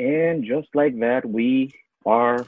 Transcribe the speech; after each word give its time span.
And 0.00 0.42
just 0.42 0.68
like 0.72 0.98
that, 1.00 1.28
we 1.28 1.74
are 2.06 2.46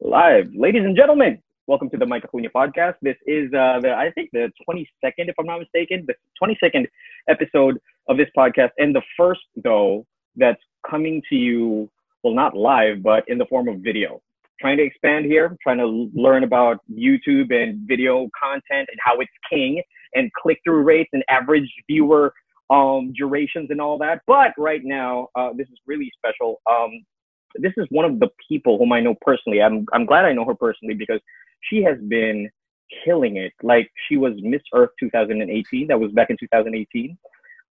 live. 0.00 0.54
Ladies 0.54 0.84
and 0.84 0.96
gentlemen, 0.96 1.42
welcome 1.66 1.90
to 1.90 1.96
the 1.96 2.06
Mike 2.06 2.22
Acuna 2.22 2.50
podcast. 2.50 2.94
This 3.02 3.16
is, 3.26 3.52
uh, 3.52 3.80
the 3.80 3.92
I 3.98 4.12
think, 4.14 4.30
the 4.32 4.52
22nd, 4.64 5.28
if 5.28 5.34
I'm 5.40 5.46
not 5.46 5.58
mistaken, 5.58 6.06
the 6.06 6.14
22nd 6.40 6.86
episode 7.28 7.80
of 8.06 8.16
this 8.16 8.28
podcast. 8.38 8.70
And 8.78 8.94
the 8.94 9.02
first, 9.16 9.40
though, 9.56 10.06
that's 10.36 10.62
coming 10.88 11.20
to 11.30 11.34
you, 11.34 11.90
well, 12.22 12.32
not 12.32 12.56
live, 12.56 13.02
but 13.02 13.24
in 13.26 13.38
the 13.38 13.46
form 13.46 13.66
of 13.66 13.80
video. 13.80 14.22
Trying 14.60 14.76
to 14.76 14.84
expand 14.84 15.24
here, 15.24 15.56
trying 15.60 15.78
to 15.78 16.08
learn 16.14 16.44
about 16.44 16.78
YouTube 16.88 17.52
and 17.52 17.88
video 17.88 18.30
content 18.40 18.88
and 18.88 19.00
how 19.04 19.18
it's 19.18 19.32
king 19.50 19.82
and 20.14 20.32
click 20.32 20.60
through 20.62 20.84
rates 20.84 21.10
and 21.12 21.24
average 21.28 21.68
viewer 21.88 22.32
um, 22.70 23.12
durations 23.12 23.70
and 23.70 23.80
all 23.80 23.98
that. 23.98 24.22
But 24.26 24.52
right 24.58 24.84
now, 24.84 25.28
uh, 25.34 25.50
this 25.54 25.68
is 25.68 25.78
really 25.86 26.10
special. 26.16 26.60
Um, 26.70 27.04
this 27.56 27.72
is 27.76 27.86
one 27.90 28.04
of 28.04 28.20
the 28.20 28.28
people 28.48 28.78
whom 28.78 28.92
I 28.92 29.00
know 29.00 29.14
personally. 29.22 29.62
I'm 29.62 29.86
I'm 29.92 30.06
glad 30.06 30.24
I 30.24 30.32
know 30.32 30.44
her 30.44 30.54
personally 30.54 30.94
because 30.94 31.20
she 31.60 31.82
has 31.82 31.98
been 32.08 32.50
killing 33.04 33.36
it. 33.36 33.52
Like 33.62 33.90
she 34.08 34.16
was 34.16 34.34
Miss 34.42 34.62
Earth 34.74 34.90
2018. 35.00 35.88
That 35.88 35.98
was 35.98 36.12
back 36.12 36.30
in 36.30 36.36
2018. 36.38 37.16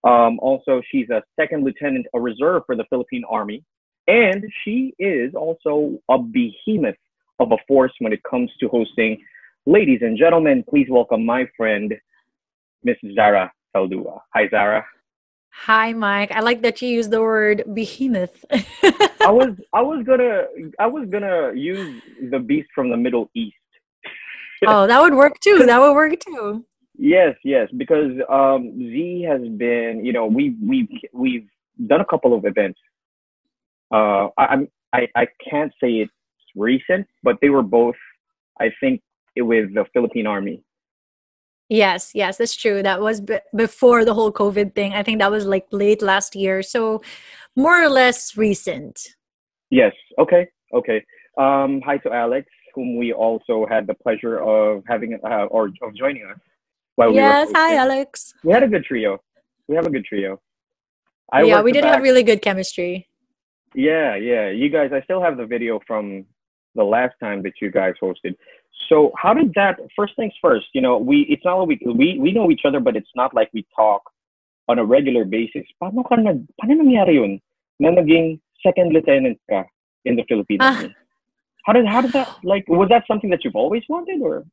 Um, 0.03 0.39
also, 0.39 0.81
she's 0.91 1.09
a 1.09 1.23
second 1.39 1.63
lieutenant, 1.63 2.05
a 2.13 2.19
reserve 2.19 2.63
for 2.65 2.75
the 2.75 2.85
Philippine 2.89 3.23
Army, 3.29 3.63
and 4.07 4.43
she 4.63 4.93
is 4.99 5.33
also 5.35 5.99
a 6.09 6.17
behemoth 6.17 6.95
of 7.39 7.51
a 7.51 7.57
force 7.67 7.91
when 7.99 8.13
it 8.13 8.21
comes 8.23 8.51
to 8.59 8.67
hosting. 8.69 9.21
Ladies 9.65 9.99
and 10.01 10.17
gentlemen, 10.17 10.63
please 10.69 10.87
welcome 10.89 11.25
my 11.25 11.45
friend, 11.57 11.93
Miss 12.83 12.97
Zahra 13.15 13.51
Saldua. 13.77 14.21
Hi, 14.33 14.49
Zahra. 14.49 14.85
Hi, 15.51 15.93
Mike. 15.93 16.31
I 16.31 16.41
like 16.41 16.61
that 16.61 16.81
you 16.81 16.89
use 16.89 17.09
the 17.09 17.21
word 17.21 17.63
behemoth. 17.73 18.45
I 18.51 19.31
was 19.31 19.55
I 19.73 19.81
was 19.81 20.05
gonna 20.05 20.45
I 20.79 20.87
was 20.87 21.07
gonna 21.09 21.51
use 21.53 22.01
the 22.31 22.39
beast 22.39 22.69
from 22.73 22.89
the 22.89 22.97
Middle 22.97 23.29
East. 23.35 23.55
oh, 24.67 24.87
that 24.87 25.01
would 25.01 25.15
work 25.15 25.39
too. 25.39 25.65
That 25.65 25.79
would 25.79 25.93
work 25.93 26.19
too. 26.19 26.65
Yes, 26.97 27.35
yes, 27.43 27.69
because 27.77 28.13
um, 28.29 28.73
Z 28.77 29.25
has 29.29 29.41
been, 29.41 30.03
you 30.03 30.13
know, 30.13 30.25
we 30.25 30.55
we've 30.63 30.89
we've 31.13 31.47
done 31.87 32.01
a 32.01 32.05
couple 32.05 32.33
of 32.33 32.45
events. 32.45 32.79
Uh, 33.91 34.29
I, 34.37 34.45
I'm 34.53 34.67
I 34.93 35.07
I 35.15 35.27
can't 35.49 35.71
say 35.81 35.89
it's 36.03 36.11
recent, 36.55 37.05
but 37.23 37.37
they 37.41 37.49
were 37.49 37.61
both, 37.61 37.99
I 38.59 38.71
think, 38.79 39.01
it 39.35 39.43
with 39.43 39.73
the 39.73 39.85
Philippine 39.93 40.27
Army. 40.27 40.63
Yes, 41.69 42.11
yes, 42.13 42.37
that's 42.37 42.55
true. 42.55 42.81
That 42.81 43.01
was 43.01 43.19
b- 43.21 43.39
before 43.55 44.05
the 44.05 44.13
whole 44.13 44.31
COVID 44.31 44.73
thing. 44.73 44.93
I 44.93 45.03
think 45.03 45.19
that 45.19 45.31
was 45.31 45.45
like 45.45 45.67
late 45.71 46.01
last 46.01 46.35
year. 46.35 46.61
So 46.63 47.01
more 47.55 47.81
or 47.83 47.89
less 47.89 48.37
recent. 48.37 48.99
Yes. 49.69 49.93
Okay. 50.17 50.47
Okay. 50.73 51.03
Um, 51.37 51.81
hi 51.85 51.97
to 51.97 52.11
Alex, 52.11 52.47
whom 52.73 52.97
we 52.97 53.11
also 53.11 53.65
had 53.69 53.85
the 53.85 53.93
pleasure 53.93 54.39
of 54.39 54.83
having 54.87 55.19
uh, 55.23 55.45
or 55.45 55.67
of 55.81 55.95
joining 55.95 56.25
us. 56.25 56.39
While 56.95 57.13
yes. 57.13 57.47
We 57.47 57.53
hi, 57.53 57.75
Alex. 57.75 58.33
We 58.43 58.53
had 58.53 58.63
a 58.63 58.67
good 58.67 58.85
trio. 58.85 59.19
We 59.67 59.75
have 59.75 59.85
a 59.85 59.89
good 59.89 60.05
trio. 60.05 60.39
I 61.31 61.43
yeah, 61.43 61.61
we 61.61 61.73
did 61.73 61.81
back. 61.81 61.95
have 61.95 62.03
really 62.03 62.23
good 62.23 62.41
chemistry. 62.41 63.09
Yeah, 63.75 64.15
yeah. 64.15 64.49
You 64.49 64.69
guys, 64.69 64.91
I 64.93 65.01
still 65.01 65.21
have 65.21 65.35
the 65.35 65.45
video 65.45 65.81
from 65.85 66.25
the 66.75 66.83
last 66.83 67.15
time 67.19 67.43
that 67.43 67.53
you 67.61 67.69
guys 67.69 67.93
hosted. 68.01 68.35
So 68.89 69.11
how 69.17 69.33
did 69.33 69.53
that? 69.55 69.79
First 69.95 70.15
things 70.15 70.33
first, 70.41 70.67
you 70.73 70.81
know, 70.81 70.97
we 70.97 71.21
it's 71.29 71.43
not 71.43 71.55
like 71.59 71.81
we 71.85 71.93
we 71.93 72.19
we 72.19 72.31
know 72.31 72.49
each 72.51 72.61
other, 72.65 72.79
but 72.79 72.95
it's 72.95 73.15
not 73.15 73.33
like 73.33 73.49
we 73.53 73.65
talk 73.75 74.01
on 74.69 74.79
a 74.79 74.85
regular 74.85 75.25
basis. 75.25 75.65
Paano 75.81 76.07
ka 76.07 76.15
nag, 76.15 76.45
paano 76.61 76.81
nangyari 76.81 77.15
yun 77.15 77.41
na 77.79 77.89
naging 77.89 78.39
second 78.63 78.93
lieutenant 78.93 79.39
ka 79.49 79.65
in 80.05 80.15
the 80.15 80.23
Philippines? 80.29 80.61
Ah. 80.61 80.83
How 81.65 81.73
did 81.73 81.85
how 81.85 82.01
did 82.01 82.13
that 82.13 82.29
like? 82.43 82.63
Was 82.67 82.89
that 82.89 83.03
something 83.07 83.29
that 83.29 83.43
you've 83.43 83.59
always 83.59 83.83
wanted, 83.89 84.21
or 84.21 84.45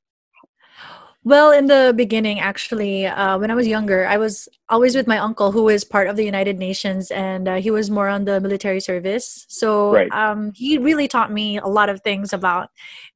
well, 1.25 1.53
in 1.53 1.67
the 1.67 1.95
beginning, 1.97 2.39
actually, 2.39 3.07
uh, 3.07 3.39
when 3.39 3.51
I 3.51 3.55
was 3.55 3.67
younger, 3.67 4.07
I 4.07 4.19
was 4.19 4.47
always 4.69 4.95
with 4.95 5.07
my 5.07 5.19
uncle, 5.19 5.53
who 5.53 5.71
is 5.71 5.83
part 5.83 6.09
of 6.09 6.17
the 6.17 6.25
United 6.25 6.59
Nations, 6.59 7.11
and 7.11 7.49
uh, 7.49 7.55
he 7.57 7.71
was 7.71 7.91
more 7.91 8.09
on 8.09 8.27
the 8.27 8.41
military 8.41 8.81
service. 8.81 9.47
So 9.49 9.95
right. 9.95 10.13
um, 10.13 10.53
he 10.55 10.77
really 10.77 11.09
taught 11.09 11.33
me 11.33 11.57
a 11.59 11.67
lot 11.67 11.89
of 11.89 12.03
things 12.03 12.35
about 12.35 12.69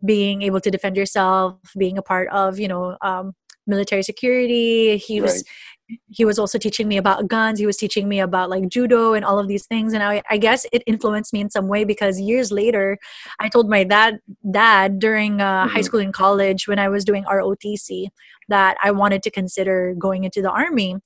being 0.04 0.40
able 0.40 0.60
to 0.60 0.70
defend 0.70 0.96
yourself, 0.96 1.58
being 1.76 1.98
a 1.98 2.02
part 2.02 2.28
of, 2.30 2.58
you 2.58 2.68
know, 2.68 2.96
um, 3.02 3.34
military 3.66 4.02
security. 4.02 4.96
He 4.96 5.20
was 5.20 5.44
he 6.10 6.24
was 6.24 6.38
also 6.38 6.58
teaching 6.58 6.88
me 6.88 6.96
about 6.96 7.28
guns 7.28 7.58
he 7.58 7.66
was 7.66 7.76
teaching 7.76 8.08
me 8.08 8.20
about 8.20 8.50
like 8.50 8.68
judo 8.68 9.14
and 9.14 9.24
all 9.24 9.38
of 9.38 9.48
these 9.48 9.66
things 9.66 9.92
and 9.92 10.02
I, 10.02 10.22
I 10.30 10.36
guess 10.36 10.66
it 10.72 10.82
influenced 10.86 11.32
me 11.32 11.40
in 11.40 11.50
some 11.50 11.68
way 11.68 11.84
because 11.84 12.20
years 12.20 12.52
later 12.52 12.98
i 13.40 13.48
told 13.48 13.68
my 13.68 13.84
dad 13.84 14.18
dad 14.50 14.98
during 14.98 15.40
uh, 15.40 15.64
mm-hmm. 15.64 15.74
high 15.74 15.80
school 15.80 16.00
and 16.00 16.12
college 16.12 16.68
when 16.68 16.78
i 16.78 16.88
was 16.88 17.04
doing 17.04 17.24
rotc 17.24 18.08
that 18.48 18.76
i 18.82 18.90
wanted 18.90 19.22
to 19.22 19.30
consider 19.30 19.94
going 19.98 20.24
into 20.24 20.42
the 20.42 20.50
army 20.50 20.96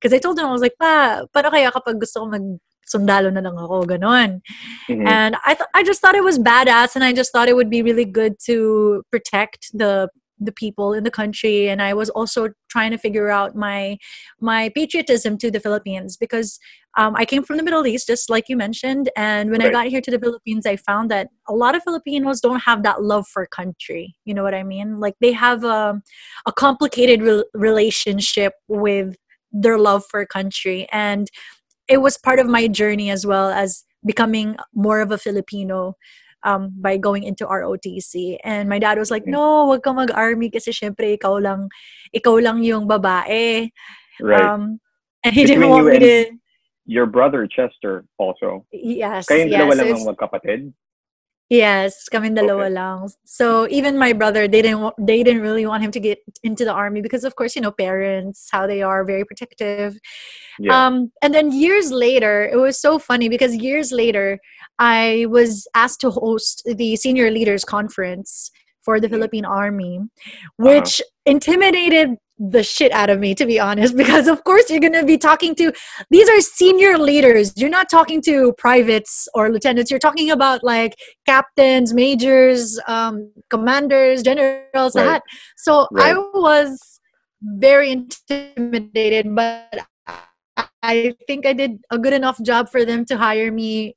because 0.00 0.12
i 0.12 0.18
told 0.18 0.38
him 0.38 0.46
i 0.46 0.52
was 0.52 0.62
like 0.62 0.76
pa 0.78 1.22
paano 1.34 1.50
kaya 1.50 1.70
kapag 1.70 2.00
gusto 2.00 2.20
ko 2.20 2.26
mag 2.26 2.58
sundalo 2.92 3.32
na 3.32 3.40
lang 3.40 3.56
ako, 3.56 3.86
ganon. 3.86 4.42
Mm-hmm. 4.90 5.06
And 5.06 5.36
I, 5.46 5.54
th- 5.54 5.70
I 5.74 5.82
just 5.82 6.00
thought 6.00 6.14
it 6.14 6.24
was 6.24 6.38
badass 6.38 6.94
and 6.94 7.04
I 7.04 7.12
just 7.12 7.32
thought 7.32 7.48
it 7.48 7.56
would 7.56 7.70
be 7.70 7.82
really 7.82 8.04
good 8.04 8.36
to 8.46 9.02
protect 9.10 9.70
the 9.72 10.08
the 10.44 10.52
people 10.52 10.92
in 10.92 11.04
the 11.04 11.10
country 11.10 11.68
and 11.68 11.82
i 11.82 11.92
was 11.94 12.10
also 12.10 12.48
trying 12.68 12.90
to 12.90 12.98
figure 12.98 13.30
out 13.30 13.54
my 13.54 13.96
my 14.40 14.70
patriotism 14.74 15.36
to 15.38 15.50
the 15.50 15.60
philippines 15.60 16.16
because 16.16 16.58
um, 16.96 17.14
i 17.16 17.24
came 17.24 17.42
from 17.42 17.56
the 17.56 17.62
middle 17.62 17.86
east 17.86 18.06
just 18.06 18.30
like 18.30 18.48
you 18.48 18.56
mentioned 18.56 19.10
and 19.16 19.50
when 19.50 19.60
right. 19.60 19.68
i 19.68 19.72
got 19.72 19.86
here 19.86 20.00
to 20.00 20.10
the 20.10 20.18
philippines 20.18 20.66
i 20.66 20.76
found 20.76 21.10
that 21.10 21.28
a 21.48 21.52
lot 21.52 21.74
of 21.74 21.82
filipinos 21.82 22.40
don't 22.40 22.60
have 22.60 22.82
that 22.82 23.02
love 23.02 23.26
for 23.26 23.46
country 23.46 24.14
you 24.24 24.34
know 24.34 24.42
what 24.42 24.54
i 24.54 24.62
mean 24.62 24.96
like 24.96 25.14
they 25.20 25.32
have 25.32 25.64
a, 25.64 26.00
a 26.46 26.52
complicated 26.52 27.22
re- 27.22 27.44
relationship 27.54 28.54
with 28.68 29.16
their 29.52 29.78
love 29.78 30.04
for 30.10 30.24
country 30.24 30.86
and 30.92 31.28
it 31.88 32.00
was 32.00 32.16
part 32.16 32.38
of 32.38 32.46
my 32.46 32.66
journey 32.66 33.10
as 33.10 33.26
well 33.26 33.50
as 33.50 33.84
becoming 34.04 34.56
more 34.74 35.00
of 35.00 35.10
a 35.10 35.18
filipino 35.18 35.94
um, 36.44 36.72
by 36.76 36.96
going 36.96 37.24
into 37.24 37.46
ROTC. 37.46 38.38
And 38.44 38.68
my 38.68 38.78
dad 38.78 38.98
was 38.98 39.10
like, 39.10 39.26
no, 39.26 39.66
wag 39.66 39.82
ka 39.82 39.92
mag-army 39.92 40.50
kasi 40.50 40.70
syempre 40.72 41.18
ikaw 41.18 41.40
lang, 41.40 41.68
ikaw 42.12 42.40
lang 42.42 42.62
yung 42.62 42.86
babae. 42.86 43.70
Right. 44.20 44.42
Um, 44.42 44.80
and 45.24 45.34
he 45.34 45.42
Between 45.42 45.60
didn't 45.60 45.70
want 45.70 45.86
me 45.86 45.98
to... 45.98 46.30
Your 46.84 47.06
brother, 47.06 47.46
Chester, 47.46 48.04
also. 48.18 48.66
Yes, 48.72 49.30
Kayong 49.30 49.50
yes. 49.50 49.60
dalawa 49.62 49.72
lang 49.78 49.88
ang 49.94 50.06
magkapatid? 50.10 50.60
Yes, 51.52 52.08
kami 52.08 52.32
dalawa 52.32 52.64
okay. 52.64 52.72
lang. 52.80 53.12
So 53.28 53.68
even 53.68 54.00
my 54.00 54.14
brother, 54.16 54.48
they 54.48 54.64
didn't 54.64 54.96
they 54.96 55.20
didn't 55.20 55.44
really 55.44 55.68
want 55.68 55.84
him 55.84 55.92
to 55.92 56.00
get 56.00 56.24
into 56.40 56.64
the 56.64 56.72
army 56.72 57.04
because 57.04 57.28
of 57.28 57.36
course, 57.36 57.52
you 57.54 57.60
know, 57.60 57.70
parents, 57.70 58.48
how 58.50 58.66
they 58.66 58.80
are 58.80 59.04
very 59.04 59.28
protective. 59.28 60.00
Yeah. 60.56 60.72
Um 60.72 61.12
and 61.20 61.36
then 61.36 61.52
years 61.52 61.92
later, 61.92 62.48
it 62.48 62.56
was 62.56 62.80
so 62.80 62.96
funny 62.96 63.28
because 63.28 63.52
years 63.52 63.92
later, 63.92 64.40
I 64.78 65.28
was 65.28 65.68
asked 65.76 66.00
to 66.08 66.10
host 66.10 66.64
the 66.64 66.96
senior 66.96 67.28
leaders 67.28 67.68
conference 67.68 68.48
for 68.80 68.96
the 68.98 69.12
Philippine 69.12 69.44
Army, 69.44 70.00
which 70.56 71.04
uh-huh. 71.04 71.36
intimidated 71.36 72.16
the 72.50 72.62
shit 72.62 72.90
out 72.92 73.08
of 73.08 73.20
me 73.20 73.34
to 73.34 73.46
be 73.46 73.60
honest 73.60 73.96
because 74.02 74.26
of 74.26 74.42
course 74.44 74.68
you're 74.68 74.80
going 74.80 74.92
to 74.92 75.04
be 75.04 75.16
talking 75.16 75.54
to 75.54 75.72
these 76.10 76.28
are 76.28 76.40
senior 76.40 76.98
leaders 76.98 77.52
you're 77.56 77.70
not 77.70 77.88
talking 77.88 78.20
to 78.20 78.52
privates 78.58 79.28
or 79.34 79.50
lieutenants 79.50 79.90
you're 79.90 80.00
talking 80.00 80.30
about 80.30 80.64
like 80.64 80.96
captains 81.26 81.94
majors 81.94 82.80
um, 82.88 83.30
commanders 83.48 84.22
generals 84.22 84.96
right. 84.96 85.04
that 85.04 85.22
so 85.56 85.86
right. 85.92 86.16
i 86.16 86.18
was 86.34 87.00
very 87.42 87.90
intimidated 87.90 89.32
but 89.34 89.86
I 90.84 91.14
think 91.28 91.46
I 91.46 91.52
did 91.52 91.78
a 91.90 91.98
good 91.98 92.12
enough 92.12 92.42
job 92.42 92.68
for 92.68 92.84
them 92.84 93.04
to 93.06 93.16
hire 93.16 93.52
me 93.52 93.94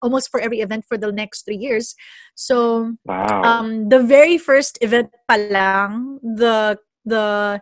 almost 0.00 0.30
for 0.30 0.40
every 0.40 0.60
event 0.60 0.84
for 0.88 0.96
the 0.96 1.10
next 1.10 1.42
three 1.42 1.56
years. 1.56 1.94
So, 2.36 2.94
wow. 3.04 3.42
um, 3.42 3.88
the 3.88 4.00
very 4.00 4.38
first 4.38 4.78
event 4.80 5.10
palang, 5.28 6.20
the 6.22 6.78
the 7.04 7.60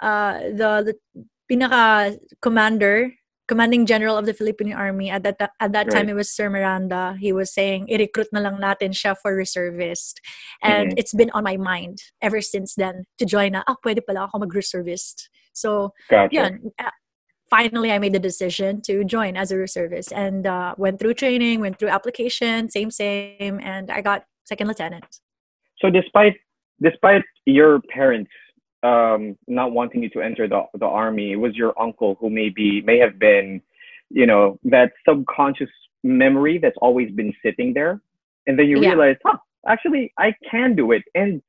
uh, 0.00 0.38
the, 0.54 0.70
the 0.86 1.24
pinaka 1.50 2.18
commander 2.40 3.12
commanding 3.50 3.84
general 3.84 4.16
of 4.16 4.26
the 4.26 4.32
Philippine 4.32 4.72
Army 4.72 5.10
at 5.10 5.24
that 5.24 5.40
at 5.58 5.72
that 5.72 5.90
right. 5.90 5.90
time 5.90 6.08
it 6.08 6.14
was 6.14 6.30
Sir 6.30 6.48
Miranda 6.48 7.18
he 7.18 7.32
was 7.32 7.52
saying 7.52 7.90
i-recruit 7.90 8.30
na 8.30 8.38
lang 8.46 8.62
natin 8.62 8.94
siya 8.94 9.18
for 9.18 9.34
reservist 9.34 10.22
and 10.62 10.94
mm-hmm. 10.94 10.98
it's 11.02 11.10
been 11.10 11.34
on 11.34 11.42
my 11.42 11.58
mind 11.58 11.98
ever 12.22 12.38
since 12.40 12.78
then 12.78 13.10
to 13.18 13.26
join 13.26 13.58
na 13.58 13.66
ah 13.66 13.74
pwede 13.82 14.06
pala 14.06 14.30
ako 14.30 14.46
mag-reservist 14.46 15.26
so 15.50 15.90
gotcha. 16.06 16.30
yun 16.30 16.70
finally 17.50 17.90
I 17.90 17.98
made 17.98 18.14
the 18.14 18.22
decision 18.22 18.78
to 18.86 19.02
join 19.02 19.34
as 19.34 19.50
a 19.50 19.58
reservist 19.58 20.14
and 20.14 20.46
uh, 20.46 20.78
went 20.78 21.02
through 21.02 21.18
training 21.18 21.58
went 21.58 21.82
through 21.82 21.90
application 21.90 22.70
same 22.70 22.94
same 22.94 23.58
and 23.58 23.90
I 23.90 23.98
got 23.98 24.30
second 24.46 24.70
lieutenant 24.70 25.10
so 25.82 25.90
despite 25.90 26.38
despite 26.78 27.26
your 27.50 27.82
parents 27.90 28.30
um, 28.82 29.36
not 29.46 29.72
wanting 29.72 30.02
you 30.02 30.10
to 30.10 30.20
enter 30.20 30.48
the 30.48 30.62
the 30.78 30.86
army. 30.86 31.32
It 31.32 31.36
was 31.36 31.56
your 31.56 31.74
uncle 31.80 32.16
who 32.20 32.30
maybe 32.30 32.82
may 32.82 32.98
have 32.98 33.18
been 33.18 33.62
you 34.10 34.26
know, 34.26 34.58
that 34.64 34.92
subconscious 35.08 35.70
memory 36.02 36.58
that's 36.58 36.76
always 36.82 37.10
been 37.12 37.32
sitting 37.44 37.72
there. 37.72 38.00
And 38.46 38.58
then 38.58 38.66
you 38.66 38.80
yeah. 38.80 38.90
realize, 38.90 39.16
huh, 39.24 39.38
actually, 39.66 40.12
I 40.18 40.34
can 40.50 40.74
do 40.74 40.92
it. 40.92 41.02
And 41.14 41.40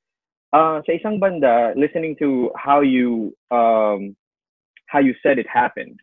uh, 0.53 0.81
sa 0.85 0.91
isang 0.93 1.19
banda, 1.19 1.73
listening 1.75 2.15
to 2.19 2.51
how 2.55 2.81
you, 2.81 3.35
um, 3.49 4.15
how 4.85 4.99
you 4.99 5.15
said 5.23 5.39
it 5.39 5.47
happened, 5.49 5.99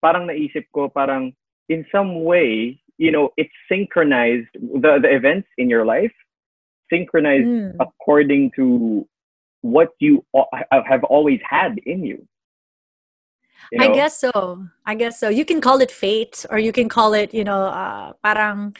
parang 0.00 0.26
naisip 0.26 0.64
ko, 0.74 0.88
parang 0.88 1.34
in 1.68 1.84
some 1.92 2.24
way, 2.24 2.80
you 2.96 3.12
know, 3.12 3.30
it's 3.36 3.52
synchronized, 3.68 4.48
the, 4.54 4.98
the 5.02 5.14
events 5.14 5.48
in 5.58 5.68
your 5.68 5.84
life, 5.84 6.12
synchronized 6.90 7.46
mm. 7.46 7.76
according 7.80 8.50
to 8.56 9.06
what 9.62 9.90
you 9.98 10.24
have 10.90 11.04
always 11.04 11.40
had 11.48 11.78
in 11.86 12.04
you. 12.04 12.26
you 13.72 13.78
know? 13.78 13.84
I 13.86 13.94
guess 13.94 14.18
so. 14.18 14.66
I 14.86 14.94
guess 14.94 15.18
so. 15.18 15.28
You 15.28 15.44
can 15.44 15.60
call 15.60 15.80
it 15.80 15.90
fate, 15.90 16.46
or 16.50 16.58
you 16.58 16.72
can 16.72 16.88
call 16.88 17.14
it, 17.14 17.34
you 17.34 17.44
know, 17.44 17.64
uh, 17.64 18.12
parang 18.22 18.76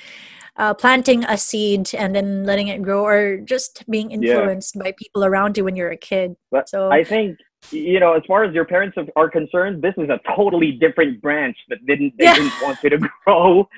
uh, 0.56 0.74
planting 0.74 1.24
a 1.24 1.36
seed 1.38 1.94
and 1.94 2.14
then 2.14 2.44
letting 2.44 2.68
it 2.68 2.82
grow, 2.82 3.04
or 3.04 3.38
just 3.38 3.84
being 3.90 4.10
influenced 4.10 4.76
yeah. 4.76 4.82
by 4.82 4.92
people 4.92 5.24
around 5.24 5.56
you 5.56 5.64
when 5.64 5.76
you're 5.76 5.90
a 5.90 5.96
kid. 5.96 6.36
But 6.50 6.68
so 6.68 6.90
I 6.90 7.04
think 7.04 7.38
you 7.70 8.00
know, 8.00 8.14
as 8.14 8.22
far 8.26 8.44
as 8.44 8.54
your 8.54 8.64
parents 8.64 8.96
are 9.16 9.30
concerned, 9.30 9.82
this 9.82 9.94
is 9.98 10.08
a 10.08 10.20
totally 10.34 10.72
different 10.72 11.20
branch 11.20 11.56
that 11.68 11.84
didn't 11.86 12.14
they 12.18 12.24
yeah. 12.24 12.34
didn't 12.34 12.52
want 12.62 12.78
you 12.82 12.90
to 12.90 12.98
grow, 13.24 13.68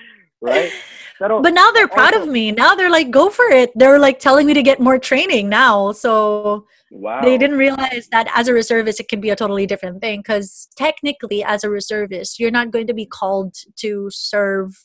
right? 0.41 0.73
but 1.19 1.53
now 1.53 1.71
they're 1.71 1.89
proud 1.89 2.15
also, 2.15 2.27
of 2.27 2.33
me. 2.33 2.51
Now 2.51 2.75
they're 2.75 2.91
like, 2.91 3.11
go 3.11 3.29
for 3.29 3.45
it. 3.47 3.73
They're 3.75 3.99
like 3.99 4.21
telling 4.21 4.47
me 4.47 4.55
to 4.55 4.63
get 4.63 4.81
more 4.81 4.99
training 4.99 5.49
now. 5.49 5.93
So 5.93 6.67
wow. 6.91 7.21
they 7.23 7.39
didn't 7.39 7.59
realize 7.59 8.09
that 8.11 8.29
as 8.35 8.49
a 8.49 8.55
reservist, 8.55 9.01
it 9.01 9.09
can 9.09 9.21
be 9.21 9.31
a 9.31 9.37
totally 9.37 9.67
different 9.67 10.01
thing. 10.01 10.21
Because 10.21 10.69
technically, 10.77 11.43
as 11.43 11.65
a 11.65 11.71
reservist, 11.71 12.39
you're 12.39 12.51
not 12.51 12.71
going 12.71 12.87
to 12.87 12.95
be 12.95 13.07
called 13.07 13.55
to 13.77 14.09
serve 14.11 14.79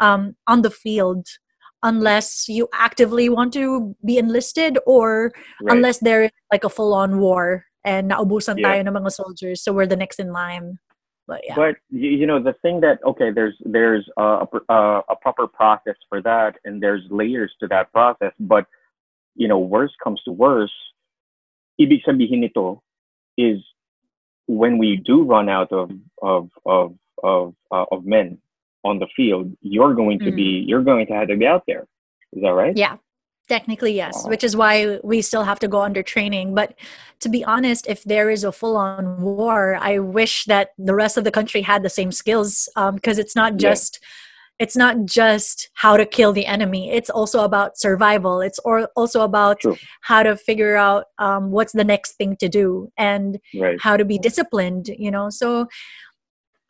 um, 0.00 0.36
on 0.46 0.62
the 0.62 0.70
field 0.70 1.26
unless 1.82 2.48
you 2.48 2.68
actively 2.72 3.28
want 3.28 3.52
to 3.52 3.94
be 4.04 4.18
enlisted 4.18 4.78
or 4.86 5.32
right. 5.62 5.76
unless 5.76 5.98
there 5.98 6.24
is 6.24 6.30
like 6.50 6.64
a 6.64 6.68
full-on 6.68 7.18
war 7.18 7.64
and 7.84 8.10
naubusan 8.10 8.58
yeah. 8.58 8.68
tayo 8.68 8.86
ng 8.86 8.94
mga 8.94 9.10
soldiers 9.12 9.62
so 9.62 9.72
we're 9.72 9.86
the 9.86 9.96
next 9.96 10.20
in 10.20 10.32
line 10.32 10.78
but 11.26 11.40
yeah 11.44 11.54
but 11.56 11.74
you 11.90 12.26
know 12.26 12.38
the 12.40 12.54
thing 12.62 12.80
that 12.80 12.98
okay 13.04 13.30
there's 13.30 13.58
there's 13.66 14.06
a, 14.16 14.46
a, 14.68 15.02
a 15.10 15.16
proper 15.20 15.46
process 15.46 15.96
for 16.08 16.22
that 16.22 16.54
and 16.64 16.82
there's 16.82 17.02
layers 17.10 17.50
to 17.58 17.66
that 17.66 17.90
process 17.92 18.32
but 18.38 18.66
you 19.34 19.48
know 19.48 19.58
worse 19.58 19.92
comes 20.02 20.22
to 20.22 20.30
worse 20.30 20.72
ibig 21.80 22.04
sabihin 22.04 22.40
nito 22.40 22.82
is 23.36 23.60
when 24.46 24.78
we 24.78 24.96
do 24.96 25.22
run 25.22 25.48
out 25.48 25.72
of 25.72 25.90
of 26.22 26.50
of 26.66 26.94
of 27.22 27.54
uh, 27.70 27.86
of 27.90 28.04
men 28.04 28.38
on 28.84 28.98
the 28.98 29.06
field 29.14 29.52
you're 29.60 29.94
going 29.94 30.18
to 30.18 30.30
mm. 30.30 30.36
be 30.36 30.64
you're 30.66 30.82
going 30.82 31.06
to 31.06 31.12
have 31.12 31.28
to 31.28 31.36
be 31.36 31.46
out 31.46 31.62
there 31.66 31.86
is 32.32 32.42
that 32.42 32.54
right 32.54 32.76
yeah 32.76 32.96
Technically, 33.48 33.92
yes, 33.92 34.26
which 34.28 34.44
is 34.44 34.56
why 34.56 34.98
we 35.02 35.20
still 35.20 35.42
have 35.42 35.58
to 35.58 35.68
go 35.68 35.82
under 35.82 36.02
training. 36.02 36.54
But 36.54 36.74
to 37.20 37.28
be 37.28 37.44
honest, 37.44 37.86
if 37.88 38.04
there 38.04 38.30
is 38.30 38.44
a 38.44 38.52
full 38.52 38.76
on 38.76 39.20
war, 39.20 39.76
I 39.80 39.98
wish 39.98 40.44
that 40.44 40.70
the 40.78 40.94
rest 40.94 41.18
of 41.18 41.24
the 41.24 41.32
country 41.32 41.60
had 41.60 41.82
the 41.82 41.90
same 41.90 42.12
skills 42.12 42.68
because 42.94 43.18
um, 43.18 43.20
it's 43.20 43.36
not 43.36 43.56
just. 43.56 43.98
Yeah. 44.00 44.08
It's 44.62 44.76
not 44.76 45.04
just 45.04 45.70
how 45.74 45.96
to 45.96 46.06
kill 46.06 46.32
the 46.32 46.46
enemy. 46.46 46.92
It's 46.92 47.10
also 47.10 47.42
about 47.42 47.76
survival. 47.76 48.40
It's 48.40 48.60
or 48.60 48.88
also 48.94 49.22
about 49.22 49.58
True. 49.60 49.76
how 50.02 50.22
to 50.22 50.36
figure 50.36 50.76
out 50.76 51.06
um, 51.18 51.50
what's 51.50 51.72
the 51.72 51.82
next 51.82 52.12
thing 52.12 52.36
to 52.36 52.48
do 52.48 52.92
and 52.96 53.40
right. 53.58 53.76
how 53.80 53.96
to 53.96 54.04
be 54.04 54.18
disciplined. 54.18 54.88
You 54.96 55.10
know, 55.10 55.30
so 55.30 55.66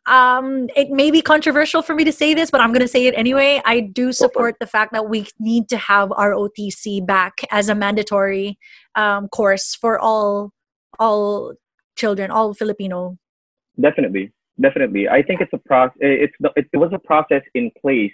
um 0.05 0.67
it 0.75 0.89
may 0.89 1.11
be 1.11 1.21
controversial 1.21 1.81
for 1.81 1.95
me 1.95 2.03
to 2.03 2.11
say 2.11 2.33
this 2.33 2.51
but 2.51 2.59
i'm 2.59 2.71
going 2.71 2.81
to 2.81 2.89
say 2.89 3.05
it 3.05 3.13
anyway 3.15 3.61
i 3.63 3.79
do 3.79 4.11
support 4.11 4.53
the 4.59 4.67
fact 4.67 4.91
that 4.91 5.07
we 5.07 5.25
need 5.39 5.69
to 5.69 5.77
have 5.77 6.09
ROTC 6.09 7.05
back 7.07 7.39
as 7.51 7.69
a 7.69 7.75
mandatory 7.75 8.59
um, 8.95 9.29
course 9.29 9.75
for 9.75 9.97
all 9.97 10.51
all 10.99 11.53
children 11.95 12.31
all 12.31 12.53
filipino 12.53 13.17
definitely 13.79 14.33
definitely 14.61 15.07
i 15.09 15.21
think 15.21 15.41
it's 15.41 15.53
a 15.53 15.57
process 15.57 15.97
it's 15.99 16.33
the, 16.39 16.51
it 16.55 16.67
was 16.77 16.91
a 16.93 16.99
process 16.99 17.41
in 17.55 17.71
place 17.81 18.13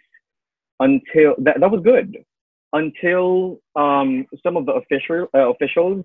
until 0.80 1.36
that, 1.38 1.59
that 1.59 1.69
was 1.69 1.81
good 1.83 2.18
until 2.74 3.59
um 3.75 4.25
some 4.44 4.56
of 4.57 4.65
the 4.65 4.74
official 4.74 5.27
uh, 5.36 5.50
officials 5.50 6.03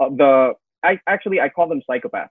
uh, 0.00 0.08
the 0.10 0.52
i 0.84 0.98
actually 1.08 1.40
i 1.40 1.48
call 1.48 1.68
them 1.68 1.82
psychopaths 1.88 2.28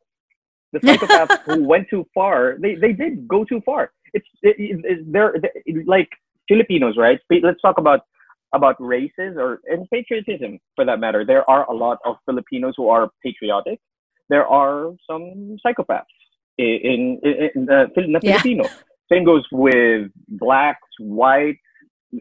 the 0.73 0.79
psychopaths 0.87 1.37
who 1.45 1.63
went 1.63 1.87
too 1.89 2.05
far, 2.13 2.57
they, 2.59 2.75
they 2.75 2.91
did 2.91 3.27
go 3.27 3.45
too 3.45 3.61
far. 3.65 3.91
It's, 4.13 4.27
it, 4.41 4.55
it, 4.59 5.11
they're, 5.11 5.35
they're 5.41 5.83
like 5.85 6.09
Filipinos, 6.47 6.97
right? 6.97 7.19
Let's 7.29 7.61
talk 7.61 7.77
about 7.77 8.01
about 8.53 8.75
races 8.79 9.35
or 9.35 9.61
and 9.65 9.89
patriotism 9.89 10.59
for 10.75 10.85
that 10.85 10.99
matter. 10.99 11.25
There 11.25 11.49
are 11.49 11.67
a 11.71 11.73
lot 11.73 11.97
of 12.05 12.17
Filipinos 12.25 12.75
who 12.77 12.87
are 12.89 13.09
patriotic. 13.23 13.79
There 14.29 14.45
are 14.45 14.91
some 15.09 15.57
psychopaths 15.65 16.03
in 16.57 17.19
in, 17.23 17.49
in 17.55 17.65
the 17.65 18.19
yeah. 18.21 18.41
Filipino. 18.41 18.69
Same 19.11 19.25
goes 19.25 19.45
with 19.51 20.09
blacks, 20.27 20.87
whites, 20.99 21.59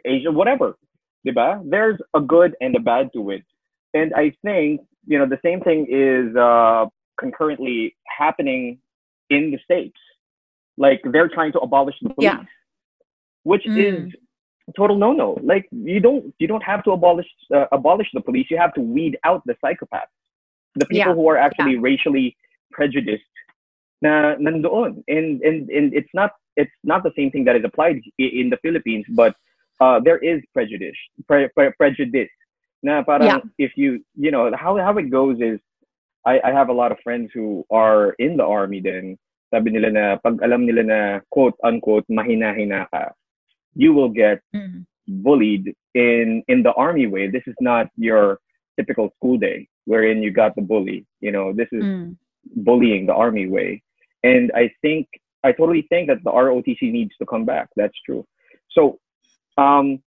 Asian, 0.04 0.34
whatever. 0.34 0.76
Diba? 1.26 1.62
There's 1.68 1.98
a 2.14 2.20
good 2.20 2.54
and 2.60 2.74
a 2.74 2.80
bad 2.80 3.10
to 3.14 3.30
it. 3.30 3.44
And 3.94 4.12
I 4.14 4.32
think, 4.44 4.80
you 5.06 5.18
know, 5.18 5.26
the 5.26 5.38
same 5.44 5.60
thing 5.60 5.86
is 5.88 6.34
uh, 6.36 6.86
concurrently 7.18 7.94
happening 8.18 8.78
in 9.30 9.50
the 9.50 9.58
states. 9.64 9.98
Like 10.76 11.00
they're 11.12 11.28
trying 11.28 11.52
to 11.52 11.60
abolish 11.60 11.94
the 12.02 12.10
police, 12.10 12.24
yeah. 12.24 12.42
which 13.44 13.62
mm. 13.64 14.08
is 14.08 14.12
total 14.76 14.96
no-no. 14.96 15.38
Like 15.42 15.68
you 15.70 16.00
don't 16.00 16.34
you 16.38 16.48
don't 16.48 16.62
have 16.62 16.82
to 16.84 16.92
abolish 16.92 17.26
uh, 17.54 17.66
abolish 17.72 18.08
the 18.14 18.20
police. 18.20 18.46
You 18.50 18.58
have 18.58 18.72
to 18.74 18.80
weed 18.80 19.18
out 19.24 19.42
the 19.44 19.54
psychopaths, 19.62 20.14
the 20.76 20.86
people 20.86 21.12
yeah. 21.12 21.14
who 21.14 21.28
are 21.28 21.36
actually 21.36 21.74
yeah. 21.74 21.80
racially 21.82 22.36
prejudiced. 22.70 23.22
Na 24.02 24.34
nandoon, 24.34 25.06
and 25.06 25.40
and 25.46 25.70
and 25.70 25.94
it's 25.94 26.10
not 26.12 26.34
it's 26.58 26.74
not 26.82 27.06
the 27.06 27.14
same 27.14 27.30
thing 27.30 27.44
that 27.46 27.54
is 27.54 27.64
applied 27.64 28.02
in 28.18 28.50
the 28.50 28.58
Philippines, 28.58 29.06
but 29.14 29.36
uh, 29.80 30.00
there 30.02 30.18
is 30.18 30.42
prejudice 30.52 30.98
pre, 31.26 31.48
pre, 31.54 31.70
prejudice. 31.78 32.30
Na 32.82 33.06
parang 33.06 33.26
yeah. 33.30 33.40
if 33.62 33.78
you 33.78 34.02
you 34.18 34.34
know 34.34 34.50
how 34.58 34.74
how 34.76 34.98
it 34.98 35.06
goes 35.06 35.38
is 35.38 35.62
I, 36.26 36.40
I 36.42 36.50
have 36.50 36.68
a 36.68 36.74
lot 36.74 36.90
of 36.90 36.98
friends 37.06 37.30
who 37.32 37.64
are 37.70 38.10
in 38.18 38.36
the 38.36 38.44
army 38.44 38.82
then 38.82 39.18
sabi 39.52 39.70
nila 39.70 39.90
na 39.92 40.04
pag 40.16 40.40
alam 40.40 40.64
nila 40.64 40.82
na 40.82 41.00
quote 41.28 41.54
unquote 41.62 42.08
mahina-hina 42.08 42.88
ka, 42.88 43.12
you 43.76 43.92
will 43.92 44.08
get 44.08 44.40
mm. 44.56 44.82
bullied 45.20 45.76
in 45.94 46.42
in 46.48 46.64
the 46.64 46.72
army 46.72 47.06
way. 47.06 47.28
This 47.28 47.44
is 47.46 47.54
not 47.60 47.92
your 48.00 48.40
typical 48.80 49.12
school 49.20 49.36
day 49.36 49.68
wherein 49.84 50.24
you 50.24 50.32
got 50.32 50.56
the 50.56 50.64
bully. 50.64 51.04
You 51.20 51.32
know, 51.36 51.52
this 51.52 51.68
is 51.70 51.84
mm. 51.84 52.16
bullying 52.64 53.06
the 53.06 53.14
army 53.14 53.46
way. 53.46 53.84
And 54.22 54.52
I 54.54 54.70
think 54.82 55.08
I 55.44 55.52
totally 55.52 55.86
think 55.88 56.08
that 56.08 56.22
the 56.24 56.30
ROTC 56.30 56.92
needs 56.92 57.12
to 57.18 57.26
come 57.26 57.44
back. 57.44 57.68
That's 57.76 57.98
true. 58.06 58.24
So 58.70 58.98
um 59.58 60.02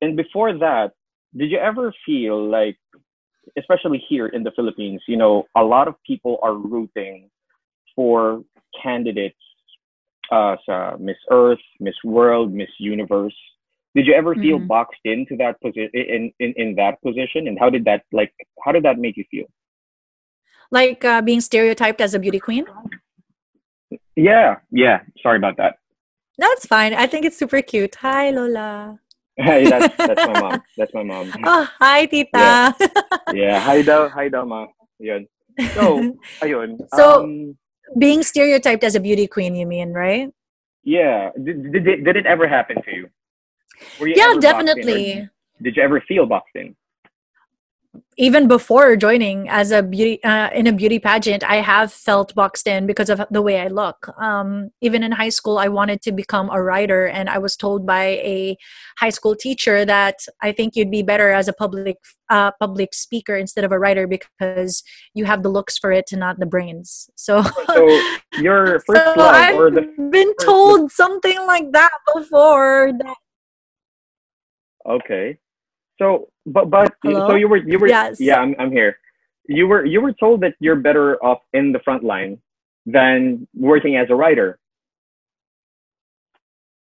and 0.00 0.16
before 0.16 0.52
that, 0.58 0.92
did 1.36 1.50
you 1.50 1.58
ever 1.58 1.92
feel 2.04 2.48
like 2.48 2.76
especially 3.58 4.02
here 4.08 4.26
in 4.26 4.42
the 4.42 4.50
Philippines, 4.52 5.02
you 5.06 5.16
know, 5.16 5.44
a 5.56 5.62
lot 5.62 5.88
of 5.88 5.94
people 6.06 6.38
are 6.42 6.54
rooting 6.54 7.30
for 7.94 8.42
candidates 8.82 9.38
uh, 10.30 10.56
sa 10.64 10.96
Miss 10.98 11.16
Earth, 11.30 11.60
Miss 11.80 11.94
World, 12.04 12.52
Miss 12.52 12.68
Universe. 12.78 13.36
Did 13.94 14.06
you 14.06 14.14
ever 14.14 14.34
feel 14.34 14.58
mm-hmm. 14.58 14.66
boxed 14.66 15.00
into 15.04 15.36
that 15.36 15.60
position 15.62 15.88
in, 15.94 16.32
in 16.38 16.52
in 16.56 16.74
that 16.76 17.00
position, 17.02 17.48
and 17.48 17.58
how 17.58 17.70
did 17.70 17.84
that 17.86 18.02
like 18.12 18.32
how 18.64 18.72
did 18.72 18.82
that 18.82 18.98
make 18.98 19.16
you 19.16 19.24
feel? 19.30 19.46
Like 20.70 21.04
uh, 21.04 21.22
being 21.22 21.40
stereotyped 21.40 22.00
as 22.00 22.12
a 22.12 22.18
beauty 22.18 22.40
queen. 22.40 22.66
Yeah, 24.16 24.56
yeah. 24.70 25.00
Sorry 25.22 25.38
about 25.38 25.56
that. 25.58 25.78
That's 26.38 26.66
fine. 26.66 26.94
I 26.94 27.06
think 27.06 27.24
it's 27.24 27.38
super 27.38 27.62
cute. 27.62 27.94
Hi, 27.96 28.30
Lola. 28.30 28.98
Hey, 29.38 29.68
that's 29.68 29.94
that's 29.98 30.26
my 30.26 30.40
mom. 30.40 30.62
That's 30.78 30.94
my 30.94 31.02
mom. 31.02 31.30
Oh, 31.44 31.68
hi, 31.78 32.06
tita. 32.06 32.30
Yeah. 32.32 32.72
yeah. 33.34 33.60
Hi 33.60 33.82
daw, 33.82 34.08
hi 34.08 34.30
daw, 34.30 34.46
ma. 34.46 34.64
Yun. 34.98 35.28
So, 35.74 36.16
ayun. 36.40 36.80
So, 36.96 37.24
um, 37.24 37.58
being 37.98 38.22
stereotyped 38.22 38.82
as 38.82 38.94
a 38.94 39.00
beauty 39.00 39.26
queen, 39.26 39.54
you 39.54 39.66
mean, 39.66 39.92
right? 39.92 40.32
Yeah. 40.84 41.32
Did, 41.36 41.70
did, 41.70 41.86
it, 41.86 42.04
did 42.04 42.16
it 42.16 42.24
ever 42.24 42.48
happen 42.48 42.80
to 42.80 42.90
you? 42.90 43.10
you 44.00 44.14
yeah, 44.16 44.32
definitely. 44.40 45.28
did 45.60 45.76
you 45.76 45.82
ever 45.82 46.00
feel 46.08 46.24
boxed 46.24 46.56
in? 46.56 46.74
Even 48.18 48.48
before 48.48 48.96
joining 48.96 49.48
as 49.48 49.70
a 49.70 49.82
beauty 49.82 50.22
uh, 50.24 50.50
in 50.50 50.66
a 50.66 50.72
beauty 50.72 50.98
pageant 50.98 51.44
i 51.44 51.56
have 51.56 51.92
felt 51.92 52.34
boxed 52.34 52.66
in 52.66 52.86
because 52.86 53.10
of 53.10 53.20
the 53.30 53.42
way 53.42 53.60
i 53.60 53.68
look. 53.68 54.08
Um, 54.18 54.70
even 54.80 55.02
in 55.02 55.12
high 55.12 55.28
school 55.28 55.58
i 55.58 55.68
wanted 55.68 56.02
to 56.02 56.12
become 56.12 56.50
a 56.50 56.62
writer 56.62 57.06
and 57.06 57.28
i 57.28 57.38
was 57.38 57.56
told 57.56 57.86
by 57.86 58.04
a 58.04 58.56
high 58.98 59.10
school 59.10 59.34
teacher 59.36 59.84
that 59.84 60.16
i 60.42 60.52
think 60.52 60.76
you'd 60.76 60.90
be 60.90 61.02
better 61.02 61.30
as 61.30 61.48
a 61.48 61.52
public 61.52 61.98
uh, 62.28 62.50
public 62.58 62.92
speaker 62.92 63.36
instead 63.36 63.64
of 63.64 63.72
a 63.72 63.78
writer 63.78 64.06
because 64.06 64.82
you 65.14 65.24
have 65.24 65.42
the 65.42 65.48
looks 65.48 65.78
for 65.78 65.92
it 65.92 66.06
and 66.10 66.18
not 66.20 66.40
the 66.40 66.46
brains. 66.46 67.08
So, 67.14 67.42
so 67.42 68.00
your 68.40 68.80
first 68.86 69.14
so 69.14 69.14
I've 69.18 69.54
or 69.54 69.70
the 69.70 69.82
been 70.10 70.34
told 70.42 70.90
something 70.90 71.38
like 71.46 71.70
that 71.72 71.92
before 72.14 72.92
that 72.98 73.16
okay 74.88 75.38
so, 75.98 76.28
but 76.44 76.70
but 76.70 76.94
Hello? 77.02 77.28
so 77.28 77.34
you 77.34 77.48
were 77.48 77.56
you 77.56 77.78
were 77.78 77.88
yes. 77.88 78.20
yeah 78.20 78.38
I'm 78.38 78.54
I'm 78.58 78.70
here. 78.70 78.98
You 79.48 79.66
were 79.66 79.84
you 79.84 80.00
were 80.00 80.12
told 80.12 80.40
that 80.42 80.54
you're 80.60 80.76
better 80.76 81.22
off 81.24 81.40
in 81.52 81.72
the 81.72 81.80
front 81.80 82.04
line 82.04 82.38
than 82.84 83.46
working 83.54 83.96
as 83.96 84.08
a 84.10 84.14
writer. 84.14 84.58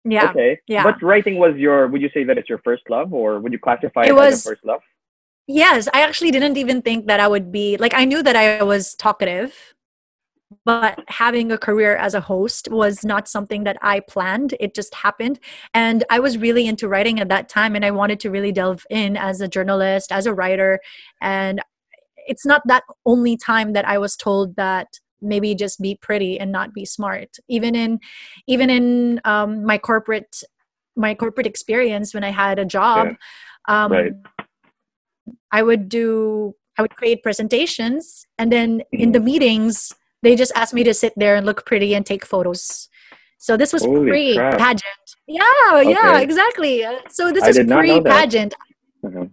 Yeah. 0.05 0.31
Okay. 0.31 0.61
Yeah. 0.67 0.83
But 0.83 1.03
writing 1.03 1.37
was 1.39 1.57
your 1.57 1.89
would 1.89 2.01
you 2.01 2.11
say 2.15 2.25
that 2.25 2.39
it's 2.39 2.49
your 2.49 2.59
first 2.59 2.83
love 2.89 3.13
or 3.13 3.41
would 3.41 3.53
you 3.53 3.59
classify 3.59 4.03
it, 4.03 4.09
it 4.09 4.15
was, 4.15 4.35
as 4.35 4.45
your 4.45 4.55
first 4.55 4.65
love? 4.65 4.81
Yes, 5.47 5.89
I 5.95 6.03
actually 6.03 6.31
didn't 6.31 6.59
even 6.59 6.83
think 6.83 7.07
that 7.07 7.21
I 7.21 7.29
would 7.29 7.51
be 7.51 7.77
like 7.79 7.95
I 7.95 8.05
knew 8.05 8.23
that 8.23 8.37
I 8.37 8.63
was 8.63 8.95
talkative 8.95 9.75
but 10.65 11.05
having 11.09 11.53
a 11.53 11.59
career 11.59 11.97
as 11.97 12.15
a 12.15 12.21
host 12.21 12.69
was 12.71 13.05
not 13.05 13.29
something 13.29 13.65
that 13.65 13.77
I 13.83 14.01
planned. 14.01 14.55
It 14.61 14.75
just 14.75 14.95
happened. 14.95 15.39
And 15.75 16.05
I 16.11 16.21
was 16.21 16.39
really 16.39 16.67
into 16.67 16.89
writing 16.89 17.21
at 17.21 17.29
that 17.29 17.49
time 17.49 17.77
and 17.77 17.85
I 17.85 17.91
wanted 17.91 18.21
to 18.21 18.31
really 18.31 18.53
delve 18.53 18.87
in 18.89 19.17
as 19.17 19.41
a 19.41 19.49
journalist, 19.49 20.11
as 20.11 20.27
a 20.27 20.35
writer. 20.35 20.81
And 21.21 21.61
it's 22.27 22.47
not 22.47 22.63
that 22.67 22.85
only 23.05 23.37
time 23.37 23.75
that 23.75 23.87
I 23.87 23.99
was 23.99 24.17
told 24.17 24.57
that 24.57 24.99
maybe 25.21 25.55
just 25.55 25.81
be 25.81 25.97
pretty 26.01 26.39
and 26.39 26.51
not 26.51 26.73
be 26.73 26.85
smart. 26.85 27.37
Even 27.49 27.75
in 27.75 27.99
even 28.47 28.71
in 28.71 29.21
um, 29.25 29.65
my 29.65 29.77
corporate 29.77 30.43
my 30.97 31.15
corporate 31.15 31.47
experience 31.47 32.15
when 32.15 32.25
I 32.25 32.31
had 32.31 32.59
a 32.59 32.65
job, 32.65 33.09
yeah. 33.69 33.85
um, 33.85 33.93
right. 33.93 34.13
I 35.53 35.63
would 35.63 35.89
do 35.89 36.55
I 36.79 36.83
would 36.83 36.97
create 36.97 37.23
presentations 37.23 38.27
and 38.39 38.53
then 38.53 38.83
in 38.93 39.13
the 39.13 39.19
mm-hmm. 39.19 39.27
meetings 39.27 39.93
they 40.23 40.37
just 40.37 40.53
asked 40.55 40.75
me 40.75 40.85
to 40.85 40.95
sit 40.95 41.13
there 41.17 41.37
and 41.37 41.47
look 41.47 41.65
pretty 41.67 41.95
and 41.95 42.05
take 42.05 42.25
photos. 42.25 42.89
So 43.39 43.57
this 43.57 43.73
was 43.73 43.87
pre 43.87 44.37
pageant. 44.37 44.83
Yeah, 45.27 45.45
okay. 45.75 45.91
yeah, 45.91 46.21
exactly. 46.21 46.85
So 47.09 47.33
this 47.33 47.45
I 47.45 47.49
is 47.51 47.59
pre 47.67 48.01
pageant. 48.01 48.55
Mm-hmm. 49.05 49.25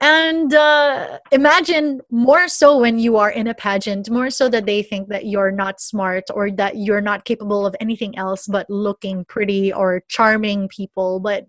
And 0.00 0.54
uh, 0.54 1.18
imagine 1.32 2.00
more 2.10 2.46
so 2.46 2.78
when 2.78 3.00
you 3.00 3.16
are 3.16 3.30
in 3.30 3.48
a 3.48 3.54
pageant, 3.54 4.08
more 4.08 4.30
so 4.30 4.48
that 4.48 4.64
they 4.64 4.82
think 4.82 5.08
that 5.08 5.26
you're 5.26 5.50
not 5.50 5.80
smart 5.80 6.24
or 6.32 6.52
that 6.52 6.76
you're 6.76 7.00
not 7.00 7.24
capable 7.24 7.66
of 7.66 7.74
anything 7.80 8.16
else 8.16 8.46
but 8.46 8.70
looking 8.70 9.24
pretty 9.24 9.72
or 9.72 10.04
charming 10.08 10.68
people. 10.68 11.18
But 11.18 11.46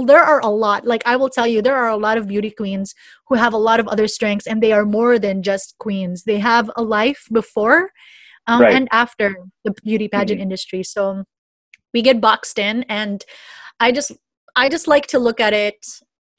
there 0.00 0.22
are 0.22 0.40
a 0.40 0.48
lot 0.48 0.86
like 0.86 1.02
i 1.06 1.14
will 1.16 1.28
tell 1.28 1.46
you 1.46 1.60
there 1.60 1.76
are 1.76 1.90
a 1.90 1.96
lot 1.96 2.16
of 2.16 2.26
beauty 2.26 2.50
queens 2.50 2.94
who 3.28 3.34
have 3.34 3.52
a 3.52 3.58
lot 3.68 3.78
of 3.78 3.88
other 3.88 4.08
strengths 4.08 4.46
and 4.46 4.62
they 4.62 4.72
are 4.72 4.84
more 4.84 5.18
than 5.18 5.42
just 5.42 5.76
queens 5.78 6.24
they 6.24 6.38
have 6.38 6.70
a 6.76 6.82
life 6.82 7.26
before 7.32 7.90
um, 8.46 8.62
right. 8.62 8.74
and 8.74 8.88
after 8.90 9.36
the 9.64 9.72
beauty 9.84 10.08
pageant 10.08 10.38
mm-hmm. 10.38 10.42
industry 10.42 10.82
so 10.82 11.24
we 11.92 12.02
get 12.02 12.20
boxed 12.20 12.58
in 12.58 12.84
and 12.88 13.24
i 13.80 13.92
just 13.92 14.12
i 14.56 14.68
just 14.68 14.88
like 14.88 15.06
to 15.06 15.18
look 15.18 15.40
at 15.40 15.52
it 15.52 15.84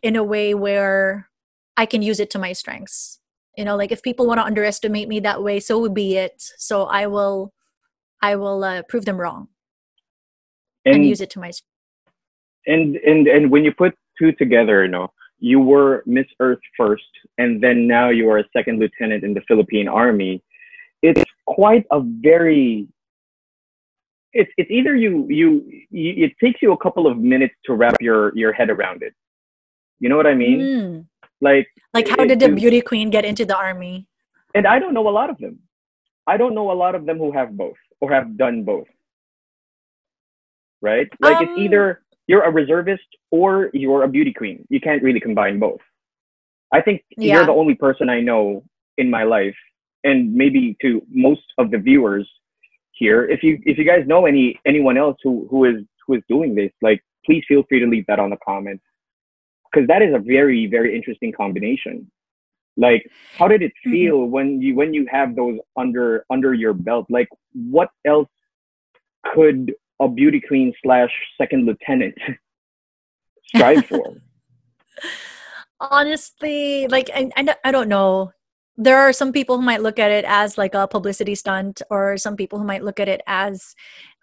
in 0.01 0.15
a 0.15 0.24
way 0.24 0.53
where 0.53 1.29
i 1.77 1.86
can 1.86 2.01
use 2.01 2.19
it 2.19 2.29
to 2.29 2.39
my 2.39 2.53
strengths 2.53 3.19
you 3.57 3.65
know 3.65 3.75
like 3.75 3.91
if 3.91 4.01
people 4.01 4.25
want 4.25 4.39
to 4.39 4.45
underestimate 4.45 5.07
me 5.07 5.19
that 5.19 5.43
way 5.43 5.60
so 5.60 5.88
be 5.89 6.17
it 6.17 6.41
so 6.57 6.83
i 6.86 7.07
will 7.07 7.53
i 8.22 8.36
will 8.36 8.63
uh, 8.63 8.81
prove 8.89 9.05
them 9.05 9.17
wrong 9.17 9.48
and, 10.86 10.95
and 10.95 11.05
use 11.05 11.22
it 11.22 11.29
to 11.29 11.39
my 11.39 11.51
strengths 11.51 11.72
and 12.67 12.96
and 12.98 13.27
and 13.27 13.51
when 13.51 13.63
you 13.63 13.74
put 13.74 13.96
two 14.17 14.32
together, 14.34 14.86
you 14.86 14.91
know, 14.91 15.12
you 15.39 15.60
were 15.60 16.03
Miss 16.05 16.25
Earth 16.39 16.60
first, 16.77 17.03
and 17.38 17.62
then 17.62 17.88
now 17.88 18.10
you 18.10 18.29
are 18.29 18.39
a 18.39 18.46
second 18.55 18.79
lieutenant 18.79 19.24
in 19.24 19.34
the 19.34 19.41
Philippine 19.48 19.88
Army. 19.88 20.43
It's 21.01 21.24
quite 21.46 21.86
a 21.91 22.01
very 22.01 22.88
it's 24.34 24.51
it's 24.58 24.72
either 24.72 24.96
you, 24.96 25.27
you 25.29 25.70
you 25.91 26.25
it 26.25 26.34
takes 26.43 26.62
you 26.62 26.74
a 26.74 26.77
couple 26.77 27.08
of 27.08 27.17
minutes 27.17 27.53
to 27.65 27.74
wrap 27.74 27.96
your 28.01 28.36
your 28.36 28.51
head 28.51 28.70
around 28.70 29.03
it. 29.03 29.13
You 30.00 30.10
know 30.10 30.17
what 30.17 30.27
I 30.27 30.34
mean? 30.34 30.60
Mm. 30.60 31.05
Like 31.41 31.67
like 31.93 32.08
how 32.08 32.25
did 32.25 32.39
the 32.39 32.50
beauty 32.50 32.82
queen 32.82 33.10
get 33.10 33.25
into 33.25 33.46
the 33.46 33.55
army? 33.55 34.08
And 34.55 34.67
I 34.67 34.79
don't 34.79 34.93
know 34.93 35.08
a 35.08 35.12
lot 35.12 35.29
of 35.29 35.38
them. 35.38 35.60
I 36.25 36.38
don't 36.38 36.55
know 36.55 36.72
a 36.72 36.74
lot 36.74 36.96
of 36.96 37.05
them 37.05 37.17
who 37.17 37.32
have 37.32 37.55
both 37.55 37.77
or 38.00 38.12
have 38.12 38.38
done 38.38 38.63
both. 38.63 38.88
Right? 40.82 41.10
Like 41.20 41.38
um, 41.38 41.43
it's 41.43 41.60
either 41.60 42.02
you're 42.27 42.43
a 42.43 42.51
reservist 42.51 43.03
or 43.31 43.69
you're 43.73 44.03
a 44.03 44.07
beauty 44.07 44.33
queen. 44.33 44.65
You 44.69 44.79
can't 44.79 45.03
really 45.03 45.19
combine 45.19 45.59
both. 45.59 45.81
I 46.71 46.81
think 46.81 47.03
yeah. 47.17 47.35
you're 47.35 47.45
the 47.45 47.51
only 47.51 47.75
person 47.75 48.09
I 48.09 48.21
know 48.21 48.63
in 48.97 49.09
my 49.09 49.23
life, 49.23 49.55
and 50.03 50.33
maybe 50.33 50.75
to 50.81 51.01
most 51.09 51.43
of 51.57 51.71
the 51.71 51.77
viewers 51.77 52.29
here. 52.91 53.25
If 53.25 53.43
you 53.43 53.59
if 53.63 53.77
you 53.77 53.85
guys 53.85 54.07
know 54.07 54.25
any 54.25 54.59
anyone 54.65 54.97
else 54.97 55.17
who 55.23 55.47
who 55.49 55.65
is 55.65 55.83
who 56.05 56.15
is 56.15 56.23
doing 56.27 56.55
this, 56.55 56.71
like 56.81 57.03
please 57.25 57.43
feel 57.47 57.63
free 57.69 57.79
to 57.79 57.87
leave 57.87 58.05
that 58.07 58.19
on 58.19 58.29
the 58.29 58.37
comments 58.45 58.83
because 59.71 59.87
that 59.87 60.01
is 60.01 60.13
a 60.13 60.19
very 60.19 60.67
very 60.67 60.95
interesting 60.95 61.31
combination. 61.31 62.09
Like, 62.75 63.07
how 63.37 63.47
did 63.47 63.61
it 63.61 63.71
mm-hmm. 63.85 63.91
feel 63.91 64.17
mm-hmm. 64.19 64.31
when 64.31 64.61
you 64.61 64.75
when 64.75 64.93
you 64.93 65.05
have 65.11 65.35
those 65.35 65.59
under 65.77 66.25
under 66.29 66.53
your 66.53 66.73
belt? 66.73 67.05
Like, 67.09 67.29
what 67.53 67.89
else 68.05 68.29
could 69.33 69.73
a 70.03 70.10
beauty 70.10 70.41
queen 70.41 70.74
slash 70.83 71.12
second 71.38 71.65
lieutenant 71.65 72.15
strive 73.45 73.86
for? 73.86 74.17
Honestly, 75.79 76.88
like 76.88 77.10
I, 77.13 77.29
I, 77.36 77.55
I 77.65 77.72
don't 77.72 77.89
know. 77.89 78.31
There 78.75 78.98
are 78.98 79.13
some 79.13 79.31
people 79.31 79.57
who 79.57 79.63
might 79.63 79.81
look 79.81 80.00
at 80.00 80.12
it 80.12 80.25
as 80.27 80.57
like 80.57 80.74
a 80.74 80.88
publicity 80.88 81.36
stunt, 81.36 81.81
or 81.89 82.17
some 82.17 82.36
people 82.36 82.57
who 82.57 82.65
might 82.65 82.83
look 82.83 83.00
at 83.00 83.07
it 83.07 83.22
as 83.27 83.75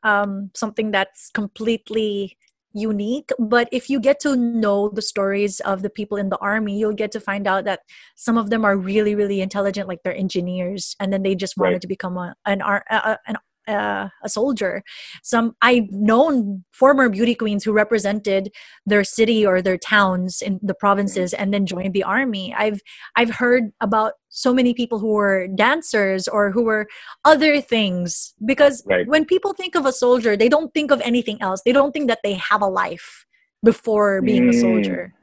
um, 0.03 0.51
something 0.55 0.91
that's 0.91 1.31
completely 1.31 2.37
unique 2.73 3.31
but 3.39 3.69
if 3.73 3.91
you 3.91 3.99
get 3.99 4.21
to 4.21 4.37
know 4.37 4.89
the 4.89 5.03
stories 5.03 5.59
of 5.61 5.83
the 5.83 5.91
people 5.91 6.17
in 6.17 6.29
the 6.29 6.39
army 6.39 6.79
you'll 6.79 6.93
get 6.93 7.11
to 7.11 7.19
find 7.19 7.49
out 7.49 7.65
that 7.65 7.81
some 8.15 8.39
of 8.39 8.49
them 8.49 8.65
are 8.65 8.77
really 8.77 9.15
really 9.17 9.41
intelligent 9.41 9.89
like 9.89 9.99
they're 10.05 10.15
engineers 10.15 10.95
and 11.01 11.13
then 11.13 11.23
they 11.23 11.35
just 11.35 11.57
wanted 11.57 11.73
right. 11.73 11.81
to 11.81 11.89
become 11.89 12.17
a, 12.17 12.35
an, 12.47 12.61
a, 12.61 13.19
an 13.27 13.37
uh, 13.71 14.09
a 14.23 14.29
soldier. 14.29 14.83
Some 15.23 15.55
I've 15.63 15.91
known 15.91 16.65
former 16.73 17.09
beauty 17.09 17.35
queens 17.35 17.65
who 17.65 17.73
represented 17.73 18.51
their 18.85 19.05
city 19.05 19.47
or 19.47 19.63
their 19.63 19.79
towns 19.79 20.43
in 20.43 20.59
the 20.63 20.75
provinces 20.75 21.33
and 21.33 21.55
then 21.55 21.67
joined 21.67 21.95
the 21.95 22.03
army. 22.03 22.55
I've 22.57 22.81
I've 23.17 23.31
heard 23.31 23.73
about 23.81 24.15
so 24.29 24.53
many 24.53 24.75
people 24.75 24.99
who 24.99 25.13
were 25.13 25.49
dancers 25.49 26.29
or 26.29 26.51
who 26.51 26.63
were 26.63 26.87
other 27.25 27.61
things 27.61 28.35
because 28.45 28.83
right. 28.87 29.07
when 29.07 29.25
people 29.25 29.53
think 29.53 29.75
of 29.75 29.87
a 29.87 29.93
soldier, 29.93 30.37
they 30.37 30.49
don't 30.49 30.73
think 30.75 30.91
of 30.91 31.01
anything 31.03 31.41
else. 31.41 31.63
They 31.65 31.73
don't 31.73 31.93
think 31.93 32.09
that 32.09 32.21
they 32.23 32.35
have 32.35 32.63
a 32.63 32.67
life 32.67 33.27
before 33.63 34.23
being 34.23 34.45
mm. 34.45 34.51
a 34.51 34.61
soldier. 34.61 35.15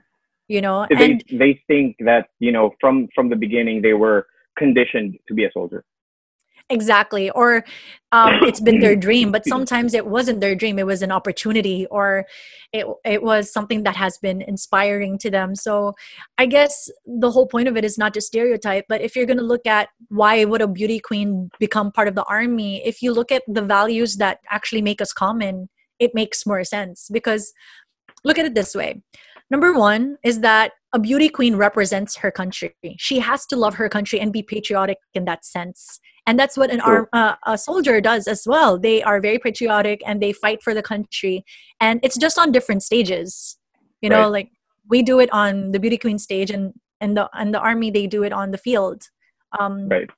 You 0.47 0.61
know, 0.61 0.87
they, 0.89 1.11
and 1.11 1.23
they 1.33 1.61
think 1.67 1.97
that 1.99 2.29
you 2.39 2.51
know 2.51 2.71
from 2.79 3.09
from 3.13 3.29
the 3.29 3.35
beginning 3.35 3.81
they 3.81 3.93
were 3.93 4.27
conditioned 4.57 5.17
to 5.27 5.33
be 5.33 5.43
a 5.43 5.51
soldier 5.51 5.83
exactly 6.69 7.29
or 7.31 7.63
um, 8.11 8.39
it's 8.43 8.59
been 8.59 8.79
their 8.79 8.95
dream 9.05 9.31
but 9.31 9.45
sometimes 9.45 9.93
it 9.93 10.05
wasn't 10.05 10.41
their 10.41 10.55
dream 10.55 10.77
it 10.77 10.85
was 10.85 11.01
an 11.01 11.11
opportunity 11.11 11.85
or 11.87 12.25
it, 12.73 12.85
it 13.05 13.23
was 13.23 13.51
something 13.51 13.83
that 13.83 13.95
has 13.95 14.17
been 14.17 14.41
inspiring 14.41 15.17
to 15.17 15.31
them 15.31 15.55
so 15.55 15.93
i 16.37 16.45
guess 16.45 16.89
the 17.05 17.31
whole 17.31 17.47
point 17.47 17.67
of 17.67 17.77
it 17.77 17.85
is 17.85 17.97
not 17.97 18.13
to 18.13 18.21
stereotype 18.21 18.85
but 18.89 19.01
if 19.01 19.15
you're 19.15 19.25
going 19.25 19.37
to 19.37 19.43
look 19.43 19.65
at 19.65 19.89
why 20.09 20.43
would 20.43 20.61
a 20.61 20.67
beauty 20.67 20.99
queen 20.99 21.49
become 21.59 21.91
part 21.91 22.07
of 22.07 22.15
the 22.15 22.25
army 22.25 22.85
if 22.85 23.01
you 23.01 23.13
look 23.13 23.31
at 23.31 23.43
the 23.47 23.61
values 23.61 24.17
that 24.17 24.39
actually 24.49 24.81
make 24.81 25.01
us 25.01 25.13
common 25.13 25.69
it 25.99 26.13
makes 26.13 26.45
more 26.45 26.63
sense 26.63 27.09
because 27.11 27.53
look 28.25 28.37
at 28.37 28.45
it 28.45 28.55
this 28.55 28.75
way 28.75 29.01
number 29.49 29.73
one 29.73 30.17
is 30.23 30.41
that 30.41 30.73
a 30.93 30.99
beauty 30.99 31.29
queen 31.29 31.55
represents 31.57 32.15
her 32.17 32.31
country. 32.31 32.73
She 32.97 33.19
has 33.19 33.45
to 33.47 33.55
love 33.55 33.75
her 33.75 33.89
country 33.89 34.19
and 34.19 34.31
be 34.31 34.41
patriotic 34.41 34.97
in 35.13 35.25
that 35.25 35.45
sense. 35.45 35.99
And 36.27 36.37
that's 36.37 36.57
what 36.57 36.69
an 36.69 36.81
sure. 36.81 36.97
arm, 36.97 37.07
uh, 37.13 37.35
a 37.45 37.57
soldier 37.57 38.01
does 38.01 38.27
as 38.27 38.43
well. 38.45 38.77
They 38.77 39.01
are 39.01 39.21
very 39.21 39.39
patriotic 39.39 40.03
and 40.05 40.21
they 40.21 40.33
fight 40.33 40.61
for 40.61 40.73
the 40.73 40.83
country. 40.83 41.45
And 41.79 42.01
it's 42.03 42.17
just 42.17 42.37
on 42.37 42.51
different 42.51 42.83
stages. 42.83 43.57
You 44.01 44.09
know, 44.09 44.23
right. 44.23 44.27
like 44.27 44.51
we 44.89 45.01
do 45.01 45.19
it 45.19 45.31
on 45.31 45.71
the 45.71 45.79
beauty 45.79 45.97
queen 45.97 46.19
stage 46.19 46.51
and 46.51 46.73
and 47.01 47.17
the 47.17 47.29
and 47.33 47.53
the 47.53 47.59
army 47.59 47.89
they 47.89 48.05
do 48.05 48.23
it 48.23 48.33
on 48.33 48.51
the 48.51 48.57
field. 48.57 49.09
Um, 49.57 49.87
right. 49.89 50.09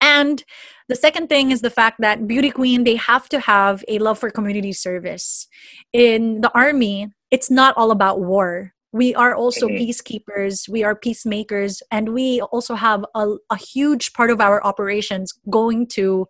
And 0.00 0.42
the 0.88 0.96
second 0.96 1.28
thing 1.28 1.50
is 1.50 1.60
the 1.60 1.70
fact 1.70 2.00
that 2.00 2.26
beauty 2.26 2.50
queen 2.50 2.84
they 2.84 2.96
have 2.96 3.28
to 3.30 3.40
have 3.40 3.84
a 3.88 3.98
love 3.98 4.18
for 4.18 4.30
community 4.30 4.72
service. 4.72 5.46
In 5.92 6.40
the 6.40 6.50
army, 6.54 7.12
it's 7.30 7.50
not 7.50 7.76
all 7.76 7.90
about 7.90 8.20
war 8.20 8.72
we 8.92 9.14
are 9.14 9.34
also 9.34 9.68
mm-hmm. 9.68 9.82
peacekeepers 9.82 10.68
we 10.68 10.82
are 10.82 10.94
peacemakers 10.94 11.82
and 11.90 12.12
we 12.12 12.40
also 12.52 12.74
have 12.74 13.04
a, 13.14 13.36
a 13.50 13.56
huge 13.56 14.12
part 14.12 14.30
of 14.30 14.40
our 14.40 14.62
operations 14.64 15.32
going 15.48 15.86
to 15.86 16.26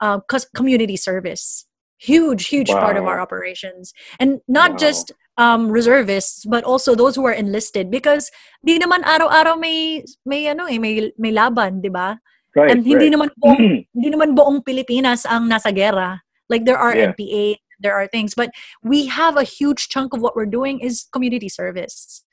uh, 0.00 0.20
community 0.54 0.96
service 0.96 1.66
huge 1.98 2.46
huge 2.46 2.68
wow. 2.70 2.80
part 2.80 2.96
of 2.96 3.04
our 3.04 3.20
operations 3.20 3.92
and 4.20 4.40
not 4.48 4.72
wow. 4.72 4.76
just 4.76 5.12
um, 5.38 5.68
reservists 5.68 6.44
but 6.46 6.64
also 6.64 6.94
those 6.94 7.16
who 7.16 7.24
are 7.24 7.32
enlisted 7.32 7.90
because 7.90 8.30
di 8.64 8.78
naman 8.78 9.04
araw-araw 9.04 9.56
may 9.56 10.04
may 10.24 10.48
ano 10.48 10.64
eh 10.68 10.78
may 10.78 11.12
may 11.18 11.32
laban 11.32 11.80
di 11.80 11.88
ba 11.88 12.20
right, 12.56 12.70
and 12.72 12.84
hindi 12.84 13.08
right. 13.08 13.14
naman 13.16 13.28
buong, 13.40 13.60
hindi 13.96 14.08
naman 14.12 14.36
buong 14.36 14.60
Pilipinas 14.64 15.24
ang 15.28 15.48
nasa 15.48 15.72
gera 15.72 16.20
like 16.48 16.64
there 16.64 16.78
are 16.78 16.94
yeah. 16.96 17.12
NPA 17.12 17.56
there 17.80 17.94
are 17.94 18.06
things 18.06 18.34
but 18.34 18.50
we 18.82 19.06
have 19.06 19.36
a 19.36 19.42
huge 19.42 19.88
chunk 19.88 20.12
of 20.12 20.20
what 20.20 20.36
we're 20.36 20.46
doing 20.46 20.80
is 20.80 21.06
community 21.12 21.48
service 21.48 22.24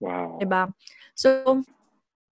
wow 0.00 0.38
diba? 0.40 0.72
so 1.14 1.62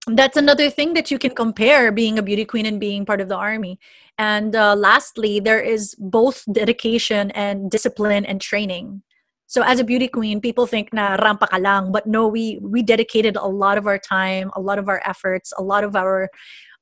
that's 0.08 0.36
another 0.36 0.70
thing 0.70 0.94
that 0.94 1.10
you 1.10 1.18
can 1.18 1.34
compare 1.34 1.90
being 1.90 2.18
a 2.18 2.22
beauty 2.22 2.44
queen 2.44 2.64
and 2.66 2.78
being 2.78 3.04
part 3.04 3.20
of 3.20 3.28
the 3.28 3.36
army 3.36 3.78
and 4.18 4.54
uh, 4.54 4.74
lastly 4.76 5.40
there 5.40 5.60
is 5.60 5.94
both 5.98 6.44
dedication 6.52 7.30
and 7.32 7.70
discipline 7.70 8.24
and 8.24 8.40
training 8.40 9.02
so 9.46 9.62
as 9.62 9.80
a 9.80 9.84
beauty 9.84 10.06
queen 10.06 10.40
people 10.40 10.66
think 10.66 10.92
na 10.92 11.16
rampa 11.16 11.48
ka 11.48 11.58
lang 11.58 11.90
but 11.90 12.06
no 12.06 12.26
we 12.28 12.58
we 12.62 12.82
dedicated 12.82 13.36
a 13.36 13.46
lot 13.46 13.78
of 13.78 13.86
our 13.86 13.98
time 13.98 14.50
a 14.54 14.60
lot 14.60 14.78
of 14.78 14.88
our 14.88 15.02
efforts 15.04 15.52
a 15.58 15.62
lot 15.62 15.82
of 15.82 15.96
our 15.96 16.30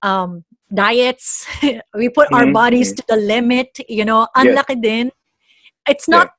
um, 0.02 0.44
diets 0.72 1.46
we 1.94 2.08
put 2.08 2.28
mm-hmm. 2.28 2.34
our 2.34 2.52
bodies 2.52 2.92
to 2.92 3.02
the 3.08 3.16
limit 3.16 3.78
you 3.88 4.04
know 4.04 4.28
unlaki 4.36 4.76
yeah. 4.76 4.84
din 4.84 5.10
it's 5.88 6.08
not 6.08 6.26
yeah. 6.26 6.32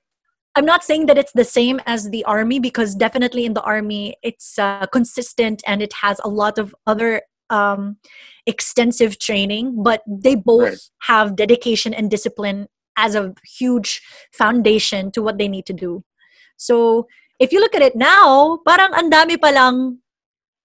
i'm 0.56 0.66
not 0.66 0.84
saying 0.84 1.06
that 1.06 1.18
it's 1.18 1.34
the 1.34 1.44
same 1.44 1.80
as 1.86 2.10
the 2.10 2.24
army 2.25 2.60
because 2.60 2.96
definitely 2.96 3.46
in 3.46 3.54
the 3.54 3.62
army 3.62 4.16
it's 4.24 4.58
uh, 4.60 4.86
consistent 4.88 5.62
and 5.66 5.82
it 5.82 5.94
has 5.94 6.20
a 6.24 6.30
lot 6.30 6.58
of 6.58 6.75
other 6.88 7.22
um, 7.50 7.98
extensive 8.46 9.20
training 9.20 9.84
but 9.84 10.02
they 10.08 10.36
both 10.36 10.70
right. 10.70 10.80
have 11.02 11.36
dedication 11.36 11.94
and 11.94 12.10
discipline 12.10 12.68
as 12.98 13.16
a 13.16 13.34
huge 13.44 14.02
foundation 14.32 15.12
to 15.12 15.22
what 15.22 15.38
they 15.38 15.48
need 15.48 15.66
to 15.66 15.74
do. 15.74 16.04
So 16.58 17.08
if 17.40 17.52
you 17.52 17.60
look 17.60 17.75
at 17.75 17.82
it 17.82 17.96
now 17.96 18.60
parang 18.66 18.92
andami 18.92 19.40
pa 19.40 19.52
lang 19.52 20.00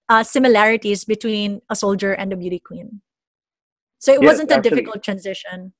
uh, 0.09 0.23
similarities 0.23 1.05
between 1.05 1.61
a 1.69 1.75
soldier 1.75 2.13
and 2.13 2.33
a 2.33 2.37
beauty 2.37 2.59
queen. 2.59 3.01
So 3.99 4.13
it 4.13 4.21
yes, 4.21 4.27
wasn't 4.27 4.51
a 4.51 4.61
difficult 4.61 5.03
transition. 5.03 5.73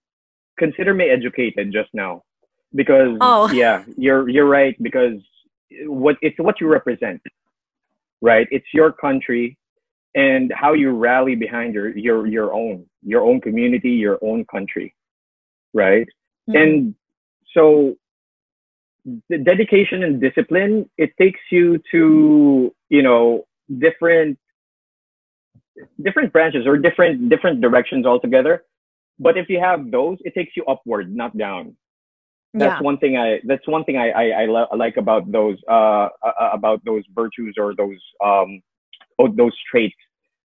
Consider 0.60 0.93
me 0.93 1.10
educated 1.10 1.72
just 1.72 1.89
now 1.93 2.24
because 2.73 3.17
oh. 3.21 3.51
yeah 3.53 3.83
you're 3.97 4.27
you're 4.29 4.47
right 4.47 4.81
because 4.81 5.19
what 5.85 6.17
it's 6.21 6.37
what 6.37 6.59
you 6.59 6.67
represent 6.67 7.21
right 8.21 8.47
it's 8.51 8.67
your 8.73 8.91
country 8.91 9.57
and 10.15 10.51
how 10.53 10.73
you 10.73 10.91
rally 10.91 11.35
behind 11.35 11.73
your 11.73 11.97
your 11.97 12.27
your 12.27 12.53
own 12.53 12.85
your 13.03 13.21
own 13.21 13.39
community 13.39 13.91
your 13.91 14.19
own 14.21 14.45
country 14.45 14.93
right 15.73 16.07
mm-hmm. 16.49 16.57
and 16.57 16.95
so 17.53 17.95
the 19.29 19.37
dedication 19.37 20.03
and 20.03 20.21
discipline 20.21 20.89
it 20.97 21.11
takes 21.17 21.39
you 21.51 21.81
to 21.91 22.73
you 22.89 23.01
know 23.01 23.45
different 23.79 24.37
different 26.03 26.31
branches 26.31 26.67
or 26.67 26.77
different 26.77 27.29
different 27.29 27.61
directions 27.61 28.05
altogether 28.05 28.63
but 29.17 29.37
if 29.37 29.49
you 29.49 29.59
have 29.59 29.89
those 29.89 30.17
it 30.21 30.33
takes 30.33 30.55
you 30.55 30.63
upward 30.65 31.15
not 31.15 31.35
down 31.37 31.75
that's 32.53 32.79
yeah. 32.79 32.81
one 32.81 32.98
thing 32.98 33.17
I 33.17 33.39
that's 33.46 33.65
one 33.67 33.84
thing 33.86 33.98
I 33.98 34.10
I, 34.10 34.41
I, 34.41 34.46
lo- 34.46 34.67
like 34.75 34.98
about 34.98 35.31
those 35.31 35.58
uh, 35.70 36.10
uh, 36.24 36.50
about 36.53 36.84
those 36.84 37.03
virtues 37.15 37.55
or 37.58 37.74
those 37.75 38.00
um 38.24 38.62
those 39.36 39.53
traits 39.70 39.96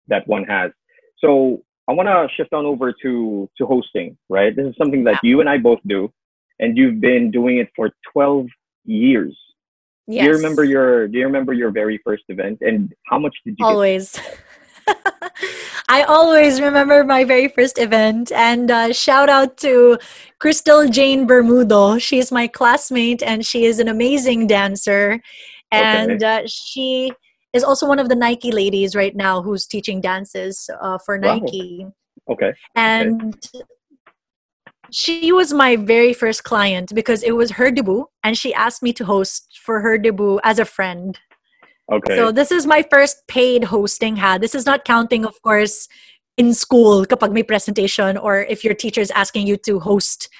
that 0.08 0.26
one 0.26 0.44
has. 0.44 0.72
So 1.18 1.62
I 1.88 1.92
want 1.92 2.08
to 2.08 2.26
shift 2.36 2.52
on 2.52 2.64
over 2.66 2.92
to 3.02 3.48
to 3.58 3.66
hosting. 3.66 4.16
Right, 4.28 4.54
this 4.54 4.66
is 4.66 4.74
something 4.76 5.04
that 5.04 5.20
yeah. 5.22 5.30
you 5.30 5.40
and 5.40 5.48
I 5.48 5.58
both 5.58 5.80
do, 5.86 6.12
and 6.58 6.76
you've 6.76 7.00
been 7.00 7.30
doing 7.30 7.58
it 7.58 7.68
for 7.76 7.90
twelve 8.12 8.46
years. 8.84 9.36
Yes. 10.08 10.24
Do 10.24 10.30
you 10.30 10.36
remember 10.36 10.64
your 10.64 11.06
Do 11.06 11.18
you 11.18 11.26
remember 11.26 11.52
your 11.52 11.70
very 11.70 12.00
first 12.04 12.24
event, 12.28 12.58
and 12.62 12.92
how 13.06 13.18
much 13.18 13.36
did 13.44 13.56
you 13.58 13.64
always? 13.64 14.18
I 15.88 16.02
always 16.02 16.60
remember 16.60 17.04
my 17.04 17.24
very 17.24 17.48
first 17.48 17.78
event, 17.78 18.32
and 18.32 18.70
uh, 18.70 18.92
shout 18.92 19.28
out 19.28 19.56
to 19.58 19.98
Crystal 20.38 20.88
Jane 20.88 21.26
Bermudo. 21.26 21.98
She's 21.98 22.32
my 22.32 22.46
classmate, 22.46 23.22
and 23.22 23.44
she 23.44 23.64
is 23.64 23.78
an 23.78 23.88
amazing 23.88 24.46
dancer. 24.46 25.20
And 25.70 26.22
okay. 26.22 26.44
uh, 26.44 26.46
she 26.46 27.12
is 27.52 27.64
also 27.64 27.86
one 27.86 27.98
of 27.98 28.08
the 28.08 28.14
Nike 28.14 28.52
ladies 28.52 28.94
right 28.94 29.14
now 29.14 29.42
who's 29.42 29.66
teaching 29.66 30.00
dances 30.00 30.68
uh, 30.80 30.98
for 31.04 31.18
Nike. 31.18 31.84
Wow. 31.84 31.92
Okay. 32.30 32.52
And 32.76 33.34
okay. 33.34 33.64
she 34.90 35.32
was 35.32 35.52
my 35.52 35.76
very 35.76 36.12
first 36.12 36.44
client 36.44 36.92
because 36.94 37.22
it 37.22 37.32
was 37.32 37.52
her 37.52 37.70
debut, 37.70 38.06
and 38.22 38.38
she 38.38 38.54
asked 38.54 38.82
me 38.82 38.92
to 38.94 39.04
host 39.04 39.58
for 39.64 39.80
her 39.80 39.98
debut 39.98 40.40
as 40.44 40.58
a 40.58 40.64
friend. 40.64 41.18
Okay. 41.92 42.16
So 42.16 42.32
this 42.32 42.50
is 42.50 42.66
my 42.66 42.82
first 42.90 43.26
paid 43.28 43.64
hosting 43.64 44.16
ha. 44.16 44.38
This 44.38 44.54
is 44.54 44.64
not 44.64 44.84
counting 44.84 45.24
of 45.24 45.40
course 45.42 45.88
in 46.38 46.54
school 46.54 47.04
kapag 47.04 47.32
may 47.32 47.42
presentation 47.42 48.16
or 48.16 48.48
if 48.48 48.64
your 48.64 48.72
teacher 48.72 49.00
is 49.00 49.12
asking 49.12 49.46
you 49.46 49.56
to 49.68 49.78
host 49.80 50.32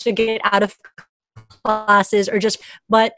to 0.00 0.12
get 0.12 0.40
out 0.44 0.62
of 0.62 0.78
classes 1.60 2.28
or 2.28 2.38
just 2.38 2.56
but 2.88 3.12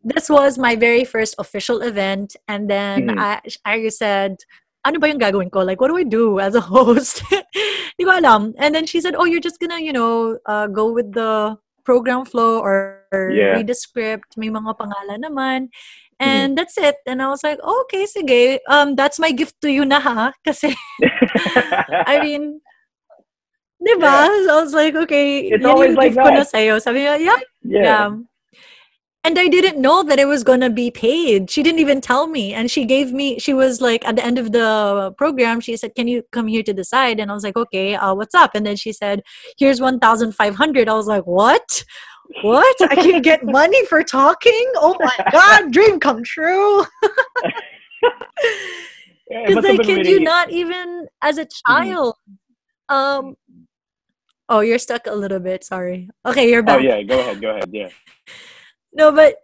this 0.00 0.30
was 0.30 0.56
my 0.56 0.76
very 0.76 1.04
first 1.04 1.34
official 1.38 1.82
event 1.82 2.36
and 2.48 2.70
then 2.70 3.12
mm-hmm. 3.12 3.18
I 3.20 3.44
I 3.68 3.88
said 3.92 4.40
ano 4.88 4.96
ba 4.96 5.12
yung 5.12 5.20
gagawin 5.20 5.52
ko? 5.52 5.60
Like, 5.60 5.80
what 5.80 5.92
do 5.92 5.98
I 6.00 6.06
do 6.06 6.40
as 6.40 6.54
a 6.54 6.64
host? 6.72 7.22
Di 7.98 8.04
ko 8.08 8.16
alam. 8.16 8.54
And 8.56 8.74
then 8.74 8.86
she 8.86 9.00
said, 9.04 9.14
oh, 9.14 9.28
you're 9.28 9.44
just 9.44 9.60
gonna, 9.60 9.80
you 9.80 9.92
know, 9.92 10.38
uh, 10.46 10.66
go 10.66 10.92
with 10.92 11.12
the 11.12 11.58
program 11.88 12.28
flow 12.28 12.60
or, 12.60 13.00
yeah. 13.32 13.56
read 13.56 13.66
the 13.66 13.72
script, 13.72 14.36
may 14.36 14.52
mga 14.52 14.76
pangalan 14.76 15.24
naman. 15.24 15.72
Mm-hmm. 15.72 16.20
And 16.20 16.52
mm-hmm. 16.52 16.54
that's 16.60 16.76
it. 16.76 17.00
And 17.08 17.24
I 17.24 17.32
was 17.32 17.40
like, 17.40 17.56
oh, 17.64 17.88
okay, 17.88 18.04
sige. 18.04 18.60
Um, 18.68 18.92
that's 18.92 19.16
my 19.16 19.32
gift 19.32 19.56
to 19.64 19.72
you 19.72 19.88
na 19.88 19.96
ha. 19.96 20.36
Kasi, 20.44 20.76
I 22.04 22.20
mean, 22.24 22.60
di 23.80 23.94
ba? 23.96 24.28
Yeah. 24.28 24.44
So 24.44 24.50
I 24.52 24.60
was 24.60 24.76
like, 24.76 24.94
okay, 25.08 25.48
it's 25.48 25.64
always 25.64 25.96
like 25.96 26.12
that. 26.12 26.28
ko 26.28 26.30
na 26.36 26.44
sa'yo. 26.44 26.76
Sabi 26.76 27.08
niya, 27.08 27.16
yeah. 27.24 27.40
yeah. 27.64 27.84
yeah. 27.88 28.08
And 29.24 29.38
I 29.38 29.48
didn't 29.48 29.80
know 29.80 30.02
that 30.04 30.18
it 30.18 30.26
was 30.26 30.44
going 30.44 30.60
to 30.60 30.70
be 30.70 30.90
paid. 30.90 31.50
She 31.50 31.62
didn't 31.62 31.80
even 31.80 32.00
tell 32.00 32.28
me. 32.28 32.54
And 32.54 32.70
she 32.70 32.84
gave 32.84 33.12
me, 33.12 33.38
she 33.38 33.52
was 33.52 33.80
like, 33.80 34.06
at 34.06 34.16
the 34.16 34.24
end 34.24 34.38
of 34.38 34.52
the 34.52 35.12
program, 35.18 35.60
she 35.60 35.76
said, 35.76 35.94
Can 35.94 36.06
you 36.06 36.22
come 36.32 36.46
here 36.46 36.62
to 36.62 36.72
the 36.72 36.84
side? 36.84 37.18
And 37.18 37.30
I 37.30 37.34
was 37.34 37.42
like, 37.42 37.56
Okay, 37.56 37.94
uh, 37.94 38.14
what's 38.14 38.34
up? 38.34 38.52
And 38.54 38.64
then 38.64 38.76
she 38.76 38.92
said, 38.92 39.22
Here's 39.58 39.80
1,500. 39.80 40.88
I 40.88 40.94
was 40.94 41.06
like, 41.06 41.26
What? 41.26 41.84
What? 42.42 42.76
I 42.82 42.94
can 42.94 43.20
get 43.20 43.44
money 43.58 43.84
for 43.86 44.02
talking? 44.02 44.72
Oh 44.76 44.96
my 45.00 45.30
God, 45.32 45.72
dream 45.72 46.00
come 46.00 46.22
true. 46.22 46.84
Because 49.46 49.62
I 49.62 49.76
kid 49.76 50.06
you 50.06 50.20
not, 50.20 50.50
even 50.50 51.06
as 51.20 51.36
a 51.36 51.44
mm-hmm. 51.44 51.70
child. 51.70 52.14
Um, 52.88 53.34
oh, 54.48 54.60
you're 54.60 54.78
stuck 54.78 55.06
a 55.06 55.14
little 55.14 55.38
bit. 55.38 55.64
Sorry. 55.64 56.08
Okay, 56.24 56.48
you're 56.48 56.62
oh, 56.62 56.64
back. 56.64 56.78
Oh, 56.78 56.82
yeah, 56.82 57.02
go 57.02 57.20
ahead. 57.20 57.40
Go 57.42 57.50
ahead. 57.50 57.68
Yeah 57.70 57.90
no, 58.92 59.12
but 59.12 59.36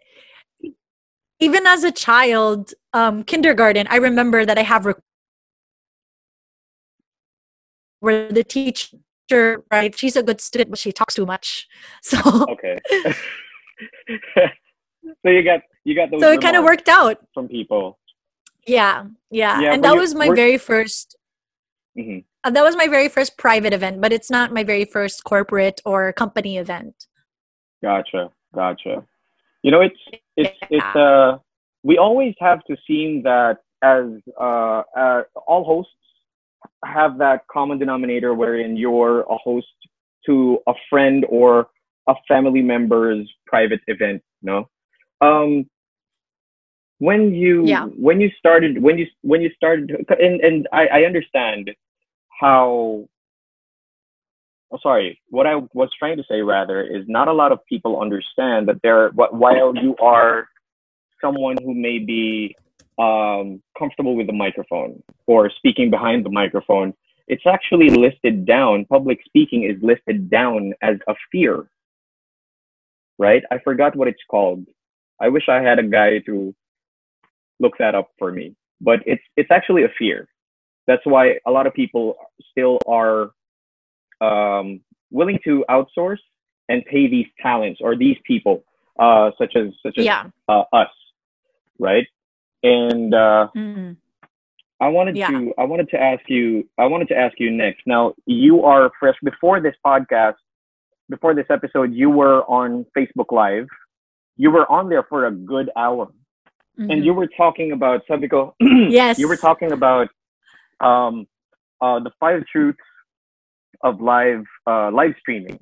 even 1.41 1.67
as 1.67 1.85
a 1.85 1.93
child, 1.93 2.73
um, 2.93 3.23
kindergarten, 3.25 3.87
I 3.89 3.97
remember 3.97 4.47
that 4.47 4.59
I 4.59 4.63
have 4.63 4.87
rec- 4.87 4.97
where 8.01 8.31
the 8.31 8.45
teacher, 8.45 9.63
right? 9.71 9.97
She's 9.99 10.17
a 10.17 10.23
good 10.23 10.41
student, 10.41 10.71
but 10.71 10.79
she 10.79 10.93
talks 10.93 11.15
too 11.15 11.27
much. 11.27 11.67
So 12.03 12.19
okay. 12.51 12.79
so 15.23 15.29
you 15.29 15.43
got 15.43 15.61
you 15.85 15.95
got 15.95 16.11
those. 16.11 16.21
So 16.21 16.33
it 16.33 16.41
kind 16.41 16.57
of 16.57 16.65
worked 16.65 16.89
out 16.89 17.19
from 17.35 17.49
people. 17.49 17.99
Yeah, 18.67 19.05
yeah, 19.31 19.61
yeah 19.61 19.75
and 19.75 19.85
that 19.85 19.95
was 19.95 20.15
my 20.15 20.29
very 20.31 20.55
1st 20.55 21.15
mm-hmm. 21.99 22.19
uh, 22.45 22.51
that 22.51 22.63
was 22.63 22.77
my 22.77 22.87
very 22.87 23.09
first 23.11 23.37
private 23.37 23.75
event, 23.75 24.01
but 24.01 24.11
it's 24.11 24.31
not 24.31 24.53
my 24.53 24.65
very 24.65 24.87
first 24.87 25.25
corporate 25.25 25.83
or 25.85 26.13
company 26.15 26.57
event. 26.57 27.07
Gotcha, 27.83 28.31
gotcha. 28.55 29.05
You 29.65 29.71
know, 29.71 29.81
it's 29.81 30.03
it's 30.37 30.57
it's 30.71 30.97
uh 30.97 31.39
we 31.83 31.97
always 31.97 32.35
have 32.39 32.63
to 32.65 32.77
seem 32.87 33.23
that 33.23 33.59
as 33.83 34.05
uh, 34.39 34.83
uh 34.97 35.23
all 35.47 35.65
hosts 35.65 35.91
have 36.85 37.17
that 37.19 37.47
common 37.51 37.79
denominator 37.79 38.35
wherein 38.35 38.77
you're 38.77 39.21
a 39.23 39.37
host 39.39 39.67
to 40.27 40.59
a 40.67 40.75
friend 40.91 41.25
or 41.31 41.69
a 42.09 42.15
family 42.29 42.61
member's 42.61 43.27
private 43.47 43.81
event 43.87 44.23
no 44.43 44.69
um 45.21 45.67
when 46.99 47.35
you 47.35 47.67
yeah. 47.67 47.85
when 48.09 48.21
you 48.21 48.31
started 48.39 48.83
when 48.83 48.99
you 48.99 49.07
when 49.23 49.41
you 49.41 49.51
started 49.57 49.91
and 50.21 50.41
and 50.41 50.69
I, 50.73 50.87
I 50.87 51.01
understand 51.05 51.71
how 52.41 53.07
oh, 54.71 54.79
sorry, 54.83 55.21
what 55.29 55.47
I 55.47 55.57
was 55.73 55.91
trying 55.99 56.17
to 56.17 56.25
say 56.29 56.41
rather 56.41 56.83
is 56.83 57.05
not 57.09 57.29
a 57.29 57.33
lot 57.33 57.53
of 57.53 57.65
people 57.67 58.01
understand 58.01 58.69
that 58.69 58.81
there, 58.83 59.11
while 59.11 59.75
you 59.77 59.97
are 60.01 60.49
someone 61.21 61.57
who 61.63 61.75
may 61.75 61.99
be 61.99 62.57
um, 62.99 63.63
comfortable 63.79 64.17
with 64.17 64.27
the 64.27 64.33
microphone 64.33 65.03
or 65.27 65.51
speaking 65.51 65.91
behind 65.91 66.25
the 66.25 66.31
microphone, 66.31 66.95
it's 67.27 67.47
actually 67.47 67.91
listed 67.91 68.45
down. 68.47 68.85
Public 68.85 69.21
speaking 69.25 69.65
is 69.65 69.83
listed 69.83 70.31
down 70.31 70.75
as 70.83 70.97
a 71.09 71.15
fear, 71.33 71.67
right? 73.19 73.43
I 73.51 73.59
forgot 73.59 73.97
what 73.97 74.09
it's 74.09 74.23
called. 74.31 74.67
I 75.21 75.29
wish 75.29 75.49
I 75.49 75.63
had 75.63 75.79
a 75.79 75.83
guy 75.83 76.19
to 76.27 76.55
look 77.61 77.79
that 77.79 77.95
up 77.95 78.11
for 78.19 78.31
me, 78.33 78.55
but 78.81 79.01
it's 79.07 79.23
it's 79.37 79.51
actually 79.51 79.85
a 79.85 79.93
fear. 79.99 80.29
That's 80.87 81.05
why 81.07 81.39
a 81.47 81.51
lot 81.51 81.67
of 81.67 81.73
people 81.73 82.17
still 82.51 82.79
are 82.87 83.31
um, 84.21 84.81
willing 85.11 85.39
to 85.45 85.65
outsource 85.69 86.19
and 86.69 86.85
pay 86.87 87.09
these 87.09 87.27
talents 87.41 87.81
or 87.83 87.97
these 87.97 88.17
people, 88.27 88.65
uh, 88.99 89.31
such 89.39 89.57
as 89.57 89.69
such 89.83 89.99
as 89.99 90.05
yeah. 90.05 90.27
uh, 90.49 90.63
us, 90.73 90.89
right? 91.79 92.07
And 92.63 93.15
uh, 93.15 93.49
mm-hmm. 93.55 93.93
I 94.81 94.89
wanted 94.89 95.17
yeah. 95.17 95.29
to 95.29 95.53
I 95.59 95.65
wanted 95.65 95.89
to 95.91 96.01
ask 96.01 96.23
you 96.29 96.69
I 96.79 96.87
wanted 96.87 97.09
to 97.09 97.17
ask 97.17 97.39
you 97.39 97.51
next. 97.51 97.83
Now 97.87 98.15
you 98.27 98.65
are 98.65 98.91
fresh 98.99 99.17
before 99.23 99.61
this 99.61 99.75
podcast, 99.85 100.37
before 101.09 101.35
this 101.35 101.47
episode, 101.51 101.93
you 101.93 102.11
were 102.11 102.43
on 102.45 102.87
Facebook 102.97 103.31
Live. 103.31 103.67
You 104.37 104.51
were 104.51 104.71
on 104.71 104.89
there 104.89 105.05
for 105.05 105.27
a 105.27 105.31
good 105.31 105.71
hour. 105.77 106.07
Mm-hmm. 106.79 106.91
And 106.91 107.05
you 107.05 107.15
were 107.15 107.29
talking 107.37 107.73
about 107.73 108.03
Sabico. 108.09 108.55
yes. 108.61 109.19
You 109.19 109.29
were 109.29 109.37
talking 109.37 109.71
about 109.71 110.09
um, 110.81 111.27
uh, 111.81 112.01
the 112.01 112.11
five 112.19 112.43
truths 112.51 112.79
of 113.83 114.01
live 114.01 114.45
uh, 114.67 114.91
live 114.91 115.15
streaming. 115.21 115.59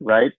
Right? 0.00 0.32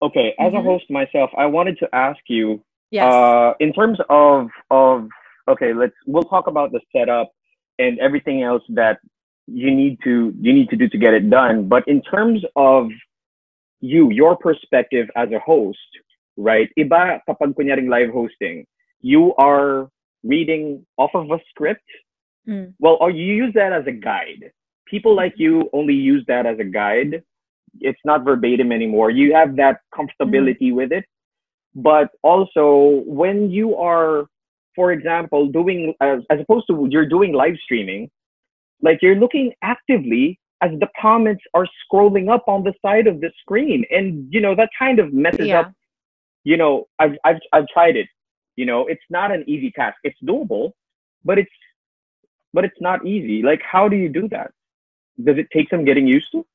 Okay, 0.00 0.34
as 0.38 0.52
mm-hmm. 0.52 0.56
a 0.58 0.62
host 0.62 0.84
myself, 0.90 1.30
I 1.36 1.46
wanted 1.46 1.78
to 1.80 1.88
ask 1.92 2.20
you 2.28 2.62
yes. 2.90 3.12
uh, 3.12 3.54
in 3.58 3.72
terms 3.72 3.98
of 4.08 4.48
of 4.70 5.08
okay, 5.48 5.72
let's 5.74 5.94
we'll 6.06 6.24
talk 6.24 6.46
about 6.46 6.72
the 6.72 6.80
setup 6.94 7.32
and 7.78 7.98
everything 7.98 8.42
else 8.42 8.62
that 8.70 8.98
you 9.46 9.74
need 9.74 9.98
to 10.04 10.32
you 10.40 10.52
need 10.52 10.68
to 10.70 10.76
do 10.76 10.88
to 10.88 10.98
get 10.98 11.14
it 11.14 11.28
done. 11.30 11.68
But 11.68 11.86
in 11.88 12.02
terms 12.02 12.44
of 12.54 12.90
you, 13.80 14.10
your 14.10 14.36
perspective 14.36 15.08
as 15.16 15.30
a 15.32 15.38
host, 15.38 15.78
right? 16.36 16.70
Iba 16.78 17.20
kapag 17.28 17.54
kunyaring 17.54 17.88
live 17.88 18.10
hosting, 18.10 18.66
you 19.00 19.34
are 19.36 19.88
reading 20.22 20.86
off 20.96 21.10
of 21.14 21.30
a 21.30 21.38
script. 21.50 21.84
Mm. 22.46 22.74
Well, 22.78 22.98
or 23.00 23.10
you 23.10 23.34
use 23.34 23.52
that 23.54 23.72
as 23.72 23.86
a 23.86 23.92
guide. 23.92 24.52
People 24.90 25.14
like 25.14 25.34
you 25.36 25.68
only 25.72 25.94
use 25.94 26.24
that 26.28 26.46
as 26.46 26.58
a 26.58 26.64
guide. 26.64 27.22
It's 27.80 28.00
not 28.04 28.24
verbatim 28.24 28.72
anymore. 28.72 29.10
You 29.10 29.34
have 29.34 29.56
that 29.56 29.80
comfortability 29.94 30.70
mm. 30.70 30.74
with 30.74 30.92
it. 30.92 31.04
But 31.74 32.08
also, 32.22 33.02
when 33.06 33.50
you 33.50 33.76
are 33.76 34.26
for 34.78 34.92
example, 34.92 35.48
doing 35.48 35.92
as, 36.00 36.20
as 36.30 36.38
opposed 36.38 36.68
to 36.68 36.86
you're 36.88 37.08
doing 37.08 37.32
live 37.32 37.56
streaming, 37.64 38.08
like 38.80 39.00
you're 39.02 39.16
looking 39.16 39.52
actively 39.60 40.38
as 40.62 40.70
the 40.78 40.86
comments 41.00 41.42
are 41.52 41.66
scrolling 41.82 42.32
up 42.32 42.44
on 42.46 42.62
the 42.62 42.72
side 42.80 43.08
of 43.08 43.20
the 43.20 43.32
screen, 43.40 43.84
and 43.90 44.24
you 44.30 44.40
know 44.40 44.54
that 44.54 44.70
kind 44.78 45.00
of 45.00 45.12
messes 45.12 45.48
yeah. 45.48 45.60
up. 45.62 45.72
You 46.44 46.56
know, 46.58 46.86
I've 47.00 47.16
I've 47.24 47.40
I've 47.52 47.66
tried 47.74 47.96
it. 47.96 48.06
You 48.54 48.66
know, 48.66 48.86
it's 48.86 49.02
not 49.10 49.32
an 49.32 49.42
easy 49.48 49.72
task. 49.72 49.96
It's 50.04 50.18
doable, 50.24 50.70
but 51.24 51.40
it's 51.40 51.50
but 52.54 52.64
it's 52.64 52.80
not 52.80 53.04
easy. 53.04 53.42
Like, 53.42 53.62
how 53.62 53.88
do 53.88 53.96
you 53.96 54.08
do 54.08 54.28
that? 54.28 54.52
Does 55.22 55.36
it 55.38 55.48
take 55.52 55.70
some 55.70 55.84
getting 55.84 56.06
used 56.06 56.28
to? 56.32 56.46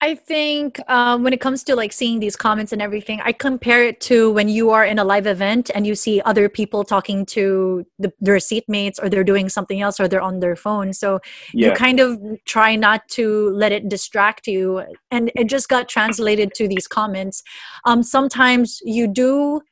I 0.00 0.14
think 0.14 0.78
um, 0.88 1.24
when 1.24 1.32
it 1.32 1.40
comes 1.40 1.64
to 1.64 1.74
like 1.74 1.92
seeing 1.92 2.20
these 2.20 2.36
comments 2.36 2.72
and 2.72 2.80
everything, 2.80 3.20
I 3.24 3.32
compare 3.32 3.84
it 3.84 4.00
to 4.02 4.30
when 4.30 4.48
you 4.48 4.70
are 4.70 4.84
in 4.84 4.98
a 5.00 5.04
live 5.04 5.26
event 5.26 5.72
and 5.74 5.88
you 5.88 5.96
see 5.96 6.20
other 6.24 6.48
people 6.48 6.84
talking 6.84 7.26
to 7.26 7.84
the, 7.98 8.12
their 8.20 8.36
seatmates 8.36 9.02
or 9.02 9.08
they're 9.08 9.24
doing 9.24 9.48
something 9.48 9.80
else 9.80 9.98
or 9.98 10.06
they're 10.06 10.20
on 10.20 10.38
their 10.38 10.54
phone. 10.54 10.92
So 10.92 11.18
yeah. 11.52 11.68
you 11.68 11.74
kind 11.74 11.98
of 11.98 12.20
try 12.44 12.76
not 12.76 13.08
to 13.10 13.50
let 13.50 13.72
it 13.72 13.88
distract 13.88 14.46
you. 14.46 14.84
And 15.10 15.32
it 15.34 15.48
just 15.48 15.68
got 15.68 15.88
translated 15.88 16.54
to 16.54 16.68
these 16.68 16.86
comments. 16.86 17.42
Um, 17.84 18.04
sometimes 18.04 18.80
you 18.84 19.08
do 19.08 19.62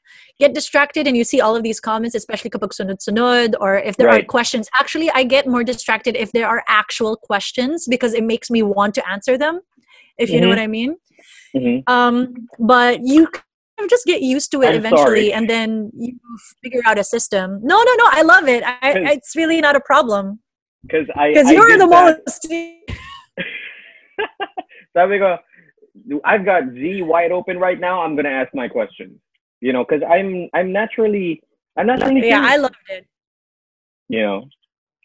get 0.40 0.54
distracted 0.54 1.06
and 1.06 1.16
you 1.16 1.22
see 1.22 1.40
all 1.40 1.54
of 1.54 1.62
these 1.62 1.78
comments, 1.78 2.16
especially 2.16 2.50
kapag 2.50 2.70
sunod-sunod 2.70 3.54
or 3.60 3.78
if 3.78 3.96
there 3.96 4.08
right. 4.08 4.24
are 4.24 4.26
questions. 4.26 4.68
Actually, 4.76 5.08
I 5.12 5.22
get 5.22 5.46
more 5.46 5.62
distracted 5.62 6.16
if 6.16 6.32
there 6.32 6.48
are 6.48 6.64
actual 6.66 7.16
questions 7.16 7.86
because 7.88 8.12
it 8.12 8.24
makes 8.24 8.50
me 8.50 8.64
want 8.64 8.92
to 8.96 9.08
answer 9.08 9.38
them 9.38 9.60
if 10.18 10.30
you 10.30 10.36
mm-hmm. 10.36 10.42
know 10.42 10.48
what 10.48 10.58
I 10.58 10.66
mean. 10.66 10.96
Mm-hmm. 11.54 11.92
Um, 11.92 12.34
but 12.58 13.00
you 13.04 13.28
just 13.88 14.06
get 14.06 14.22
used 14.22 14.50
to 14.52 14.62
it 14.62 14.68
I'm 14.68 14.76
eventually, 14.76 15.02
sorry. 15.04 15.32
and 15.32 15.48
then 15.48 15.90
you 15.94 16.18
figure 16.62 16.82
out 16.86 16.98
a 16.98 17.04
system. 17.04 17.60
No, 17.62 17.76
no, 17.76 17.94
no. 17.94 18.08
I 18.10 18.22
love 18.22 18.48
it. 18.48 18.64
I, 18.64 19.12
it's 19.12 19.36
really 19.36 19.60
not 19.60 19.76
a 19.76 19.80
problem. 19.80 20.40
Because 20.82 21.06
I 21.16 21.28
because 21.28 21.50
you're 21.50 21.78
the 21.78 21.86
that. 21.86 22.20
most. 22.26 22.48
Sabi 24.96 25.18
ko, 25.18 25.36
I've 26.24 26.44
got 26.44 26.64
Z 26.72 27.02
wide 27.02 27.32
open 27.32 27.58
right 27.58 27.78
now. 27.78 28.02
I'm 28.02 28.16
gonna 28.16 28.30
ask 28.30 28.54
my 28.54 28.68
questions. 28.68 29.18
You 29.60 29.72
know, 29.72 29.84
because 29.84 30.02
I'm 30.08 30.48
I'm 30.54 30.72
naturally 30.72 31.42
I'm 31.76 31.86
naturally. 31.86 32.28
Yeah, 32.28 32.42
I 32.42 32.56
loved 32.56 32.76
it. 32.88 33.06
You 34.08 34.22
know, 34.22 34.48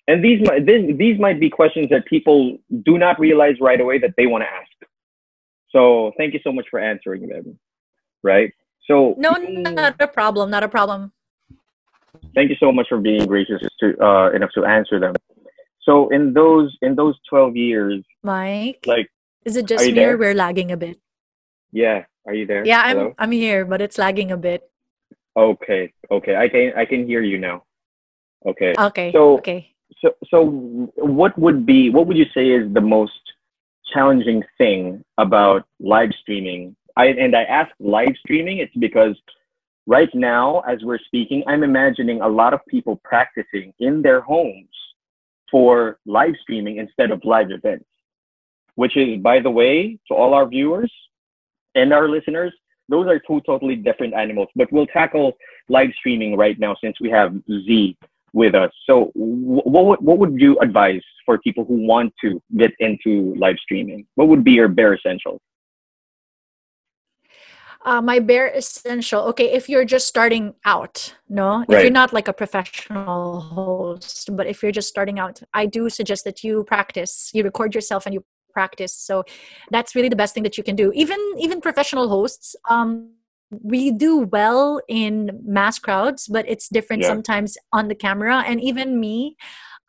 and 0.07 0.23
these 0.23 0.45
might 0.47 0.65
these 0.65 0.97
these 0.97 1.19
might 1.19 1.39
be 1.39 1.49
questions 1.49 1.89
that 1.89 2.05
people 2.05 2.57
do 2.83 2.97
not 2.97 3.19
realize 3.19 3.55
right 3.59 3.79
away 3.79 3.97
that 3.99 4.13
they 4.17 4.27
want 4.27 4.43
to 4.43 4.47
ask. 4.47 4.70
So 5.71 6.11
thank 6.17 6.33
you 6.33 6.39
so 6.43 6.51
much 6.51 6.67
for 6.69 6.79
answering 6.79 7.27
them. 7.27 7.57
Right. 8.23 8.53
So 8.87 9.15
no, 9.17 9.31
not 9.31 9.95
a 9.99 10.07
problem. 10.07 10.49
Not 10.49 10.63
a 10.63 10.69
problem. 10.69 11.11
Thank 12.35 12.49
you 12.49 12.57
so 12.59 12.71
much 12.71 12.87
for 12.89 12.99
being 12.99 13.25
gracious 13.25 13.61
to 13.79 13.97
uh, 14.03 14.31
enough 14.31 14.51
to 14.55 14.65
answer 14.65 14.99
them. 14.99 15.15
So 15.81 16.09
in 16.09 16.33
those 16.33 16.77
in 16.81 16.95
those 16.95 17.15
twelve 17.29 17.55
years, 17.55 18.03
Mike, 18.23 18.83
like, 18.85 19.09
is 19.45 19.55
it 19.55 19.65
just 19.65 19.85
me 19.85 20.03
or 20.03 20.17
we're 20.17 20.35
lagging 20.35 20.71
a 20.71 20.77
bit? 20.77 20.99
Yeah. 21.71 22.05
Are 22.25 22.33
you 22.33 22.45
there? 22.45 22.65
Yeah, 22.65 22.81
I'm. 22.85 23.13
I'm 23.17 23.31
here, 23.31 23.65
but 23.65 23.81
it's 23.81 23.97
lagging 23.97 24.31
a 24.31 24.37
bit. 24.37 24.69
Okay. 25.35 25.93
Okay. 26.11 26.35
I 26.35 26.47
can 26.47 26.73
I 26.77 26.85
can 26.85 27.07
hear 27.07 27.21
you 27.21 27.37
now. 27.37 27.63
Okay. 28.45 28.73
Okay. 28.77 29.11
So 29.11 29.37
okay. 29.39 29.73
So 30.01 30.13
so 30.29 30.45
what 30.95 31.37
would 31.39 31.65
be 31.65 31.89
what 31.89 32.07
would 32.07 32.17
you 32.17 32.25
say 32.33 32.49
is 32.49 32.71
the 32.73 32.81
most 32.81 33.30
challenging 33.93 34.43
thing 34.57 35.03
about 35.17 35.65
live 35.79 36.11
streaming. 36.21 36.75
I, 36.97 37.07
and 37.07 37.35
I 37.35 37.43
ask 37.43 37.71
live 37.79 38.15
streaming, 38.19 38.57
it's 38.57 38.75
because 38.77 39.15
right 39.87 40.09
now, 40.13 40.61
as 40.61 40.79
we're 40.83 40.99
speaking, 40.99 41.43
I'm 41.47 41.63
imagining 41.63 42.21
a 42.21 42.27
lot 42.27 42.53
of 42.53 42.59
people 42.67 42.99
practicing 43.03 43.73
in 43.79 44.01
their 44.01 44.21
homes 44.21 44.69
for 45.49 45.99
live 46.05 46.35
streaming 46.41 46.77
instead 46.77 47.11
of 47.11 47.23
live 47.23 47.51
events, 47.51 47.85
which 48.75 48.95
is, 48.97 49.21
by 49.21 49.39
the 49.39 49.49
way, 49.49 49.99
to 50.07 50.13
all 50.13 50.33
our 50.33 50.47
viewers 50.47 50.91
and 51.75 51.93
our 51.93 52.07
listeners, 52.07 52.53
those 52.89 53.07
are 53.07 53.19
two 53.19 53.41
totally 53.45 53.75
different 53.75 54.13
animals. 54.13 54.49
But 54.55 54.71
we'll 54.71 54.87
tackle 54.87 55.37
live 55.69 55.91
streaming 55.97 56.35
right 56.37 56.59
now 56.59 56.75
since 56.81 56.99
we 56.99 57.09
have 57.09 57.33
Z 57.47 57.97
with 58.33 58.55
us. 58.55 58.71
So, 58.85 59.11
what 59.15 59.85
would, 59.85 60.01
what 60.01 60.17
would 60.19 60.39
you 60.39 60.57
advise 60.59 61.01
for 61.25 61.37
people 61.39 61.65
who 61.65 61.75
want 61.85 62.13
to 62.23 62.41
get 62.57 62.71
into 62.79 63.33
live 63.37 63.57
streaming? 63.61 64.05
What 64.15 64.27
would 64.29 64.43
be 64.43 64.51
your 64.51 64.67
bare 64.67 64.95
essentials? 64.95 65.39
Uh, 67.83 67.99
my 67.99 68.19
bare 68.19 68.47
essential 68.49 69.23
okay 69.23 69.51
if 69.51 69.67
you're 69.67 69.85
just 69.85 70.05
starting 70.07 70.53
out 70.65 71.15
no 71.29 71.65
if 71.67 71.81
you're 71.81 71.89
not 71.89 72.13
like 72.13 72.27
a 72.27 72.33
professional 72.33 73.41
host 73.41 74.29
but 74.35 74.45
if 74.45 74.61
you're 74.61 74.71
just 74.71 74.87
starting 74.87 75.17
out 75.17 75.41
i 75.55 75.65
do 75.65 75.89
suggest 75.89 76.23
that 76.23 76.43
you 76.43 76.63
practice 76.65 77.31
you 77.33 77.43
record 77.43 77.73
yourself 77.73 78.05
and 78.05 78.13
you 78.13 78.23
practice 78.53 78.93
so 78.93 79.23
that's 79.71 79.95
really 79.95 80.09
the 80.09 80.15
best 80.15 80.35
thing 80.35 80.43
that 80.43 80.59
you 80.59 80.63
can 80.63 80.75
do 80.75 80.91
even 80.93 81.17
even 81.39 81.59
professional 81.59 82.07
hosts 82.07 82.55
um 82.69 83.09
we 83.51 83.91
do 83.91 84.19
well 84.19 84.81
in 84.87 85.29
mass 85.43 85.77
crowds 85.77 86.27
but 86.27 86.47
it's 86.47 86.69
different 86.69 87.01
yeah. 87.01 87.09
sometimes 87.09 87.57
on 87.73 87.87
the 87.87 87.95
camera 87.95 88.43
and 88.47 88.61
even 88.61 88.99
me 88.99 89.35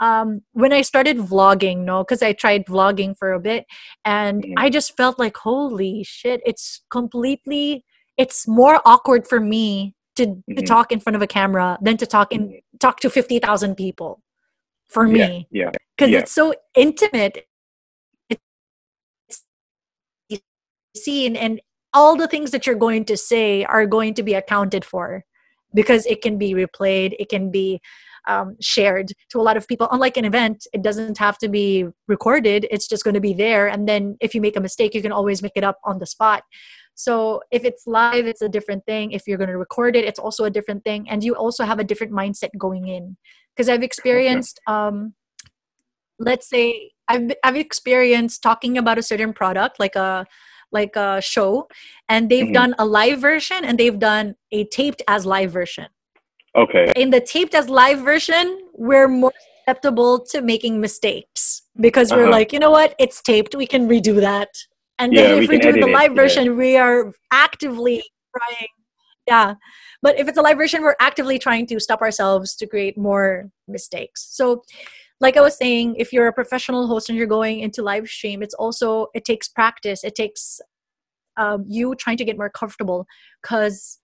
um, 0.03 0.43
when 0.51 0.73
I 0.73 0.83
started 0.83 1.19
vlogging, 1.19 1.85
no, 1.85 2.03
because 2.03 2.23
I 2.23 2.33
tried 2.33 2.67
vlogging 2.67 3.17
for 3.17 3.33
a 3.33 3.39
bit, 3.39 3.67
and 4.05 4.43
mm-hmm. 4.43 4.55
I 4.57 4.69
just 4.69 4.97
felt 4.97 5.17
like, 5.17 5.37
holy 5.37 6.03
shit, 6.03 6.41
it's 6.45 6.81
completely, 6.91 7.85
it's 8.19 8.49
more 8.49 8.81
awkward 8.85 9.29
for 9.29 9.39
me 9.39 9.95
to, 10.17 10.27
mm-hmm. 10.27 10.57
to 10.57 10.63
talk 10.63 10.91
in 10.91 10.99
front 10.99 11.15
of 11.15 11.23
a 11.23 11.29
camera 11.29 11.79
than 11.81 11.97
to 11.99 12.07
talk 12.07 12.33
in 12.33 12.49
mm-hmm. 12.49 12.79
talk 12.81 12.99
to 13.01 13.11
fifty 13.11 13.39
thousand 13.39 13.77
people. 13.77 14.21
For 14.89 15.07
me, 15.07 15.47
yeah, 15.53 15.71
because 15.97 16.11
yeah. 16.11 16.19
it's 16.19 16.33
so 16.33 16.53
intimate. 16.75 17.47
It's 18.29 19.45
seen 20.97 21.37
and 21.37 21.61
all 21.95 22.17
the 22.17 22.29
things 22.29 22.51
that 22.51 22.67
you're 22.67 22.77
going 22.77 23.05
to 23.05 23.17
say 23.17 23.65
are 23.65 23.87
going 23.87 24.15
to 24.15 24.23
be 24.23 24.35
accounted 24.35 24.85
for 24.85 25.25
because 25.75 26.05
it 26.07 26.23
can 26.23 26.39
be 26.39 26.55
replayed 26.55 27.15
it 27.19 27.29
can 27.29 27.51
be 27.51 27.81
um, 28.27 28.57
shared 28.61 29.13
to 29.31 29.41
a 29.41 29.43
lot 29.43 29.57
of 29.57 29.67
people. 29.67 29.89
Unlike 29.91 30.17
an 30.17 30.25
event, 30.25 30.67
it 30.73 30.83
doesn't 30.83 31.19
have 31.19 31.39
to 31.39 31.49
be 31.49 31.87
recorded, 32.07 32.67
it's 32.71 32.87
just 32.87 33.05
going 33.05 33.15
to 33.15 33.21
be 33.21 33.35
there. 33.35 33.67
And 33.67 33.89
then 33.89 34.17
if 34.21 34.35
you 34.35 34.41
make 34.41 34.57
a 34.57 34.61
mistake, 34.61 34.95
you 34.95 35.03
can 35.03 35.13
always 35.13 35.43
make 35.43 35.53
it 35.57 35.65
up 35.65 35.79
on 35.85 35.99
the 35.99 36.07
spot. 36.07 36.45
So 36.95 37.43
if 37.51 37.65
it's 37.65 37.87
live, 37.87 38.27
it's 38.27 38.43
a 38.43 38.49
different 38.49 38.85
thing. 38.85 39.13
If 39.13 39.27
you're 39.27 39.39
going 39.39 39.51
to 39.51 39.57
record 39.57 39.97
it, 39.97 40.05
it's 40.05 40.19
also 40.19 40.45
a 40.45 40.51
different 40.51 40.85
thing. 40.85 41.09
And 41.09 41.25
you 41.25 41.35
also 41.35 41.65
have 41.65 41.79
a 41.79 41.85
different 41.85 42.13
mindset 42.13 42.51
going 42.59 42.89
in. 42.89 43.17
Because 43.55 43.69
I've 43.69 43.83
experienced, 43.83 44.61
um, 44.67 45.15
let's 46.19 46.49
say, 46.49 46.93
I've, 47.09 47.33
I've 47.43 47.57
experienced 47.57 48.43
talking 48.43 48.79
about 48.79 48.99
a 48.99 49.03
certain 49.03 49.33
product, 49.33 49.79
like 49.79 49.97
a 49.97 50.27
like 50.73 50.97
a 50.97 51.21
show, 51.21 51.69
and 52.09 52.31
they've 52.31 52.45
mm-hmm. 52.45 52.53
done 52.53 52.75
a 52.79 52.85
live 52.85 53.21
version 53.21 53.65
and 53.65 53.79
they've 53.79 53.99
done 53.99 54.37
a 54.51 54.65
taped 54.65 55.03
as 55.09 55.27
live 55.27 55.53
version. 55.53 55.87
Okay. 56.57 56.93
In 56.97 57.11
the 57.11 57.21
taped 57.21 57.55
as 57.55 57.69
live 57.69 58.01
version, 58.01 58.61
we're 58.75 59.09
more 59.09 59.33
susceptible 59.65 60.21
to 60.27 60.43
making 60.43 60.81
mistakes 60.81 61.63
because 61.81 62.11
we're 62.11 62.25
uh-huh. 62.25 62.33
like, 62.33 62.53
you 62.53 62.59
know 62.59 62.71
what, 62.71 62.95
it's 62.99 63.23
taped, 63.23 63.55
we 63.55 63.67
can 63.67 63.89
redo 63.89 64.21
that 64.21 64.49
and 64.99 65.17
then 65.17 65.37
yeah, 65.37 65.43
if 65.43 65.49
we, 65.49 65.57
we 65.57 65.63
do 65.63 65.73
the 65.73 65.87
live 65.87 66.13
it. 66.13 66.17
version 66.17 66.45
yeah. 66.45 66.53
we 66.53 66.77
are 66.77 67.13
actively 67.31 68.03
trying 68.37 68.69
yeah 69.27 69.55
but 70.01 70.19
if 70.19 70.29
it's 70.29 70.39
a 70.39 70.43
live 70.43 70.57
version 70.57 70.83
we're 70.83 70.97
actively 71.01 71.39
trying 71.39 71.67
to 71.67 71.79
stop 71.81 72.01
ourselves 72.01 72.55
to 72.55 72.67
create 72.67 72.97
more 72.97 73.51
mistakes 73.69 74.29
so 74.31 74.63
like 75.23 75.37
i 75.37 75.41
was 75.41 75.57
saying 75.57 75.95
if 75.97 76.13
you're 76.13 76.27
a 76.27 76.33
professional 76.33 76.87
host 76.87 77.09
and 77.09 77.17
you're 77.17 77.27
going 77.39 77.61
into 77.61 77.83
live 77.83 78.07
stream 78.09 78.43
it's 78.43 78.55
also 78.55 79.07
it 79.15 79.25
takes 79.25 79.49
practice. 79.49 80.05
It 80.05 80.15
takes 80.15 80.61
um, 81.39 81.65
you 81.67 81.95
trying 81.95 82.19
to 82.19 82.25
get 82.27 82.37
more 82.37 82.51
comfortable. 82.51 83.07
Because 83.41 83.99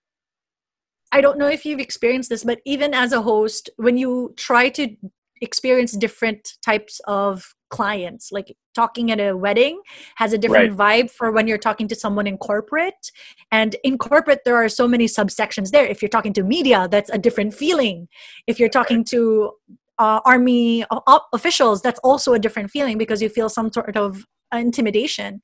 i 1.11 1.21
don't 1.21 1.39
know 1.39 1.47
if 1.47 1.65
you've 1.65 1.79
experienced 1.79 2.29
this 2.29 2.43
but 2.43 2.59
even 2.65 2.93
as 2.93 3.11
a 3.11 3.21
host 3.21 3.69
when 3.77 3.97
you 3.97 4.33
try 4.37 4.69
to 4.69 4.95
experience 5.41 5.93
different 5.93 6.53
types 6.63 7.01
of 7.07 7.55
clients 7.69 8.31
like 8.31 8.55
talking 8.75 9.11
at 9.11 9.19
a 9.19 9.35
wedding 9.35 9.81
has 10.15 10.33
a 10.33 10.37
different 10.37 10.77
right. 10.77 11.05
vibe 11.05 11.11
for 11.11 11.31
when 11.31 11.47
you're 11.47 11.57
talking 11.57 11.87
to 11.87 11.95
someone 11.95 12.27
in 12.27 12.37
corporate. 12.37 13.11
And 13.51 13.75
in 13.83 13.97
corporate 13.97 14.41
there 14.45 14.55
are 14.55 14.69
so 14.69 14.87
many 14.87 15.05
subsections 15.05 15.71
there. 15.71 15.85
If 15.85 16.01
you're 16.01 16.09
talking 16.09 16.33
to 16.33 16.43
media 16.43 16.87
that's 16.89 17.09
a 17.09 17.17
different 17.17 17.53
feeling. 17.53 18.07
If 18.47 18.59
you're 18.59 18.69
talking 18.69 19.03
to 19.05 19.51
uh, 19.99 20.21
army 20.25 20.85
officials 21.33 21.81
that's 21.81 21.99
also 21.99 22.33
a 22.33 22.39
different 22.39 22.71
feeling 22.71 22.97
because 22.97 23.21
you 23.21 23.29
feel 23.29 23.49
some 23.49 23.71
sort 23.71 23.95
of 23.95 24.25
intimidation 24.53 25.41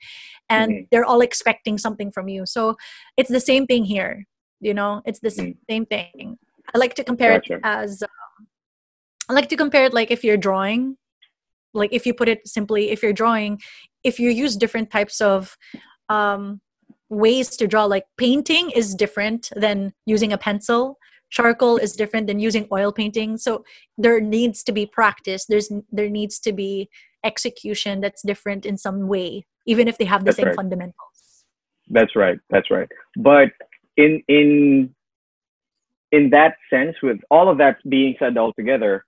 and 0.50 0.72
mm-hmm. 0.72 0.84
they're 0.91 1.06
all 1.06 1.22
expecting 1.22 1.78
something 1.78 2.12
from 2.12 2.28
you 2.28 2.46
so 2.46 2.76
it's 3.18 3.30
the 3.30 3.39
same 3.39 3.68
thing 3.68 3.84
here 3.84 4.26
you 4.62 4.74
know 4.74 5.02
it's 5.06 5.20
the 5.20 5.30
mm-hmm. 5.30 5.52
same 5.70 5.86
thing 5.86 6.38
i 6.74 6.78
like 6.78 6.96
to 6.96 7.04
compare 7.04 7.34
gotcha. 7.34 7.56
it 7.56 7.60
as 7.63 8.02
um, 8.02 8.48
i 9.30 9.34
like 9.34 9.50
to 9.50 9.58
compare 9.58 9.86
it 9.86 9.94
like 9.94 10.10
if 10.10 10.24
you're 10.24 10.38
drawing 10.38 10.98
like 11.74 11.91
if 11.94 12.06
you 12.06 12.13
put 12.13 12.30
it 12.30 12.48
simply 12.48 12.89
if 12.89 13.04
you're 13.04 13.13
drawing 13.13 13.60
if 14.04 14.20
you 14.20 14.30
use 14.30 14.56
different 14.56 14.89
types 14.89 15.20
of 15.20 15.58
um, 16.10 16.62
ways 17.10 17.58
to 17.58 17.68
draw 17.68 17.86
like 17.86 18.06
painting 18.18 18.72
is 18.72 18.96
different 18.96 19.50
than 19.56 19.94
using 20.06 20.32
a 20.32 20.38
pencil 20.38 20.98
charcoal 21.29 21.77
is 21.77 21.93
different 21.93 22.27
than 22.27 22.39
using 22.39 22.67
oil 22.71 22.91
painting 22.91 23.38
so 23.38 23.63
there 23.97 24.19
needs 24.19 24.63
to 24.63 24.71
be 24.71 24.85
practice 24.85 25.45
there's 25.45 25.71
there 25.91 26.09
needs 26.09 26.39
to 26.39 26.51
be 26.51 26.89
execution 27.23 28.01
that's 28.01 28.21
different 28.21 28.65
in 28.65 28.77
some 28.77 29.07
way 29.07 29.45
even 29.65 29.88
if 29.88 29.97
they 29.97 30.05
have 30.05 30.21
the 30.21 30.25
that's 30.25 30.38
same 30.38 30.47
right. 30.47 30.55
fundamentals 30.55 31.45
that's 31.89 32.15
right 32.15 32.39
that's 32.49 32.69
right 32.71 32.89
but 33.17 33.49
in 33.97 34.21
in 34.27 34.93
in 36.11 36.29
that 36.29 36.55
sense 36.69 36.95
with 37.01 37.17
all 37.31 37.49
of 37.49 37.57
that 37.57 37.77
being 37.89 38.15
said 38.19 38.38
altogether 38.38 39.03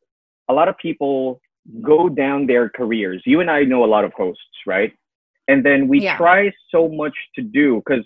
a 0.49 0.53
lot 0.53 0.67
of 0.67 0.77
people 0.77 1.39
go 1.81 2.09
down 2.09 2.47
their 2.47 2.69
careers. 2.69 3.21
You 3.25 3.41
and 3.41 3.49
I 3.49 3.63
know 3.63 3.83
a 3.83 3.87
lot 3.87 4.03
of 4.03 4.13
hosts, 4.13 4.43
right? 4.65 4.93
And 5.47 5.65
then 5.65 5.87
we 5.87 6.01
yeah. 6.01 6.17
try 6.17 6.51
so 6.71 6.89
much 6.89 7.13
to 7.35 7.41
do 7.41 7.81
because 7.85 8.05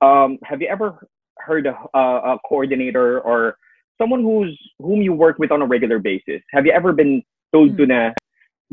um, 0.00 0.38
have 0.44 0.60
you 0.60 0.68
ever 0.68 1.06
heard 1.44 1.66
a, 1.66 1.76
a, 1.94 2.38
coordinator 2.48 3.20
or 3.20 3.56
someone 3.98 4.22
who's 4.22 4.58
whom 4.78 5.02
you 5.02 5.12
work 5.12 5.38
with 5.38 5.50
on 5.50 5.62
a 5.62 5.66
regular 5.66 5.98
basis? 5.98 6.42
Have 6.52 6.66
you 6.66 6.72
ever 6.72 6.92
been 6.92 7.22
told 7.52 7.70
mm-hmm. 7.70 7.76
to 7.76 7.86
na, 7.86 8.12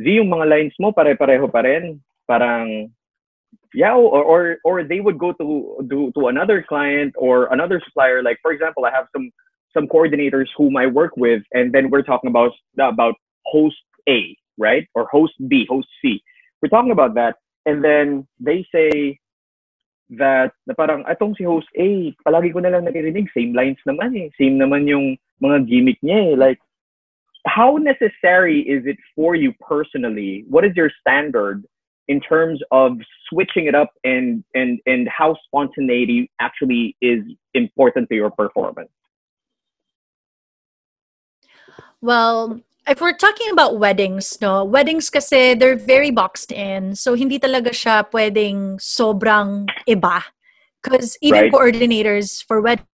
Z, 0.02 0.06
yung 0.06 0.30
mga 0.30 0.50
lines 0.50 0.74
mo 0.80 0.92
pare-pareho 0.92 1.52
pa 1.52 1.66
rin. 1.66 2.02
Parang, 2.28 2.92
yeah, 3.74 3.96
or, 3.96 4.22
or, 4.24 4.58
or 4.64 4.84
they 4.84 5.00
would 5.00 5.18
go 5.18 5.34
to, 5.34 5.86
to, 5.90 6.12
to 6.14 6.28
another 6.28 6.64
client 6.68 7.14
or 7.18 7.52
another 7.52 7.82
supplier. 7.84 8.22
Like, 8.22 8.38
for 8.42 8.52
example, 8.52 8.86
I 8.86 8.92
have 8.92 9.08
some, 9.14 9.32
some 9.74 9.88
coordinators 9.88 10.48
whom 10.56 10.78
I 10.78 10.86
work 10.86 11.18
with, 11.18 11.42
and 11.52 11.74
then 11.74 11.90
we're 11.90 12.04
talking 12.04 12.30
about, 12.30 12.52
about 12.80 13.16
host 13.46 13.78
a, 14.08 14.36
right? 14.58 14.88
Or 14.94 15.08
host 15.10 15.34
B, 15.48 15.66
host 15.70 15.88
C. 16.02 16.22
We're 16.62 16.70
talking 16.70 16.92
about 16.92 17.16
that. 17.16 17.36
And 17.66 17.84
then 17.84 18.28
they 18.40 18.66
say 18.74 19.20
that 20.10 20.54
na 20.66 20.74
parang 20.74 21.04
atong 21.04 21.36
si 21.36 21.44
host 21.44 21.68
A, 21.76 22.16
palagi 22.26 22.54
ko 22.54 22.60
na 22.60 22.70
lang 22.70 22.86
nakirinig, 22.86 23.28
same 23.36 23.54
lines 23.54 23.80
naman 23.88 24.16
eh. 24.16 24.30
Same 24.40 24.56
naman 24.56 24.88
yung 24.88 25.18
mga 25.44 25.68
gimmick 25.68 26.00
niya 26.00 26.32
eh. 26.32 26.36
Like, 26.36 26.60
how 27.48 27.78
necessary 27.78 28.62
is 28.62 28.86
it 28.86 28.98
for 29.16 29.36
you 29.36 29.54
personally? 29.60 30.46
What 30.48 30.66
is 30.66 30.76
your 30.76 30.92
standard 31.00 31.64
in 32.08 32.22
terms 32.22 32.62
of 32.72 32.98
switching 33.30 33.68
it 33.68 33.76
up 33.76 33.92
and 34.04 34.44
and 34.56 34.80
and 34.86 35.08
how 35.10 35.36
spontaneity 35.46 36.32
actually 36.40 36.96
is 37.02 37.24
important 37.54 38.10
to 38.10 38.16
your 38.16 38.32
performance? 38.32 38.90
Well, 42.02 42.62
if 42.88 43.02
we're 43.02 43.16
talking 43.16 43.52
about 43.52 43.80
weddings, 43.80 44.38
no, 44.42 44.64
weddings 44.64 45.10
kasi 45.10 45.54
they're 45.54 45.76
very 45.76 46.12
boxed 46.12 46.52
in. 46.52 46.96
So 46.96 47.14
hindi 47.14 47.40
talaga 47.40 47.70
siya 47.70 48.10
pwedeng 48.12 48.80
sobrang 48.80 49.68
iba. 49.88 50.24
Because 50.82 51.18
even 51.22 51.44
right. 51.44 51.52
coordinators 51.52 52.44
for 52.48 52.62
wedding, 52.62 52.86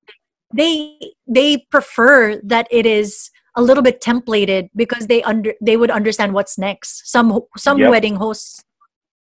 they 0.53 0.97
they 1.27 1.57
prefer 1.69 2.41
that 2.43 2.67
it 2.71 2.85
is 2.85 3.29
a 3.55 3.61
little 3.61 3.83
bit 3.83 4.01
templated 4.01 4.69
because 4.75 5.07
they 5.07 5.21
under 5.23 5.53
they 5.61 5.77
would 5.77 5.91
understand 5.91 6.33
what's 6.33 6.57
next. 6.57 7.05
Some 7.09 7.41
some 7.57 7.77
yep. 7.77 7.91
wedding 7.91 8.15
hosts, 8.15 8.63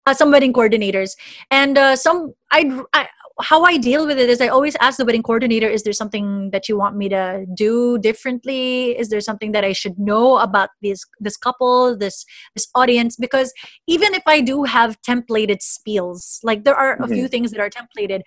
uh, 0.06 0.14
some 0.14 0.32
wedding 0.32 0.52
coordinators, 0.52 1.16
and 1.50 1.78
uh, 1.78 1.96
some 1.96 2.34
I, 2.52 2.82
I 2.94 3.08
how 3.40 3.64
I 3.64 3.78
deal 3.78 4.08
with 4.08 4.18
it 4.18 4.30
is 4.30 4.42
I 4.42 4.48
always 4.48 4.76
ask 4.82 4.98
the 4.98 5.06
wedding 5.06 5.22
coordinator, 5.22 5.68
is 5.68 5.84
there 5.84 5.94
something 5.94 6.50
that 6.52 6.68
you 6.68 6.78
want 6.78 6.96
me 6.96 7.08
to 7.10 7.46
do 7.54 7.98
differently? 8.00 8.98
Is 8.98 9.10
there 9.10 9.22
something 9.22 9.52
that 9.52 9.64
I 9.64 9.74
should 9.74 10.00
know 10.00 10.38
about 10.38 10.70
this 10.82 11.04
this 11.20 11.38
couple, 11.38 11.96
this 11.96 12.26
this 12.56 12.68
audience? 12.74 13.16
Because 13.16 13.54
even 13.88 14.14
if 14.14 14.24
I 14.26 14.42
do 14.42 14.64
have 14.64 15.00
templated 15.02 15.60
spiels, 15.62 16.40
like 16.44 16.64
there 16.64 16.76
are 16.76 16.96
mm-hmm. 16.96 17.04
a 17.04 17.08
few 17.08 17.24
mm-hmm. 17.24 17.28
things 17.28 17.52
that 17.52 17.60
are 17.60 17.70
templated, 17.70 18.22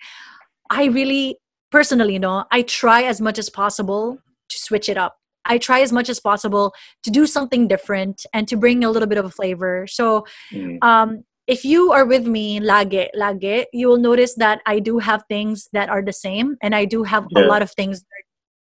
I 0.69 0.85
really 0.85 1.37
personally 1.71 2.13
you 2.13 2.19
know 2.19 2.45
I 2.51 2.61
try 2.61 3.03
as 3.03 3.19
much 3.19 3.37
as 3.37 3.49
possible 3.49 4.17
to 4.49 4.59
switch 4.59 4.87
it 4.87 4.97
up. 4.97 5.17
I 5.43 5.57
try 5.57 5.81
as 5.81 5.91
much 5.91 6.07
as 6.07 6.19
possible 6.19 6.73
to 7.03 7.09
do 7.09 7.25
something 7.25 7.67
different 7.67 8.25
and 8.33 8.47
to 8.47 8.55
bring 8.55 8.83
a 8.83 8.89
little 8.91 9.07
bit 9.07 9.17
of 9.17 9.25
a 9.25 9.29
flavor. 9.29 9.87
So 9.87 10.25
mm-hmm. 10.53 10.77
um, 10.87 11.23
if 11.47 11.65
you 11.65 11.91
are 11.91 12.05
with 12.05 12.25
me 12.25 12.59
lage 12.59 13.07
lage 13.13 13.65
you 13.73 13.87
will 13.87 13.97
notice 13.97 14.35
that 14.35 14.61
i 14.65 14.79
do 14.79 14.99
have 14.99 15.23
things 15.27 15.69
that 15.73 15.89
are 15.89 16.01
the 16.01 16.13
same 16.13 16.55
and 16.61 16.75
i 16.75 16.85
do 16.85 17.03
have 17.03 17.25
yeah. 17.29 17.43
a 17.43 17.45
lot 17.45 17.61
of 17.61 17.71
things 17.71 18.03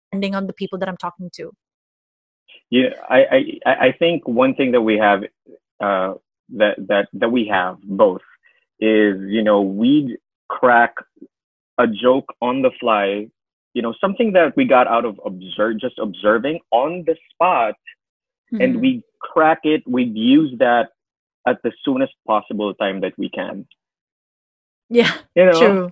depending 0.10 0.36
on 0.36 0.48
the 0.48 0.54
people 0.54 0.80
that 0.80 0.90
i'm 0.90 0.98
talking 0.98 1.30
to 1.34 1.52
yeah 2.70 2.90
i 3.10 3.52
i 3.66 3.74
i 3.88 3.92
think 4.00 4.28
one 4.28 4.56
thing 4.56 4.72
that 4.72 4.82
we 4.82 4.98
have 4.98 5.24
uh 5.82 6.14
that 6.50 6.76
that 6.88 7.08
that 7.14 7.32
we 7.32 7.48
have 7.48 7.78
both 7.84 8.22
is 8.80 9.16
you 9.28 9.44
know 9.44 9.62
we 9.62 10.18
crack 10.50 10.96
a 11.78 11.88
joke 11.88 12.34
on 12.42 12.62
the 12.62 12.72
fly 12.80 13.28
you 13.74 13.82
know 13.82 13.94
something 14.00 14.34
that 14.34 14.56
we 14.56 14.66
got 14.66 14.88
out 14.88 15.06
of 15.06 15.20
observe 15.26 15.80
just 15.80 15.98
observing 16.00 16.60
on 16.72 17.04
the 17.06 17.16
spot 17.32 17.76
mm-hmm. 18.52 18.62
and 18.62 18.82
we 18.82 19.04
crack 19.22 19.60
it 19.64 19.82
we 19.88 20.04
use 20.04 20.54
that 20.60 20.90
at 21.48 21.58
the 21.64 21.72
soonest 21.84 22.14
possible 22.28 22.74
time 22.76 23.02
that 23.02 23.14
we 23.18 23.30
can. 23.30 23.66
Yeah, 24.90 25.14
you 25.36 25.46
know, 25.46 25.60
true. 25.60 25.92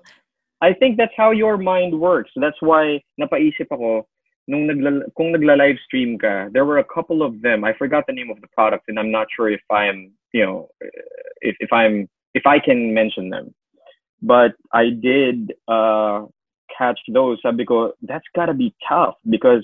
I 0.61 0.73
think 0.73 0.97
that's 0.97 1.13
how 1.15 1.31
your 1.31 1.57
mind 1.57 1.99
works. 1.99 2.31
That's 2.35 2.61
why 2.61 3.01
napaisip 3.19 3.71
ako 3.71 4.07
nung 4.49 4.67
nagla, 4.67 5.05
kung 5.15 5.31
nagla-live 5.31 5.77
stream 5.85 6.17
ka, 6.17 6.49
there 6.51 6.65
were 6.65 6.79
a 6.79 6.91
couple 6.93 7.21
of 7.21 7.41
them. 7.41 7.63
I 7.63 7.73
forgot 7.73 8.03
the 8.07 8.13
name 8.13 8.29
of 8.29 8.41
the 8.41 8.47
product 8.47 8.85
and 8.89 8.99
I'm 8.99 9.11
not 9.11 9.27
sure 9.33 9.49
if 9.49 9.61
I'm, 9.71 10.11
you 10.33 10.45
know, 10.45 10.69
if, 11.41 11.55
if 11.59 11.71
I'm 11.71 12.09
if 12.33 12.45
I 12.45 12.59
can 12.59 12.93
mention 12.93 13.29
them. 13.29 13.53
But 14.21 14.53
I 14.73 14.89
did 14.89 15.53
uh 15.67 16.25
catch 16.75 16.99
those. 17.07 17.39
Sabi 17.41 17.63
ko, 17.63 17.93
that's 18.01 18.27
gotta 18.35 18.53
be 18.53 18.75
tough 18.87 19.15
because 19.29 19.63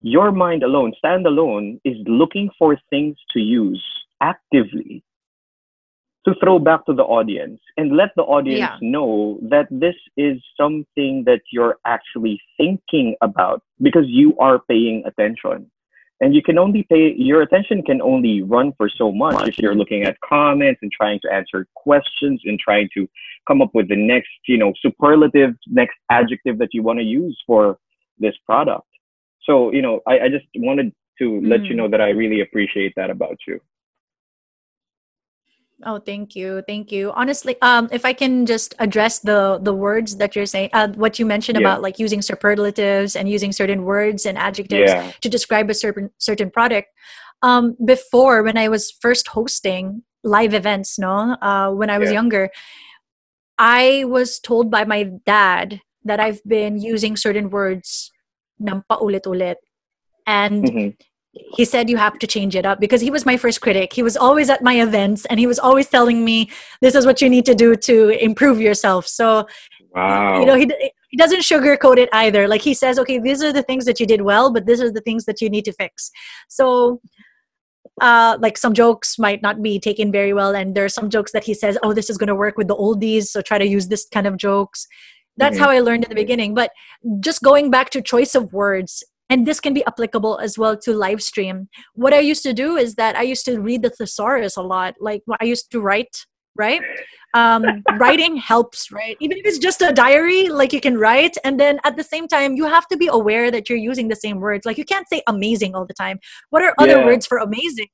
your 0.00 0.32
mind 0.32 0.62
alone, 0.62 0.92
stand 0.98 1.26
alone, 1.26 1.80
is 1.84 1.96
looking 2.06 2.50
for 2.58 2.76
things 2.90 3.16
to 3.32 3.40
use 3.40 3.82
actively 4.20 5.04
to 6.24 6.34
throw 6.42 6.58
back 6.58 6.86
to 6.86 6.94
the 6.94 7.02
audience 7.02 7.60
and 7.76 7.96
let 7.96 8.10
the 8.16 8.22
audience 8.22 8.58
yeah. 8.58 8.76
know 8.80 9.38
that 9.42 9.66
this 9.70 9.94
is 10.16 10.42
something 10.58 11.24
that 11.26 11.40
you're 11.52 11.76
actually 11.86 12.40
thinking 12.56 13.14
about 13.20 13.62
because 13.82 14.04
you 14.06 14.36
are 14.38 14.58
paying 14.58 15.02
attention. 15.06 15.70
and 16.20 16.34
you 16.34 16.42
can 16.42 16.58
only 16.58 16.82
pay 16.84 17.12
your 17.16 17.42
attention 17.42 17.82
can 17.82 18.00
only 18.00 18.42
run 18.42 18.72
for 18.78 18.88
so 18.88 19.10
much 19.12 19.48
if 19.48 19.58
you're 19.58 19.74
looking 19.74 20.04
at 20.04 20.16
comments 20.20 20.80
and 20.82 20.92
trying 20.92 21.18
to 21.24 21.32
answer 21.38 21.66
questions 21.74 22.40
and 22.44 22.58
trying 22.58 22.88
to 22.94 23.08
come 23.48 23.60
up 23.60 23.72
with 23.74 23.88
the 23.88 23.96
next 23.96 24.30
you 24.46 24.58
know 24.62 24.72
superlative 24.80 25.54
next 25.80 25.96
adjective 26.10 26.56
that 26.58 26.72
you 26.72 26.82
want 26.82 26.98
to 26.98 27.04
use 27.04 27.36
for 27.46 27.78
this 28.18 28.36
product 28.46 28.86
so 29.42 29.72
you 29.72 29.82
know 29.82 30.00
i, 30.06 30.14
I 30.20 30.28
just 30.28 30.46
wanted 30.56 30.92
to 31.20 31.24
mm. 31.24 31.48
let 31.48 31.64
you 31.64 31.74
mm. 31.74 31.78
know 31.78 31.88
that 31.88 32.00
i 32.00 32.10
really 32.10 32.40
appreciate 32.40 32.92
that 32.96 33.10
about 33.10 33.38
you 33.46 33.60
Oh, 35.86 35.98
thank 35.98 36.34
you, 36.34 36.62
thank 36.66 36.90
you. 36.90 37.12
Honestly, 37.12 37.56
um, 37.62 37.88
if 37.92 38.04
I 38.04 38.12
can 38.12 38.46
just 38.46 38.74
address 38.78 39.18
the 39.20 39.58
the 39.62 39.74
words 39.74 40.16
that 40.16 40.34
you're 40.34 40.46
saying, 40.46 40.70
uh, 40.72 40.88
what 40.94 41.18
you 41.18 41.26
mentioned 41.26 41.60
yeah. 41.60 41.66
about 41.66 41.82
like 41.82 41.98
using 41.98 42.22
superlatives 42.22 43.16
and 43.16 43.28
using 43.28 43.52
certain 43.52 43.84
words 43.84 44.26
and 44.26 44.38
adjectives 44.38 44.90
yeah. 44.90 45.12
to 45.20 45.28
describe 45.28 45.70
a 45.70 45.74
certain 45.74 46.10
certain 46.18 46.50
product. 46.50 46.88
Um, 47.42 47.76
before, 47.84 48.42
when 48.42 48.56
I 48.56 48.68
was 48.68 48.90
first 48.90 49.28
hosting 49.28 50.02
live 50.22 50.54
events, 50.54 50.98
no, 50.98 51.36
uh, 51.42 51.70
when 51.70 51.90
I 51.90 51.98
was 51.98 52.08
yeah. 52.08 52.14
younger, 52.14 52.50
I 53.58 54.04
was 54.08 54.40
told 54.40 54.70
by 54.70 54.84
my 54.84 55.10
dad 55.26 55.80
that 56.04 56.20
I've 56.20 56.40
been 56.44 56.80
using 56.80 57.16
certain 57.16 57.50
words 57.50 58.10
ng 58.60 58.82
paulit-ulit. 58.88 59.56
And 60.26 60.64
mm-hmm 60.64 60.88
he 61.54 61.64
said 61.64 61.90
you 61.90 61.96
have 61.96 62.18
to 62.18 62.26
change 62.26 62.56
it 62.56 62.66
up 62.66 62.80
because 62.80 63.00
he 63.00 63.10
was 63.10 63.26
my 63.26 63.36
first 63.36 63.60
critic. 63.60 63.92
He 63.92 64.02
was 64.02 64.16
always 64.16 64.50
at 64.50 64.62
my 64.62 64.80
events 64.80 65.24
and 65.26 65.38
he 65.38 65.46
was 65.46 65.58
always 65.58 65.88
telling 65.88 66.24
me 66.24 66.50
this 66.80 66.94
is 66.94 67.06
what 67.06 67.20
you 67.20 67.28
need 67.28 67.46
to 67.46 67.54
do 67.54 67.74
to 67.76 68.08
improve 68.22 68.60
yourself. 68.60 69.06
So 69.06 69.46
wow. 69.94 70.40
you 70.40 70.46
know 70.46 70.54
he, 70.54 70.70
he 71.08 71.16
doesn't 71.16 71.40
sugarcoat 71.40 71.98
it 71.98 72.08
either. 72.12 72.46
Like 72.48 72.60
he 72.60 72.74
says 72.74 72.98
okay 72.98 73.18
these 73.18 73.42
are 73.42 73.52
the 73.52 73.62
things 73.62 73.84
that 73.86 74.00
you 74.00 74.06
did 74.06 74.22
well 74.22 74.52
but 74.52 74.66
these 74.66 74.80
are 74.80 74.90
the 74.90 75.00
things 75.00 75.24
that 75.24 75.40
you 75.40 75.50
need 75.50 75.64
to 75.64 75.72
fix. 75.72 76.10
So 76.48 77.00
uh, 78.00 78.36
like 78.40 78.58
some 78.58 78.74
jokes 78.74 79.18
might 79.18 79.40
not 79.40 79.62
be 79.62 79.78
taken 79.78 80.10
very 80.10 80.32
well 80.32 80.54
and 80.54 80.74
there 80.74 80.84
are 80.84 80.88
some 80.88 81.08
jokes 81.08 81.30
that 81.30 81.44
he 81.44 81.54
says 81.54 81.78
oh 81.84 81.92
this 81.92 82.10
is 82.10 82.18
going 82.18 82.28
to 82.28 82.34
work 82.34 82.56
with 82.56 82.66
the 82.66 82.74
oldies 82.74 83.26
so 83.26 83.40
try 83.40 83.56
to 83.56 83.66
use 83.66 83.88
this 83.88 84.06
kind 84.12 84.26
of 84.26 84.36
jokes. 84.36 84.86
That's 85.36 85.56
mm-hmm. 85.56 85.64
how 85.64 85.70
i 85.70 85.80
learned 85.80 86.04
in 86.04 86.10
the 86.10 86.14
beginning. 86.14 86.54
But 86.54 86.70
just 87.18 87.42
going 87.42 87.70
back 87.70 87.90
to 87.90 88.00
choice 88.00 88.36
of 88.36 88.52
words 88.52 89.02
and 89.30 89.46
this 89.46 89.60
can 89.60 89.72
be 89.72 89.84
applicable 89.86 90.38
as 90.38 90.58
well 90.58 90.76
to 90.76 90.92
live 90.92 91.22
stream. 91.22 91.68
What 91.94 92.12
i 92.12 92.20
used 92.20 92.42
to 92.44 92.52
do 92.52 92.76
is 92.76 92.94
that 92.96 93.16
i 93.16 93.22
used 93.22 93.44
to 93.46 93.60
read 93.60 93.82
the 93.82 93.90
thesaurus 93.90 94.56
a 94.56 94.62
lot 94.62 94.94
like 95.00 95.22
i 95.40 95.44
used 95.44 95.70
to 95.72 95.80
write 95.80 96.26
right? 96.56 96.80
Um, 97.34 97.82
writing 97.98 98.36
helps 98.36 98.92
right? 98.92 99.16
Even 99.20 99.38
if 99.38 99.44
it's 99.44 99.58
just 99.58 99.82
a 99.82 99.92
diary 99.92 100.48
like 100.48 100.72
you 100.72 100.80
can 100.80 100.96
write 100.96 101.36
and 101.44 101.58
then 101.58 101.80
at 101.84 101.96
the 101.96 102.04
same 102.04 102.28
time 102.28 102.54
you 102.54 102.64
have 102.66 102.86
to 102.88 102.96
be 102.96 103.08
aware 103.08 103.50
that 103.50 103.68
you're 103.68 103.78
using 103.78 104.08
the 104.08 104.16
same 104.16 104.40
words. 104.40 104.64
Like 104.64 104.78
you 104.78 104.84
can't 104.84 105.08
say 105.08 105.22
amazing 105.26 105.74
all 105.74 105.86
the 105.86 105.94
time. 105.94 106.18
What 106.50 106.62
are 106.62 106.74
other 106.78 106.98
yeah. 106.98 107.04
words 107.04 107.26
for 107.26 107.38
amazing? 107.38 107.88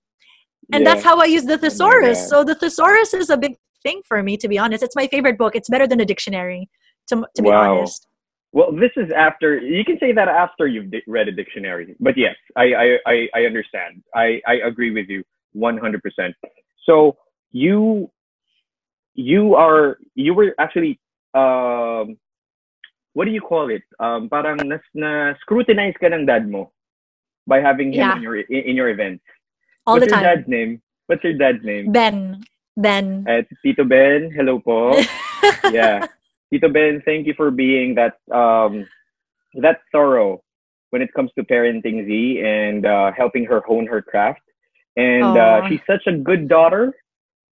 And 0.73 0.85
yeah. 0.85 0.95
that's 0.95 1.05
how 1.05 1.19
i 1.21 1.25
use 1.25 1.45
the 1.45 1.59
thesaurus. 1.59 2.19
oh 2.27 2.29
so 2.29 2.45
the 2.45 2.55
thesaurus 2.55 3.15
is 3.15 3.31
a 3.31 3.37
big 3.37 3.57
thing 3.83 4.03
for 4.07 4.23
me 4.23 4.37
to 4.37 4.49
be 4.49 4.59
honest. 4.59 4.83
It's 4.83 4.97
my 4.97 5.07
favorite 5.07 5.39
book. 5.39 5.57
It's 5.57 5.69
better 5.69 5.87
than 5.87 6.01
a 6.01 6.05
dictionary 6.05 6.69
to, 7.09 7.25
to 7.35 7.43
be 7.43 7.49
wow. 7.49 7.79
honest 7.79 8.07
well, 8.53 8.73
this 8.73 8.91
is 8.97 9.11
after 9.17 9.59
you 9.59 9.85
can 9.85 9.99
say 10.01 10.13
that 10.13 10.29
after 10.29 10.67
you've 10.67 10.93
read 11.07 11.29
a 11.29 11.33
dictionary, 11.33 11.95
but 12.01 12.17
yes, 12.17 12.35
I, 12.57 12.75
I, 12.75 12.99
I, 13.07 13.29
I 13.35 13.41
understand. 13.45 14.03
I, 14.15 14.41
I 14.47 14.55
agree 14.67 14.91
with 14.91 15.09
you 15.09 15.23
100%. 15.57 16.35
So 16.85 17.17
you, 17.53 18.11
you 19.15 19.55
are, 19.55 19.99
you 20.15 20.35
were 20.35 20.55
actually, 20.59 20.99
um, 21.35 22.19
what 23.13 23.25
do 23.27 23.31
you 23.31 23.41
call 23.41 23.71
it? 23.71 23.83
Um, 24.01 24.29
parang 24.29 24.57
nas, 24.67 24.81
na 24.95 25.35
scrutinize 25.47 25.95
ka 26.01 26.07
ng 26.07 26.27
dad 26.27 26.51
mo 26.51 26.73
by 27.47 27.61
having 27.61 27.93
him 27.93 28.01
yeah. 28.01 28.17
in 28.17 28.23
your, 28.23 28.37
in, 28.41 28.63
in 28.71 28.77
your 28.77 28.89
events. 28.89 29.23
All 29.87 29.95
What's 29.95 30.07
the 30.11 30.17
your 30.17 30.23
dad's 30.23 30.49
name? 30.49 30.83
What's 31.07 31.23
your 31.23 31.35
dad's 31.35 31.65
name? 31.65 31.93
Ben. 31.93 32.43
Ben. 32.77 33.25
Uh, 33.29 33.43
Tito 33.63 33.85
Ben. 33.85 34.31
Hello 34.35 34.59
po. 34.59 34.99
yeah. 35.71 36.07
Tito 36.53 36.69
Ben, 36.69 37.03
thank 37.05 37.27
you 37.27 37.35
for 37.37 37.51
being 37.51 37.95
that 37.95 38.15
um, 38.35 38.87
that 39.55 39.81
thorough 39.93 40.43
when 40.91 41.03
it 41.03 41.13
comes 41.15 41.31
to 41.39 41.45
parenting 41.45 42.07
Z 42.07 42.43
and 42.45 42.85
uh, 42.85 43.13
helping 43.17 43.45
her 43.45 43.61
hone 43.61 43.87
her 43.87 44.03
craft. 44.03 44.41
And 44.97 45.39
uh, 45.39 45.69
she's 45.69 45.81
such 45.87 46.07
a 46.07 46.13
good 46.13 46.49
daughter. 46.49 46.93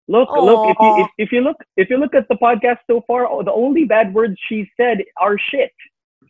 Look, 0.07 0.29
Aww. 0.29 0.45
look. 0.45 0.69
If 0.69 0.77
you 0.79 1.03
if, 1.03 1.09
if 1.17 1.31
you 1.31 1.41
look 1.41 1.57
if 1.77 1.89
you 1.89 1.97
look 1.97 2.13
at 2.13 2.27
the 2.27 2.35
podcast 2.35 2.77
so 2.87 3.01
far, 3.07 3.43
the 3.43 3.51
only 3.51 3.85
bad 3.85 4.13
words 4.13 4.35
she 4.47 4.69
said 4.77 4.99
are 5.19 5.37
shit. 5.37 5.71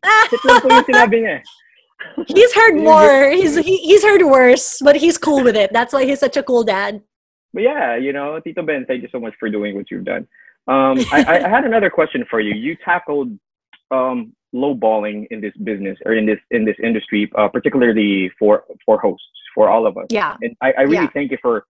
he's 2.28 2.54
heard 2.54 2.76
more. 2.76 3.32
He's 3.32 3.58
he, 3.58 3.78
he's 3.78 4.04
heard 4.04 4.24
worse, 4.24 4.80
but 4.82 4.96
he's 4.96 5.18
cool 5.18 5.44
with 5.44 5.56
it. 5.56 5.72
That's 5.74 5.94
why 5.94 6.06
he's 6.06 6.20
such 6.20 6.38
a 6.38 6.44
cool 6.44 6.64
dad. 6.64 7.02
But 7.54 7.64
yeah, 7.64 7.96
you 7.96 8.14
know, 8.14 8.40
Tito 8.40 8.64
Ben, 8.64 8.86
thank 8.86 9.04
you 9.04 9.10
so 9.12 9.20
much 9.20 9.34
for 9.40 9.50
doing 9.50 9.76
what 9.76 9.92
you've 9.92 10.06
done. 10.06 10.28
Um, 10.68 11.00
I, 11.12 11.42
I, 11.44 11.50
had 11.50 11.66
another 11.66 11.90
question 11.90 12.26
for 12.30 12.40
you. 12.40 12.54
You 12.54 12.76
tackled 12.84 13.30
um, 13.92 14.34
lowballing 14.54 15.28
in 15.32 15.42
this 15.42 15.54
business 15.64 15.98
or 16.06 16.14
in 16.14 16.26
this 16.26 16.40
in 16.52 16.66
this 16.66 16.78
industry, 16.82 17.32
uh, 17.38 17.48
particularly 17.48 18.32
for 18.40 18.64
for 18.86 19.00
hosts, 19.00 19.26
for 19.54 19.70
all 19.70 19.86
of 19.86 19.98
us. 19.98 20.08
Yeah. 20.10 20.38
And 20.42 20.56
I, 20.62 20.74
I 20.78 20.82
really 20.82 21.06
yeah. 21.06 21.10
thank 21.14 21.32
you 21.32 21.38
for 21.42 21.66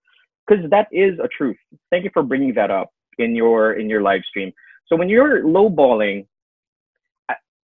because 0.46 0.68
that 0.70 0.88
is 0.92 1.18
a 1.18 1.28
truth. 1.28 1.56
Thank 1.90 2.04
you 2.04 2.10
for 2.12 2.22
bringing 2.22 2.54
that 2.54 2.70
up 2.70 2.90
in 3.18 3.34
your 3.34 3.74
in 3.74 3.88
your 3.88 4.02
live 4.02 4.22
stream. 4.28 4.52
So 4.86 4.96
when 4.96 5.08
you're 5.08 5.42
lowballing, 5.42 6.26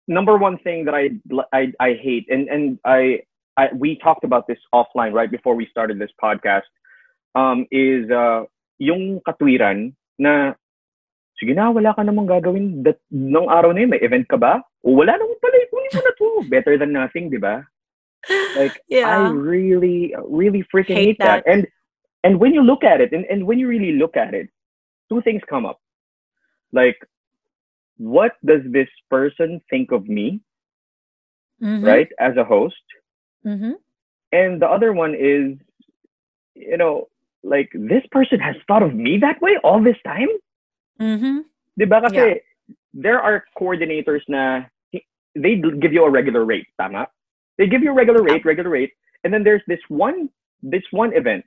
number 0.07 0.37
one 0.37 0.57
thing 0.59 0.85
that 0.85 0.95
I 0.95 1.09
I, 1.53 1.71
I 1.79 1.93
hate, 2.01 2.25
and 2.29 2.49
and 2.49 2.79
I, 2.83 3.21
I 3.57 3.69
we 3.73 3.97
talked 3.97 4.23
about 4.23 4.47
this 4.47 4.59
offline 4.73 5.13
right 5.13 5.31
before 5.31 5.55
we 5.55 5.67
started 5.69 5.99
this 5.99 6.11
podcast, 6.21 6.67
um, 7.35 7.65
is 7.71 8.09
uh, 8.09 8.43
yung 8.79 9.21
katwiran 9.27 9.93
na 10.17 10.53
sige 11.39 11.55
na, 11.55 11.71
wala 11.71 11.95
ka 11.95 12.03
namang 12.03 12.27
gagawin 12.27 12.83
that, 12.83 12.99
nung 13.09 13.47
araw 13.47 13.71
na 13.71 13.81
yun, 13.81 13.89
may 13.95 14.03
event 14.03 14.27
ka 14.27 14.37
ba? 14.37 14.61
O 14.83 14.99
wala 14.99 15.15
naman 15.15 15.39
pala, 15.39 15.55
kunin 15.71 15.95
mo 15.95 16.01
na 16.03 16.13
to. 16.19 16.27
Better 16.51 16.75
than 16.77 16.91
nothing, 16.91 17.31
di 17.31 17.39
ba? 17.39 17.63
Like, 18.59 18.75
yeah. 18.91 19.07
I 19.07 19.31
really, 19.31 20.13
really 20.27 20.67
freaking 20.67 20.99
hate, 20.99 21.15
hate 21.15 21.19
that. 21.19 21.43
that. 21.45 21.51
And 21.51 21.67
and 22.23 22.39
when 22.39 22.53
you 22.53 22.61
look 22.61 22.83
at 22.83 22.99
it, 22.99 23.13
and, 23.13 23.25
and 23.31 23.47
when 23.47 23.59
you 23.59 23.67
really 23.67 23.93
look 23.93 24.17
at 24.17 24.33
it, 24.33 24.49
two 25.07 25.21
things 25.21 25.41
come 25.49 25.65
up. 25.65 25.79
Like, 26.73 26.99
what 27.97 28.33
does 28.45 28.61
this 28.65 28.89
person 29.09 29.61
think 29.69 29.91
of 29.91 30.07
me? 30.07 30.41
Mm-hmm. 31.63 31.85
Right? 31.85 32.09
As 32.19 32.35
a 32.35 32.43
host. 32.43 32.75
Mm-hmm. 33.45 33.79
And 34.31 34.61
the 34.61 34.67
other 34.67 34.91
one 34.93 35.15
is, 35.15 35.57
you 36.55 36.77
know, 36.77 37.07
like 37.43 37.71
this 37.73 38.03
person 38.11 38.39
has 38.39 38.55
thought 38.67 38.83
of 38.83 38.93
me 38.93 39.17
that 39.19 39.41
way 39.41 39.57
all 39.63 39.81
this 39.81 39.97
time? 40.05 40.27
Mm-hmm. 41.01 41.37
Di 41.79 41.85
ba? 41.85 42.01
Kasi 42.01 42.15
yeah. 42.15 42.35
there 42.93 43.19
are 43.19 43.43
coordinators 43.57 44.21
na 44.27 44.67
they 45.35 45.55
give 45.79 45.93
you 45.93 46.03
a 46.03 46.11
regular 46.11 46.43
rate, 46.45 46.67
tama? 46.79 47.07
They 47.57 47.67
give 47.67 47.83
you 47.83 47.91
a 47.91 47.97
regular 47.97 48.23
rate, 48.23 48.43
regular 48.45 48.69
rate, 48.69 48.91
and 49.23 49.33
then 49.33 49.43
there's 49.43 49.63
this 49.67 49.79
one 49.87 50.29
this 50.63 50.83
one 50.91 51.15
event 51.15 51.45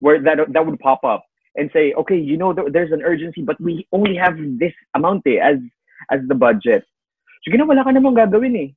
where 0.00 0.20
that 0.22 0.38
that 0.52 0.62
would 0.66 0.78
pop 0.78 1.02
up 1.04 1.24
and 1.56 1.70
say, 1.72 1.92
okay, 1.94 2.18
you 2.18 2.36
know, 2.36 2.54
there's 2.54 2.92
an 2.92 3.02
urgency, 3.02 3.42
but 3.42 3.60
we 3.60 3.86
only 3.92 4.16
have 4.16 4.36
this 4.58 4.72
amount 4.94 5.22
eh, 5.26 5.38
as 5.42 5.58
as 6.10 6.20
the 6.28 6.34
budget. 6.34 6.84
So, 7.42 7.50
na, 7.54 7.64
wala 7.64 7.84
ka 7.84 7.90
namang 7.90 8.16
gagawin 8.16 8.56
eh. 8.56 8.70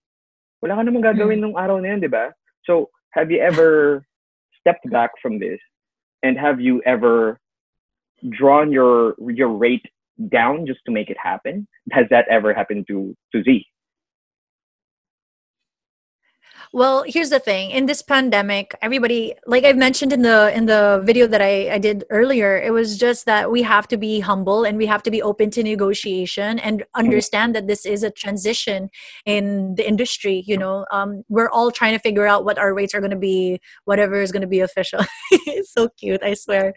Wala 0.62 0.76
ka 0.76 0.82
namang 0.82 1.06
gagawin 1.06 1.40
mm-hmm. 1.40 1.54
nung 1.54 1.58
araw 1.58 1.78
na 1.80 1.94
yun, 1.94 2.02
di 2.02 2.10
ba? 2.10 2.34
So, 2.66 2.90
have 3.12 3.32
you 3.32 3.40
ever 3.40 4.04
stepped 4.60 4.90
back 4.90 5.12
from 5.22 5.40
this? 5.40 5.60
And 6.24 6.38
have 6.38 6.60
you 6.60 6.82
ever 6.86 7.40
drawn 8.30 8.72
your 8.72 9.14
your 9.30 9.54
rate 9.54 9.86
down 10.30 10.65
just 10.65 10.80
to 10.86 10.91
make 10.91 11.10
it 11.10 11.17
happen? 11.21 11.67
Has 11.91 12.06
that 12.10 12.25
ever 12.30 12.54
happened 12.54 12.86
to 12.88 13.15
to 13.34 13.43
Z? 13.43 13.65
Well, 16.73 17.06
here's 17.08 17.30
the 17.30 17.39
thing. 17.39 17.71
In 17.71 17.86
this 17.86 18.01
pandemic, 18.01 18.75
everybody, 18.82 19.34
like 19.45 19.63
I've 19.63 19.78
mentioned 19.78 20.12
in 20.12 20.23
the 20.23 20.51
in 20.54 20.65
the 20.65 21.01
video 21.06 21.28
that 21.28 21.41
I, 21.41 21.73
I 21.75 21.78
did 21.78 22.04
earlier, 22.10 22.58
it 22.58 22.71
was 22.71 22.97
just 22.97 23.25
that 23.28 23.51
we 23.51 23.62
have 23.62 23.88
to 23.89 23.97
be 23.97 24.19
humble 24.19 24.65
and 24.65 24.78
we 24.78 24.86
have 24.86 25.04
to 25.04 25.12
be 25.12 25.21
open 25.21 25.51
to 25.51 25.63
negotiation 25.63 26.60
and 26.60 26.84
understand 26.93 27.56
that 27.56 27.67
this 27.67 27.86
is 27.86 28.04
a 28.04 28.12
transition 28.12 28.89
in 29.25 29.75
the 29.75 29.88
industry. 29.88 30.43
You 30.45 30.58
know, 30.58 30.86
um, 30.91 31.23
we're 31.30 31.49
all 31.49 31.71
trying 31.71 31.93
to 31.93 31.99
figure 31.99 32.25
out 32.25 32.45
what 32.45 32.58
our 32.58 32.73
rates 32.73 32.93
are 32.93 32.99
going 32.99 33.12
to 33.12 33.17
be, 33.17 33.60
whatever 33.86 34.19
is 34.21 34.32
going 34.32 34.41
to 34.41 34.47
be 34.47 34.60
official. 34.60 34.99
it's 35.32 35.71
so 35.71 35.89
cute, 35.97 36.23
I 36.23 36.34
swear. 36.34 36.73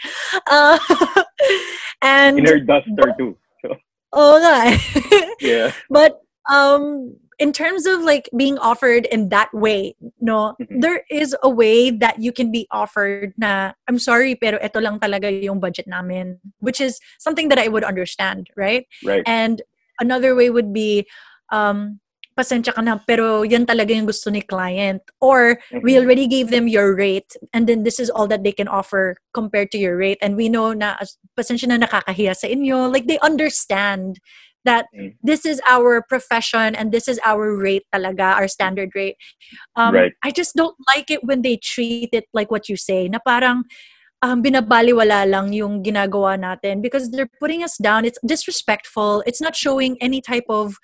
Uh, 0.47 0.79
and 2.03 2.39
in 2.39 2.47
her 2.47 2.61
duster 2.61 3.15
too. 3.19 3.37
So. 3.59 3.75
Oh, 4.13 4.79
yeah. 5.41 5.73
But 5.91 6.23
um 6.49 7.17
in 7.39 7.53
terms 7.53 7.87
of 7.87 8.03
like 8.03 8.29
being 8.37 8.59
offered 8.59 9.07
in 9.07 9.29
that 9.31 9.53
way 9.55 9.95
no 10.21 10.55
mm-hmm. 10.61 10.81
there 10.81 11.03
is 11.11 11.37
a 11.43 11.49
way 11.49 11.91
that 11.91 12.21
you 12.21 12.33
can 12.33 12.51
be 12.51 12.67
offered 12.71 13.33
na 13.39 13.73
I'm 13.89 13.99
sorry 13.99 14.35
pero 14.35 14.59
ito 14.59 14.81
lang 14.81 14.99
talaga 14.99 15.31
yung 15.31 15.61
budget 15.61 15.87
namin 15.87 16.39
which 16.59 16.81
is 16.81 16.99
something 17.19 17.49
that 17.49 17.59
I 17.59 17.69
would 17.69 17.85
understand 17.85 18.51
right 18.57 18.87
right 19.05 19.23
and 19.27 19.63
another 20.01 20.35
way 20.35 20.51
would 20.51 20.73
be 20.75 21.07
um 21.51 22.01
pasensya 22.39 22.71
ka 22.71 22.81
na, 22.81 23.03
pero 23.03 23.43
yan 23.43 23.67
talaga 23.67 23.91
yung 23.91 24.07
gusto 24.07 24.31
ni 24.31 24.41
client. 24.41 25.03
Or, 25.19 25.59
mm-hmm. 25.59 25.83
we 25.83 25.99
already 25.99 26.31
gave 26.31 26.55
them 26.55 26.71
your 26.71 26.95
rate, 26.95 27.35
and 27.51 27.67
then 27.67 27.83
this 27.83 27.99
is 27.99 28.09
all 28.09 28.31
that 28.31 28.47
they 28.47 28.55
can 28.55 28.71
offer 28.71 29.19
compared 29.35 29.75
to 29.75 29.79
your 29.79 29.99
rate. 29.99 30.23
And 30.23 30.39
we 30.39 30.47
know 30.49 30.71
na, 30.73 30.95
pasensya 31.35 31.75
na 31.75 31.83
nakakahiya 31.83 32.39
sa 32.39 32.47
inyo. 32.47 32.87
Like, 32.87 33.11
they 33.11 33.19
understand 33.19 34.23
that 34.63 34.87
mm-hmm. 34.95 35.19
this 35.23 35.43
is 35.43 35.59
our 35.67 36.03
profession 36.07 36.79
and 36.79 36.93
this 36.93 37.09
is 37.09 37.19
our 37.25 37.57
rate 37.57 37.87
talaga, 37.95 38.39
our 38.39 38.47
standard 38.47 38.95
rate. 38.95 39.17
Um, 39.75 39.95
right. 39.95 40.13
I 40.23 40.31
just 40.31 40.55
don't 40.55 40.77
like 40.95 41.11
it 41.11 41.25
when 41.25 41.43
they 41.43 41.59
treat 41.59 42.11
it 42.13 42.31
like 42.33 42.51
what 42.51 42.69
you 42.69 42.77
say, 42.77 43.09
na 43.09 43.19
parang, 43.19 43.65
um, 44.23 44.43
binabaliwala 44.43 45.31
lang 45.31 45.53
yung 45.53 45.83
ginagawa 45.83 46.35
natin 46.39 46.83
because 46.83 47.11
they're 47.11 47.31
putting 47.39 47.63
us 47.63 47.79
down. 47.79 48.05
It's 48.05 48.19
disrespectful. 48.27 49.23
It's 49.27 49.41
not 49.41 49.55
showing 49.55 49.97
any 50.01 50.21
type 50.21 50.47
of 50.51 50.75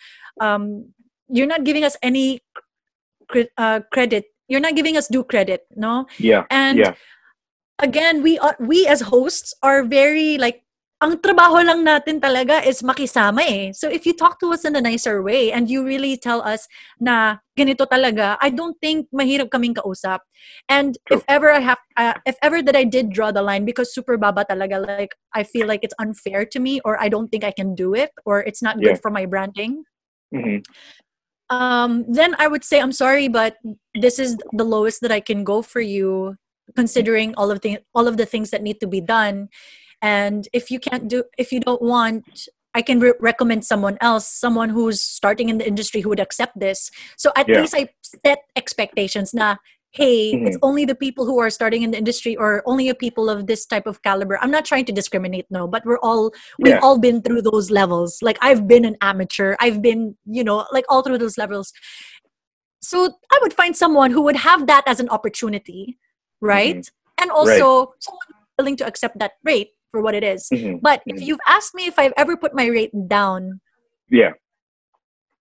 um, 0.40 0.94
you're 1.28 1.48
not 1.48 1.64
giving 1.64 1.84
us 1.84 1.96
any 2.02 2.40
uh, 3.58 3.80
credit 3.92 4.24
you're 4.48 4.60
not 4.60 4.76
giving 4.76 4.96
us 4.96 5.08
due 5.08 5.24
credit 5.24 5.66
no 5.76 6.06
yeah 6.18 6.44
and 6.50 6.78
yeah. 6.78 6.94
again 7.80 8.22
we 8.22 8.38
are 8.38 8.56
we 8.60 8.86
as 8.86 9.00
hosts 9.00 9.54
are 9.62 9.82
very 9.82 10.36
like 10.38 10.64
ang 11.04 11.20
trabaho 11.20 11.60
lang 11.60 11.84
natin 11.84 12.16
talaga 12.16 12.64
is 12.64 12.80
makisama 12.80 13.44
eh. 13.44 13.76
So 13.76 13.92
if 13.92 14.08
you 14.08 14.16
talk 14.16 14.40
to 14.40 14.56
us 14.56 14.64
in 14.64 14.72
a 14.72 14.80
nicer 14.80 15.20
way 15.20 15.52
and 15.52 15.68
you 15.68 15.84
really 15.84 16.16
tell 16.16 16.40
us 16.40 16.64
na 16.96 17.44
ganito 17.60 17.84
talaga, 17.84 18.40
I 18.40 18.48
don't 18.48 18.72
think 18.80 19.12
mahirap 19.12 19.52
kaming 19.52 19.76
kausap. 19.76 20.24
And 20.72 20.96
True. 21.04 21.20
if 21.20 21.22
ever 21.28 21.52
I 21.52 21.60
have, 21.60 21.80
uh, 22.00 22.16
if 22.24 22.40
ever 22.40 22.64
that 22.64 22.72
I 22.72 22.88
did 22.88 23.12
draw 23.12 23.28
the 23.28 23.44
line 23.44 23.68
because 23.68 23.92
super 23.92 24.16
baba 24.16 24.48
talaga, 24.48 24.80
like 24.80 25.12
I 25.36 25.44
feel 25.44 25.68
like 25.68 25.84
it's 25.84 25.98
unfair 26.00 26.48
to 26.48 26.58
me 26.58 26.80
or 26.88 26.96
I 26.96 27.12
don't 27.12 27.28
think 27.28 27.44
I 27.44 27.52
can 27.52 27.74
do 27.74 27.92
it 27.92 28.16
or 28.24 28.40
it's 28.40 28.62
not 28.62 28.80
good 28.80 28.96
for 29.02 29.10
my 29.10 29.26
branding. 29.26 29.84
Mm-hmm 30.32 30.64
um, 31.50 32.04
then 32.08 32.34
I 32.38 32.48
would 32.48 32.64
say 32.64 32.80
I'm 32.80 32.92
sorry, 32.92 33.28
but 33.28 33.56
this 33.94 34.18
is 34.18 34.36
the 34.52 34.64
lowest 34.64 35.00
that 35.02 35.12
I 35.12 35.20
can 35.20 35.44
go 35.44 35.62
for 35.62 35.80
you, 35.80 36.36
considering 36.76 37.34
all 37.36 37.50
of 37.50 37.60
the 37.60 37.78
all 37.94 38.08
of 38.08 38.16
the 38.16 38.26
things 38.26 38.50
that 38.50 38.62
need 38.62 38.80
to 38.80 38.86
be 38.86 39.00
done. 39.00 39.48
And 40.02 40.48
if 40.52 40.70
you 40.70 40.78
can't 40.78 41.08
do, 41.08 41.24
if 41.38 41.52
you 41.52 41.60
don't 41.60 41.82
want, 41.82 42.48
I 42.74 42.82
can 42.82 43.00
re- 43.00 43.14
recommend 43.20 43.64
someone 43.64 43.96
else, 44.00 44.28
someone 44.28 44.68
who's 44.68 45.00
starting 45.00 45.48
in 45.48 45.58
the 45.58 45.66
industry 45.66 46.00
who 46.00 46.08
would 46.10 46.20
accept 46.20 46.58
this. 46.58 46.90
So 47.16 47.30
at 47.36 47.48
yeah. 47.48 47.60
least 47.60 47.74
I 47.74 47.88
set 48.02 48.40
expectations. 48.56 49.32
Now 49.32 49.58
hey 49.94 50.34
mm-hmm. 50.34 50.46
it's 50.48 50.58
only 50.62 50.84
the 50.84 50.94
people 50.94 51.24
who 51.24 51.38
are 51.38 51.48
starting 51.48 51.82
in 51.82 51.92
the 51.92 51.98
industry 51.98 52.36
or 52.36 52.62
only 52.66 52.88
a 52.88 52.94
people 52.94 53.30
of 53.30 53.46
this 53.46 53.64
type 53.64 53.86
of 53.86 54.02
caliber 54.02 54.38
i'm 54.42 54.50
not 54.50 54.64
trying 54.64 54.84
to 54.84 54.92
discriminate 54.92 55.46
no 55.50 55.66
but 55.66 55.84
we're 55.86 55.98
all 56.00 56.32
we've 56.58 56.74
yeah. 56.74 56.80
all 56.80 56.98
been 56.98 57.22
through 57.22 57.40
those 57.40 57.70
levels 57.70 58.18
like 58.20 58.36
i've 58.42 58.68
been 58.68 58.84
an 58.84 58.96
amateur 59.00 59.56
i've 59.60 59.80
been 59.80 60.14
you 60.26 60.44
know 60.44 60.66
like 60.72 60.84
all 60.88 61.02
through 61.02 61.18
those 61.18 61.38
levels 61.38 61.72
so 62.82 63.10
i 63.32 63.38
would 63.42 63.54
find 63.54 63.76
someone 63.76 64.10
who 64.10 64.22
would 64.22 64.36
have 64.36 64.66
that 64.66 64.82
as 64.86 65.00
an 65.00 65.08
opportunity 65.08 65.98
right 66.40 66.76
mm-hmm. 66.76 67.22
and 67.22 67.30
also 67.30 67.86
right. 67.86 67.88
someone 68.00 68.28
willing 68.58 68.76
to 68.76 68.86
accept 68.86 69.18
that 69.18 69.32
rate 69.42 69.70
for 69.90 70.02
what 70.02 70.14
it 70.14 70.24
is. 70.24 70.48
Mm-hmm. 70.52 70.78
but 70.82 71.02
if 71.06 71.16
mm-hmm. 71.16 71.24
you've 71.24 71.44
asked 71.48 71.74
me 71.74 71.86
if 71.86 71.98
i've 71.98 72.12
ever 72.16 72.36
put 72.36 72.54
my 72.54 72.66
rate 72.66 72.90
down 73.08 73.60
yeah 74.10 74.32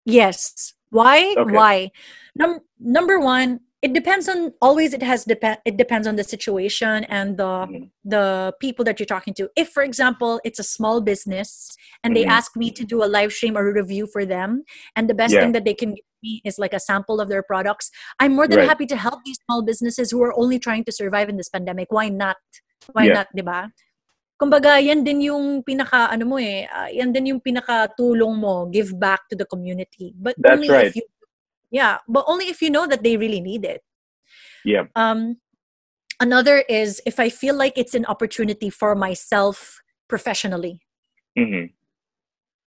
yes 0.05 0.73
why 0.89 1.33
okay. 1.37 1.51
why 1.51 1.91
Num- 2.35 2.61
number 2.79 3.19
one 3.19 3.59
it 3.83 3.91
depends 3.91 4.29
on 4.29 4.53
always 4.61 4.93
it 4.93 5.03
has 5.03 5.25
depend 5.25 5.57
it 5.65 5.75
depends 5.75 6.07
on 6.07 6.15
the 6.15 6.23
situation 6.23 7.03
and 7.03 7.37
the 7.37 7.43
mm-hmm. 7.43 7.83
the 8.05 8.53
people 8.59 8.85
that 8.85 8.97
you're 8.97 9.13
talking 9.13 9.33
to 9.33 9.49
if 9.57 9.69
for 9.69 9.83
example 9.83 10.39
it's 10.45 10.57
a 10.57 10.63
small 10.63 11.01
business 11.01 11.75
and 12.03 12.15
mm-hmm. 12.15 12.23
they 12.23 12.25
ask 12.25 12.55
me 12.55 12.71
to 12.71 12.85
do 12.85 13.03
a 13.03 13.09
live 13.17 13.31
stream 13.33 13.57
or 13.57 13.67
a 13.67 13.73
review 13.73 14.07
for 14.07 14.25
them 14.25 14.63
and 14.95 15.09
the 15.09 15.13
best 15.13 15.33
yeah. 15.33 15.41
thing 15.41 15.51
that 15.51 15.65
they 15.65 15.73
can 15.75 15.91
give 15.99 16.05
me 16.23 16.41
is 16.45 16.57
like 16.57 16.73
a 16.73 16.79
sample 16.79 17.19
of 17.19 17.27
their 17.27 17.43
products 17.43 17.91
i'm 18.19 18.33
more 18.33 18.47
than 18.47 18.59
right. 18.59 18.69
happy 18.69 18.87
to 18.87 18.95
help 18.95 19.19
these 19.25 19.37
small 19.45 19.61
businesses 19.61 20.09
who 20.09 20.23
are 20.23 20.33
only 20.39 20.57
trying 20.57 20.85
to 20.87 20.91
survive 20.91 21.27
in 21.27 21.35
this 21.35 21.49
pandemic 21.49 21.91
why 21.91 22.07
not 22.07 22.37
why 22.93 23.03
yeah. 23.03 23.13
not 23.19 23.27
diba 23.35 23.67
kumbaga 24.39 24.79
yan 24.79 25.03
din 25.03 25.27
yung 25.27 25.61
pinaka 25.61 26.07
ano 26.07 26.23
mo 26.25 26.37
eh 26.39 26.67
uh, 26.71 26.87
yan 26.87 27.11
din 27.11 27.35
yung 27.35 27.41
pinaka 27.43 27.91
tulong 27.99 28.39
mo 28.39 28.65
give 28.71 28.95
back 28.95 29.27
to 29.27 29.35
the 29.35 29.45
community 29.45 30.15
but 30.15 30.35
That's 30.39 30.55
only 30.55 30.71
right. 30.71 30.87
if 30.87 30.95
you 30.95 31.03
yeah 31.73 31.97
but 32.07 32.23
only 32.27 32.47
if 32.47 32.61
you 32.61 32.69
know 32.69 32.87
that 32.87 33.03
they 33.03 33.17
really 33.17 33.41
need 33.41 33.65
it 33.65 33.81
yeah 34.63 34.85
um 34.95 35.35
another 36.21 36.63
is 36.69 37.01
if 37.05 37.19
i 37.19 37.27
feel 37.27 37.57
like 37.57 37.73
it's 37.75 37.95
an 37.97 38.05
opportunity 38.05 38.69
for 38.69 38.95
myself 38.95 39.81
professionally 40.07 40.79
mm-hmm. 41.37 41.67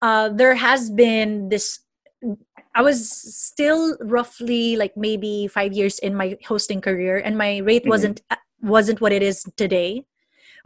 uh 0.01 0.29
there 0.29 0.55
has 0.55 0.89
been 0.89 1.49
this 1.49 1.81
i 2.75 2.81
was 2.81 3.09
still 3.09 3.97
roughly 3.99 4.77
like 4.77 4.95
maybe 4.95 5.47
five 5.47 5.73
years 5.73 5.97
in 5.99 6.15
my 6.15 6.37
hosting 6.45 6.79
career 6.79 7.17
and 7.17 7.37
my 7.37 7.57
rate 7.57 7.81
mm-hmm. 7.81 7.89
wasn't 7.89 8.21
uh, 8.29 8.37
wasn't 8.61 9.01
what 9.01 9.11
it 9.11 9.23
is 9.23 9.43
today 9.57 10.05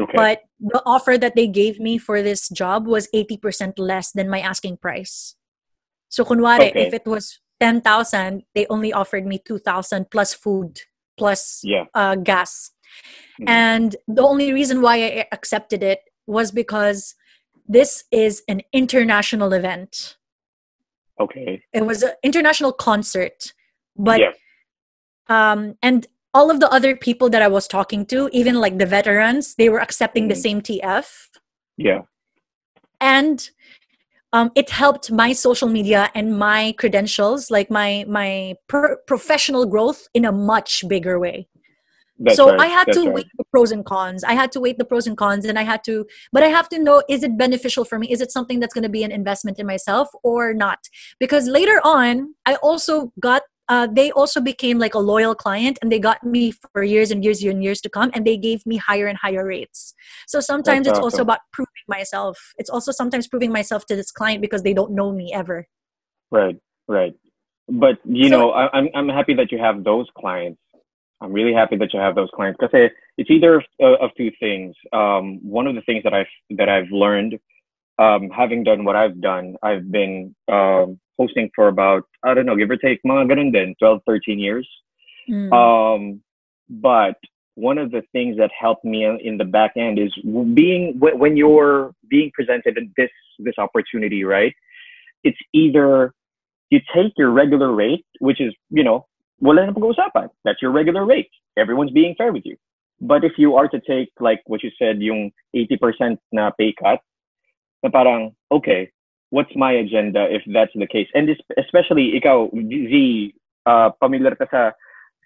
okay. 0.02 0.12
but 0.14 0.42
the 0.60 0.84
offer 0.86 1.18
that 1.18 1.36
they 1.36 1.48
gave 1.48 1.80
me 1.80 1.98
for 1.98 2.22
this 2.22 2.50
job 2.50 2.86
was 2.86 3.08
80% 3.16 3.80
less 3.80 4.12
than 4.12 4.28
my 4.30 4.42
asking 4.42 4.76
price 4.76 5.36
so 6.10 6.26
kunwari 6.26 6.76
okay. 6.76 6.88
if 6.88 6.94
it 6.94 7.08
was 7.08 7.40
10,000, 7.66 8.44
they 8.54 8.68
only 8.70 8.94
offered 8.94 9.26
me 9.26 9.40
2,000 9.40 10.12
plus 10.12 10.36
food, 10.36 10.82
plus 11.18 11.62
yeah. 11.64 11.86
uh, 11.96 12.14
gas. 12.14 12.70
Mm-hmm. 13.42 13.50
And 13.50 13.96
the 14.08 14.22
only 14.22 14.54
reason 14.54 14.84
why 14.84 14.98
I 14.98 15.26
accepted 15.32 15.82
it 15.82 16.02
was 16.28 16.52
because 16.52 17.16
this 17.68 18.04
is 18.12 18.44
an 18.48 18.62
international 18.72 19.52
event. 19.54 20.18
Okay. 21.20 21.64
It 21.74 21.88
was 21.88 22.04
an 22.04 22.12
international 22.22 22.72
concert. 22.72 23.52
But, 23.98 24.20
yeah. 24.20 24.34
um, 25.28 25.74
and 25.82 26.06
all 26.36 26.52
of 26.52 26.60
the 26.60 26.72
other 26.72 26.96
people 26.96 27.32
that 27.32 27.42
I 27.42 27.48
was 27.48 27.68
talking 27.68 28.06
to, 28.08 28.30
even 28.32 28.54
like 28.56 28.78
the 28.78 28.86
veterans, 28.86 29.56
they 29.56 29.70
were 29.70 29.82
accepting 29.82 30.26
mm-hmm. 30.26 30.30
the 30.30 30.36
same 30.36 30.62
TF. 30.62 31.08
Yeah. 31.78 32.02
And 33.02 33.50
um, 34.36 34.52
it 34.54 34.70
helped 34.70 35.12
my 35.12 35.32
social 35.32 35.70
media 35.70 36.12
and 36.14 36.38
my 36.38 36.74
credentials, 36.78 37.50
like 37.50 37.72
my 37.72 38.06
my 38.08 38.56
per- 38.68 38.98
professional 39.08 39.66
growth, 39.66 40.10
in 40.14 40.26
a 40.26 40.32
much 40.32 40.84
bigger 40.90 41.18
way. 41.18 41.48
That's 42.20 42.36
so 42.36 42.50
right. 42.50 42.60
I 42.60 42.68
had 42.68 42.88
That's 42.88 42.98
to 42.98 43.06
right. 43.06 43.16
weigh 43.16 43.30
the 43.38 43.46
pros 43.52 43.72
and 43.72 43.86
cons. 43.86 44.26
I 44.26 44.34
had 44.34 44.52
to 44.52 44.60
weigh 44.60 44.74
the 44.74 44.84
pros 44.84 45.08
and 45.08 45.18
cons, 45.18 45.46
and 45.46 45.58
I 45.58 45.64
had 45.64 45.86
to, 45.86 46.06
but 46.34 46.44
I 46.44 46.48
have 46.48 46.68
to 46.70 46.80
know: 46.80 47.02
is 47.08 47.24
it 47.24 47.38
beneficial 47.38 47.86
for 47.86 47.98
me? 47.98 48.12
Is 48.12 48.20
it 48.20 48.30
something 48.30 48.60
that's 48.60 48.74
going 48.74 48.84
to 48.90 48.96
be 48.98 49.04
an 49.04 49.12
investment 49.12 49.58
in 49.58 49.66
myself 49.68 50.10
or 50.22 50.54
not? 50.54 50.80
Because 51.18 51.48
later 51.48 51.80
on, 51.86 52.36
I 52.46 52.56
also 52.56 53.14
got 53.22 53.44
uh, 53.68 53.88
they 53.92 54.12
also 54.12 54.40
became 54.40 54.78
like 54.78 54.94
a 54.94 55.00
loyal 55.00 55.34
client 55.34 55.80
and 55.82 55.92
they 55.92 56.00
got 56.00 56.24
me 56.24 56.52
for 56.52 56.84
years 56.84 57.12
and 57.12 57.24
years 57.24 57.44
and 57.44 57.64
years 57.64 57.82
to 57.82 57.90
come 57.90 58.12
and 58.14 58.26
they 58.26 58.38
gave 58.38 58.66
me 58.66 58.78
higher 58.78 59.08
and 59.08 59.18
higher 59.18 59.46
rates. 59.46 59.94
So 60.28 60.40
sometimes 60.40 60.86
That's 60.86 61.00
it's 61.00 61.00
awesome. 61.00 61.06
also 61.06 61.22
about 61.24 61.40
proving 61.52 61.72
myself. 61.88 62.38
It's 62.58 62.70
also 62.70 62.92
sometimes 62.92 63.28
proving 63.28 63.52
myself 63.52 63.86
to 63.88 63.96
this 63.96 64.12
client 64.12 64.42
because 64.42 64.64
they 64.64 64.74
don't 64.74 64.92
know 64.92 65.12
me 65.12 65.34
ever. 65.34 65.68
Right 66.32 66.58
right. 66.88 67.16
But 67.68 67.98
you 68.04 68.30
so, 68.30 68.38
know 68.38 68.52
I, 68.52 68.70
I'm, 68.78 68.90
I'm 68.94 69.10
happy 69.10 69.34
that 69.36 69.52
you 69.52 69.58
have 69.58 69.84
those 69.84 70.08
clients. 70.18 70.62
I'm 71.22 71.32
really 71.32 71.54
happy 71.54 71.78
that 71.78 71.94
you 71.94 72.00
have 72.00 72.14
those 72.14 72.30
clients 72.36 72.58
because 72.60 72.90
it's 73.18 73.32
either 73.32 73.56
of, 73.56 73.64
of 73.80 74.10
two 74.18 74.32
things. 74.40 74.76
Um, 74.94 75.40
one 75.42 75.66
of 75.66 75.76
the 75.76 75.82
things 75.82 76.04
that 76.04 76.14
i've 76.14 76.28
that 76.52 76.70
i've 76.70 76.92
learned 76.92 77.40
um, 77.98 78.30
having 78.30 78.64
done 78.64 78.84
what 78.84 78.96
i've 78.96 79.20
done 79.22 79.56
i've 79.64 79.90
been 79.92 80.36
um, 80.52 81.00
hosting 81.18 81.50
for 81.56 81.68
about 81.68 82.04
I 82.24 82.34
don't 82.34 82.46
know, 82.46 82.56
give 82.56 82.70
or 82.70 82.78
take 82.78 83.00
mga 83.06 83.32
ganun 83.32 83.52
din, 83.54 83.76
12, 83.80 84.02
13 84.06 84.40
years. 84.40 84.68
Mm. 85.30 85.52
Um, 85.54 86.22
but 86.70 87.16
one 87.56 87.78
of 87.78 87.92
the 87.92 88.04
things 88.12 88.38
that 88.38 88.52
helped 88.58 88.84
me 88.84 89.06
in 89.06 89.38
the 89.38 89.46
back 89.46 89.72
end 89.78 89.98
is 89.98 90.14
being 90.54 91.00
when 91.00 91.38
you're 91.38 91.94
being 92.10 92.32
presented 92.34 92.78
this 92.98 93.10
this 93.40 93.56
opportunity, 93.58 94.24
right? 94.24 94.54
It's 95.24 95.38
either 95.54 96.14
you 96.70 96.80
take 96.94 97.14
your 97.18 97.32
regular 97.32 97.72
rate, 97.72 98.06
which 98.20 98.42
is 98.42 98.54
you 98.70 98.84
know 98.84 99.06
wala 99.40 99.66
na 99.66 99.72
pag-uusapan. 99.72 100.30
That's 100.44 100.62
your 100.62 100.72
regular 100.72 101.06
rate. 101.06 101.30
Everyone's 101.58 101.92
being 101.92 102.16
fair 102.18 102.32
with 102.32 102.46
you. 102.46 102.58
But 103.02 103.24
if 103.24 103.34
you 103.38 103.56
are 103.56 103.68
to 103.68 103.80
take 103.80 104.10
like 104.20 104.42
what 104.46 104.64
you 104.64 104.72
said, 104.80 105.02
yung 105.02 105.32
80% 105.56 106.18
na 106.32 106.52
pay 106.58 106.74
cut, 106.74 107.00
na 107.84 107.90
parang 107.90 108.36
okay, 108.52 108.92
what's 109.36 109.52
my 109.60 109.76
agenda 109.76 110.32
if 110.32 110.48
that's 110.56 110.72
the 110.80 110.88
case? 110.88 111.12
And 111.12 111.28
this, 111.28 111.36
especially 111.60 112.16
ikaw, 112.16 112.48
Z, 112.56 112.94
uh, 113.68 113.92
familiar 114.00 114.40
ka 114.40 114.48
sa 114.48 114.72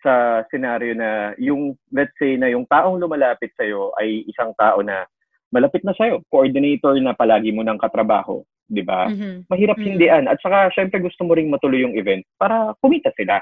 sa 0.02 0.42
scenario 0.50 0.98
na 0.98 1.38
yung 1.38 1.78
let's 1.94 2.16
say 2.18 2.34
na 2.34 2.50
yung 2.50 2.66
taong 2.66 2.98
lumalapit 2.98 3.54
sa 3.54 3.68
iyo 3.68 3.94
ay 4.02 4.26
isang 4.26 4.56
tao 4.58 4.82
na 4.82 5.06
malapit 5.54 5.86
na 5.86 5.94
sa 5.94 6.10
iyo, 6.10 6.26
coordinator 6.34 6.98
na 6.98 7.14
palagi 7.14 7.54
mo 7.54 7.62
ng 7.62 7.78
katrabaho, 7.78 8.42
'di 8.66 8.82
ba? 8.82 9.14
Mm-hmm. 9.14 9.36
Mahirap 9.46 9.78
mm-hmm. 9.78 9.90
hindian 9.94 10.24
at 10.26 10.42
saka 10.42 10.74
syempre 10.74 10.98
gusto 10.98 11.22
mo 11.22 11.38
ring 11.38 11.54
matuloy 11.54 11.86
yung 11.86 11.94
event 11.94 12.26
para 12.42 12.74
kumita 12.82 13.14
sila, 13.14 13.38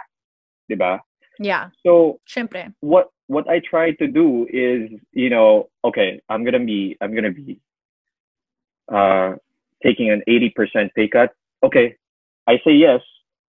'di 0.68 0.76
ba? 0.76 0.99
Yeah. 1.38 1.70
So, 1.86 2.18
syempre. 2.26 2.74
What 2.82 3.13
what 3.30 3.45
I 3.45 3.61
try 3.61 3.93
to 4.01 4.07
do 4.09 4.49
is, 4.49 4.89
you 5.13 5.30
know, 5.30 5.70
okay, 5.86 6.18
I'm 6.34 6.41
going 6.41 6.57
to 6.57 6.65
be 6.65 6.97
I'm 6.97 7.13
going 7.13 7.30
to 7.30 7.36
be 7.36 7.61
uh 8.89 9.38
taking 9.84 10.10
an 10.10 10.22
80% 10.28 10.90
pay 10.96 11.08
cut, 11.08 11.32
okay, 11.64 11.96
I 12.48 12.60
say 12.66 12.72
yes. 12.74 13.02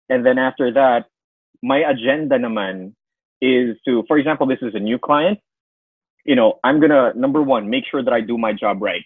and 0.08 0.24
then 0.24 0.38
after 0.38 0.72
that, 0.72 1.06
my 1.62 1.78
agenda 1.78 2.38
naman 2.38 2.94
is 3.40 3.76
to, 3.86 4.04
for 4.08 4.18
example, 4.18 4.46
this 4.46 4.58
is 4.62 4.74
a 4.74 4.78
new 4.78 4.98
client. 4.98 5.38
You 6.24 6.34
know, 6.34 6.58
I'm 6.64 6.80
gonna 6.80 7.12
number 7.14 7.42
one 7.42 7.70
make 7.70 7.84
sure 7.90 8.02
that 8.02 8.12
I 8.12 8.20
do 8.20 8.36
my 8.36 8.52
job 8.52 8.82
right, 8.82 9.04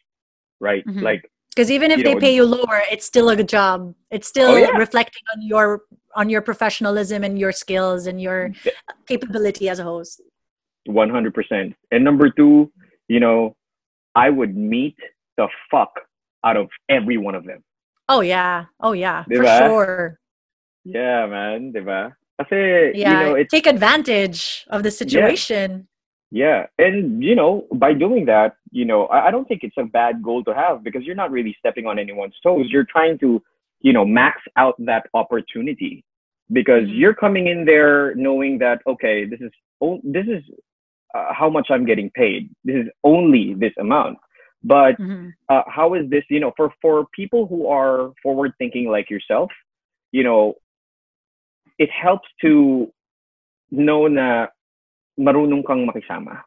right? 0.61 0.85
Mm-hmm. 0.87 1.01
Like 1.01 1.31
because 1.55 1.70
even 1.70 1.91
if 1.91 2.03
they 2.03 2.14
know, 2.14 2.20
pay 2.20 2.35
you 2.35 2.47
lower, 2.47 2.83
it's 2.91 3.05
still 3.05 3.29
a 3.29 3.37
good 3.37 3.49
job. 3.49 3.95
It's 4.11 4.27
still 4.27 4.53
oh, 4.53 4.57
yeah. 4.57 4.70
reflecting 4.70 5.23
on 5.35 5.43
your 5.43 5.83
on 6.14 6.31
your 6.31 6.41
professionalism 6.41 7.25
and 7.25 7.39
your 7.39 7.53
skills 7.53 8.07
and 8.07 8.20
your 8.20 8.53
capability 9.07 9.68
as 9.68 9.79
a 9.79 9.85
host. 9.85 10.23
One 10.87 11.11
hundred 11.11 11.35
percent. 11.35 11.75
And 11.91 12.03
number 12.03 12.31
two, 12.31 12.73
you 13.09 13.20
know, 13.20 13.55
I 14.14 14.31
would 14.31 14.57
meet 14.57 14.97
the 15.37 15.49
fuck 15.70 15.93
out 16.45 16.57
of 16.57 16.68
every 16.88 17.18
one 17.18 17.34
of 17.34 17.45
them. 17.45 17.62
Oh 18.09 18.20
yeah. 18.20 18.66
Oh 18.80 18.93
yeah. 18.93 19.24
Diba? 19.30 19.59
For 19.59 19.66
sure. 19.68 20.18
Yeah, 20.84 21.26
man. 21.26 21.72
Diba? 21.72 22.14
Kasi, 22.40 22.93
yeah, 22.99 23.28
you 23.28 23.36
know, 23.36 23.45
take 23.45 23.66
advantage 23.66 24.64
of 24.70 24.82
the 24.82 24.90
situation. 24.90 25.86
Yeah. 26.30 26.66
yeah. 26.78 26.86
And, 26.86 27.22
you 27.22 27.36
know, 27.36 27.66
by 27.72 27.93
doing 27.93 28.24
that, 28.26 28.57
you 28.72 28.84
know, 28.84 29.07
I, 29.07 29.28
I 29.28 29.30
don't 29.30 29.47
think 29.47 29.62
it's 29.62 29.76
a 29.78 29.84
bad 29.84 30.22
goal 30.22 30.43
to 30.45 30.55
have 30.55 30.82
because 30.82 31.05
you're 31.05 31.14
not 31.14 31.30
really 31.30 31.55
stepping 31.59 31.86
on 31.86 31.99
anyone's 31.99 32.34
toes. 32.43 32.66
You're 32.68 32.86
trying 32.90 33.18
to, 33.18 33.40
you 33.80 33.93
know, 33.93 34.05
max 34.05 34.40
out 34.57 34.74
that 34.78 35.07
opportunity 35.14 36.05
because 36.51 36.84
mm-hmm. 36.84 36.99
you're 36.99 37.14
coming 37.14 37.47
in 37.47 37.64
there 37.64 38.14
knowing 38.16 38.59
that, 38.59 38.80
okay, 38.86 39.24
this 39.24 39.40
is, 39.40 39.53
this 40.03 40.26
is 40.26 40.43
uh, 41.14 41.32
how 41.32 41.51
much 41.51 41.68
I'm 41.70 41.84
getting 41.84 42.11
paid. 42.11 42.51
This 42.64 42.76
is 42.76 42.88
only 43.05 43.55
this 43.55 43.72
amount. 43.78 44.18
But 44.64 44.96
mm-hmm. 44.98 45.30
uh, 45.48 45.62
how 45.66 45.94
is 45.94 46.08
this, 46.08 46.24
you 46.30 46.38
know, 46.38 46.52
for, 46.56 46.72
for 46.80 47.06
people 47.14 47.46
who 47.46 47.66
are 47.66 48.12
forward 48.22 48.52
thinking 48.58 48.88
like 48.88 49.10
yourself, 49.10 49.50
you 50.12 50.22
know, 50.22 50.54
it 51.78 51.90
helps 51.90 52.28
to 52.42 52.92
know 53.70 54.06
na 54.06 54.46
marunong 55.18 55.66
kang 55.66 55.88
makisama. 55.88 56.42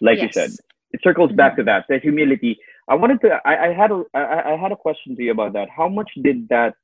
Like 0.00 0.18
yes. 0.18 0.24
you 0.24 0.32
said, 0.32 0.50
it 0.90 1.00
circles 1.02 1.28
mm-hmm. 1.28 1.36
back 1.36 1.56
to 1.56 1.62
that, 1.64 1.84
the 1.88 1.98
humility. 1.98 2.58
I 2.88 2.96
wanted 2.96 3.20
to, 3.20 3.38
I, 3.44 3.68
I 3.68 3.72
had 3.72 3.92
a, 3.92 4.02
I, 4.12 4.52
I 4.52 4.56
had 4.56 4.72
a 4.72 4.76
question 4.76 5.14
to 5.16 5.22
you 5.22 5.30
about 5.30 5.52
that. 5.52 5.68
How 5.70 5.88
much 5.88 6.10
did 6.20 6.48
that, 6.48 6.74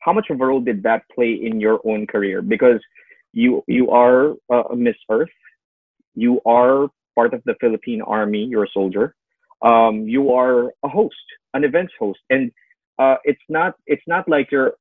how 0.00 0.12
much 0.12 0.30
of 0.30 0.40
a 0.40 0.46
role 0.46 0.60
did 0.60 0.82
that 0.84 1.02
play 1.14 1.32
in 1.34 1.60
your 1.60 1.80
own 1.84 2.06
career? 2.06 2.40
Because 2.40 2.80
you, 3.32 3.62
you 3.66 3.90
are 3.90 4.34
a 4.50 4.74
Miss 4.76 4.96
Earth, 5.10 5.28
you 6.14 6.40
are 6.46 6.88
part 7.14 7.34
of 7.34 7.42
the 7.44 7.54
Philippine 7.60 8.00
Army, 8.00 8.44
you're 8.44 8.64
a 8.64 8.70
soldier. 8.72 9.14
Um, 9.64 10.06
you 10.06 10.32
are 10.32 10.72
a 10.82 10.88
host, 10.88 11.16
an 11.54 11.64
events 11.64 11.94
host, 11.98 12.20
and 12.30 12.52
uh, 12.98 13.16
it's 13.24 13.42
not, 13.48 13.74
it's 13.86 14.02
not 14.06 14.28
like 14.28 14.52
you're 14.52 14.74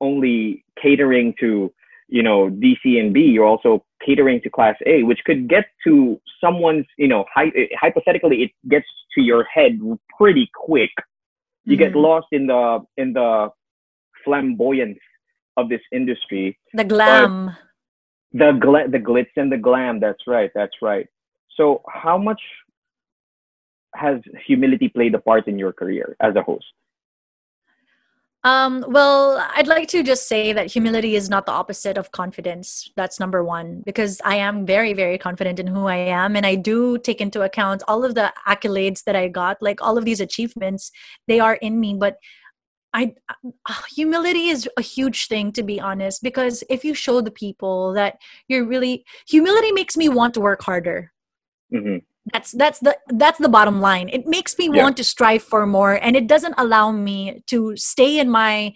only 0.00 0.64
catering 0.80 1.34
to 1.40 1.72
you 2.08 2.22
know 2.22 2.50
D, 2.50 2.76
C, 2.82 2.98
and 2.98 3.14
B. 3.14 3.20
You're 3.20 3.46
also 3.46 3.84
catering 4.04 4.40
to 4.42 4.50
Class 4.50 4.76
A, 4.86 5.02
which 5.02 5.20
could 5.24 5.48
get 5.48 5.66
to 5.84 6.20
someone's 6.40 6.86
you 6.98 7.08
know 7.08 7.24
hy- 7.34 7.68
hypothetically 7.80 8.42
it 8.42 8.50
gets 8.68 8.86
to 9.14 9.22
your 9.22 9.44
head 9.44 9.78
pretty 10.18 10.50
quick. 10.54 10.90
You 11.64 11.76
mm-hmm. 11.76 11.84
get 11.84 11.96
lost 11.96 12.26
in 12.32 12.46
the 12.46 12.80
in 12.96 13.12
the 13.12 13.48
flamboyance 14.24 14.98
of 15.56 15.68
this 15.68 15.80
industry. 15.92 16.58
The 16.74 16.84
glam. 16.84 17.56
The 18.32 18.52
gla- 18.52 18.88
the 18.88 18.98
glitz 18.98 19.30
and 19.36 19.50
the 19.50 19.58
glam. 19.58 20.00
That's 20.00 20.26
right. 20.26 20.50
That's 20.54 20.76
right. 20.82 21.06
So 21.56 21.82
how 21.88 22.16
much 22.16 22.40
has 23.94 24.20
humility 24.46 24.88
played 24.88 25.14
a 25.14 25.20
part 25.20 25.48
in 25.48 25.58
your 25.58 25.72
career 25.72 26.16
as 26.20 26.36
a 26.36 26.42
host? 26.42 26.66
Um, 28.42 28.86
well, 28.88 29.46
I'd 29.54 29.68
like 29.68 29.88
to 29.88 30.02
just 30.02 30.26
say 30.26 30.54
that 30.54 30.72
humility 30.72 31.14
is 31.14 31.28
not 31.28 31.44
the 31.44 31.52
opposite 31.52 31.98
of 31.98 32.10
confidence. 32.10 32.90
That's 32.96 33.20
number 33.20 33.44
one, 33.44 33.82
because 33.84 34.18
I 34.24 34.36
am 34.36 34.64
very, 34.64 34.94
very 34.94 35.18
confident 35.18 35.58
in 35.58 35.66
who 35.66 35.86
I 35.86 35.96
am. 35.96 36.36
And 36.36 36.46
I 36.46 36.54
do 36.54 36.96
take 36.96 37.20
into 37.20 37.42
account 37.42 37.82
all 37.86 38.02
of 38.02 38.14
the 38.14 38.32
accolades 38.48 39.04
that 39.04 39.14
I 39.14 39.28
got, 39.28 39.58
like 39.60 39.82
all 39.82 39.98
of 39.98 40.06
these 40.06 40.20
achievements, 40.20 40.90
they 41.28 41.38
are 41.38 41.56
in 41.56 41.78
me. 41.80 41.96
But 42.00 42.16
I, 42.94 43.14
uh, 43.28 43.74
humility 43.94 44.48
is 44.48 44.66
a 44.78 44.82
huge 44.82 45.28
thing, 45.28 45.52
to 45.52 45.62
be 45.62 45.78
honest, 45.78 46.22
because 46.22 46.64
if 46.70 46.82
you 46.82 46.94
show 46.94 47.20
the 47.20 47.30
people 47.30 47.92
that 47.92 48.16
you're 48.48 48.64
really, 48.64 49.04
humility 49.28 49.70
makes 49.70 49.98
me 49.98 50.08
want 50.08 50.32
to 50.34 50.40
work 50.40 50.62
harder. 50.62 51.12
Mm-hmm 51.72 51.98
that's 52.32 52.52
that's 52.52 52.78
the 52.80 52.96
that's 53.08 53.38
the 53.38 53.48
bottom 53.48 53.80
line 53.80 54.08
it 54.08 54.26
makes 54.26 54.56
me 54.58 54.70
yeah. 54.72 54.82
want 54.82 54.96
to 54.96 55.04
strive 55.04 55.42
for 55.42 55.66
more 55.66 55.94
and 55.94 56.16
it 56.16 56.26
doesn't 56.26 56.54
allow 56.58 56.90
me 56.90 57.42
to 57.46 57.76
stay 57.76 58.18
in 58.18 58.30
my 58.30 58.72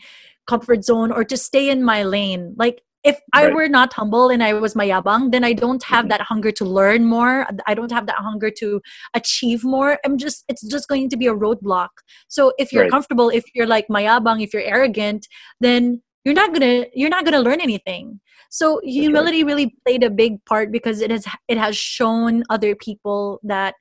comfort 0.46 0.84
zone 0.84 1.10
or 1.10 1.24
to 1.24 1.36
stay 1.36 1.70
in 1.70 1.82
my 1.82 2.02
lane 2.02 2.54
like 2.58 2.82
if 3.04 3.20
right. 3.34 3.50
I 3.50 3.54
were 3.54 3.68
not 3.68 3.92
humble 3.92 4.30
and 4.30 4.42
I 4.42 4.54
was 4.54 4.74
mayabang, 4.74 5.30
then 5.30 5.44
I 5.44 5.52
don't 5.52 5.82
have 5.84 6.08
that 6.08 6.22
hunger 6.22 6.50
to 6.52 6.64
learn 6.64 7.04
more. 7.04 7.46
I 7.66 7.74
don't 7.74 7.92
have 7.92 8.06
that 8.06 8.16
hunger 8.16 8.50
to 8.58 8.80
achieve 9.12 9.62
more. 9.62 9.98
I'm 10.06 10.16
just, 10.16 10.44
it's 10.48 10.66
just 10.66 10.88
going 10.88 11.10
to 11.10 11.16
be 11.18 11.26
a 11.26 11.34
roadblock. 11.34 11.90
So 12.28 12.54
if 12.56 12.72
you're 12.72 12.84
right. 12.84 12.90
comfortable, 12.90 13.28
if 13.28 13.44
you're 13.54 13.66
like 13.66 13.88
mayabang, 13.88 14.42
if 14.42 14.54
you're 14.54 14.62
arrogant, 14.62 15.28
then 15.60 16.02
you're 16.24 16.34
not 16.34 16.52
gonna, 16.52 16.86
you're 16.94 17.10
not 17.10 17.24
gonna 17.24 17.40
learn 17.40 17.60
anything. 17.60 18.20
So 18.50 18.80
humility 18.84 19.42
really 19.42 19.74
played 19.84 20.04
a 20.04 20.10
big 20.10 20.44
part 20.44 20.70
because 20.70 21.00
it 21.00 21.10
has 21.10 21.26
it 21.48 21.58
has 21.58 21.76
shown 21.76 22.44
other 22.48 22.76
people 22.76 23.40
that 23.42 23.74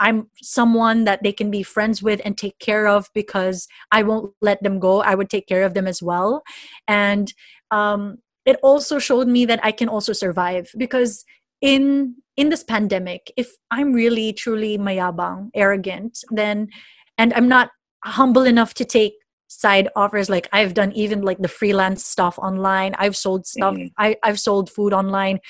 I'm 0.00 0.28
someone 0.42 1.04
that 1.04 1.22
they 1.22 1.32
can 1.32 1.52
be 1.52 1.62
friends 1.62 2.02
with 2.02 2.20
and 2.24 2.36
take 2.36 2.58
care 2.58 2.88
of 2.88 3.08
because 3.14 3.68
I 3.92 4.02
won't 4.02 4.32
let 4.42 4.60
them 4.64 4.80
go. 4.80 5.02
I 5.02 5.14
would 5.14 5.30
take 5.30 5.46
care 5.46 5.62
of 5.62 5.74
them 5.74 5.86
as 5.86 6.02
well. 6.02 6.42
And 6.88 7.32
um, 7.70 8.18
it 8.44 8.58
also 8.64 8.98
showed 8.98 9.28
me 9.28 9.46
that 9.46 9.60
I 9.62 9.70
can 9.70 9.88
also 9.88 10.12
survive 10.12 10.72
because 10.76 11.24
in 11.60 12.16
in 12.36 12.48
this 12.48 12.64
pandemic, 12.64 13.32
if 13.36 13.52
I'm 13.70 13.92
really 13.92 14.32
truly 14.32 14.78
mayabang, 14.78 15.50
arrogant, 15.54 16.24
then 16.32 16.68
and 17.16 17.32
I'm 17.34 17.46
not 17.46 17.70
humble 18.04 18.42
enough 18.42 18.74
to 18.74 18.84
take 18.84 19.14
side 19.60 19.88
offers 19.94 20.30
like 20.30 20.48
i've 20.52 20.74
done 20.74 20.92
even 20.92 21.22
like 21.22 21.38
the 21.38 21.48
freelance 21.48 22.04
stuff 22.04 22.38
online. 22.38 22.94
I've 22.98 23.16
sold 23.16 23.46
stuff 23.46 23.74
mm-hmm. 23.74 23.92
I, 23.98 24.16
i've 24.22 24.40
sold 24.40 24.70
food 24.70 24.92
online. 24.92 25.40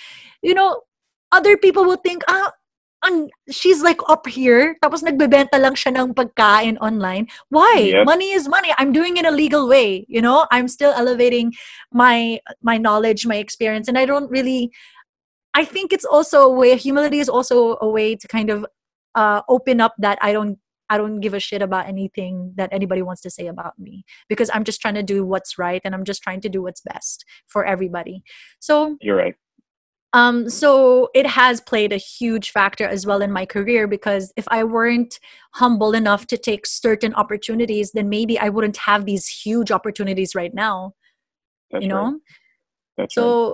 You 0.42 0.55
know 0.55 0.82
other 1.30 1.57
people 1.57 1.84
will 1.84 2.00
think 2.03 2.22
ah 2.28 2.53
ang, 3.05 3.30
she's 3.50 3.82
like 3.82 3.98
up 4.09 4.28
here. 4.30 4.76
Tapos 4.82 5.03
nagbebenta 5.03 5.59
lang 5.59 5.74
siya 5.74 5.90
ng 5.90 6.14
pagkain 6.14 6.78
online. 6.78 7.26
Why? 7.50 7.90
Yep. 7.90 8.07
money 8.07 8.30
is 8.30 8.46
money. 8.46 8.70
I'm 8.78 8.92
doing 8.94 9.16
it 9.18 9.26
in 9.26 9.26
a 9.26 9.34
legal 9.34 9.66
way 9.66 10.07
you 10.09 10.22
know? 10.22 10.46
I'm 10.50 10.68
still 10.68 10.92
elevating 10.92 11.53
my 11.92 12.40
my 12.62 12.78
knowledge 12.78 13.26
my 13.26 13.36
experience 13.36 13.88
and 13.88 13.98
i 13.98 14.05
don't 14.05 14.30
really 14.30 14.70
i 15.55 15.64
think 15.64 15.92
it's 15.92 16.05
also 16.05 16.42
a 16.42 16.53
way 16.53 16.76
humility 16.76 17.20
is 17.20 17.28
also 17.28 17.76
a 17.80 17.88
way 17.88 18.16
to 18.16 18.26
kind 18.28 18.50
of 18.50 18.66
uh, 19.14 19.42
open 19.48 19.80
up 19.80 19.94
that 19.98 20.18
i 20.22 20.32
don't 20.32 20.59
I 20.93 20.99
don't 20.99 21.20
give 21.20 21.32
a 21.32 21.40
shit 21.40 21.62
about 21.62 21.88
anything 21.88 22.53
that 22.57 22.68
anybody 22.70 23.01
wants 23.01 23.22
to 23.22 23.30
say 23.30 23.47
about 23.47 23.78
me 23.78 24.05
because 24.28 24.51
I'm 24.53 24.62
just 24.62 24.82
trying 24.82 24.97
to 24.97 25.03
do 25.03 25.24
what's 25.24 25.57
right 25.57 25.80
and 25.86 25.95
I'm 25.95 26.05
just 26.05 26.22
trying 26.22 26.43
to 26.43 26.51
do 26.51 26.61
what's 26.61 26.82
best 26.82 27.24
for 27.47 27.64
everybody. 27.64 28.22
So 28.61 28.99
You're 29.01 29.16
right. 29.16 29.34
Um, 30.12 30.51
so 30.51 31.09
it 31.14 31.26
has 31.26 31.62
played 31.62 31.95
a 31.95 31.97
huge 31.97 32.51
factor 32.51 32.86
as 32.86 33.07
well 33.07 33.22
in 33.22 33.32
my 33.32 33.47
career 33.47 33.86
because 33.86 34.34
if 34.36 34.47
I 34.49 34.64
weren't 34.64 35.18
humble 35.55 35.95
enough 35.95 36.26
to 36.26 36.36
take 36.36 36.66
certain 36.66 37.14
opportunities, 37.14 37.93
then 37.93 38.11
maybe 38.11 38.38
I 38.38 38.51
wouldn't 38.51 38.76
have 38.76 39.07
these 39.07 39.26
huge 39.26 39.70
opportunities 39.70 40.34
right 40.34 40.53
now. 40.53 40.93
That's 41.70 41.84
you 41.84 41.88
know? 41.88 42.05
Right. 42.05 42.20
That's 42.99 43.14
so 43.14 43.49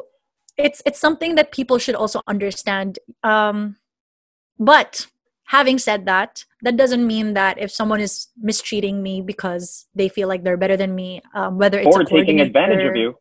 right. 0.59 0.67
it's 0.67 0.83
it's 0.85 0.99
something 0.99 1.37
that 1.37 1.53
people 1.53 1.79
should 1.79 1.95
also 1.95 2.21
understand. 2.27 2.99
Um, 3.23 3.77
but 4.59 5.07
having 5.49 5.79
said 5.79 6.05
that 6.07 6.45
that 6.63 6.77
doesn't 6.77 7.07
mean 7.07 7.35
that 7.35 7.59
if 7.59 7.71
someone 7.71 8.01
is 8.01 8.29
mistreating 8.41 9.03
me 9.03 9.21
because 9.23 9.87
they 9.95 10.09
feel 10.09 10.29
like 10.29 10.45
they're 10.45 10.57
better 10.57 10.77
than 10.77 10.95
me 10.95 11.21
um, 11.35 11.59
whether 11.59 11.79
it's 11.79 11.97
or 11.97 12.05
taking 12.05 12.41
advantage 12.41 12.85
of 12.85 12.97
you. 12.97 13.15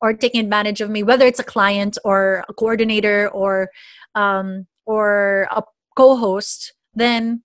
or 0.00 0.14
taking 0.14 0.40
advantage 0.40 0.80
of 0.80 0.88
me 0.90 1.02
whether 1.02 1.26
it's 1.26 1.40
a 1.40 1.44
client 1.44 1.98
or 2.04 2.44
a 2.48 2.54
coordinator 2.54 3.28
or 3.30 3.68
um, 4.14 4.66
or 4.86 5.48
a 5.50 5.62
co-host 5.96 6.72
then 6.94 7.42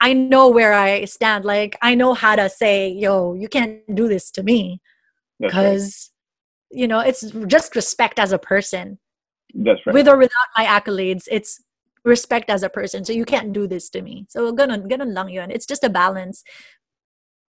i 0.00 0.12
know 0.12 0.48
where 0.48 0.74
i 0.74 1.04
stand. 1.04 1.44
Like 1.44 1.76
i 1.82 1.94
know 1.94 2.12
how 2.14 2.36
to 2.36 2.48
say 2.48 2.90
yo 2.90 3.34
you 3.34 3.48
can't 3.48 3.80
do 3.94 4.08
this 4.08 4.30
to 4.32 4.42
me 4.42 4.80
because 5.40 6.10
right. 6.70 6.80
you 6.80 6.86
know 6.86 7.00
it's 7.00 7.22
just 7.46 7.74
respect 7.76 8.18
as 8.18 8.32
a 8.32 8.38
person. 8.38 8.98
That's 9.54 9.80
right. 9.86 9.94
With 9.94 10.08
or 10.08 10.18
without 10.18 10.48
my 10.56 10.64
accolades 10.66 11.24
it's 11.30 11.62
respect 12.04 12.50
as 12.50 12.62
a 12.62 12.68
person. 12.68 13.04
So 13.04 13.12
you 13.12 13.24
can't 13.24 13.52
do 13.52 13.66
this 13.66 13.88
to 13.90 14.02
me. 14.02 14.26
So 14.28 14.52
ganun, 14.52 14.88
ganun 14.90 15.14
lang 15.14 15.28
yun. 15.28 15.50
It's 15.50 15.66
just 15.66 15.84
a 15.84 15.90
balance. 15.90 16.44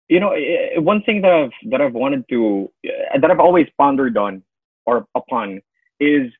You 0.08 0.20
know, 0.20 0.32
eh, 0.32 0.76
eh, 0.76 0.78
one 0.78 1.02
thing 1.02 1.22
that 1.22 1.32
I've 1.32 1.70
that 1.70 1.80
I've 1.80 1.94
wanted 1.94 2.28
to 2.28 2.70
eh, 2.84 3.18
that 3.20 3.30
I've 3.30 3.40
always 3.40 3.66
pondered 3.78 4.16
on 4.16 4.42
or 4.86 5.06
upon 5.14 5.60
is 5.98 6.30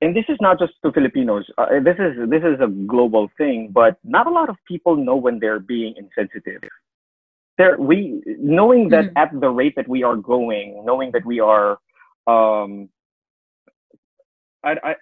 and 0.00 0.16
this 0.16 0.24
is 0.28 0.38
not 0.40 0.58
just 0.58 0.72
to 0.84 0.90
Filipinos. 0.90 1.44
Uh, 1.58 1.78
this 1.84 1.96
is 1.98 2.28
this 2.28 2.42
is 2.42 2.58
a 2.60 2.68
global 2.68 3.30
thing, 3.38 3.70
but 3.70 3.98
not 4.02 4.26
a 4.26 4.30
lot 4.30 4.48
of 4.48 4.56
people 4.66 4.96
know 4.96 5.16
when 5.16 5.38
they're 5.38 5.60
being 5.60 5.94
insensitive. 5.96 6.62
there 7.58 7.76
we 7.78 8.22
knowing 8.38 8.88
that 8.88 9.04
mm. 9.04 9.12
at 9.16 9.28
the 9.38 9.48
rate 9.48 9.74
that 9.76 9.88
we 9.88 10.02
are 10.02 10.16
going, 10.16 10.82
knowing 10.84 11.12
that 11.12 11.24
we 11.24 11.38
are, 11.40 11.72
um, 12.26 12.88
I, 14.64 14.72
I, 14.82 14.94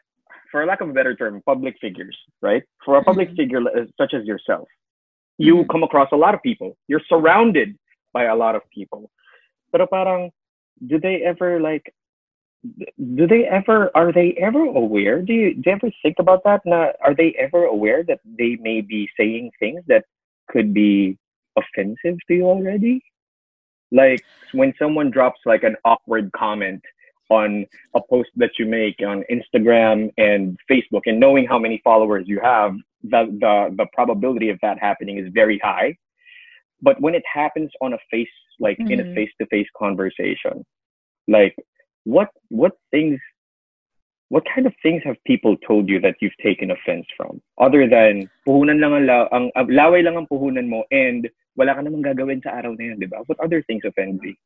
for 0.50 0.64
lack 0.66 0.80
of 0.80 0.90
a 0.90 0.92
better 0.92 1.14
term, 1.14 1.42
public 1.46 1.76
figures, 1.80 2.16
right? 2.42 2.62
For 2.84 2.96
a 2.96 3.04
public 3.04 3.30
mm. 3.30 3.36
figure 3.36 3.60
such 3.98 4.14
as 4.14 4.24
yourself, 4.24 4.68
you 5.38 5.56
mm. 5.56 5.68
come 5.70 5.82
across 5.82 6.08
a 6.12 6.16
lot 6.16 6.34
of 6.34 6.42
people. 6.42 6.76
You're 6.88 7.02
surrounded 7.08 7.76
by 8.12 8.24
a 8.24 8.36
lot 8.36 8.54
of 8.54 8.62
people. 8.74 9.10
But 9.72 9.88
parang, 9.90 10.30
do 10.86 10.98
they 10.98 11.22
ever 11.22 11.60
like 11.60 11.92
do 13.16 13.26
they 13.26 13.44
ever 13.44 13.90
are 13.94 14.12
they 14.12 14.32
ever 14.38 14.62
aware 14.64 15.22
do 15.22 15.32
you, 15.32 15.54
do 15.54 15.62
you 15.64 15.72
ever 15.72 15.90
think 16.02 16.16
about 16.18 16.44
that 16.44 16.60
now 16.66 16.90
are 17.02 17.14
they 17.14 17.34
ever 17.38 17.64
aware 17.64 18.02
that 18.04 18.20
they 18.38 18.56
may 18.60 18.82
be 18.82 19.08
saying 19.18 19.50
things 19.58 19.82
that 19.86 20.04
could 20.48 20.74
be 20.74 21.16
offensive 21.56 22.18
to 22.28 22.34
you 22.34 22.44
already 22.44 23.02
like 23.92 24.22
when 24.52 24.74
someone 24.78 25.10
drops 25.10 25.40
like 25.46 25.62
an 25.62 25.74
awkward 25.86 26.30
comment 26.32 26.82
on 27.30 27.66
a 27.94 28.00
post 28.08 28.30
that 28.36 28.50
you 28.58 28.66
make 28.66 28.96
on 29.06 29.24
instagram 29.30 30.10
and 30.18 30.58
facebook 30.70 31.02
and 31.06 31.18
knowing 31.18 31.46
how 31.46 31.58
many 31.58 31.80
followers 31.82 32.24
you 32.26 32.40
have 32.40 32.72
the 33.04 33.24
the, 33.40 33.74
the 33.76 33.86
probability 33.92 34.50
of 34.50 34.58
that 34.62 34.78
happening 34.78 35.18
is 35.18 35.30
very 35.32 35.58
high 35.62 35.96
but 36.82 37.00
when 37.00 37.14
it 37.14 37.22
happens 37.32 37.70
on 37.80 37.92
a 37.92 37.98
face 38.10 38.28
like 38.58 38.78
mm-hmm. 38.78 38.92
in 38.92 39.00
a 39.00 39.14
face 39.14 39.30
to 39.40 39.46
face 39.46 39.68
conversation 39.76 40.64
like 41.28 41.56
what 42.04 42.28
what 42.48 42.72
things 42.90 43.18
what 44.28 44.44
kind 44.54 44.66
of 44.66 44.72
things 44.80 45.02
have 45.04 45.16
people 45.26 45.56
told 45.66 45.88
you 45.88 46.00
that 46.00 46.14
you've 46.20 46.36
taken 46.42 46.70
offense 46.70 47.06
from 47.16 47.40
other 47.58 47.88
than 47.88 48.30
puhunan 48.46 48.80
lang 48.80 48.92
ang, 48.94 49.06
la- 49.06 49.28
ang 49.32 49.50
laway 49.68 50.02
lang 50.02 50.16
ang 50.16 50.26
puhunan 50.26 50.68
mo 50.68 50.84
and 50.90 51.28
wala 51.60 51.74
ka 51.74 51.82
namang 51.82 52.04
gagawin 52.04 52.40
sa 52.42 52.56
araw 52.56 52.72
na 52.72 52.84
yun, 52.88 52.96
di 52.96 53.04
ba? 53.10 53.20
What 53.26 53.40
other 53.42 53.62
things 53.66 53.84
offend 53.84 54.22
me? 54.24 54.38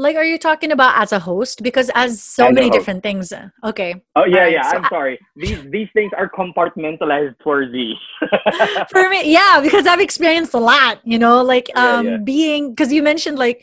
Like, 0.00 0.16
are 0.16 0.24
you 0.24 0.38
talking 0.38 0.72
about 0.72 0.96
as 0.96 1.12
a 1.12 1.18
host? 1.18 1.62
Because 1.62 1.90
as 1.94 2.22
so 2.22 2.46
as 2.46 2.54
many 2.54 2.70
different 2.70 3.02
things. 3.02 3.34
Okay. 3.62 4.00
Oh 4.16 4.24
yeah, 4.24 4.38
right. 4.38 4.52
yeah. 4.52 4.70
So 4.70 4.76
I'm 4.78 4.84
I- 4.86 4.88
sorry. 4.88 5.18
These 5.36 5.62
these 5.70 5.88
things 5.92 6.10
are 6.16 6.30
compartmentalized 6.30 7.36
for 7.44 7.70
Z. 7.70 7.94
for 8.90 9.10
me, 9.10 9.30
yeah, 9.30 9.60
because 9.62 9.86
I've 9.86 10.00
experienced 10.00 10.54
a 10.54 10.58
lot. 10.58 11.00
You 11.04 11.18
know, 11.18 11.42
like 11.42 11.68
um, 11.76 12.06
yeah, 12.06 12.12
yeah. 12.12 12.16
being 12.16 12.70
because 12.70 12.90
you 12.90 13.02
mentioned 13.02 13.38
like 13.38 13.62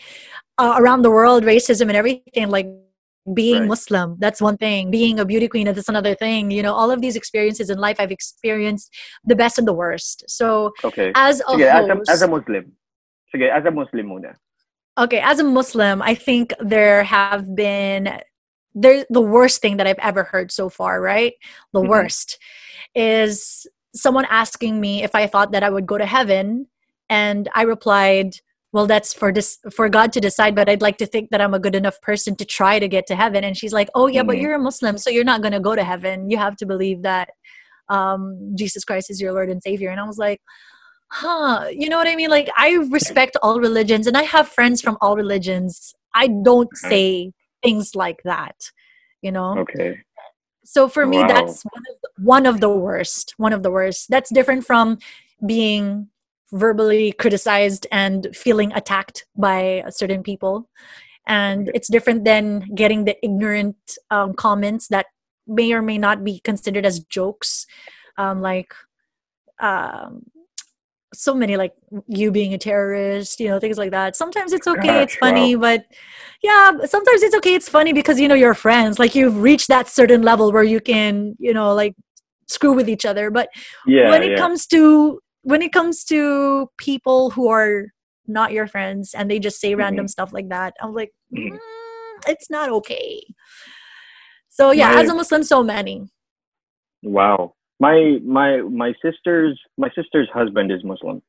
uh, 0.60 0.76
around 0.78 1.02
the 1.02 1.10
world 1.10 1.44
racism 1.44 1.90
and 1.90 1.98
everything. 1.98 2.50
Like 2.50 2.68
being 3.34 3.60
right. 3.60 3.68
muslim 3.68 4.16
that's 4.20 4.40
one 4.40 4.56
thing 4.56 4.90
being 4.90 5.20
a 5.20 5.26
beauty 5.26 5.50
queen 5.50 5.66
that's 5.68 5.90
another 5.90 6.16
thing 6.16 6.50
you 6.50 6.64
know 6.64 6.74
all 6.74 6.90
of 6.90 7.02
these 7.02 7.18
experiences 7.18 7.70
in 7.70 7.78
life 7.78 7.98
i've 8.00 8.10
experienced 8.10 8.90
the 9.26 9.36
best 9.36 9.58
and 9.58 9.68
the 9.68 9.74
worst 9.74 10.24
so 10.30 10.72
okay 10.82 11.12
as 11.14 11.42
a 11.42 11.44
Sige, 11.44 11.70
host, 11.70 11.92
as, 11.92 12.10
a, 12.10 12.12
as 12.14 12.22
a 12.22 12.28
muslim 12.30 12.72
Sige, 13.36 13.50
as 13.52 13.66
a 13.66 13.72
muslim 13.72 14.08
muna. 14.08 14.34
Okay 14.98 15.20
as 15.20 15.40
a 15.40 15.44
muslim 15.44 16.02
i 16.02 16.14
think 16.14 16.54
there 16.60 17.04
have 17.04 17.56
been 17.56 18.20
there 18.74 19.06
the 19.10 19.22
worst 19.22 19.62
thing 19.62 19.78
that 19.78 19.88
i've 19.88 20.00
ever 20.00 20.24
heard 20.24 20.52
so 20.52 20.70
far 20.70 21.02
right 21.02 21.34
the 21.74 21.80
mm-hmm. 21.80 21.90
worst 21.90 22.38
is 22.96 23.68
someone 23.96 24.26
asking 24.30 24.80
me 24.80 25.04
if 25.04 25.14
i 25.16 25.28
thought 25.28 25.52
that 25.52 25.64
i 25.64 25.70
would 25.70 25.86
go 25.86 25.98
to 25.98 26.06
heaven 26.06 26.68
and 27.10 27.50
i 27.56 27.62
replied 27.64 28.36
well 28.74 28.88
that's 28.88 29.14
for 29.14 29.32
this 29.32 29.60
for 29.72 29.90
god 29.90 30.12
to 30.12 30.20
decide 30.20 30.56
but 30.56 30.70
i'd 30.70 30.82
like 30.82 30.98
to 30.98 31.06
think 31.06 31.30
that 31.30 31.42
i'm 31.42 31.54
a 31.54 31.60
good 31.60 31.76
enough 31.76 32.00
person 32.02 32.36
to 32.36 32.46
try 32.46 32.80
to 32.80 32.88
get 32.88 33.08
to 33.08 33.16
heaven 33.16 33.44
and 33.44 33.58
she's 33.58 33.74
like 33.74 33.90
oh 33.96 34.08
yeah 34.08 34.22
mm-hmm. 34.22 34.28
but 34.28 34.38
you're 34.38 34.56
a 34.56 34.60
muslim 34.60 34.98
so 34.98 35.10
you're 35.10 35.24
not 35.24 35.42
going 35.42 35.54
to 35.54 35.60
go 35.60 35.76
to 35.76 35.84
heaven 35.84 36.30
you 36.30 36.38
have 36.38 36.56
to 36.56 36.66
believe 36.66 37.02
that 37.04 37.30
um, 37.90 38.54
jesus 38.56 38.84
christ 38.84 39.10
is 39.10 39.22
your 39.22 39.32
lord 39.32 39.50
and 39.50 39.64
savior 39.64 39.90
and 39.90 40.00
i 40.00 40.04
was 40.04 40.18
like 40.18 40.42
huh 41.10 41.68
you 41.72 41.90
know 41.90 41.98
what 41.98 42.08
i 42.08 42.16
mean? 42.16 42.30
Like 42.30 42.50
i 42.58 42.74
respect 42.90 43.38
all 43.42 43.60
religions 43.60 44.08
and 44.08 44.18
i 44.18 44.24
have 44.24 44.48
friends 44.48 44.82
from 44.82 44.98
all 45.02 45.16
religions. 45.16 45.94
I 46.14 46.28
don't 46.28 46.76
say 46.76 47.34
things 47.64 47.96
like 47.96 48.22
that 48.24 48.72
you 49.22 49.32
know? 49.32 49.58
Okay. 49.60 50.00
So 50.64 50.90
for 50.90 51.06
me 51.06 51.24
that's 51.28 51.64
one 51.64 51.84
of, 51.90 52.02
the, 52.02 52.24
one 52.24 52.46
of 52.46 52.60
the 52.60 52.70
worst 52.70 53.34
one 53.38 53.54
of 53.54 53.64
the 53.64 53.72
worst. 53.72 54.10
That's 54.10 54.30
different 54.30 54.66
from 54.66 54.98
being 55.46 56.10
verbally 56.52 57.12
criticized 57.14 57.88
and 57.92 58.28
feeling 58.34 58.72
attacked 58.74 59.26
by 59.36 59.84
certain 59.90 60.24
people. 60.24 60.70
And 61.28 61.70
it's 61.74 61.90
different 61.90 62.24
than 62.24 62.62
getting 62.74 63.04
the 63.04 63.18
ignorant 63.24 63.76
um, 64.12 64.34
comments 64.34 64.88
that 64.88 65.08
may 65.46 65.74
or 65.74 65.82
may 65.82 65.98
not 65.98 66.24
be 66.24 66.40
considered 66.40 66.86
as 66.86 67.00
jokes. 67.02 67.66
Um, 68.18 68.42
like 68.42 68.74
um, 69.60 70.24
so 71.14 71.34
many 71.34 71.56
like 71.56 71.74
you 72.08 72.32
being 72.32 72.54
a 72.54 72.58
terrorist 72.58 73.40
you 73.40 73.48
know 73.48 73.60
things 73.60 73.78
like 73.78 73.92
that 73.92 74.16
sometimes 74.16 74.52
it's 74.52 74.68
okay 74.68 75.02
it's 75.02 75.16
funny 75.16 75.56
but 75.56 75.86
yeah 76.44 76.72
sometimes 76.86 77.24
it's 77.24 77.36
okay 77.36 77.56
it's 77.56 77.70
funny 77.70 77.94
because 77.94 78.20
you 78.20 78.28
know 78.28 78.36
you're 78.36 78.54
friends 78.54 79.00
like 79.00 79.16
you've 79.16 79.42
reached 79.42 79.70
that 79.70 79.88
certain 79.88 80.22
level 80.22 80.52
where 80.52 80.64
you 80.64 80.82
can 80.82 81.34
you 81.40 81.54
know 81.54 81.74
like 81.74 81.96
screw 82.48 82.74
with 82.74 82.90
each 82.90 83.06
other 83.06 83.32
but 83.32 83.50
yeah, 83.86 84.10
when 84.10 84.22
it 84.22 84.32
yeah. 84.32 84.38
comes 84.38 84.66
to 84.66 85.20
when 85.48 85.62
it 85.62 85.72
comes 85.72 86.04
to 86.04 86.70
people 86.78 87.30
who 87.30 87.48
are 87.48 87.86
not 88.28 88.52
your 88.52 88.68
friends 88.68 89.14
and 89.14 89.32
they 89.32 89.40
just 89.40 89.62
say 89.62 89.72
mm-hmm. 89.72 89.80
random 89.80 90.08
stuff 90.10 90.34
like 90.34 90.50
that, 90.50 90.74
I'm 90.82 90.94
like, 90.94 91.14
mm-hmm. 91.34 91.56
mm, 91.56 92.28
it's 92.28 92.50
not 92.50 92.70
okay. 92.70 93.24
So 94.50 94.72
yeah, 94.72 94.92
my, 94.92 95.02
as 95.02 95.10
a 95.10 95.16
Muslim, 95.16 95.44
so 95.44 95.64
many. 95.64 96.04
Wow, 97.02 97.54
my 97.80 98.20
my 98.24 98.62
my 98.62 98.94
sister's 99.04 99.60
my 99.78 99.90
sister's 99.96 100.30
husband 100.34 100.72
is 100.72 100.84
Muslim. 100.84 101.22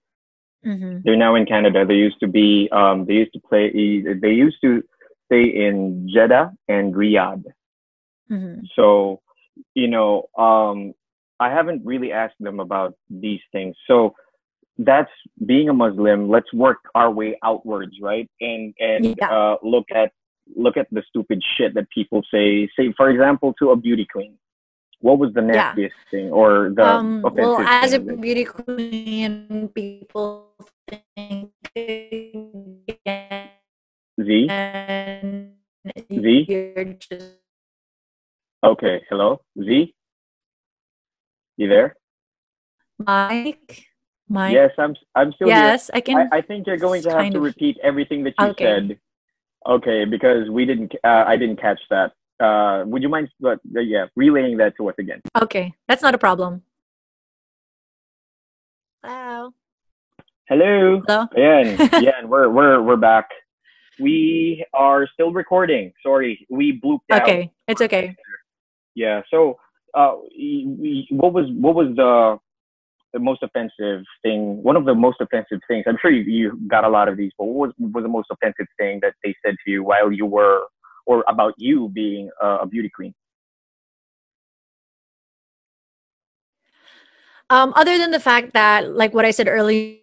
Mm-hmm. 0.66 1.01
They're 1.05 1.16
now 1.16 1.34
in 1.34 1.46
Canada. 1.46 1.84
They 1.86 1.94
used 1.94 2.20
to 2.20 2.28
be 2.28 2.68
um, 2.72 3.07
they 3.07 3.14
used 3.14 3.32
to 3.34 3.40
play 3.40 3.70
they 3.70 4.30
used 4.30 4.59
to 4.62 4.82
stay 5.26 5.44
in 5.44 6.09
Jeddah 6.12 6.53
and 6.68 6.94
Riyadh. 6.94 7.44
Mm-hmm. 8.30 8.61
So 8.74 9.20
you 9.74 9.88
know 9.88 10.28
um, 10.36 10.94
I 11.40 11.51
haven't 11.51 11.84
really 11.84 12.12
asked 12.12 12.40
them 12.40 12.61
about 12.61 12.94
these 13.11 13.40
things. 13.53 13.76
So 13.86 14.14
that's 14.78 15.11
being 15.44 15.68
a 15.68 15.74
Muslim. 15.74 16.28
Let's 16.28 16.53
work 16.53 16.78
our 16.94 17.11
way 17.11 17.38
outwards, 17.44 17.96
right? 18.01 18.28
And 18.40 18.74
and 18.78 19.16
yeah. 19.18 19.30
uh, 19.30 19.57
look 19.62 19.86
at 19.94 20.12
look 20.57 20.76
at 20.76 20.88
the 20.90 21.03
stupid 21.09 21.42
shit 21.57 21.74
that 21.74 21.90
people 21.90 22.22
say. 22.32 22.68
Say, 22.76 22.92
for 22.96 23.11
example, 23.11 23.55
to 23.61 23.70
a 23.70 23.76
beauty 23.76 24.07
queen. 24.11 24.38
What 25.01 25.18
was 25.18 25.32
the 25.32 25.42
nastiest 25.42 25.94
yeah. 25.94 26.11
thing 26.11 26.32
or 26.32 26.72
the 26.74 26.84
um, 26.84 27.22
well 27.22 27.61
as 27.61 27.92
a 27.92 28.01
beauty 28.01 28.44
queen, 28.44 29.70
people 29.72 30.51
think 30.88 31.53
Z 34.20 34.49
Z. 36.12 36.49
Okay, 38.64 39.03
hello 39.09 39.40
Z. 39.57 39.94
You 41.57 41.68
there? 41.68 41.94
Mike? 42.99 43.86
Mike? 44.28 44.53
Yes, 44.53 44.70
I'm 44.78 44.96
I'm 45.14 45.32
still 45.32 45.49
yes, 45.49 45.86
here. 45.86 45.96
I 45.96 46.01
can. 46.01 46.16
I, 46.32 46.38
I, 46.38 46.40
think 46.42 46.66
you're 46.66 46.76
going 46.76 47.03
to 47.03 47.11
have 47.11 47.32
to 47.32 47.40
repeat 47.40 47.78
everything 47.82 48.24
that 48.24 48.34
you 48.38 48.46
okay. 48.46 48.64
said. 48.64 48.99
Okay, 49.66 50.05
because 50.05 50.51
we 50.51 50.64
didn't. 50.64 50.92
Uh, 51.05 51.24
I 51.26 51.36
didn't 51.36 51.61
catch 51.61 51.80
that. 51.90 52.12
Uh, 52.41 52.84
would 52.86 53.03
you 53.03 53.09
mind? 53.09 53.28
But 53.41 53.59
uh, 53.76 53.80
yeah, 53.80 54.07
relaying 54.16 54.59
that 54.59 54.76
to 54.76 54.89
us 54.89 54.95
again. 54.99 55.20
Okay, 55.41 55.74
that's 55.89 56.03
not 56.03 56.14
a 56.14 56.18
problem. 56.18 56.62
Hello. 59.05 59.53
Hello. 60.49 61.03
Hello. 61.07 61.26
Yeah, 61.36 61.89
yeah, 62.01 62.24
we're 62.24 62.49
we're 62.49 62.82
we're 62.82 62.97
back. 62.97 63.28
We 64.01 64.64
are 64.72 65.09
still 65.12 65.32
recording. 65.32 65.93
Sorry, 66.03 66.47
we 66.49 66.80
blooped 66.80 67.11
out. 67.11 67.22
Okay, 67.22 67.51
it's 67.66 67.82
okay. 67.82 68.16
Yeah. 68.95 69.22
So 69.30 69.59
uh, 69.95 70.12
what 71.11 71.32
was 71.32 71.47
what 71.59 71.74
was 71.74 71.95
the 71.97 72.39
the 73.12 73.18
most 73.18 73.43
offensive 73.43 74.05
thing? 74.22 74.62
One 74.62 74.76
of 74.76 74.84
the 74.84 74.95
most 74.95 75.20
offensive 75.20 75.61
things. 75.66 75.84
I'm 75.89 75.97
sure 76.01 76.11
you, 76.11 76.22
you 76.22 76.59
got 76.68 76.84
a 76.84 76.89
lot 76.89 77.09
of 77.09 77.16
these, 77.16 77.32
but 77.39 77.45
what 77.47 77.68
was 77.68 77.72
was 77.78 78.03
the 78.03 78.09
most 78.09 78.28
offensive 78.30 78.66
thing 78.78 79.01
that 79.03 79.14
they 79.24 79.34
said 79.45 79.55
to 79.64 79.70
you 79.70 79.82
while 79.82 80.12
you 80.12 80.26
were, 80.26 80.62
or 81.09 81.25
about 81.27 81.55
you 81.57 81.89
being 81.89 82.31
a, 82.41 82.67
beauty 82.67 82.91
queen? 82.95 83.15
Um, 87.51 87.73
other 87.75 87.97
than 87.97 88.11
the 88.11 88.21
fact 88.21 88.53
that, 88.53 88.95
like 88.95 89.15
what 89.15 89.25
I 89.25 89.31
said 89.31 89.49
earlier, 89.49 89.97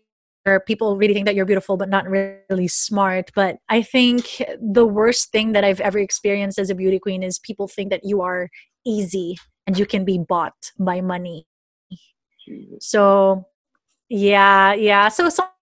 people 0.65 0.97
really 0.97 1.13
think 1.13 1.27
that 1.27 1.35
you're 1.35 1.45
beautiful 1.45 1.77
but 1.77 1.89
not 1.89 2.09
really 2.09 2.67
smart. 2.67 3.31
But 3.33 3.57
i 3.69 3.81
think 3.81 4.41
the 4.61 4.85
worst 4.85 5.31
thing 5.31 5.53
that 5.53 5.63
i've 5.63 5.81
ever 5.81 5.97
experienced 5.97 6.59
as 6.59 6.69
a 6.69 6.75
beauty 6.75 6.99
queen 6.99 7.23
is 7.23 7.39
people 7.39 7.67
think 7.67 7.89
that 7.89 8.03
you 8.03 8.21
are 8.21 8.49
easy 8.85 9.37
and 9.65 9.77
you 9.79 9.87
can 9.87 10.05
be 10.05 10.19
bought 10.19 10.71
by 10.77 11.01
money. 11.01 11.47
So 12.79 13.45
yeah 14.09 14.73
yeah. 14.73 15.09
So 15.09 15.29
sometimes 15.29 15.54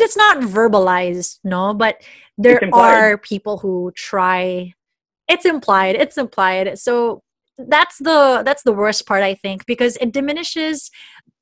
it's 0.00 0.16
not 0.16 0.38
verbalized 0.38 1.38
no 1.44 1.74
but 1.74 2.00
there 2.38 2.60
are 2.72 3.18
people 3.18 3.58
who 3.58 3.92
try. 3.94 4.74
It's 5.28 5.44
implied 5.44 5.96
it's 5.96 6.18
implied. 6.18 6.78
So 6.78 7.22
that's 7.58 7.98
the 7.98 8.42
that's 8.44 8.62
the 8.62 8.72
worst 8.72 9.06
part 9.06 9.22
i 9.22 9.34
think 9.34 9.66
because 9.66 9.96
it 9.98 10.10
diminishes 10.10 10.90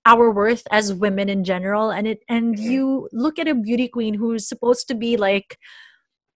our 0.05 0.31
worth 0.31 0.67
as 0.71 0.93
women 0.93 1.29
in 1.29 1.45
general 1.45 1.91
and 1.91 2.07
it 2.07 2.19
and 2.29 2.57
mm-hmm. 2.57 2.71
you 2.71 3.09
look 3.13 3.39
at 3.39 3.47
a 3.47 3.55
beauty 3.55 3.87
queen 3.87 4.15
who's 4.15 4.47
supposed 4.47 4.89
to 4.89 4.95
be 4.95 5.17
like 5.17 5.57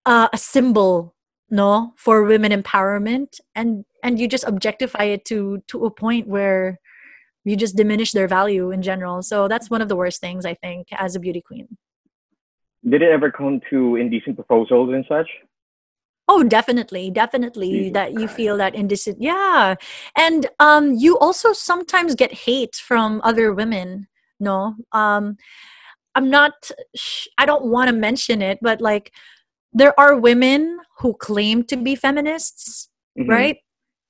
uh, 0.06 0.28
a 0.32 0.38
symbol 0.38 1.14
no 1.50 1.92
for 1.96 2.22
women 2.22 2.52
empowerment 2.52 3.40
and 3.56 3.84
and 4.04 4.20
you 4.20 4.28
just 4.28 4.44
objectify 4.44 5.04
it 5.04 5.24
to 5.24 5.60
to 5.66 5.84
a 5.84 5.90
point 5.90 6.28
where 6.28 6.78
you 7.44 7.56
just 7.56 7.76
diminish 7.76 8.12
their 8.12 8.28
value 8.28 8.70
in 8.70 8.80
general. 8.80 9.22
So 9.22 9.48
that's 9.48 9.68
one 9.68 9.82
of 9.82 9.88
the 9.88 9.96
worst 9.96 10.20
things 10.20 10.46
i 10.46 10.54
think 10.54 10.88
as 10.92 11.16
a 11.16 11.20
beauty 11.20 11.42
queen 11.42 11.76
did 12.89 13.03
it 13.03 13.11
ever 13.11 13.30
come 13.30 13.61
to 13.70 13.97
indecent 13.97 14.37
proposals 14.37 14.93
and 14.93 15.05
such 15.09 15.28
Oh, 16.26 16.43
definitely, 16.43 17.11
definitely 17.11 17.70
Jesus 17.70 17.93
that 17.93 18.12
you 18.12 18.20
Christ. 18.20 18.37
feel 18.37 18.57
that 18.57 18.74
indecent. 18.74 19.18
Yeah, 19.20 19.74
and 20.16 20.47
um, 20.59 20.95
you 20.95 21.18
also 21.18 21.53
sometimes 21.53 22.14
get 22.14 22.32
hate 22.32 22.76
from 22.76 23.20
other 23.22 23.53
women. 23.53 24.09
No, 24.41 24.74
um, 24.93 25.37
I'm 26.14 26.30
not. 26.30 26.70
Sh- 26.97 27.28
I 27.37 27.45
don't 27.45 27.66
want 27.66 27.89
to 27.89 27.95
mention 27.95 28.41
it, 28.41 28.59
but 28.62 28.80
like, 28.80 29.12
there 29.74 29.99
are 30.01 30.16
women 30.16 30.78
who 31.01 31.12
claim 31.12 31.62
to 31.64 31.76
be 31.76 31.95
feminists, 31.95 32.89
mm-hmm. 33.18 33.28
right? 33.28 33.59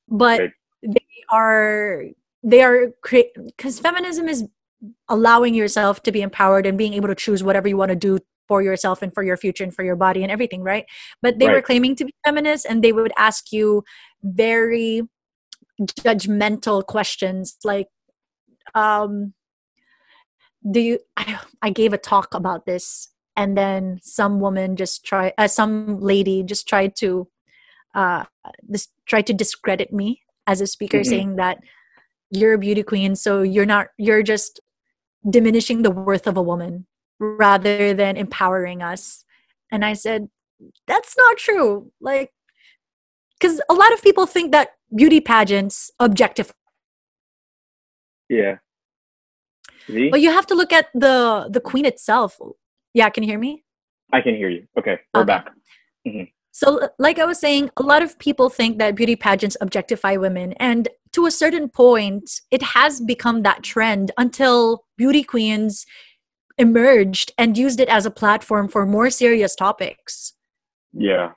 But 0.07 0.41
right. 0.41 0.51
they 0.83 1.25
are 1.33 2.05
they 2.45 2.63
are 2.63 2.93
because 3.03 3.81
feminism 3.81 4.29
is 4.29 4.45
allowing 5.09 5.55
yourself 5.55 6.03
to 6.05 6.13
be 6.13 6.23
empowered 6.23 6.67
and 6.67 6.79
being 6.79 6.95
able 6.95 7.09
to 7.09 7.15
choose 7.15 7.43
whatever 7.43 7.67
you 7.67 7.77
want 7.77 7.89
to 7.89 7.97
do 7.97 8.19
for 8.49 8.63
yourself 8.63 9.03
and 9.03 9.13
for 9.15 9.23
your 9.23 9.37
future 9.37 9.65
and 9.65 9.75
for 9.75 9.85
your 9.85 9.97
body 9.97 10.23
and 10.23 10.31
everything, 10.31 10.63
right? 10.63 10.87
But 11.23 11.39
they 11.39 11.47
right. 11.47 11.55
were 11.55 11.63
claiming 11.63 11.97
to 11.97 12.05
be 12.05 12.15
feminists 12.25 12.67
and 12.67 12.83
they 12.83 12.93
would 12.93 13.13
ask 13.17 13.53
you 13.53 13.85
very 14.23 15.03
judgmental 15.81 16.85
questions 16.85 17.57
like, 17.65 17.89
um, 18.75 19.35
do 20.71 20.81
you, 20.81 20.99
I, 21.17 21.41
I 21.63 21.71
gave 21.71 21.93
a 21.93 21.99
talk 21.99 22.35
about 22.35 22.67
this 22.67 23.09
and 23.37 23.57
then 23.57 24.01
some 24.03 24.41
woman 24.41 24.77
just 24.77 25.05
tried, 25.05 25.35
uh, 25.39 25.49
some 25.49 26.01
lady 26.01 26.43
just 26.43 26.69
tried 26.69 26.97
to, 26.97 27.29
uh, 27.95 28.25
this 28.63 28.89
tried 29.07 29.27
to 29.27 29.35
discredit 29.35 29.93
me 29.93 30.23
as 30.47 30.61
a 30.61 30.67
speaker 30.67 30.99
mm-hmm. 30.99 31.09
saying 31.09 31.37
that 31.37 31.59
you're 32.31 32.55
a 32.55 32.59
beauty 32.59 32.83
queen 32.83 33.15
so 33.15 33.43
you're 33.43 33.67
not 33.67 33.89
you're 33.99 34.23
just 34.23 34.61
diminishing 35.29 35.83
the 35.83 35.91
worth 35.91 36.27
of 36.27 36.37
a 36.37 36.43
woman 36.43 36.87
rather 37.19 37.95
than 37.95 38.17
empowering 38.17 38.83
us. 38.83 39.25
And 39.71 39.85
I 39.85 39.95
said, 39.95 40.29
that's 40.87 41.17
not 41.17 41.37
true. 41.37 41.91
Like, 42.01 42.33
because 43.39 43.61
a 43.69 43.75
lot 43.75 43.93
of 43.93 44.03
people 44.03 44.27
think 44.27 44.53
that 44.53 44.71
beauty 44.95 45.21
pageants 45.21 45.91
objectify. 46.01 46.53
Yeah. 48.29 48.57
See? 49.87 50.11
But 50.11 50.21
you 50.21 50.31
have 50.31 50.47
to 50.47 50.55
look 50.55 50.73
at 50.73 50.87
the 50.95 51.49
the 51.51 51.61
queen 51.61 51.85
itself. 51.85 52.41
Yeah, 52.95 53.11
can 53.11 53.23
you 53.23 53.29
hear 53.29 53.39
me? 53.39 53.65
I 54.13 54.21
can 54.21 54.35
hear 54.35 54.49
you. 54.49 54.67
Okay, 54.79 54.99
we're 55.13 55.23
okay. 55.23 55.27
back. 55.27 55.51
Mm-hmm. 56.07 56.25
So, 56.53 56.89
like 56.99 57.19
I 57.19 57.25
was 57.25 57.39
saying, 57.39 57.71
a 57.77 57.83
lot 57.83 58.03
of 58.03 58.19
people 58.19 58.49
think 58.49 58.79
that 58.79 58.95
beauty 58.95 59.17
pageants 59.17 59.57
objectify 59.61 60.17
women, 60.17 60.55
and 60.55 60.89
to 61.13 61.27
a 61.27 61.31
certain 61.31 61.69
point, 61.69 62.41
it 62.51 62.63
has 62.63 63.01
become 63.01 63.43
that 63.43 63.63
trend 63.63 64.11
until 64.17 64.85
beauty 64.97 65.23
queens 65.23 65.85
emerged 66.59 67.33
and 67.37 67.59
used 67.59 67.81
it 67.81 67.89
as 67.89 68.07
a 68.07 68.11
platform 68.11 68.69
for 68.69 68.87
more 68.87 69.11
serious 69.11 69.55
topics. 69.55 70.35
Yeah. 70.93 71.33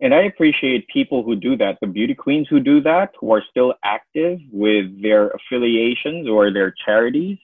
And 0.00 0.12
I 0.14 0.22
appreciate 0.22 0.86
people 0.88 1.22
who 1.22 1.36
do 1.36 1.56
that, 1.56 1.78
the 1.80 1.86
beauty 1.86 2.14
queens 2.14 2.46
who 2.50 2.60
do 2.60 2.80
that, 2.82 3.12
who 3.18 3.32
are 3.32 3.42
still 3.48 3.74
active 3.84 4.38
with 4.50 5.02
their 5.02 5.28
affiliations 5.30 6.28
or 6.28 6.52
their 6.52 6.74
charities. 6.84 7.38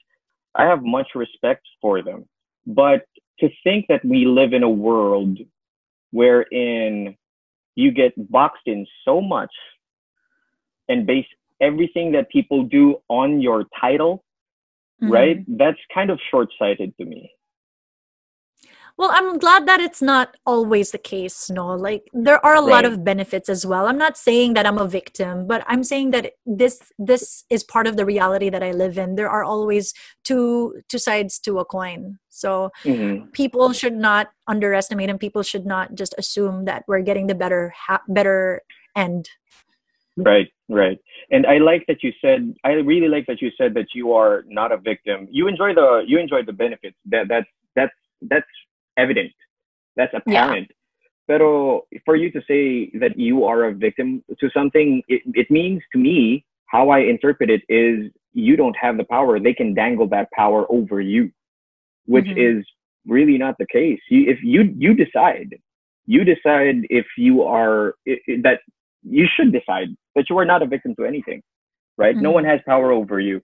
I 0.55 0.65
have 0.65 0.83
much 0.83 1.09
respect 1.15 1.65
for 1.81 2.01
them. 2.01 2.25
But 2.67 3.05
to 3.39 3.49
think 3.63 3.85
that 3.87 4.03
we 4.05 4.25
live 4.25 4.53
in 4.53 4.63
a 4.63 4.69
world 4.69 5.39
wherein 6.11 7.15
you 7.75 7.91
get 7.91 8.13
boxed 8.31 8.67
in 8.67 8.85
so 9.05 9.21
much 9.21 9.51
and 10.89 11.07
base 11.07 11.25
everything 11.61 12.11
that 12.11 12.29
people 12.29 12.63
do 12.63 12.97
on 13.07 13.41
your 13.41 13.65
title 13.79 14.23
mm-hmm. 15.01 15.11
right? 15.11 15.45
That's 15.47 15.79
kind 15.93 16.09
of 16.09 16.19
short 16.29 16.49
sighted 16.57 16.95
to 16.97 17.05
me. 17.05 17.31
Well, 18.97 19.11
I'm 19.13 19.39
glad 19.39 19.67
that 19.67 19.79
it's 19.79 20.01
not 20.01 20.37
always 20.45 20.91
the 20.91 20.97
case, 20.97 21.49
no. 21.49 21.73
Like 21.73 22.03
there 22.13 22.43
are 22.45 22.55
a 22.55 22.61
right. 22.61 22.69
lot 22.69 22.85
of 22.85 23.03
benefits 23.03 23.49
as 23.49 23.65
well. 23.65 23.87
I'm 23.87 23.97
not 23.97 24.17
saying 24.17 24.53
that 24.53 24.67
I'm 24.67 24.77
a 24.77 24.87
victim, 24.87 25.47
but 25.47 25.63
I'm 25.65 25.83
saying 25.83 26.11
that 26.11 26.33
this 26.45 26.81
this 26.99 27.43
is 27.49 27.63
part 27.63 27.87
of 27.87 27.97
the 27.97 28.05
reality 28.05 28.49
that 28.49 28.61
I 28.61 28.71
live 28.73 28.97
in. 28.97 29.15
There 29.15 29.29
are 29.29 29.43
always 29.43 29.93
two 30.23 30.81
two 30.87 30.99
sides 30.99 31.39
to 31.39 31.57
a 31.59 31.65
coin. 31.65 32.19
So 32.29 32.69
mm-hmm. 32.83 33.29
people 33.31 33.73
should 33.73 33.95
not 33.95 34.27
underestimate 34.47 35.09
and 35.09 35.19
people 35.19 35.41
should 35.41 35.65
not 35.65 35.95
just 35.95 36.13
assume 36.17 36.65
that 36.65 36.83
we're 36.87 37.01
getting 37.01 37.27
the 37.27 37.35
better 37.35 37.73
ha- 37.75 38.03
better 38.07 38.61
end 38.95 39.29
Right, 40.17 40.49
right. 40.69 40.99
And 41.31 41.45
I 41.45 41.57
like 41.57 41.85
that 41.87 42.03
you 42.03 42.11
said. 42.21 42.53
I 42.63 42.71
really 42.73 43.07
like 43.07 43.25
that 43.27 43.41
you 43.41 43.51
said 43.57 43.73
that 43.75 43.87
you 43.93 44.13
are 44.13 44.43
not 44.47 44.71
a 44.71 44.77
victim. 44.77 45.27
You 45.31 45.47
enjoy 45.47 45.73
the 45.73 46.03
you 46.05 46.19
enjoy 46.19 46.43
the 46.43 46.53
benefits. 46.53 46.97
That 47.05 47.27
that's 47.29 47.47
that's 47.75 47.93
that's 48.21 48.47
evident. 48.97 49.31
That's 49.95 50.13
apparent. 50.13 50.67
Yeah. 50.69 50.75
Pero 51.27 51.85
for 52.03 52.15
you 52.15 52.29
to 52.31 52.41
say 52.41 52.91
that 52.99 53.17
you 53.17 53.45
are 53.45 53.65
a 53.65 53.73
victim 53.73 54.23
to 54.39 54.49
something, 54.53 55.01
it, 55.07 55.21
it 55.33 55.49
means 55.49 55.81
to 55.93 55.97
me 55.97 56.43
how 56.65 56.89
I 56.89 56.99
interpret 56.99 57.49
it 57.49 57.61
is 57.69 58.11
you 58.33 58.55
don't 58.57 58.75
have 58.75 58.97
the 58.97 59.03
power. 59.05 59.39
They 59.39 59.53
can 59.53 59.73
dangle 59.73 60.07
that 60.09 60.29
power 60.31 60.65
over 60.69 60.99
you, 60.99 61.31
which 62.05 62.25
mm-hmm. 62.25 62.59
is 62.59 62.65
really 63.05 63.37
not 63.37 63.55
the 63.59 63.67
case. 63.67 63.99
You, 64.09 64.29
if 64.29 64.39
you 64.43 64.73
you 64.77 64.93
decide, 64.93 65.55
you 66.05 66.23
decide 66.23 66.85
if 66.89 67.05
you 67.17 67.43
are 67.43 67.95
that 68.05 68.59
you 69.03 69.25
should 69.35 69.51
decide 69.51 69.89
that 70.15 70.25
you 70.29 70.37
are 70.37 70.45
not 70.45 70.61
a 70.61 70.65
victim 70.65 70.95
to 70.95 71.05
anything, 71.05 71.41
right? 71.97 72.15
Mm-hmm. 72.15 72.23
No 72.23 72.31
one 72.31 72.45
has 72.45 72.59
power 72.65 72.91
over 72.91 73.19
you. 73.19 73.41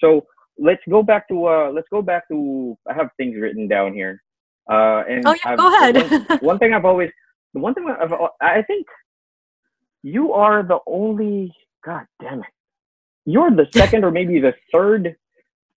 So 0.00 0.26
let's 0.58 0.82
go 0.88 1.02
back 1.02 1.28
to 1.28 1.46
uh, 1.46 1.70
let's 1.74 1.88
go 1.90 2.02
back 2.02 2.28
to 2.28 2.76
I 2.88 2.94
have 2.94 3.10
things 3.16 3.36
written 3.40 3.68
down 3.68 3.94
here. 3.94 4.22
Uh, 4.70 5.02
and 5.08 5.26
oh 5.26 5.34
yeah, 5.34 5.52
I've, 5.52 5.58
go 5.58 5.74
ahead. 5.74 6.10
one, 6.28 6.38
one, 6.40 6.58
thing 6.58 6.74
I've 6.74 6.84
always, 6.84 7.10
the 7.54 7.60
one 7.60 7.74
thing 7.74 7.88
I've, 7.88 8.12
I 8.40 8.62
think 8.62 8.86
you 10.02 10.32
are 10.32 10.62
the 10.62 10.78
only. 10.86 11.54
God 11.84 12.04
damn 12.20 12.40
it! 12.40 12.46
You're 13.24 13.50
the 13.50 13.66
second 13.72 14.04
or 14.04 14.10
maybe 14.10 14.40
the 14.40 14.54
third 14.72 15.16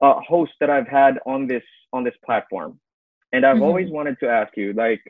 uh, 0.01 0.15
host 0.27 0.51
that 0.59 0.69
I've 0.69 0.87
had 0.87 1.19
on 1.25 1.47
this 1.47 1.63
on 1.93 2.03
this 2.03 2.15
platform, 2.25 2.79
and 3.31 3.45
I've 3.45 3.55
mm-hmm. 3.55 3.63
always 3.63 3.89
wanted 3.89 4.19
to 4.19 4.27
ask 4.27 4.57
you, 4.57 4.73
like, 4.73 5.01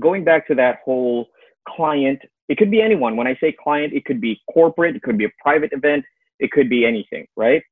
going 0.00 0.24
back 0.24 0.48
to 0.48 0.56
that 0.56 0.78
whole 0.84 1.28
client 1.68 2.20
it 2.48 2.58
could 2.58 2.70
be 2.70 2.80
anyone. 2.80 3.16
When 3.16 3.26
I 3.26 3.36
say 3.40 3.52
client, 3.52 3.92
it 3.92 4.04
could 4.04 4.20
be 4.20 4.40
corporate, 4.52 4.96
it 4.96 5.02
could 5.02 5.18
be 5.18 5.24
a 5.24 5.32
private 5.40 5.72
event, 5.72 6.04
it 6.38 6.50
could 6.50 6.68
be 6.68 6.84
anything, 6.84 7.26
right? 7.36 7.62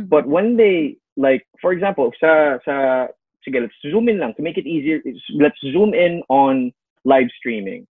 Mm-hmm. 0.00 0.08
But 0.08 0.26
when 0.26 0.56
they 0.56 0.96
like, 1.16 1.46
for 1.60 1.72
example, 1.72 2.12
sa 2.18 2.58
sa 2.64 3.08
sige, 3.46 3.60
let's 3.60 3.74
zoom 3.90 4.08
in 4.08 4.18
lang 4.18 4.34
to 4.34 4.42
make 4.42 4.56
it 4.56 4.66
easier. 4.66 5.00
Let's 5.34 5.58
zoom 5.60 5.94
in 5.94 6.22
on 6.28 6.72
live 7.04 7.28
streaming. 7.38 7.86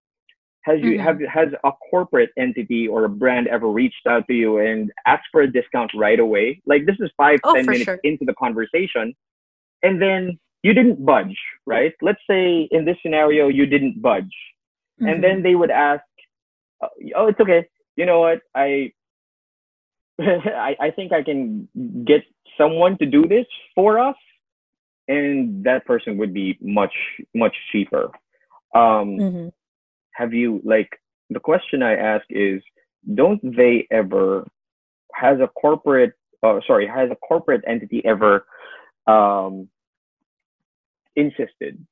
Has 0.63 0.81
you 0.81 0.93
mm-hmm. 0.93 1.03
have 1.03 1.19
has 1.29 1.49
a 1.65 1.73
corporate 1.91 2.31
entity 2.39 2.87
or 2.87 3.05
a 3.05 3.09
brand 3.09 3.49
ever 3.49 3.69
reached 3.69 4.07
out 4.09 4.27
to 4.29 4.35
you 4.35 4.59
and 4.59 4.93
asked 5.07 5.27
for 5.33 5.43
a 5.43 5.51
discount 5.51 5.91
right 5.95 6.21
away? 6.21 6.63
Like 6.67 6.87
this 6.87 6.97
is 7.01 7.11
five 7.17 7.41
oh, 7.45 7.55
ten 7.55 7.67
minutes 7.67 7.85
sure. 7.85 8.01
into 8.05 8.25
the 8.25 8.35
conversation, 8.35 9.15
and 9.83 10.01
then 10.01 10.39
you 10.63 10.73
didn't 10.73 11.05
budge, 11.05 11.37
right? 11.67 11.93
Let's 12.01 12.21
say 12.31 12.69
in 12.71 12.85
this 12.85 12.97
scenario 13.03 13.49
you 13.49 13.67
didn't 13.67 14.01
budge, 14.01 14.35
mm-hmm. 15.01 15.09
and 15.09 15.25
then 15.25 15.43
they 15.43 15.57
would 15.57 15.73
ask, 15.73 16.05
oh, 17.17 17.29
it's 17.29 17.41
okay. 17.41 17.67
You 17.97 18.07
know 18.07 18.21
what? 18.21 18.41
I, 18.55 18.93
I, 20.21 20.77
I 20.81 20.91
think 20.91 21.13
I 21.13 21.23
can 21.23 21.69
get 22.07 22.23
someone 22.59 22.99
to 22.99 23.07
do 23.07 23.27
this 23.27 23.47
for 23.75 23.99
us, 23.99 24.17
and 25.09 25.65
that 25.65 25.87
person 25.87 26.19
would 26.19 26.35
be 26.35 26.59
much, 26.61 26.95
much 27.35 27.55
cheaper. 27.71 28.11
Um, 28.75 29.19
mm-hmm. 29.19 29.49
Have 30.15 30.33
you 30.33 30.61
like 30.65 30.89
the 31.31 31.41
question 31.41 31.83
I 31.83 31.95
ask 31.97 32.25
is, 32.31 32.63
don't 33.15 33.41
they 33.43 33.87
ever 33.91 34.47
has 35.15 35.39
a 35.41 35.49
corporate, 35.49 36.13
uh, 36.43 36.61
sorry, 36.67 36.87
has 36.87 37.11
a 37.11 37.17
corporate 37.17 37.63
entity 37.67 38.03
ever 38.05 38.47
um, 39.07 39.69
insisted 41.17 41.85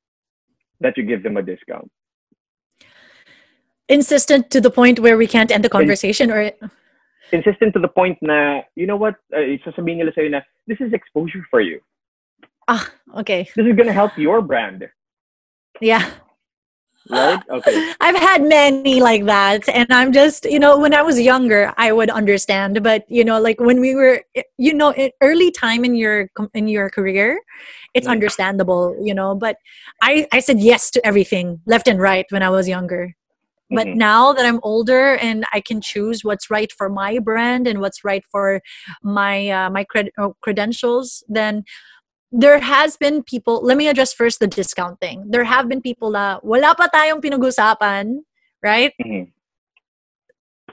that 0.81 0.97
you 0.97 1.05
give 1.05 1.23
them 1.23 1.37
a 1.37 1.43
discount? 1.43 1.91
Insistent 3.91 4.51
to 4.51 4.61
the 4.61 4.71
point 4.71 5.01
where 5.01 5.19
we 5.19 5.27
can't 5.27 5.51
end 5.51 5.65
the 5.65 5.69
conversation 5.69 6.31
or 6.31 6.51
insistent 7.33 7.75
to 7.75 7.81
the 7.81 7.89
point 7.89 8.17
na 8.23 8.63
you 8.75 8.87
know 8.87 8.97
what 8.97 9.17
uh, 9.35 9.45
sasabihin 9.67 10.01
nila 10.01 10.15
sa'yo 10.15 10.31
na 10.31 10.41
this 10.67 10.81
is 10.81 10.95
exposure 10.95 11.45
for 11.51 11.61
you 11.61 11.83
ah 12.71 12.87
okay 13.19 13.45
this 13.59 13.67
is 13.67 13.75
gonna 13.77 13.93
help 13.93 14.17
your 14.17 14.41
brand 14.41 14.89
yeah 15.83 16.11
right? 17.09 17.43
Okay. 17.49 17.93
I've 18.01 18.17
had 18.17 18.43
many 18.43 19.01
like 19.01 19.25
that. 19.27 19.69
And 19.69 19.93
I'm 19.93 20.13
just, 20.13 20.45
you 20.45 20.59
know, 20.59 20.79
when 20.79 20.95
I 20.95 21.03
was 21.03 21.21
younger, 21.21 21.73
I 21.77 21.93
would 21.93 22.11
understand. 22.11 22.83
But, 22.83 23.05
you 23.09 23.25
know, 23.25 23.41
like 23.41 23.61
when 23.61 23.81
we 23.81 23.95
were, 23.95 24.23
you 24.59 24.75
know, 24.75 24.95
early 25.21 25.51
time 25.51 25.85
in 25.85 25.95
your, 25.95 26.31
in 26.55 26.69
your 26.69 26.91
career, 26.91 27.41
it's 27.95 28.07
understandable, 28.07 28.97
you 29.03 29.15
know, 29.15 29.35
but 29.35 29.57
I, 30.03 30.29
I 30.33 30.41
said 30.41 30.61
yes 30.61 30.91
to 30.93 31.05
everything 31.05 31.61
left 31.67 31.89
and 31.89 32.01
right 32.01 32.27
when 32.31 32.43
I 32.43 32.51
was 32.51 32.69
younger. 32.69 33.17
But 33.71 33.87
mm-hmm. 33.87 33.99
now 33.99 34.33
that 34.33 34.45
I'm 34.45 34.59
older 34.63 35.15
and 35.17 35.47
I 35.53 35.61
can 35.61 35.81
choose 35.81 36.25
what's 36.25 36.51
right 36.51 36.73
for 36.73 36.89
my 36.89 37.19
brand 37.19 37.67
and 37.67 37.81
what's 37.81 38.05
right 38.05 38.25
for 38.31 38.61
my 39.03 39.49
uh, 39.49 39.71
my 39.71 39.85
cred- 39.85 40.11
uh, 40.19 40.31
credentials, 40.43 41.23
then 41.29 41.65
there 42.33 42.61
has 42.61 42.97
been 42.97 43.23
people, 43.23 43.61
let 43.63 43.77
me 43.77 43.89
address 43.89 44.13
first 44.13 44.39
the 44.39 44.47
discount 44.47 45.01
thing. 45.01 45.27
There 45.29 45.45
have 45.45 45.69
been 45.69 45.81
people 45.83 46.11
na 46.11 46.39
wala 46.43 46.75
pa 46.75 46.87
tayong 46.87 47.21
pinag-usapan, 47.23 48.23
right? 48.63 48.93
Mm-hmm. 49.03 49.31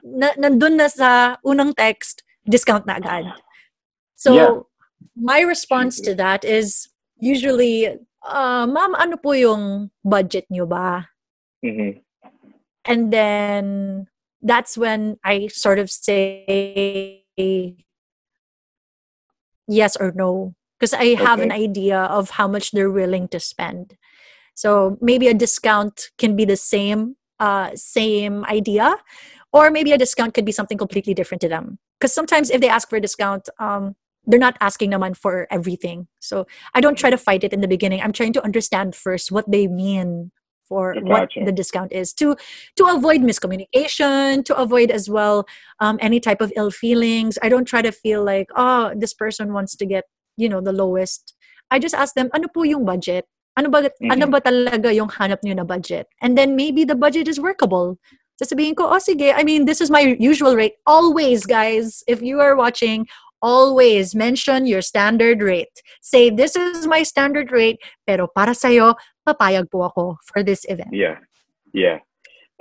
Na, 0.05 0.29
nandun 0.37 0.77
na 0.77 0.87
sa 0.87 1.37
unang 1.45 1.73
text, 1.73 2.21
discount 2.45 2.85
na 2.85 2.97
agad. 2.97 3.33
So, 4.15 4.33
yeah. 4.33 4.53
my 5.17 5.41
response 5.41 5.99
to 6.01 6.13
that 6.15 6.45
is 6.45 6.89
usually, 7.17 7.89
uh, 8.21 8.65
ma'am, 8.69 8.93
ano 8.93 9.17
po 9.17 9.33
yung 9.33 9.89
budget 10.05 10.45
nyo 10.53 10.65
ba? 10.69 11.09
Mm-hmm. 11.65 12.05
And 12.87 13.11
then, 13.11 14.07
that's 14.41 14.77
when 14.77 15.17
I 15.23 15.47
sort 15.47 15.79
of 15.79 15.89
say 15.89 17.23
yes 19.67 19.95
or 19.95 20.13
no 20.15 20.55
because 20.79 20.93
I 20.93 21.15
have 21.15 21.39
okay. 21.39 21.47
an 21.47 21.51
idea 21.51 21.99
of 21.99 22.31
how 22.31 22.47
much 22.47 22.71
they're 22.71 22.91
willing 22.91 23.27
to 23.29 23.39
spend. 23.39 23.97
So 24.53 24.97
maybe 25.01 25.27
a 25.27 25.33
discount 25.33 26.09
can 26.17 26.35
be 26.35 26.45
the 26.45 26.55
same 26.55 27.15
uh, 27.39 27.71
same 27.75 28.45
idea, 28.45 28.95
or 29.53 29.69
maybe 29.69 29.91
a 29.91 29.97
discount 29.97 30.33
could 30.33 30.45
be 30.45 30.51
something 30.51 30.77
completely 30.77 31.13
different 31.13 31.41
to 31.41 31.49
them. 31.49 31.77
Because 31.99 32.13
sometimes 32.13 32.49
if 32.49 32.61
they 32.61 32.69
ask 32.69 32.89
for 32.89 32.95
a 32.95 33.01
discount, 33.01 33.49
um, 33.59 33.95
they're 34.25 34.39
not 34.39 34.57
asking 34.59 34.91
naman 34.91 35.15
for 35.15 35.47
everything. 35.51 36.07
So 36.19 36.47
I 36.73 36.81
don't 36.81 36.97
try 36.97 37.09
to 37.09 37.17
fight 37.17 37.43
it 37.43 37.53
in 37.53 37.61
the 37.61 37.67
beginning. 37.67 38.01
I'm 38.01 38.11
trying 38.11 38.33
to 38.33 38.43
understand 38.43 38.95
first 38.95 39.31
what 39.31 39.49
they 39.49 39.67
mean 39.67 40.31
for 40.67 40.93
gotcha. 40.93 41.07
what 41.07 41.29
the 41.45 41.51
discount 41.51 41.91
is 41.91 42.11
to 42.13 42.35
to 42.75 42.85
avoid 42.85 43.21
miscommunication 43.21 44.43
to 44.43 44.55
avoid 44.57 44.91
as 44.91 45.09
well 45.09 45.47
um, 45.79 45.97
any 46.01 46.19
type 46.19 46.41
of 46.41 46.51
ill 46.55 46.71
feelings 46.71 47.39
i 47.41 47.49
don't 47.49 47.65
try 47.65 47.81
to 47.81 47.91
feel 47.91 48.23
like 48.23 48.47
oh 48.55 48.91
this 48.95 49.13
person 49.13 49.53
wants 49.53 49.75
to 49.75 49.85
get 49.85 50.03
you 50.37 50.47
know, 50.47 50.61
the 50.61 50.71
lowest, 50.71 51.33
I 51.69 51.79
just 51.79 51.95
ask 51.95 52.13
them, 52.13 52.29
ano 52.33 52.47
po 52.47 52.63
yung 52.63 52.85
budget? 52.85 53.25
Ano 53.57 53.69
ba, 53.69 53.81
mm-hmm. 53.81 54.11
ano 54.13 54.25
ba 54.29 54.39
talaga 54.39 54.93
yung 54.93 55.09
hanap 55.09 55.41
niyo 55.43 55.57
na 55.57 55.65
budget? 55.65 56.07
And 56.21 56.37
then 56.37 56.55
maybe 56.55 56.85
the 56.85 56.95
budget 56.95 57.27
is 57.27 57.41
workable. 57.41 57.97
Sasabihin 58.37 58.77
ko, 58.77 58.85
oh 58.85 59.01
sige, 59.01 59.33
I 59.33 59.43
mean, 59.43 59.65
this 59.65 59.81
is 59.81 59.89
my 59.89 60.15
usual 60.21 60.55
rate. 60.55 60.77
Always, 60.85 61.45
guys, 61.49 62.05
if 62.07 62.21
you 62.21 62.39
are 62.39 62.55
watching, 62.55 63.09
always 63.41 64.13
mention 64.13 64.69
your 64.69 64.81
standard 64.81 65.41
rate. 65.41 65.73
Say, 66.01 66.29
this 66.29 66.55
is 66.55 66.85
my 66.85 67.01
standard 67.01 67.51
rate, 67.51 67.81
pero 68.05 68.29
para 68.29 68.53
sa'yo, 68.53 68.93
papayag 69.27 69.67
po 69.67 69.83
ako 69.91 70.15
for 70.23 70.39
this 70.43 70.63
event. 70.71 70.95
Yeah, 70.95 71.19
yeah. 71.75 71.99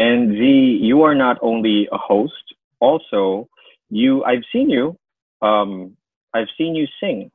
And 0.02 0.34
Z, 0.34 0.42
you 0.82 1.06
are 1.06 1.14
not 1.14 1.38
only 1.40 1.86
a 1.92 1.96
host, 1.96 2.42
also, 2.80 3.48
you, 3.88 4.24
I've 4.24 4.44
seen 4.52 4.68
you, 4.68 4.98
um, 5.40 5.96
I've 6.34 6.50
seen 6.58 6.74
you 6.74 6.90
sing 7.00 7.30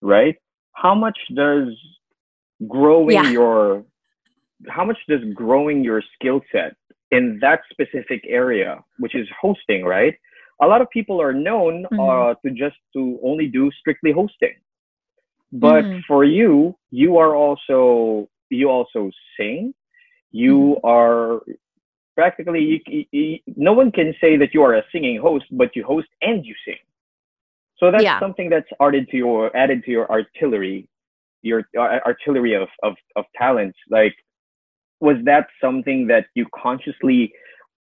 right? 0.00 0.36
How 0.72 0.94
much 0.94 1.18
does 1.34 1.68
growing 2.66 3.14
yeah. 3.14 3.30
your 3.30 3.84
how 4.68 4.84
much 4.84 4.98
does 5.08 5.20
growing 5.34 5.84
your 5.84 6.02
skill 6.14 6.40
set 6.50 6.74
in 7.12 7.38
that 7.40 7.60
specific 7.70 8.24
area, 8.26 8.82
which 8.98 9.14
is 9.14 9.28
hosting, 9.40 9.84
right? 9.84 10.14
A 10.60 10.66
lot 10.66 10.82
of 10.82 10.90
people 10.90 11.22
are 11.22 11.32
known 11.32 11.86
mm-hmm. 11.92 12.00
uh, 12.00 12.34
to 12.44 12.50
just 12.50 12.76
to 12.94 13.18
only 13.22 13.46
do 13.46 13.70
strictly 13.78 14.10
hosting, 14.10 14.54
but 15.52 15.84
mm-hmm. 15.84 16.00
for 16.06 16.24
you, 16.24 16.76
you 16.90 17.16
are 17.18 17.34
also 17.34 18.28
you 18.50 18.68
also 18.68 19.10
sing. 19.36 19.74
You 20.30 20.76
mm-hmm. 20.76 20.86
are 20.86 21.40
practically 22.16 22.82
you, 22.86 23.04
you, 23.12 23.38
no 23.56 23.72
one 23.72 23.92
can 23.92 24.14
say 24.20 24.36
that 24.36 24.52
you 24.52 24.62
are 24.62 24.74
a 24.74 24.82
singing 24.92 25.20
host, 25.20 25.46
but 25.50 25.74
you 25.76 25.84
host 25.84 26.08
and 26.20 26.44
you 26.44 26.54
sing. 26.64 26.76
So 27.78 27.90
that's 27.90 28.02
yeah. 28.02 28.18
something 28.18 28.50
that's 28.50 28.68
added 28.80 29.08
to 29.10 29.16
your 29.16 29.56
added 29.56 29.84
to 29.84 29.90
your 29.90 30.10
artillery, 30.10 30.88
your 31.42 31.68
uh, 31.78 32.00
artillery 32.04 32.54
of, 32.54 32.68
of 32.82 32.94
of 33.16 33.24
talents. 33.36 33.78
Like, 33.88 34.16
was 35.00 35.16
that 35.24 35.46
something 35.60 36.08
that 36.08 36.26
you 36.34 36.46
consciously 36.54 37.32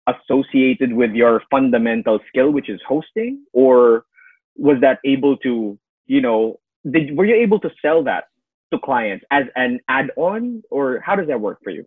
associated 0.07 0.93
with 0.93 1.11
your 1.11 1.41
fundamental 1.51 2.19
skill, 2.29 2.51
which 2.51 2.69
is 2.69 2.79
hosting, 2.87 3.43
or 3.53 4.05
was 4.55 4.77
that 4.81 4.99
able 5.03 5.35
to, 5.37 5.77
you 6.05 6.21
know, 6.21 6.59
did 6.91 7.17
were 7.17 7.25
you 7.25 7.35
able 7.35 7.59
to 7.61 7.71
sell 7.81 8.03
that 8.05 8.25
to 8.73 8.79
clients 8.79 9.25
as 9.31 9.45
an 9.55 9.79
add-on, 9.89 10.63
or 10.71 10.99
how 11.05 11.15
does 11.15 11.27
that 11.27 11.39
work 11.41 11.59
for 11.63 11.69
you? 11.71 11.85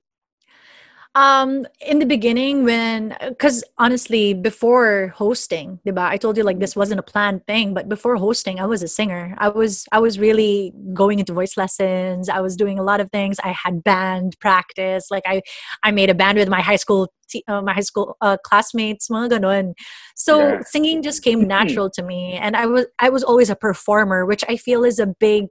Um, 1.17 1.67
in 1.85 1.99
the 1.99 2.07
beginning, 2.07 2.63
when 2.65 3.17
because 3.29 3.65
honestly, 3.79 4.33
before 4.33 5.13
hosting, 5.17 5.81
diba, 5.85 6.03
I 6.03 6.17
told 6.17 6.37
you 6.37 6.45
like 6.45 6.61
this 6.61 6.77
wasn't 6.77 7.01
a 7.01 7.03
planned 7.03 7.45
thing, 7.49 7.75
but 7.75 7.89
before 7.89 8.15
hosting, 8.15 8.61
I 8.61 8.67
was 8.67 8.81
a 8.85 8.89
singer. 8.89 9.35
I 9.39 9.49
was 9.49 9.87
I 9.91 9.99
was 9.99 10.21
really 10.21 10.73
going 10.95 11.19
into 11.19 11.33
voice 11.33 11.57
lessons. 11.57 12.29
I 12.29 12.39
was 12.39 12.55
doing 12.55 12.79
a 12.79 12.85
lot 12.85 13.01
of 13.01 13.11
things. 13.11 13.39
I 13.43 13.51
had 13.51 13.83
band 13.83 14.37
practice. 14.41 15.11
Like 15.11 15.25
I, 15.27 15.43
I 15.83 15.91
made 15.91 16.11
a 16.11 16.15
band 16.15 16.39
with 16.39 16.49
my 16.49 16.61
high 16.61 16.77
school 16.77 17.13
uh, 17.49 17.61
my 17.61 17.75
high 17.75 17.81
school 17.81 18.17
uh, 18.21 18.37
classmates, 18.45 19.09
mga 19.09 19.41
ganun. 19.41 19.75
So 20.15 20.39
yeah. 20.39 20.61
singing 20.63 21.03
just 21.03 21.25
came 21.25 21.47
natural 21.47 21.91
to 21.91 22.05
me, 22.05 22.35
and 22.35 22.57
I 22.57 22.67
was 22.67 22.87
I 23.01 23.11
was 23.11 23.25
always 23.25 23.51
a 23.51 23.57
performer, 23.57 24.27
which 24.27 24.45
I 24.49 24.57
feel 24.57 24.85
is 24.85 25.01
a 25.01 25.07
big, 25.07 25.49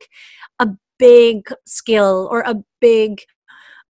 a 0.59 0.69
big 0.97 1.49
skill 1.65 2.29
or 2.31 2.41
a 2.41 2.55
big 2.79 3.23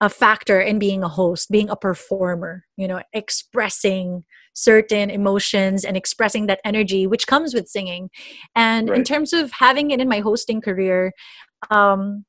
a 0.01 0.09
factor 0.09 0.61
in 0.61 0.79
being 0.79 1.03
a 1.03 1.09
host, 1.09 1.51
being 1.51 1.69
a 1.69 1.75
performer, 1.75 2.65
you 2.77 2.87
know, 2.87 3.01
expressing 3.13 4.23
certain 4.53 5.09
emotions 5.09 5.83
and 5.83 5.97
expressing 5.97 6.47
that 6.47 6.61
energy 6.63 7.05
which 7.07 7.27
comes 7.27 7.53
with 7.53 7.67
singing. 7.67 8.09
And 8.55 8.89
right. 8.89 8.97
in 8.97 9.03
terms 9.03 9.33
of 9.33 9.51
having 9.51 9.91
it 9.91 9.99
in 9.99 10.07
my 10.07 10.19
hosting 10.19 10.61
career, 10.61 11.13
um 11.69 12.25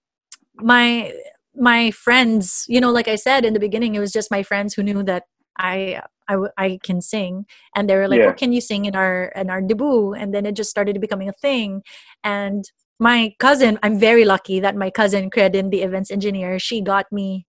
my 0.56 1.12
my 1.56 1.90
friends, 1.90 2.64
you 2.68 2.80
know, 2.80 2.90
like 2.90 3.08
I 3.08 3.16
said 3.16 3.44
in 3.44 3.54
the 3.54 3.60
beginning, 3.60 3.94
it 3.94 4.00
was 4.00 4.12
just 4.12 4.30
my 4.30 4.42
friends 4.42 4.74
who 4.74 4.82
knew 4.82 5.02
that 5.04 5.24
I 5.58 6.02
I, 6.28 6.36
I 6.56 6.78
can 6.82 7.00
sing 7.00 7.46
and 7.74 7.88
they 7.88 7.96
were 7.96 8.08
like, 8.08 8.18
yeah. 8.20 8.30
"Oh, 8.30 8.32
can 8.32 8.52
you 8.52 8.60
sing 8.60 8.84
in 8.84 8.94
our 8.96 9.32
in 9.36 9.50
our 9.50 9.60
debut?" 9.60 10.14
And 10.14 10.34
then 10.34 10.46
it 10.46 10.56
just 10.56 10.70
started 10.70 11.00
becoming 11.00 11.28
a 11.28 11.32
thing. 11.32 11.82
And 12.24 12.64
my 12.98 13.34
cousin, 13.38 13.78
I'm 13.82 13.98
very 13.98 14.24
lucky 14.24 14.60
that 14.60 14.76
my 14.76 14.90
cousin 14.90 15.30
Credin, 15.30 15.70
the 15.70 15.82
events 15.82 16.10
engineer, 16.10 16.58
she 16.58 16.80
got 16.82 17.10
me 17.10 17.46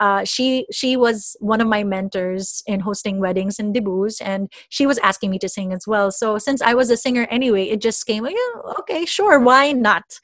uh, 0.00 0.24
she 0.24 0.66
she 0.72 0.96
was 0.96 1.36
one 1.40 1.60
of 1.60 1.68
my 1.68 1.84
mentors 1.84 2.62
in 2.66 2.80
hosting 2.80 3.20
weddings 3.20 3.58
and 3.58 3.74
debuts 3.74 4.20
and 4.22 4.50
she 4.70 4.86
was 4.86 4.98
asking 4.98 5.30
me 5.30 5.38
to 5.38 5.48
sing 5.48 5.72
as 5.72 5.86
well. 5.86 6.10
So 6.10 6.38
since 6.38 6.62
i 6.62 6.74
was 6.74 6.90
a 6.90 6.96
singer 6.96 7.26
anyway 7.30 7.64
it 7.64 7.80
just 7.80 8.06
came 8.06 8.24
like, 8.24 8.34
yeah, 8.34 8.72
okay 8.80 9.04
sure 9.04 9.38
why 9.38 9.72
not? 9.72 10.18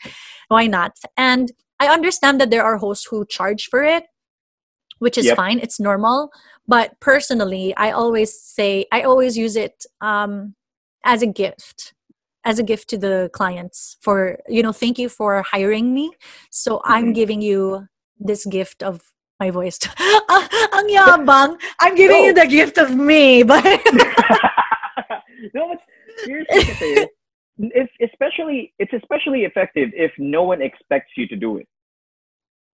Why 0.48 0.66
not? 0.66 0.96
And 1.16 1.52
i 1.78 1.88
understand 1.88 2.40
that 2.40 2.50
there 2.50 2.64
are 2.64 2.78
hosts 2.78 3.06
who 3.10 3.26
charge 3.26 3.66
for 3.66 3.84
it 3.84 4.04
which 4.98 5.18
is 5.18 5.26
yep. 5.26 5.36
fine 5.36 5.58
it's 5.58 5.78
normal. 5.78 6.30
But 6.66 6.98
personally 7.00 7.74
i 7.76 7.90
always 7.90 8.32
say 8.40 8.86
i 8.92 9.02
always 9.02 9.36
use 9.36 9.56
it 9.56 9.84
um, 10.00 10.54
as 11.04 11.22
a 11.22 11.26
gift 11.26 11.92
as 12.44 12.58
a 12.58 12.62
gift 12.62 12.88
to 12.88 12.96
the 12.96 13.28
clients 13.34 13.98
for 14.00 14.38
you 14.48 14.62
know 14.62 14.72
thank 14.72 14.98
you 14.98 15.10
for 15.10 15.42
hiring 15.42 15.92
me. 15.94 16.12
So 16.50 16.78
mm-hmm. 16.78 16.92
i'm 16.92 17.12
giving 17.12 17.42
you 17.42 17.88
this 18.18 18.46
gift 18.46 18.82
of 18.82 19.12
my 19.40 19.50
voice. 19.50 19.78
ang 20.72 20.88
yabang. 20.88 21.60
I'm 21.80 21.94
giving 21.94 22.22
no. 22.22 22.26
you 22.26 22.34
the 22.34 22.46
gift 22.46 22.78
of 22.78 22.94
me, 22.94 23.42
but 23.42 23.64
no, 25.54 25.68
but 25.68 25.80
seriously, 26.24 27.08
it's 27.58 27.92
especially 28.02 28.72
it's 28.78 28.92
especially 28.92 29.44
effective 29.44 29.90
if 29.94 30.12
no 30.18 30.42
one 30.42 30.62
expects 30.62 31.12
you 31.16 31.26
to 31.28 31.36
do 31.36 31.58
it. 31.58 31.68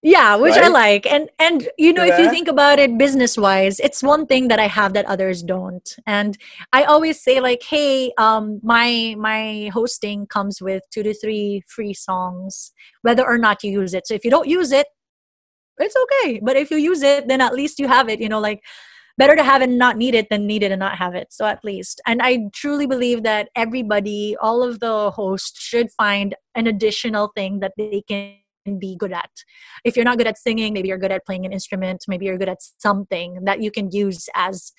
Yeah, 0.02 0.38
which 0.38 0.56
right? 0.56 0.66
I 0.66 0.68
like. 0.70 1.06
And 1.06 1.30
and 1.40 1.68
you 1.78 1.92
know, 1.92 2.06
yeah. 2.06 2.14
if 2.14 2.20
you 2.20 2.30
think 2.30 2.48
about 2.48 2.80
it 2.80 2.98
business 2.98 3.38
wise, 3.38 3.82
it's 3.82 4.02
one 4.02 4.26
thing 4.26 4.48
that 4.48 4.58
I 4.58 4.68
have 4.68 4.94
that 4.94 5.06
others 5.06 5.44
don't. 5.44 5.94
And 6.08 6.38
I 6.72 6.84
always 6.84 7.22
say 7.22 7.42
like, 7.42 7.64
hey, 7.64 8.14
um 8.18 8.62
my 8.64 9.16
my 9.20 9.70
hosting 9.74 10.26
comes 10.26 10.62
with 10.62 10.84
2 10.92 11.04
to 11.04 11.14
3 11.14 11.64
free 11.68 11.94
songs 11.94 12.72
whether 13.02 13.26
or 13.26 13.38
not 13.38 13.62
you 13.62 13.72
use 13.72 13.94
it. 13.94 14.08
So 14.08 14.14
if 14.14 14.24
you 14.24 14.32
don't 14.32 14.48
use 14.48 14.72
it, 14.72 14.88
it's 15.80 15.96
okay. 15.96 16.40
But 16.44 16.56
if 16.58 16.72
you 16.72 16.78
use 16.78 17.02
it, 17.02 17.28
then 17.28 17.42
at 17.42 17.54
least 17.54 17.80
you 17.80 17.88
have 17.88 18.10
it. 18.10 18.20
You 18.20 18.30
know, 18.30 18.40
like 18.40 18.62
better 19.20 19.36
to 19.36 19.44
have 19.44 19.62
and 19.62 19.78
not 19.78 19.98
need 19.98 20.16
it 20.16 20.30
than 20.30 20.48
need 20.48 20.64
it 20.64 20.72
and 20.72 20.80
not 20.80 20.98
have 20.98 21.14
it. 21.14 21.28
So 21.32 21.46
at 21.46 21.64
least. 21.64 22.02
And 22.08 22.22
I 22.22 22.50
truly 22.54 22.88
believe 22.88 23.24
that 23.24 23.50
everybody, 23.56 24.36
all 24.40 24.64
of 24.64 24.80
the 24.80 25.12
hosts 25.12 25.62
should 25.62 25.92
find 25.92 26.36
an 26.56 26.68
additional 26.68 27.32
thing 27.36 27.60
that 27.60 27.74
they 27.78 28.02
can 28.08 28.38
be 28.80 28.96
good 28.96 29.12
at. 29.12 29.30
If 29.84 29.98
you're 29.98 30.06
not 30.06 30.18
good 30.18 30.28
at 30.28 30.38
singing, 30.38 30.74
maybe 30.74 30.88
you're 30.88 30.98
good 30.98 31.12
at 31.12 31.26
playing 31.26 31.46
an 31.46 31.52
instrument, 31.52 32.06
maybe 32.08 32.26
you're 32.26 32.38
good 32.38 32.50
at 32.50 32.60
something 32.78 33.44
that 33.44 33.62
you 33.62 33.72
can 33.72 33.92
use 33.92 34.30
as 34.36 34.72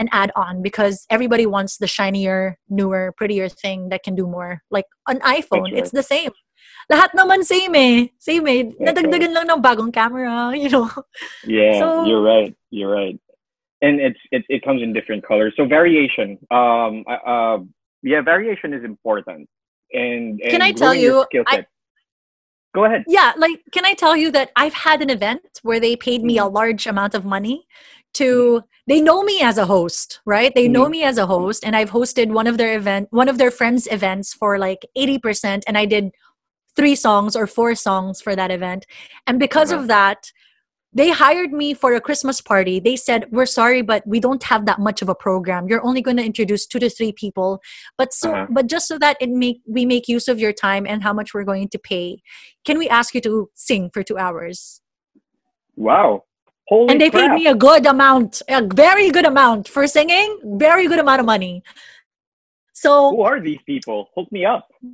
an 0.00 0.08
add 0.10 0.32
on 0.34 0.60
because 0.60 1.06
everybody 1.08 1.46
wants 1.46 1.76
the 1.78 1.86
shinier, 1.86 2.58
newer, 2.68 3.12
prettier 3.16 3.48
thing 3.48 3.90
that 3.90 4.02
can 4.02 4.16
do 4.16 4.26
more. 4.26 4.62
Like 4.72 4.86
an 5.06 5.20
iPhone, 5.20 5.72
it's 5.72 5.92
the 5.92 6.02
same. 6.02 6.32
Lahat 6.92 7.10
naman 7.16 7.42
same 7.42 7.74
eh. 7.74 8.08
Same 8.18 8.46
eh. 8.48 8.62
Nadagdagan 8.80 9.32
lang 9.32 9.48
ng 9.48 9.62
bagong 9.62 9.92
camera, 9.92 10.52
you 10.56 10.68
know. 10.68 10.90
Yeah, 11.46 11.78
so, 11.78 12.04
you're 12.04 12.22
right. 12.22 12.54
You're 12.70 12.92
right. 12.92 13.18
And 13.82 14.00
it's 14.00 14.20
it, 14.30 14.44
it 14.48 14.64
comes 14.64 14.82
in 14.82 14.92
different 14.92 15.26
colors. 15.26 15.52
So 15.56 15.66
variation. 15.66 16.38
Um 16.50 17.04
uh, 17.08 17.58
yeah, 18.02 18.20
variation 18.20 18.72
is 18.72 18.84
important. 18.84 19.48
And, 19.92 20.40
and 20.40 20.50
can 20.50 20.62
I 20.62 20.72
tell 20.72 20.94
you 20.94 21.24
I, 21.46 21.66
Go 22.74 22.84
ahead. 22.84 23.04
Yeah, 23.06 23.32
like 23.36 23.62
can 23.72 23.86
I 23.86 23.94
tell 23.94 24.16
you 24.16 24.32
that 24.32 24.50
I've 24.56 24.74
had 24.74 25.00
an 25.00 25.08
event 25.08 25.60
where 25.62 25.78
they 25.78 25.94
paid 25.94 26.24
me 26.24 26.38
a 26.38 26.42
mm-hmm. 26.42 26.54
large 26.54 26.86
amount 26.86 27.14
of 27.14 27.24
money 27.24 27.66
to 28.14 28.24
mm-hmm. 28.24 28.66
they 28.88 29.00
know 29.00 29.22
me 29.22 29.40
as 29.42 29.58
a 29.58 29.66
host, 29.66 30.20
right? 30.26 30.52
They 30.52 30.66
know 30.66 30.82
mm-hmm. 30.82 30.90
me 30.90 31.02
as 31.04 31.16
a 31.16 31.26
host 31.26 31.64
and 31.64 31.76
I've 31.76 31.92
hosted 31.92 32.32
one 32.32 32.48
of 32.48 32.58
their 32.58 32.76
event 32.76 33.08
one 33.10 33.28
of 33.28 33.38
their 33.38 33.52
friends 33.52 33.86
events 33.90 34.34
for 34.34 34.58
like 34.58 34.84
80% 34.98 35.62
and 35.68 35.78
I 35.78 35.86
did 35.86 36.10
3 36.76 36.94
songs 36.94 37.36
or 37.36 37.46
4 37.46 37.74
songs 37.74 38.20
for 38.20 38.34
that 38.36 38.50
event. 38.50 38.86
And 39.26 39.38
because 39.38 39.70
of 39.70 39.88
that, 39.88 40.32
they 40.94 41.10
hired 41.10 41.52
me 41.52 41.74
for 41.74 41.92
a 41.94 42.00
Christmas 42.00 42.40
party. 42.40 42.78
They 42.78 42.94
said, 42.94 43.26
"We're 43.32 43.46
sorry, 43.46 43.82
but 43.82 44.06
we 44.06 44.20
don't 44.20 44.44
have 44.44 44.64
that 44.66 44.78
much 44.78 45.02
of 45.02 45.08
a 45.08 45.14
program. 45.14 45.66
You're 45.68 45.84
only 45.84 46.00
going 46.00 46.16
to 46.18 46.24
introduce 46.24 46.66
two 46.66 46.78
to 46.78 46.88
three 46.88 47.10
people, 47.12 47.60
but 47.98 48.14
so, 48.14 48.32
uh-huh. 48.32 48.46
but 48.50 48.68
just 48.68 48.86
so 48.86 48.98
that 48.98 49.16
it 49.20 49.28
make 49.28 49.60
we 49.66 49.84
make 49.84 50.06
use 50.08 50.28
of 50.28 50.38
your 50.38 50.52
time 50.52 50.86
and 50.86 51.02
how 51.02 51.12
much 51.12 51.34
we're 51.34 51.44
going 51.44 51.68
to 51.68 51.78
pay, 51.78 52.22
can 52.64 52.78
we 52.78 52.88
ask 52.88 53.14
you 53.14 53.20
to 53.22 53.50
sing 53.54 53.90
for 53.92 54.04
two 54.04 54.16
hours?" 54.16 54.80
Wow! 55.74 56.24
Holy 56.68 56.92
and 56.92 57.00
they 57.00 57.10
crap. 57.10 57.30
paid 57.30 57.34
me 57.34 57.46
a 57.48 57.54
good 57.54 57.86
amount, 57.86 58.40
a 58.48 58.62
very 58.62 59.10
good 59.10 59.26
amount 59.26 59.68
for 59.68 59.86
singing. 59.86 60.38
Very 60.44 60.86
good 60.86 61.00
amount 61.00 61.20
of 61.20 61.26
money. 61.26 61.62
So 62.74 63.10
who 63.10 63.22
are 63.22 63.40
these 63.40 63.60
people? 63.64 64.10
Hook 64.16 64.30
me 64.32 64.44
up. 64.44 64.68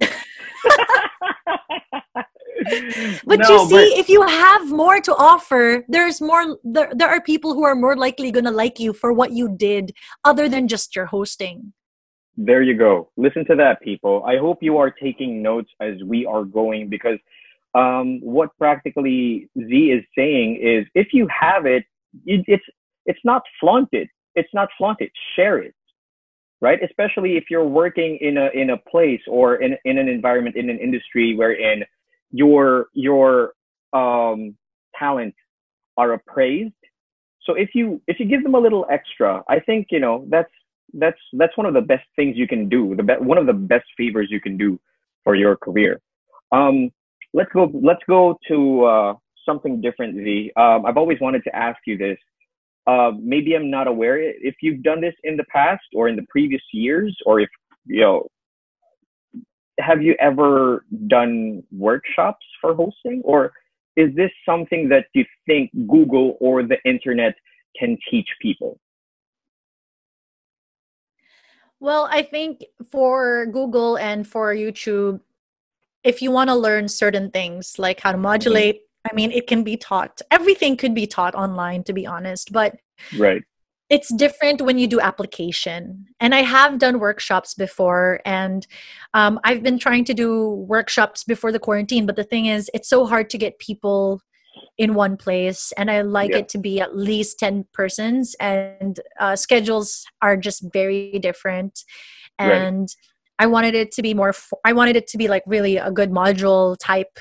but 3.24 3.41
no, 3.41 3.49
you 3.49 3.68
see 3.68 3.91
but, 3.91 3.99
if 3.99 4.09
you 4.11 4.22
have 4.22 4.70
more 4.70 5.01
to 5.01 5.14
offer 5.14 5.83
there's 5.89 6.20
more 6.20 6.59
there, 6.62 6.93
there 6.95 7.09
are 7.09 7.22
people 7.22 7.55
who 7.55 7.64
are 7.64 7.74
more 7.74 7.97
likely 7.97 8.31
gonna 8.31 8.51
like 8.51 8.78
you 8.78 8.93
for 8.93 9.14
what 9.14 9.33
you 9.33 9.49
did 9.49 9.93
other 10.24 10.47
than 10.49 10.68
just 10.68 10.95
your 10.95 11.07
hosting. 11.07 11.72
There 12.37 12.62
you 12.62 12.76
go. 12.76 13.11
Listen 13.16 13.47
to 13.47 13.57
that 13.57 13.81
people. 13.81 14.22
I 14.26 14.37
hope 14.37 14.62
you 14.62 14.76
are 14.76 14.91
taking 14.91 15.43
notes 15.43 15.70
as 15.81 15.95
we 16.05 16.26
are 16.26 16.45
going 16.45 16.89
because 16.89 17.18
um, 17.74 18.20
what 18.20 18.51
practically 18.59 19.49
z 19.57 19.91
is 19.91 20.05
saying 20.16 20.61
is 20.62 20.87
if 20.95 21.14
you 21.14 21.26
have 21.28 21.64
it, 21.64 21.85
it 22.26 22.45
it's 22.47 22.64
it's 23.07 23.20
not 23.24 23.43
flaunted. 23.59 24.09
It's 24.35 24.53
not 24.53 24.68
flaunted. 24.76 25.11
Share 25.35 25.59
it 25.59 25.74
right 26.61 26.80
especially 26.82 27.36
if 27.36 27.44
you're 27.50 27.66
working 27.66 28.18
in 28.20 28.36
a 28.36 28.48
in 28.54 28.70
a 28.70 28.76
place 28.76 29.20
or 29.26 29.56
in, 29.56 29.76
in 29.84 29.98
an 29.98 30.08
environment 30.08 30.56
in 30.56 30.68
an 30.70 30.78
industry 30.78 31.34
wherein 31.36 31.84
your 32.32 32.86
your 32.94 33.52
um, 33.92 34.56
talent 34.98 35.34
are 35.96 36.12
appraised. 36.12 36.72
So 37.42 37.54
if 37.54 37.70
you 37.74 38.00
if 38.06 38.20
you 38.20 38.26
give 38.26 38.42
them 38.42 38.54
a 38.54 38.58
little 38.58 38.86
extra, 38.90 39.42
I 39.48 39.61
think 39.61 39.88
you 39.90 40.00
know 40.00 40.26
that's 40.28 40.50
that's 40.94 41.18
that's 41.32 41.56
one 41.56 41.66
of 41.66 41.74
the 41.74 41.80
best 41.80 42.04
things 42.16 42.36
you 42.36 42.46
can 42.46 42.68
do. 42.68 42.94
The 42.96 43.02
be- 43.02 43.14
one 43.14 43.38
of 43.38 43.46
the 43.46 43.52
best 43.52 43.86
favors 43.96 44.28
you 44.30 44.40
can 44.40 44.56
do 44.56 44.78
for 45.24 45.34
your 45.34 45.56
career. 45.56 46.00
Um, 46.52 46.90
let's 47.32 47.50
go. 47.52 47.70
Let's 47.74 48.02
go 48.08 48.38
to 48.48 48.84
uh, 48.84 49.14
something 49.46 49.80
different. 49.80 50.16
Um, 50.56 50.86
I've 50.86 50.96
always 50.96 51.18
wanted 51.20 51.42
to 51.44 51.56
ask 51.56 51.78
you 51.86 51.96
this. 51.96 52.18
Uh, 52.91 53.12
maybe 53.34 53.51
I'm 53.57 53.70
not 53.78 53.86
aware 53.95 54.16
if 54.51 54.57
you've 54.62 54.82
done 54.91 55.01
this 55.01 55.14
in 55.28 55.34
the 55.36 55.45
past 55.45 55.88
or 55.95 56.09
in 56.09 56.16
the 56.16 56.26
previous 56.34 56.62
years, 56.72 57.12
or 57.26 57.34
if 57.41 57.51
you 57.86 58.01
know 58.01 58.26
have 59.80 60.03
you 60.03 60.14
ever 60.20 60.84
done 61.07 61.62
workshops 61.72 62.45
for 62.61 62.74
hosting 62.74 63.22
or 63.24 63.53
is 63.97 64.14
this 64.14 64.30
something 64.47 64.88
that 64.88 65.07
you 65.14 65.24
think 65.47 65.70
google 65.88 66.36
or 66.41 66.62
the 66.62 66.78
internet 66.84 67.34
can 67.78 67.97
teach 68.11 68.28
people 68.41 68.78
well 71.80 72.09
i 72.11 72.22
think 72.22 72.64
for 72.91 73.47
google 73.47 73.97
and 73.97 74.26
for 74.26 74.55
youtube 74.55 75.20
if 76.05 76.22
you 76.22 76.30
want 76.30 76.49
to 76.49 76.55
learn 76.55 76.88
certain 76.88 77.30
things 77.30 77.78
like 77.78 78.01
how 78.01 78.12
to 78.12 78.18
modulate 78.18 78.76
mm-hmm. 78.76 78.89
I 79.09 79.14
mean 79.14 79.30
it 79.30 79.46
can 79.46 79.62
be 79.62 79.76
taught 79.76 80.20
everything 80.30 80.76
could 80.76 80.94
be 80.94 81.07
taught 81.07 81.34
online 81.34 81.82
to 81.84 81.92
be 81.92 82.07
honest 82.07 82.53
but 82.53 82.76
right 83.18 83.42
it's 83.90 84.14
different 84.14 84.62
when 84.62 84.78
you 84.78 84.86
do 84.86 85.01
application 85.01 86.07
and 86.20 86.34
i 86.34 86.42
have 86.42 86.78
done 86.78 87.01
workshops 87.01 87.55
before 87.55 88.20
and 88.24 88.66
um, 89.14 89.38
i've 89.44 89.62
been 89.62 89.78
trying 89.78 90.05
to 90.05 90.14
do 90.14 90.51
workshops 90.68 91.24
before 91.24 91.53
the 91.53 91.59
quarantine 91.59 92.07
but 92.07 92.16
the 92.16 92.24
thing 92.24 92.46
is 92.46 92.70
it's 92.72 92.88
so 92.88 93.05
hard 93.05 93.28
to 93.28 93.36
get 93.36 93.59
people 93.59 94.20
in 94.78 94.94
one 94.94 95.16
place 95.16 95.72
and 95.76 95.90
i 95.90 96.01
like 96.01 96.30
yeah. 96.30 96.38
it 96.38 96.48
to 96.48 96.59
be 96.59 96.80
at 96.80 96.96
least 96.96 97.38
10 97.38 97.66
persons 97.72 98.34
and 98.40 99.01
uh, 99.18 99.36
schedules 99.36 100.05
are 100.22 100.36
just 100.36 100.64
very 100.72 101.18
different 101.18 101.84
and 102.38 102.80
right. 102.80 102.94
i 103.38 103.46
wanted 103.46 103.74
it 103.74 103.92
to 103.92 104.03
be 104.03 104.14
more 104.14 104.32
i 104.64 104.72
wanted 104.72 104.96
it 104.96 105.07
to 105.07 105.18
be 105.18 105.28
like 105.28 105.42
really 105.46 105.76
a 105.76 105.90
good 105.90 106.11
module 106.11 106.76
type 106.80 107.18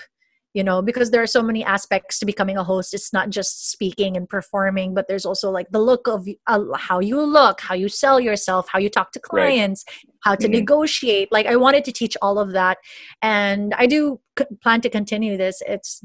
you 0.53 0.63
know 0.63 0.81
because 0.81 1.11
there 1.11 1.21
are 1.21 1.27
so 1.27 1.43
many 1.43 1.63
aspects 1.63 2.19
to 2.19 2.25
becoming 2.25 2.57
a 2.57 2.63
host 2.63 2.93
it's 2.93 3.13
not 3.13 3.29
just 3.29 3.69
speaking 3.69 4.17
and 4.17 4.27
performing 4.27 4.93
but 4.93 5.07
there's 5.07 5.25
also 5.25 5.51
like 5.51 5.69
the 5.71 5.79
look 5.79 6.07
of 6.07 6.27
uh, 6.47 6.63
how 6.75 6.99
you 6.99 7.21
look 7.21 7.61
how 7.61 7.75
you 7.75 7.87
sell 7.87 8.19
yourself 8.19 8.67
how 8.69 8.79
you 8.79 8.89
talk 8.89 9.11
to 9.11 9.19
clients 9.19 9.83
right. 9.87 10.13
how 10.21 10.35
to 10.35 10.47
mm-hmm. 10.47 10.53
negotiate 10.53 11.31
like 11.31 11.45
i 11.45 11.55
wanted 11.55 11.85
to 11.85 11.91
teach 11.91 12.17
all 12.21 12.39
of 12.39 12.51
that 12.51 12.77
and 13.21 13.73
i 13.77 13.85
do 13.85 14.19
c- 14.37 14.45
plan 14.61 14.81
to 14.81 14.89
continue 14.89 15.37
this 15.37 15.61
it's 15.67 16.03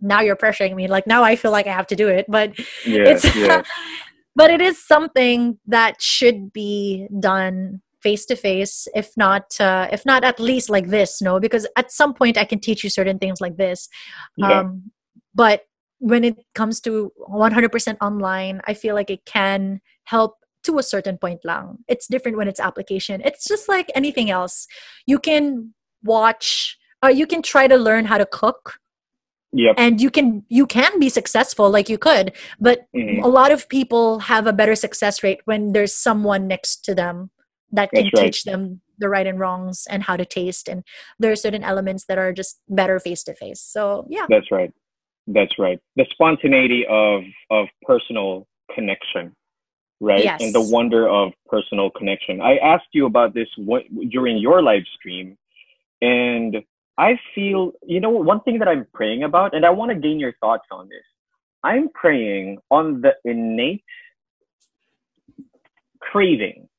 now 0.00 0.20
you're 0.20 0.36
pressuring 0.36 0.74
me 0.74 0.88
like 0.88 1.06
now 1.06 1.22
i 1.22 1.36
feel 1.36 1.52
like 1.52 1.66
i 1.66 1.72
have 1.72 1.86
to 1.86 1.96
do 1.96 2.08
it 2.08 2.26
but 2.28 2.52
it's 2.84 3.34
yeah. 3.36 3.62
but 4.36 4.50
it 4.50 4.60
is 4.60 4.84
something 4.84 5.58
that 5.66 6.00
should 6.02 6.52
be 6.52 7.06
done 7.20 7.80
face 8.02 8.24
to 8.26 8.36
face 8.36 8.88
if 8.94 9.10
not 9.16 9.60
uh, 9.60 9.88
if 9.92 10.04
not 10.06 10.24
at 10.24 10.40
least 10.40 10.70
like 10.70 10.88
this 10.88 11.20
no? 11.22 11.40
Because 11.40 11.66
at 11.76 11.90
some 11.92 12.14
point 12.14 12.38
i 12.38 12.44
can 12.44 12.60
teach 12.60 12.84
you 12.84 12.90
certain 12.90 13.18
things 13.18 13.40
like 13.40 13.56
this. 13.56 13.88
Yeah. 14.36 14.60
um, 14.60 14.90
but 15.34 15.62
when 15.98 16.24
it 16.24 16.36
comes 16.54 16.80
to 16.80 17.12
100% 17.28 17.96
online 18.00 18.60
i 18.66 18.74
feel 18.74 18.94
like 18.94 19.10
it 19.10 19.24
can 19.26 19.80
help 20.04 20.36
to 20.62 20.78
a 20.78 20.82
certain 20.82 21.16
point 21.18 21.40
lang. 21.44 21.78
It's 21.88 22.06
different 22.06 22.36
when 22.36 22.48
it's 22.48 22.60
application. 22.60 23.22
It's 23.24 23.46
just 23.48 23.68
like 23.68 23.90
anything 23.94 24.30
else. 24.30 24.66
You 25.06 25.18
can 25.18 25.74
watch 26.02 26.76
uh, 27.02 27.08
you 27.08 27.26
can 27.26 27.42
try 27.42 27.66
to 27.66 27.76
learn 27.76 28.04
how 28.04 28.18
to 28.18 28.26
cook. 28.26 28.74
Yep. 29.52 29.74
and 29.78 30.00
you 30.00 30.10
can 30.10 30.44
you 30.48 30.64
can 30.64 31.00
be 31.00 31.08
successful 31.08 31.68
like 31.70 31.88
you 31.88 31.98
could 31.98 32.32
but 32.60 32.86
mm-hmm. 32.94 33.24
a 33.24 33.26
lot 33.26 33.50
of 33.50 33.68
people 33.68 34.20
have 34.20 34.46
a 34.46 34.52
better 34.52 34.76
success 34.76 35.24
rate 35.24 35.40
when 35.44 35.72
there's 35.72 35.92
someone 35.92 36.46
next 36.46 36.84
to 36.84 36.94
them 36.94 37.30
that 37.72 37.90
can 37.90 38.04
right. 38.04 38.24
teach 38.24 38.44
them 38.44 38.80
the 38.98 39.08
right 39.08 39.26
and 39.26 39.38
wrongs 39.38 39.86
and 39.88 40.02
how 40.02 40.16
to 40.16 40.24
taste. 40.24 40.68
And 40.68 40.84
there 41.18 41.32
are 41.32 41.36
certain 41.36 41.64
elements 41.64 42.04
that 42.06 42.18
are 42.18 42.32
just 42.32 42.60
better 42.68 42.98
face 42.98 43.22
to 43.24 43.34
face 43.34 43.60
so 43.60 44.06
yeah. 44.08 44.26
That's 44.28 44.50
right. 44.50 44.72
That's 45.26 45.58
right. 45.58 45.78
The 45.96 46.06
spontaneity 46.10 46.84
of 46.88 47.22
of 47.50 47.68
personal 47.82 48.46
connection 48.74 49.34
right? 50.00 50.24
Yes. 50.24 50.40
and 50.42 50.54
the 50.54 50.60
wonder 50.62 51.08
of 51.08 51.32
personal 51.46 51.90
connection. 51.90 52.40
I 52.40 52.56
asked 52.56 52.88
you 52.92 53.06
about 53.06 53.34
this 53.34 53.48
during 54.08 54.38
your 54.38 54.62
live 54.62 54.84
stream 54.96 55.36
and 56.02 56.56
i 56.96 57.18
feel 57.34 57.72
you 57.86 58.00
know 58.00 58.08
one 58.08 58.40
thing 58.40 58.58
that 58.58 58.66
i'm 58.66 58.86
praying 58.94 59.22
about 59.22 59.54
and 59.54 59.66
i 59.66 59.70
want 59.70 59.90
to 59.90 59.94
gain 59.94 60.18
your 60.18 60.32
thoughts 60.40 60.66
on 60.70 60.88
this. 60.88 61.04
I'm 61.62 61.90
praying 61.90 62.58
on 62.70 63.02
the 63.02 63.12
innate 63.24 63.84
craving 66.00 66.69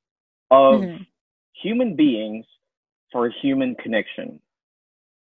of 0.52 0.82
mm-hmm. 0.82 1.04
human 1.54 1.96
beings 1.96 2.46
for 3.12 3.30
human 3.42 3.76
connection. 3.76 4.40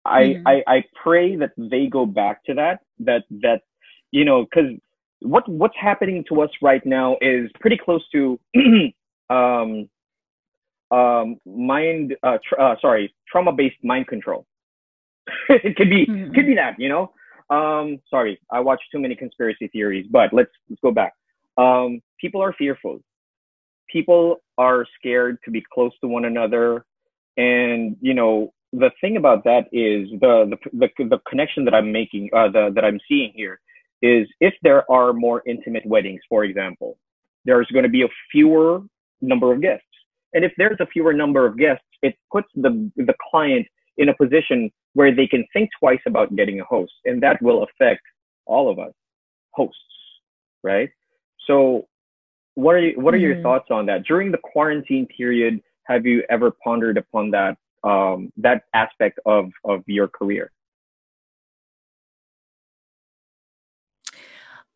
I, 0.05 0.23
mm-hmm. 0.23 0.49
I 0.49 0.63
I 0.67 0.85
pray 1.03 1.37
that 1.37 1.53
they 1.57 1.87
go 1.87 2.07
back 2.07 2.45
to 2.45 2.55
that 2.55 2.81
that 3.01 3.23
that 3.43 3.63
you 4.11 4.25
know 4.25 4.45
because 4.45 4.73
what 5.21 5.49
what's 5.49 5.77
happening 5.81 6.25
to 6.29 6.43
us 6.43 6.51
right 6.61 6.85
now 6.85 7.17
is 7.21 7.49
pretty 7.61 7.79
close 7.79 8.05
to 8.11 8.39
um 9.31 9.89
um 10.91 11.37
mind 11.47 12.17
uh, 12.25 12.39
uh 12.59 12.75
sorry 12.81 13.15
trauma 13.31 13.53
based 13.53 13.77
mind 13.85 14.09
control 14.09 14.45
it 15.49 15.77
could 15.77 15.89
be 15.89 16.05
mm-hmm. 16.07 16.33
could 16.35 16.47
be 16.47 16.55
that 16.57 16.75
you 16.79 16.89
know 16.89 17.13
um 17.51 17.99
sorry 18.11 18.41
I 18.51 18.59
watched 18.59 18.85
too 18.91 18.99
many 18.99 19.15
conspiracy 19.15 19.69
theories 19.69 20.07
but 20.11 20.33
let's 20.33 20.51
let's 20.69 20.81
go 20.83 20.91
back 20.91 21.13
um 21.59 22.01
people 22.21 22.43
are 22.43 22.53
fearful 22.53 23.01
people 23.93 24.37
are 24.59 24.87
scared 24.99 25.39
to 25.45 25.51
be 25.51 25.63
close 25.73 25.93
to 26.01 26.09
one 26.09 26.25
another 26.25 26.85
and 27.37 27.97
you 28.01 28.15
know 28.15 28.53
the 28.73 28.91
thing 29.01 29.17
about 29.17 29.45
that 29.45 29.67
is 29.73 30.09
the 30.21 30.57
the 30.73 30.89
the, 30.99 31.05
the 31.05 31.19
connection 31.29 31.65
that 31.67 31.75
I'm 31.75 31.93
making, 31.93 32.31
uh, 32.35 32.49
the 32.49 32.71
that 32.75 32.85
I'm 32.85 33.01
seeing 33.09 33.33
here, 33.35 33.61
is 34.01 34.27
if 34.41 34.55
there 34.63 34.91
are 34.91 35.13
more 35.13 35.43
intimate 35.47 35.85
weddings, 35.87 36.21
for 36.29 36.45
example, 36.45 36.99
there's 37.45 37.67
going 37.73 37.85
to 37.85 37.91
be 37.91 38.03
a 38.03 38.09
fewer 38.31 38.81
number 39.21 39.53
of 39.53 39.61
guests, 39.61 39.87
and 40.33 40.45
if 40.45 40.53
there's 40.57 40.79
a 40.81 40.87
fewer 40.87 41.13
number 41.13 41.47
of 41.47 41.59
guests, 41.59 41.85
it 42.03 42.15
puts 42.31 42.49
the 42.55 42.91
the 42.97 43.15
client 43.31 43.67
in 43.99 44.09
a 44.09 44.17
position 44.17 44.71
where 44.95 45.15
they 45.15 45.27
can 45.27 45.45
think 45.53 45.69
twice 45.79 46.01
about 46.07 46.35
getting 46.35 46.61
a 46.61 46.65
host, 46.65 46.93
and 47.05 47.23
that 47.23 47.41
will 47.43 47.65
affect 47.65 48.03
all 48.47 48.71
of 48.71 48.79
us, 48.79 48.93
hosts, 49.53 49.79
right? 50.63 50.91
So, 51.47 51.87
what 52.55 52.75
are 52.75 52.81
you, 52.81 53.01
what 53.01 53.15
are 53.15 53.17
mm-hmm. 53.17 53.27
your 53.27 53.43
thoughts 53.43 53.69
on 53.71 53.87
that 53.87 54.05
during 54.05 54.31
the 54.31 54.39
quarantine 54.39 55.07
period? 55.07 55.61
Have 55.85 56.07
you 56.07 56.23
ever 56.31 56.53
pondered 56.63 56.97
upon 56.97 57.31
that 57.33 57.57
um, 57.85 58.33
that 58.37 58.65
aspect 58.75 59.19
of 59.27 59.51
of 59.65 59.83
your 59.87 60.09
career? 60.09 60.51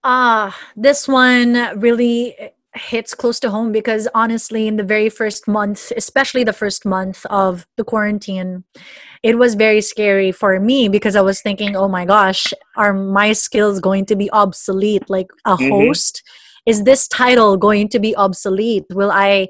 Ah, 0.02 0.48
uh, 0.48 0.52
this 0.76 1.08
one 1.08 1.54
really 1.80 2.36
hits 2.76 3.14
close 3.14 3.40
to 3.40 3.50
home 3.50 3.72
because 3.72 4.06
honestly, 4.14 4.66
in 4.66 4.76
the 4.76 4.84
very 4.84 5.08
first 5.08 5.48
month, 5.48 5.92
especially 5.96 6.44
the 6.44 6.52
first 6.52 6.84
month 6.84 7.24
of 7.26 7.66
the 7.76 7.84
quarantine, 7.84 8.64
it 9.22 9.38
was 9.38 9.54
very 9.54 9.80
scary 9.80 10.30
for 10.30 10.60
me 10.60 10.88
because 10.88 11.16
I 11.16 11.22
was 11.22 11.40
thinking, 11.40 11.74
oh 11.74 11.88
my 11.88 12.04
gosh, 12.04 12.52
are 12.76 12.92
my 12.92 13.32
skills 13.32 13.80
going 13.80 14.06
to 14.06 14.16
be 14.16 14.30
obsolete? 14.30 15.08
Like 15.08 15.28
a 15.44 15.56
mm-hmm. 15.56 15.70
host, 15.70 16.22
is 16.66 16.82
this 16.84 17.08
title 17.08 17.56
going 17.56 17.88
to 17.90 17.98
be 17.98 18.14
obsolete? 18.16 18.84
Will 18.90 19.10
I, 19.12 19.48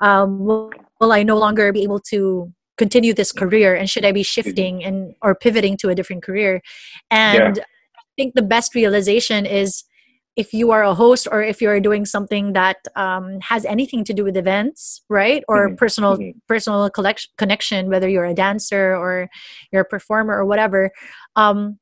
um, 0.00 0.40
will, 0.40 0.70
will 1.00 1.12
I 1.12 1.22
no 1.22 1.36
longer 1.36 1.72
be 1.72 1.82
able 1.82 2.00
to 2.10 2.52
continue 2.78 3.12
this 3.12 3.32
career 3.32 3.74
and 3.74 3.90
should 3.90 4.04
i 4.04 4.12
be 4.12 4.22
shifting 4.22 4.82
and 4.84 5.14
or 5.20 5.34
pivoting 5.34 5.76
to 5.76 5.90
a 5.90 5.94
different 5.94 6.22
career 6.22 6.62
and 7.10 7.56
yeah. 7.56 7.62
i 7.98 8.12
think 8.16 8.34
the 8.34 8.42
best 8.42 8.74
realization 8.74 9.44
is 9.44 9.84
if 10.36 10.52
you 10.54 10.70
are 10.70 10.84
a 10.84 10.94
host 10.94 11.26
or 11.32 11.42
if 11.42 11.60
you're 11.60 11.80
doing 11.80 12.04
something 12.06 12.52
that 12.52 12.76
um, 12.94 13.40
has 13.40 13.64
anything 13.64 14.04
to 14.04 14.14
do 14.14 14.22
with 14.22 14.36
events 14.36 15.02
right 15.08 15.42
or 15.48 15.66
mm-hmm. 15.66 15.74
personal 15.74 16.16
mm-hmm. 16.16 16.38
personal 16.46 16.88
collection, 16.88 17.28
connection 17.36 17.90
whether 17.90 18.08
you're 18.08 18.24
a 18.24 18.34
dancer 18.34 18.94
or 18.94 19.28
you're 19.72 19.82
a 19.82 19.84
performer 19.84 20.38
or 20.38 20.46
whatever 20.46 20.92
um, 21.34 21.78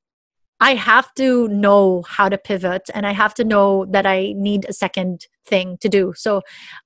i 0.61 0.75
have 0.75 1.13
to 1.15 1.49
know 1.49 2.03
how 2.09 2.29
to 2.29 2.39
pivot 2.39 2.83
and 2.95 3.07
i 3.07 3.13
have 3.13 3.35
to 3.35 3.45
know 3.45 3.85
that 3.87 4.07
i 4.07 4.33
need 4.37 4.67
a 4.69 4.73
second 4.73 5.27
thing 5.47 5.77
to 5.81 5.89
do 5.89 6.13
so 6.17 6.43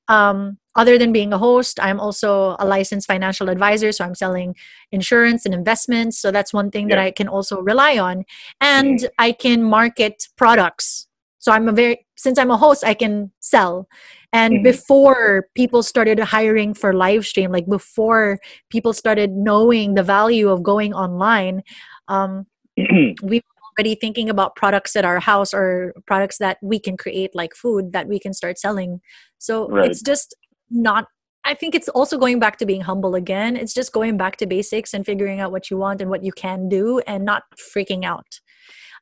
um, 0.08 0.58
other 0.76 0.98
than 0.98 1.12
being 1.12 1.32
a 1.32 1.38
host, 1.38 1.80
I'm 1.80 1.98
also 1.98 2.56
a 2.58 2.66
licensed 2.66 3.06
financial 3.06 3.48
advisor. 3.48 3.90
So 3.92 4.04
I'm 4.04 4.14
selling 4.14 4.54
insurance 4.92 5.44
and 5.44 5.52
investments. 5.52 6.18
So 6.18 6.30
that's 6.30 6.52
one 6.54 6.70
thing 6.70 6.88
yeah. 6.88 6.96
that 6.96 7.02
I 7.02 7.10
can 7.10 7.28
also 7.28 7.60
rely 7.60 7.98
on. 7.98 8.24
And 8.60 9.00
mm-hmm. 9.00 9.06
I 9.18 9.32
can 9.32 9.64
market 9.64 10.28
products. 10.36 11.08
So 11.38 11.52
I'm 11.52 11.68
a 11.68 11.72
very, 11.72 12.06
since 12.16 12.38
I'm 12.38 12.50
a 12.50 12.56
host, 12.56 12.84
I 12.84 12.94
can 12.94 13.32
sell. 13.40 13.88
And 14.32 14.54
mm-hmm. 14.54 14.62
before 14.62 15.48
people 15.56 15.82
started 15.82 16.20
hiring 16.20 16.72
for 16.74 16.92
live 16.92 17.26
stream, 17.26 17.50
like 17.50 17.68
before 17.68 18.38
people 18.68 18.92
started 18.92 19.32
knowing 19.32 19.94
the 19.94 20.04
value 20.04 20.50
of 20.50 20.62
going 20.62 20.94
online, 20.94 21.62
um, 22.06 22.46
we 23.22 23.42
already 23.78 23.94
thinking 23.94 24.28
about 24.28 24.56
products 24.56 24.96
at 24.96 25.04
our 25.04 25.20
house 25.20 25.54
or 25.54 25.94
products 26.06 26.38
that 26.38 26.58
we 26.62 26.78
can 26.78 26.96
create 26.96 27.30
like 27.34 27.54
food 27.54 27.92
that 27.92 28.08
we 28.08 28.18
can 28.18 28.32
start 28.32 28.58
selling 28.58 29.00
so 29.38 29.68
right. 29.68 29.90
it's 29.90 30.02
just 30.02 30.34
not 30.70 31.06
I 31.42 31.54
think 31.54 31.74
it's 31.74 31.88
also 31.88 32.18
going 32.18 32.38
back 32.38 32.58
to 32.58 32.66
being 32.66 32.82
humble 32.82 33.14
again. 33.14 33.56
It's 33.56 33.72
just 33.72 33.92
going 33.92 34.18
back 34.18 34.36
to 34.36 34.46
basics 34.46 34.92
and 34.92 35.06
figuring 35.06 35.40
out 35.40 35.52
what 35.52 35.70
you 35.70 35.78
want 35.78 36.02
and 36.02 36.10
what 36.10 36.22
you 36.22 36.32
can 36.32 36.68
do 36.68 37.00
and 37.06 37.24
not 37.24 37.44
freaking 37.74 38.04
out. 38.04 38.40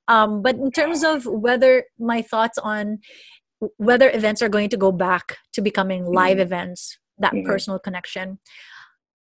Um, 0.07 0.41
but 0.41 0.55
in 0.55 0.71
terms 0.71 1.03
of 1.03 1.27
whether 1.27 1.85
my 1.99 2.23
thoughts 2.23 2.57
on 2.59 2.99
whether 3.77 4.09
events 4.11 4.41
are 4.41 4.49
going 4.49 4.69
to 4.71 4.77
go 4.77 4.93
back 4.93 5.39
to 5.53 5.61
becoming 5.61 6.05
live 6.05 6.37
mm-hmm. 6.37 6.43
events, 6.43 6.99
that 7.19 7.33
mm-hmm. 7.33 7.47
personal 7.47 7.79
connection, 7.79 8.39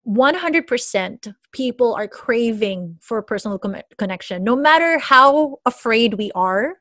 100% 0.07 1.35
people 1.53 1.95
are 1.95 2.09
craving 2.09 2.99
for 3.01 3.21
personal 3.23 3.59
com- 3.59 3.77
connection, 3.99 4.45
no 4.45 4.55
matter 4.55 4.99
how 4.99 5.59
afraid 5.67 6.15
we 6.15 6.31
are, 6.35 6.75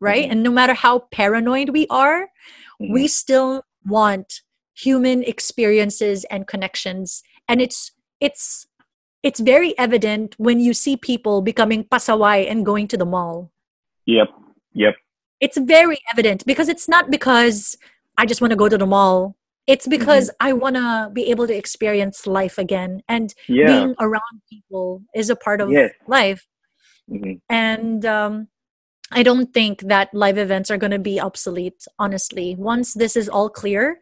right? 0.00 0.24
Mm-hmm. 0.24 0.32
And 0.32 0.42
no 0.42 0.50
matter 0.50 0.74
how 0.74 1.00
paranoid 1.10 1.70
we 1.70 1.86
are, 1.88 2.28
we 2.78 2.86
mm-hmm. 2.86 3.06
still 3.06 3.62
want 3.86 4.42
human 4.76 5.22
experiences 5.22 6.24
and 6.24 6.46
connections 6.46 7.22
and 7.48 7.62
it's 7.62 7.92
it's 8.20 8.66
it's 9.22 9.40
very 9.40 9.76
evident 9.78 10.34
when 10.38 10.60
you 10.60 10.74
see 10.74 10.96
people 10.96 11.40
becoming 11.40 11.82
pasaway 11.82 12.48
and 12.50 12.66
going 12.66 12.86
to 12.86 12.96
the 12.96 13.06
mall 13.06 13.50
yep 14.04 14.28
yep 14.74 14.94
it's 15.40 15.56
very 15.56 15.98
evident 16.12 16.44
because 16.44 16.68
it's 16.68 16.88
not 16.88 17.10
because 17.10 17.78
i 18.18 18.26
just 18.26 18.42
want 18.42 18.50
to 18.50 18.56
go 18.56 18.68
to 18.68 18.76
the 18.76 18.86
mall 18.86 19.34
it's 19.66 19.86
because 19.86 20.28
mm-hmm. 20.30 20.48
i 20.48 20.52
want 20.52 20.76
to 20.76 21.10
be 21.12 21.30
able 21.30 21.46
to 21.46 21.56
experience 21.56 22.26
life 22.26 22.58
again 22.58 23.00
and 23.08 23.34
yeah. 23.48 23.66
being 23.66 23.94
around 24.00 24.42
people 24.48 25.02
is 25.14 25.30
a 25.30 25.36
part 25.36 25.60
of 25.60 25.70
yes. 25.70 25.92
life 26.06 26.46
mm-hmm. 27.10 27.32
and 27.48 28.04
um, 28.06 28.48
i 29.12 29.22
don't 29.22 29.52
think 29.52 29.80
that 29.82 30.12
live 30.12 30.38
events 30.38 30.70
are 30.70 30.78
going 30.78 30.90
to 30.90 30.98
be 30.98 31.20
obsolete 31.20 31.84
honestly 31.98 32.54
once 32.58 32.94
this 32.94 33.16
is 33.16 33.28
all 33.28 33.48
clear 33.48 33.98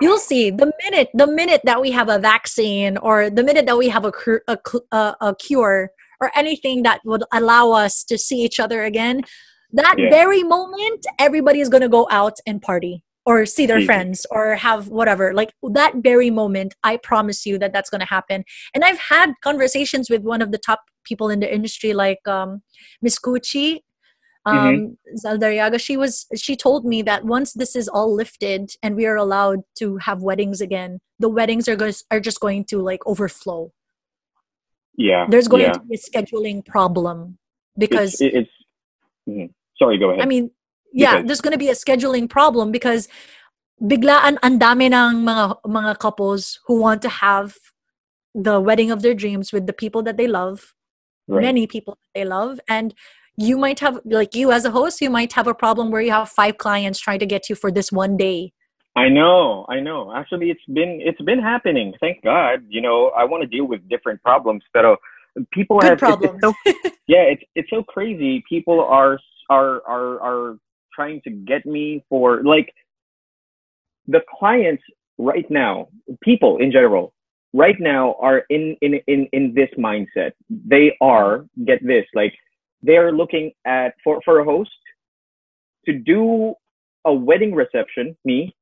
you'll 0.00 0.18
see 0.18 0.50
the 0.50 0.72
minute 0.84 1.08
the 1.14 1.26
minute 1.26 1.60
that 1.64 1.80
we 1.80 1.90
have 1.90 2.08
a 2.08 2.18
vaccine 2.18 2.96
or 2.98 3.30
the 3.30 3.42
minute 3.42 3.66
that 3.66 3.78
we 3.78 3.88
have 3.88 4.04
a, 4.04 4.12
a, 4.48 4.58
a, 4.92 5.16
a 5.20 5.34
cure 5.36 5.90
or 6.20 6.30
anything 6.34 6.82
that 6.82 7.00
would 7.04 7.22
allow 7.32 7.70
us 7.70 8.04
to 8.04 8.18
see 8.18 8.42
each 8.42 8.60
other 8.60 8.82
again 8.82 9.22
that 9.72 9.96
yeah. 9.98 10.10
very 10.10 10.42
moment 10.42 11.06
everybody 11.18 11.60
is 11.60 11.68
going 11.68 11.82
to 11.82 11.88
go 11.88 12.06
out 12.10 12.36
and 12.46 12.62
party 12.62 13.02
or 13.26 13.44
see 13.44 13.66
their 13.66 13.78
mm-hmm. 13.78 13.86
friends 13.86 14.24
or 14.30 14.54
have 14.54 14.88
whatever 14.88 15.34
like 15.34 15.52
that 15.72 15.92
very 15.96 16.30
moment 16.30 16.74
i 16.84 16.96
promise 16.96 17.44
you 17.44 17.58
that 17.58 17.72
that's 17.72 17.90
going 17.90 18.00
to 18.00 18.06
happen 18.06 18.44
and 18.74 18.84
i've 18.84 18.98
had 18.98 19.32
conversations 19.42 20.08
with 20.08 20.22
one 20.22 20.40
of 20.40 20.52
the 20.52 20.58
top 20.58 20.80
people 21.04 21.28
in 21.28 21.40
the 21.40 21.52
industry 21.52 21.92
like 21.92 22.26
um, 22.26 22.62
miss 23.02 23.18
Gucci 23.18 23.80
mm-hmm. 24.46 24.58
um, 24.58 24.98
Zaldariaga, 25.24 25.80
she 25.80 25.96
was 25.96 26.26
she 26.36 26.56
told 26.56 26.84
me 26.84 27.02
that 27.02 27.24
once 27.24 27.52
this 27.52 27.76
is 27.76 27.88
all 27.88 28.14
lifted 28.14 28.70
and 28.82 28.96
we 28.96 29.06
are 29.06 29.16
allowed 29.16 29.60
to 29.78 29.96
have 29.98 30.22
weddings 30.22 30.60
again, 30.60 31.00
the 31.18 31.28
weddings 31.28 31.68
are 31.68 31.76
going 31.76 31.94
are 32.10 32.20
just 32.20 32.40
going 32.40 32.64
to 32.66 32.78
like 32.78 33.00
overflow. 33.06 33.72
Yeah, 34.96 35.26
there's 35.28 35.48
going 35.48 35.62
yeah. 35.62 35.72
to 35.72 35.80
be 35.80 35.96
a 35.96 35.98
scheduling 35.98 36.64
problem 36.64 37.38
because 37.76 38.20
it's. 38.20 38.36
it's 38.36 38.50
mm-hmm. 39.28 39.46
Sorry, 39.78 39.98
go 39.98 40.08
ahead. 40.08 40.22
I 40.22 40.26
mean, 40.26 40.50
yeah, 40.96 41.16
because. 41.16 41.26
there's 41.26 41.40
going 41.40 41.52
to 41.52 41.58
be 41.58 41.68
a 41.68 41.76
scheduling 41.76 42.28
problem 42.28 42.72
because 42.72 43.08
biglaan 43.82 44.40
ang 44.42 44.58
dami 44.58 44.88
ng 44.88 45.20
mga 45.24 45.60
mga 45.68 45.98
couples 46.00 46.58
who 46.66 46.80
want 46.80 47.02
to 47.02 47.08
have 47.08 47.56
the 48.34 48.60
wedding 48.60 48.90
of 48.90 49.02
their 49.02 49.14
dreams 49.14 49.52
with 49.52 49.66
the 49.66 49.72
people 49.72 50.02
that 50.02 50.16
they 50.16 50.26
love, 50.26 50.72
right. 51.28 51.42
many 51.42 51.66
people 51.66 51.98
that 52.00 52.20
they 52.20 52.24
love, 52.24 52.60
and 52.68 52.94
you 53.36 53.58
might 53.58 53.80
have 53.80 54.00
like 54.04 54.34
you 54.34 54.50
as 54.50 54.64
a 54.64 54.70
host 54.70 55.00
you 55.00 55.10
might 55.10 55.32
have 55.32 55.46
a 55.46 55.54
problem 55.54 55.90
where 55.90 56.00
you 56.00 56.10
have 56.10 56.28
five 56.28 56.56
clients 56.58 56.98
trying 56.98 57.18
to 57.18 57.26
get 57.26 57.48
you 57.48 57.54
for 57.54 57.70
this 57.70 57.92
one 57.92 58.16
day 58.16 58.52
i 58.96 59.08
know 59.08 59.66
i 59.68 59.78
know 59.78 60.12
actually 60.16 60.50
it's 60.50 60.64
been 60.72 60.98
it's 61.02 61.20
been 61.22 61.38
happening 61.38 61.92
thank 62.00 62.22
god 62.24 62.64
you 62.68 62.80
know 62.80 63.10
i 63.16 63.24
want 63.24 63.42
to 63.42 63.46
deal 63.46 63.66
with 63.66 63.86
different 63.88 64.20
problems 64.22 64.62
but 64.72 64.84
people 65.52 65.78
Good 65.80 65.90
have 65.90 65.98
problems. 65.98 66.40
It's, 66.42 66.56
it's 66.64 66.82
so, 66.82 66.90
yeah 67.06 67.22
it's 67.22 67.42
it's 67.54 67.70
so 67.70 67.82
crazy 67.82 68.42
people 68.48 68.80
are 68.80 69.18
are 69.50 69.82
are 69.86 70.20
are 70.20 70.58
trying 70.96 71.20
to 71.26 71.30
get 71.30 71.62
me 71.66 72.04
for 72.08 72.42
like 72.42 72.68
the 74.08 74.20
clients 74.38 74.82
right 75.18 75.48
now 75.50 75.88
people 76.22 76.58
in 76.58 76.70
general 76.72 77.12
right 77.52 77.78
now 77.80 78.14
are 78.20 78.40
in 78.50 78.76
in 78.80 78.92
in 79.06 79.20
in 79.32 79.54
this 79.54 79.70
mindset 79.78 80.32
they 80.74 80.86
are 81.00 81.46
get 81.64 81.80
this 81.92 82.06
like 82.14 82.34
they're 82.82 83.12
looking 83.12 83.52
at 83.64 83.94
for, 84.04 84.20
for 84.24 84.40
a 84.40 84.44
host 84.44 84.70
to 85.86 85.92
do 85.92 86.54
a 87.04 87.12
wedding 87.12 87.54
reception, 87.54 88.16
me, 88.24 88.54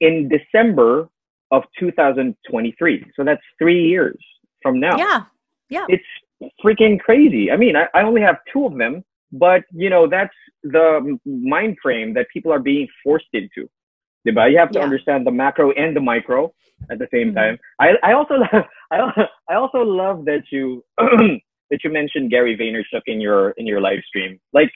in 0.00 0.28
December 0.28 1.08
of 1.50 1.62
2023. 1.78 3.04
So 3.14 3.24
that's 3.24 3.42
three 3.58 3.86
years 3.88 4.18
from 4.62 4.80
now. 4.80 4.96
Yeah. 4.96 5.24
Yeah. 5.68 5.86
It's 5.88 6.52
freaking 6.64 7.00
crazy. 7.00 7.50
I 7.50 7.56
mean, 7.56 7.76
I, 7.76 7.86
I 7.94 8.02
only 8.02 8.20
have 8.20 8.36
two 8.52 8.66
of 8.66 8.76
them, 8.76 9.04
but 9.32 9.62
you 9.72 9.90
know, 9.90 10.08
that's 10.08 10.34
the 10.62 11.18
mind 11.24 11.76
frame 11.82 12.14
that 12.14 12.26
people 12.32 12.52
are 12.52 12.58
being 12.58 12.88
forced 13.02 13.32
into. 13.32 13.68
But 14.24 14.50
you 14.50 14.58
have 14.58 14.70
to 14.72 14.80
yeah. 14.80 14.84
understand 14.84 15.26
the 15.26 15.30
macro 15.30 15.70
and 15.72 15.94
the 15.94 16.00
micro 16.00 16.52
at 16.90 16.98
the 16.98 17.06
same 17.12 17.28
mm-hmm. 17.28 17.36
time. 17.36 17.58
I, 17.80 17.92
I 18.02 18.12
also 18.12 18.34
I, 18.90 19.28
I 19.48 19.54
also 19.54 19.78
love 19.78 20.24
that 20.24 20.44
you 20.50 20.84
that 20.98 21.84
you 21.84 21.90
mentioned 21.90 22.30
Gary 22.30 22.56
Vaynerchuk 22.56 23.02
in 23.06 23.20
your 23.20 23.50
in 23.50 23.66
your 23.66 23.80
live 23.80 24.00
stream. 24.06 24.40
Like, 24.52 24.72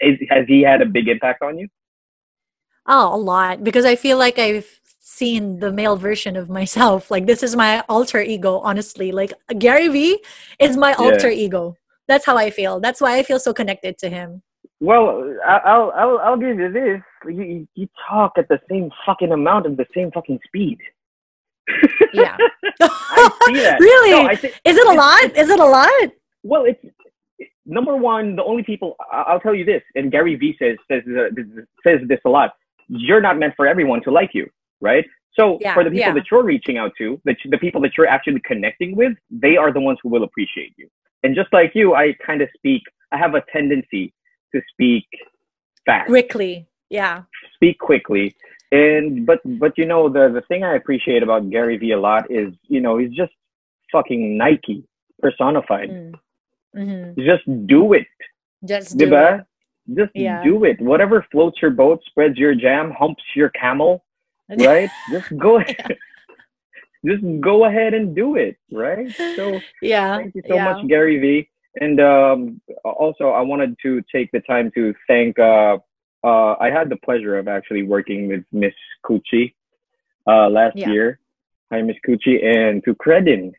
is, 0.00 0.18
has 0.28 0.44
he 0.48 0.62
had 0.62 0.82
a 0.82 0.86
big 0.86 1.08
impact 1.08 1.42
on 1.42 1.58
you? 1.58 1.68
Oh, 2.86 3.14
a 3.14 3.16
lot 3.16 3.62
because 3.62 3.84
I 3.84 3.94
feel 3.94 4.18
like 4.18 4.38
I've 4.38 4.80
seen 4.98 5.58
the 5.58 5.72
male 5.72 5.96
version 5.96 6.36
of 6.36 6.48
myself. 6.48 7.10
Like 7.10 7.26
this 7.26 7.42
is 7.42 7.56
my 7.56 7.80
alter 7.88 8.20
ego, 8.20 8.58
honestly. 8.60 9.12
Like 9.12 9.32
Gary 9.58 9.88
Vee 9.88 10.22
is 10.58 10.76
my 10.76 10.94
alter 10.94 11.30
yeah. 11.30 11.44
ego. 11.44 11.76
That's 12.10 12.26
how 12.26 12.36
I 12.36 12.50
feel. 12.50 12.80
That's 12.80 13.00
why 13.00 13.18
I 13.18 13.22
feel 13.22 13.38
so 13.38 13.54
connected 13.54 13.96
to 13.98 14.10
him. 14.10 14.42
Well, 14.80 15.32
I'll 15.46 15.92
I'll 15.94 16.18
I'll 16.18 16.36
give 16.36 16.58
you 16.58 16.72
this. 16.72 17.00
You 17.24 17.68
you 17.76 17.88
talk 18.08 18.32
at 18.36 18.48
the 18.48 18.58
same 18.68 18.90
fucking 19.06 19.30
amount 19.30 19.66
of 19.66 19.76
the 19.76 19.86
same 19.94 20.10
fucking 20.10 20.40
speed. 20.44 20.78
yeah, 22.12 22.36
I 22.80 23.30
see 23.46 23.60
that. 23.60 23.78
Really? 23.88 24.10
No, 24.10 24.28
Is 24.28 24.76
it 24.76 24.88
a 24.88 24.92
lot? 24.92 25.36
Is 25.36 25.50
it 25.50 25.60
a 25.60 25.64
lot? 25.64 26.10
Well, 26.42 26.64
it's 26.64 26.84
number 27.64 27.96
one. 27.96 28.34
The 28.34 28.42
only 28.42 28.64
people 28.64 28.96
I'll 29.12 29.38
tell 29.38 29.54
you 29.54 29.64
this, 29.64 29.82
and 29.94 30.10
Gary 30.10 30.34
Vee 30.34 30.56
says 30.58 30.78
says 30.90 31.02
uh, 31.16 31.28
says 31.86 32.00
this 32.08 32.18
a 32.24 32.28
lot. 32.28 32.54
You're 32.88 33.20
not 33.20 33.38
meant 33.38 33.54
for 33.56 33.68
everyone 33.68 34.02
to 34.02 34.10
like 34.10 34.30
you, 34.34 34.48
right? 34.80 35.04
So 35.34 35.58
yeah, 35.60 35.74
for 35.74 35.84
the 35.84 35.90
people 35.90 36.08
yeah. 36.08 36.14
that 36.14 36.24
you're 36.28 36.42
reaching 36.42 36.76
out 36.76 36.90
to, 36.98 37.20
the, 37.24 37.36
the 37.48 37.58
people 37.58 37.80
that 37.82 37.92
you're 37.96 38.08
actually 38.08 38.42
connecting 38.44 38.96
with, 38.96 39.12
they 39.30 39.56
are 39.56 39.72
the 39.72 39.80
ones 39.80 39.98
who 40.02 40.08
will 40.08 40.24
appreciate 40.24 40.74
you. 40.76 40.88
And 41.22 41.34
just 41.34 41.52
like 41.52 41.72
you, 41.74 41.94
I 41.94 42.14
kind 42.24 42.42
of 42.42 42.48
speak. 42.56 42.82
I 43.12 43.18
have 43.18 43.34
a 43.34 43.42
tendency 43.52 44.12
to 44.54 44.60
speak 44.72 45.06
fast. 45.84 46.08
Quickly, 46.08 46.66
yeah. 46.88 47.22
Speak 47.54 47.78
quickly. 47.78 48.34
And 48.72 49.26
but 49.26 49.40
but 49.58 49.76
you 49.76 49.86
know 49.86 50.08
the 50.08 50.30
the 50.32 50.42
thing 50.42 50.62
I 50.62 50.76
appreciate 50.76 51.22
about 51.22 51.50
Gary 51.50 51.76
Vee 51.76 51.92
a 51.92 52.00
lot 52.00 52.30
is 52.30 52.54
you 52.68 52.80
know 52.80 52.98
he's 52.98 53.10
just 53.10 53.32
fucking 53.90 54.38
Nike 54.38 54.84
personified. 55.20 55.90
Mm. 55.90 56.14
Mm-hmm. 56.76 57.20
Just 57.20 57.66
do 57.66 57.92
it. 57.94 58.06
Just 58.64 58.96
do 58.96 59.12
it. 59.14 59.40
Just 59.94 60.12
yeah. 60.14 60.42
do 60.44 60.64
it. 60.64 60.80
Whatever 60.80 61.26
floats 61.32 61.60
your 61.60 61.72
boat, 61.72 62.00
spreads 62.06 62.38
your 62.38 62.54
jam, 62.54 62.92
humps 62.96 63.24
your 63.34 63.48
camel, 63.50 64.04
right? 64.48 64.90
just 65.10 65.36
go 65.36 65.58
ahead. 65.60 65.96
Just 67.04 67.22
go 67.40 67.64
ahead 67.64 67.94
and 67.94 68.14
do 68.14 68.36
it, 68.36 68.56
right? 68.72 69.10
So 69.36 69.60
yeah. 69.82 70.18
Thank 70.18 70.34
you 70.34 70.42
so 70.46 70.54
yeah. 70.54 70.72
much, 70.72 70.88
Gary 70.88 71.18
Vee. 71.18 71.48
And 71.76 72.00
um, 72.00 72.60
also, 72.84 73.30
I 73.30 73.42
wanted 73.42 73.76
to 73.82 74.02
take 74.12 74.30
the 74.32 74.40
time 74.40 74.70
to 74.74 74.92
thank. 75.06 75.38
Uh, 75.38 75.78
uh, 76.22 76.54
I 76.60 76.70
had 76.70 76.88
the 76.90 76.96
pleasure 76.96 77.38
of 77.38 77.48
actually 77.48 77.84
working 77.84 78.28
with 78.28 78.44
Miss 78.52 78.74
Cucci 79.04 79.54
uh, 80.26 80.48
last 80.50 80.76
yeah. 80.76 80.90
year. 80.90 81.20
Hi, 81.72 81.80
Miss 81.82 81.96
Cucci, 82.06 82.44
and 82.44 82.82
to 82.84 82.94
Credin. 82.96 83.52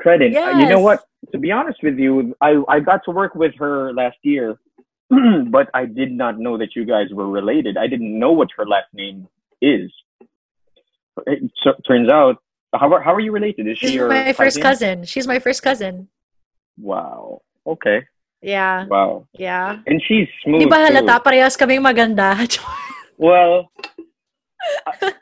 Credin, 0.00 0.32
yes. 0.32 0.54
Uh, 0.54 0.58
you 0.58 0.68
know 0.68 0.78
what? 0.78 1.04
To 1.32 1.38
be 1.38 1.50
honest 1.50 1.82
with 1.82 1.98
you, 1.98 2.36
I, 2.40 2.62
I 2.68 2.78
got 2.78 3.04
to 3.06 3.10
work 3.10 3.34
with 3.34 3.52
her 3.58 3.92
last 3.92 4.18
year, 4.22 4.56
but 5.50 5.68
I 5.74 5.86
did 5.86 6.12
not 6.12 6.38
know 6.38 6.56
that 6.56 6.76
you 6.76 6.84
guys 6.84 7.08
were 7.10 7.28
related. 7.28 7.76
I 7.76 7.88
didn't 7.88 8.16
know 8.16 8.30
what 8.30 8.48
her 8.56 8.64
last 8.64 8.86
name 8.94 9.26
is. 9.60 9.90
It 11.26 11.50
so, 11.62 11.72
turns 11.86 12.08
out, 12.08 12.42
how 12.74 12.92
are, 12.92 13.00
how 13.00 13.14
are 13.14 13.20
you 13.20 13.32
related? 13.32 13.66
Is 13.66 13.78
She's 13.78 13.90
she 13.90 13.96
your 13.96 14.08
my 14.08 14.32
first 14.32 14.60
cousin? 14.60 15.04
She's 15.04 15.26
my 15.26 15.38
first 15.38 15.62
cousin. 15.62 16.08
Wow. 16.76 17.42
Okay. 17.66 18.06
Yeah. 18.42 18.86
Wow. 18.86 19.26
Yeah. 19.34 19.80
And 19.86 20.02
she's 20.02 20.28
smooth. 20.44 20.62
Di 20.62 20.66
ba 20.70 20.86
halata 20.86 21.18
parehas 21.22 21.58
kaming 21.58 21.82
maganda? 21.82 22.38
well, 23.18 23.70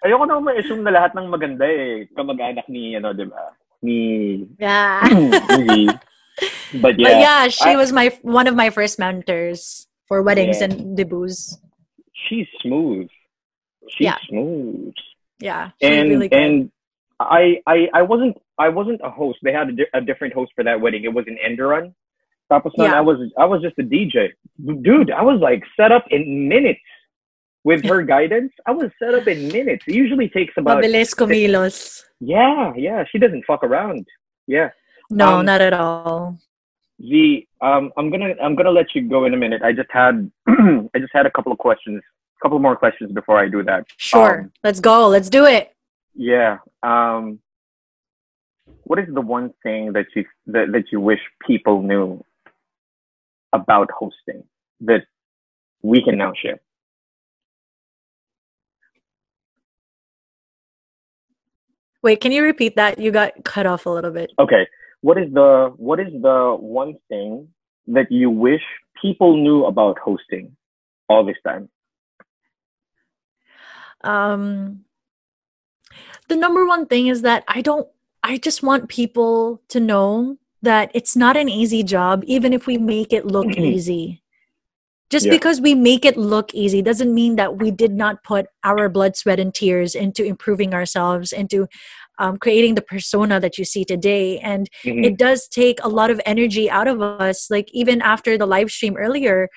ayoko 0.05 0.24
naman 0.28 0.52
ma-assume 0.52 0.85
na 0.85 0.93
lahat 0.93 1.16
ng 1.16 1.27
maganda 1.28 1.64
eh. 1.64 2.05
Kamag-anak 2.12 2.68
ni, 2.68 2.97
ano, 2.97 3.16
di 3.16 3.24
ba? 3.24 3.56
Ni... 3.81 3.98
Yeah. 4.60 5.01
but 6.82 6.98
yeah. 6.98 7.09
But 7.09 7.16
yeah, 7.20 7.43
she 7.48 7.73
I, 7.73 7.77
was 7.77 7.93
my 7.93 8.12
one 8.20 8.47
of 8.47 8.55
my 8.55 8.68
first 8.68 8.98
mentors 8.98 9.86
for 10.05 10.20
weddings 10.23 10.60
yeah. 10.60 10.68
and 10.68 10.97
debuts. 10.97 11.56
She's 12.12 12.48
smooth. 12.60 13.09
She's 13.89 14.12
yeah. 14.12 14.18
smooth. 14.28 14.94
Yeah. 15.39 15.71
and 15.83 16.09
really 16.09 16.33
and 16.33 16.71
I, 17.21 17.63
I 17.67 17.89
I 17.95 18.03
wasn't 18.03 18.37
I 18.59 18.69
wasn't 18.69 19.01
a 19.05 19.11
host. 19.11 19.39
They 19.43 19.53
had 19.53 19.69
a, 19.69 19.73
di- 19.73 19.93
a 19.95 20.01
different 20.01 20.35
host 20.35 20.53
for 20.55 20.65
that 20.65 20.81
wedding. 20.81 21.05
It 21.05 21.13
was 21.13 21.27
an. 21.27 21.39
Tapos 22.51 22.71
yeah. 22.77 22.95
I 22.95 23.01
was 23.01 23.19
I 23.39 23.45
was 23.45 23.63
just 23.63 23.79
a 23.79 23.83
DJ. 23.83 24.29
Dude, 24.83 25.11
I 25.11 25.23
was 25.23 25.41
like 25.41 25.63
set 25.77 25.91
up 25.93 26.05
in 26.11 26.49
minutes 26.49 26.81
with 27.65 27.85
her 27.85 28.03
guidance. 28.15 28.53
I 28.67 28.71
was 28.71 28.91
set 29.03 29.15
up 29.15 29.27
in 29.27 29.49
minutes. 29.49 29.85
It 29.87 29.95
usually 29.95 30.29
takes 30.29 30.55
about 30.57 30.83
Mabilis 30.83 31.15
kumilos. 31.15 32.03
Yeah, 32.21 32.73
yeah. 32.77 33.05
She 33.11 33.19
doesn't 33.19 33.45
fuck 33.47 33.65
around. 33.65 34.07
Yeah. 34.47 34.71
No, 35.11 35.39
um, 35.39 35.47
not 35.47 35.61
at 35.61 35.73
all. 35.73 36.39
The 36.99 37.47
um 37.61 37.93
I'm 37.97 38.11
gonna 38.11 38.35
I'm 38.43 38.55
gonna 38.55 38.71
let 38.71 38.95
you 38.95 39.09
go 39.09 39.25
in 39.25 39.35
a 39.35 39.37
minute. 39.37 39.63
I 39.63 39.73
just 39.73 39.91
had 39.91 40.31
I 40.49 40.99
just 40.99 41.13
had 41.13 41.27
a 41.27 41.31
couple 41.31 41.53
of 41.53 41.59
questions, 41.59 42.03
couple 42.47 42.60
more 42.60 42.77
questions 42.77 43.10
before 43.10 43.39
I 43.39 43.48
do 43.48 43.64
that. 43.64 43.86
Sure. 43.97 44.43
Um, 44.43 44.52
Let's 44.62 44.78
go. 44.78 45.09
Let's 45.09 45.28
do 45.28 45.47
it. 45.47 45.73
Yeah. 46.14 46.59
Um 46.82 47.40
what 48.85 49.01
is 49.01 49.09
the 49.12 49.20
one 49.20 49.52
thing 49.64 49.93
that 49.94 50.06
you 50.14 50.24
that, 50.47 50.70
that 50.70 50.85
you 50.93 51.01
wish 51.01 51.18
people 51.44 51.82
knew 51.82 52.24
about 53.52 53.90
hosting 53.90 54.44
that 54.82 55.02
we 55.82 56.05
can 56.05 56.16
now 56.18 56.32
share? 56.40 56.60
Wait, 62.05 62.20
can 62.20 62.31
you 62.31 62.44
repeat 62.44 62.77
that? 62.77 63.01
You 63.01 63.10
got 63.10 63.32
cut 63.43 63.66
off 63.66 63.86
a 63.86 63.90
little 63.90 64.12
bit. 64.12 64.31
Okay. 64.39 64.68
What 65.01 65.18
is 65.18 65.32
the 65.32 65.74
what 65.77 65.98
is 65.98 66.12
the 66.12 66.56
one 66.60 66.94
thing 67.09 67.48
that 67.89 68.12
you 68.12 68.31
wish 68.31 68.62
people 69.02 69.36
knew 69.36 69.64
about 69.64 69.98
hosting 69.98 70.56
all 71.09 71.24
this 71.24 71.40
time? 71.44 71.68
Um 74.02 74.85
the 76.28 76.36
number 76.36 76.66
one 76.66 76.86
thing 76.86 77.06
is 77.06 77.23
that 77.23 77.44
I 77.48 77.60
don't 77.60 77.89
I 78.23 78.39
just 78.39 78.62
want 78.62 78.89
people 78.89 79.62
to 79.68 79.78
know 79.78 80.36
that 80.62 80.90
it's 80.94 81.14
not 81.14 81.36
an 81.36 81.48
easy 81.48 81.82
job, 81.82 82.24
even 82.27 82.52
if 82.52 82.66
we 82.66 82.77
make 82.77 83.12
it 83.12 83.27
look 83.27 83.47
mm-hmm. 83.47 83.62
easy. 83.62 84.23
Just 85.09 85.27
yeah. 85.27 85.32
because 85.32 85.60
we 85.60 85.74
make 85.74 86.05
it 86.05 86.16
look 86.16 86.52
easy 86.52 86.82
doesn't 86.82 87.14
mean 87.14 87.36
that 87.36 87.59
we 87.59 87.70
did 87.70 87.93
not 87.93 88.24
put 88.24 88.47
our 88.64 88.89
blood, 88.89 89.16
sweat, 89.16 89.39
and 89.39 89.55
tears 89.55 89.94
into 89.94 90.24
improving 90.24 90.74
ourselves, 90.74 91.32
into 91.32 91.68
um, 92.18 92.36
creating 92.39 92.74
the 92.74 92.82
persona 92.82 93.39
that 93.39 93.59
you 93.59 93.64
see 93.64 93.85
today. 93.85 94.40
And 94.40 94.68
mm-hmm. 94.85 95.05
it 95.05 95.16
does 95.16 95.47
take 95.47 95.78
a 95.85 95.89
lot 95.89 96.10
of 96.10 96.20
energy 96.27 96.68
out 96.68 96.89
of 96.89 97.01
us. 97.01 97.48
Like, 97.48 97.68
even 97.73 98.02
after 98.02 98.36
the 98.36 98.47
live 98.47 98.70
stream 98.73 98.97
earlier, 98.97 99.48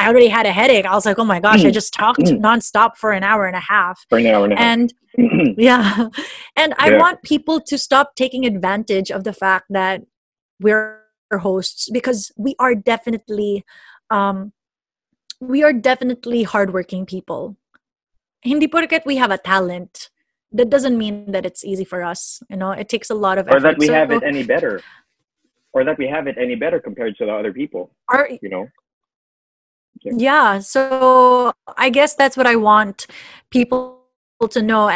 I 0.00 0.08
already 0.08 0.28
had 0.28 0.46
a 0.46 0.52
headache. 0.52 0.86
I 0.86 0.94
was 0.94 1.04
like, 1.04 1.18
oh 1.18 1.24
my 1.24 1.40
gosh, 1.40 1.62
I 1.64 1.70
mm. 1.70 1.72
just 1.74 1.92
talked 1.92 2.20
mm. 2.20 2.40
nonstop 2.40 2.96
for 2.96 3.12
an 3.12 3.22
hour 3.22 3.46
and 3.46 3.54
a 3.54 3.60
half. 3.60 4.06
For 4.08 4.18
an 4.18 4.26
hour 4.26 4.44
and 4.44 4.54
a 4.54 4.56
half. 4.56 4.64
And 4.66 4.94
yeah. 5.58 6.08
And 6.56 6.74
I 6.78 6.90
yeah. 6.90 6.98
want 6.98 7.22
people 7.22 7.60
to 7.60 7.76
stop 7.76 8.14
taking 8.16 8.46
advantage 8.46 9.10
of 9.10 9.24
the 9.24 9.34
fact 9.34 9.66
that 9.70 10.02
we're 10.58 11.00
hosts 11.32 11.90
because 11.92 12.32
we 12.36 12.56
are 12.58 12.74
definitely 12.74 13.64
um 14.10 14.52
we 15.40 15.62
are 15.62 15.72
definitely 15.72 16.42
hardworking 16.44 17.04
people. 17.06 17.56
Hindi 18.42 18.68
porket 18.68 19.04
we 19.04 19.16
have 19.16 19.30
a 19.30 19.38
talent, 19.38 20.10
that 20.52 20.70
doesn't 20.70 20.98
mean 20.98 21.30
that 21.32 21.46
it's 21.46 21.64
easy 21.64 21.84
for 21.84 22.02
us. 22.02 22.42
You 22.48 22.56
know, 22.56 22.72
it 22.72 22.88
takes 22.88 23.10
a 23.10 23.14
lot 23.14 23.38
of 23.38 23.46
or 23.46 23.56
effort. 23.56 23.60
that 23.62 23.78
we 23.78 23.86
so, 23.86 23.94
have 23.94 24.10
it 24.10 24.22
any 24.22 24.42
better, 24.42 24.82
or 25.72 25.84
that 25.84 25.98
we 25.98 26.08
have 26.08 26.26
it 26.26 26.36
any 26.38 26.56
better 26.56 26.80
compared 26.80 27.16
to 27.18 27.26
the 27.26 27.32
other 27.32 27.52
people. 27.52 27.94
Are, 28.08 28.28
you 28.42 28.48
know? 28.48 28.68
Yeah. 30.02 30.12
yeah. 30.16 30.58
So 30.60 31.52
I 31.76 31.90
guess 31.90 32.14
that's 32.14 32.36
what 32.36 32.46
I 32.46 32.56
want 32.56 33.06
people 33.50 34.02
to 34.50 34.62
know. 34.62 34.90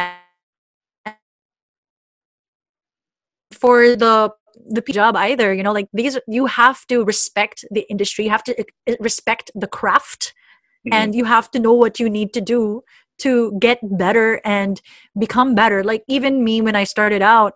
For 3.52 3.96
the 3.96 4.32
the 4.66 4.80
job 4.80 5.16
either 5.16 5.52
you 5.52 5.62
know 5.62 5.72
like 5.72 5.88
these 5.92 6.18
you 6.26 6.46
have 6.46 6.86
to 6.86 7.04
respect 7.04 7.64
the 7.70 7.82
industry 7.90 8.24
you 8.24 8.30
have 8.30 8.44
to 8.44 8.58
eh, 8.86 8.94
respect 9.00 9.50
the 9.54 9.66
craft 9.66 10.32
mm-hmm. 10.86 10.94
and 10.94 11.14
you 11.14 11.24
have 11.24 11.50
to 11.50 11.58
know 11.58 11.72
what 11.72 12.00
you 12.00 12.08
need 12.08 12.32
to 12.32 12.40
do 12.40 12.82
to 13.18 13.56
get 13.58 13.78
better 13.82 14.40
and 14.44 14.80
become 15.18 15.54
better 15.54 15.84
like 15.84 16.02
even 16.08 16.44
me 16.44 16.60
when 16.60 16.76
i 16.76 16.84
started 16.84 17.22
out 17.22 17.54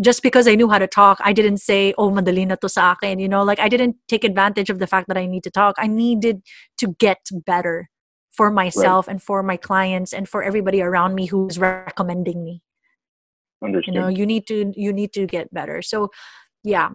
just 0.00 0.22
because 0.22 0.48
I 0.48 0.54
knew 0.54 0.68
how 0.68 0.78
to 0.78 0.86
talk, 0.86 1.18
I 1.22 1.32
didn't 1.32 1.58
say, 1.58 1.92
oh, 1.98 2.10
madalina 2.10 2.58
to 2.60 2.68
sa 2.68 2.92
akin. 2.92 3.18
You 3.18 3.28
know, 3.28 3.42
like 3.42 3.60
I 3.60 3.68
didn't 3.68 3.96
take 4.08 4.24
advantage 4.24 4.70
of 4.70 4.78
the 4.78 4.86
fact 4.86 5.08
that 5.08 5.16
I 5.16 5.26
need 5.26 5.44
to 5.44 5.50
talk. 5.50 5.76
I 5.78 5.86
needed 5.86 6.42
to 6.78 6.94
get 6.98 7.18
better 7.46 7.88
for 8.30 8.50
myself 8.50 9.06
right. 9.06 9.12
and 9.12 9.22
for 9.22 9.42
my 9.42 9.56
clients 9.56 10.12
and 10.12 10.28
for 10.28 10.42
everybody 10.42 10.80
around 10.80 11.14
me 11.14 11.26
who's 11.26 11.58
recommending 11.58 12.42
me. 12.42 12.62
Understood. 13.62 13.94
You 13.94 14.00
know, 14.00 14.08
you 14.08 14.24
need 14.26 14.46
to 14.48 14.72
you 14.74 14.92
need 14.92 15.12
to 15.12 15.26
get 15.26 15.52
better. 15.52 15.82
So, 15.82 16.10
yeah, 16.64 16.90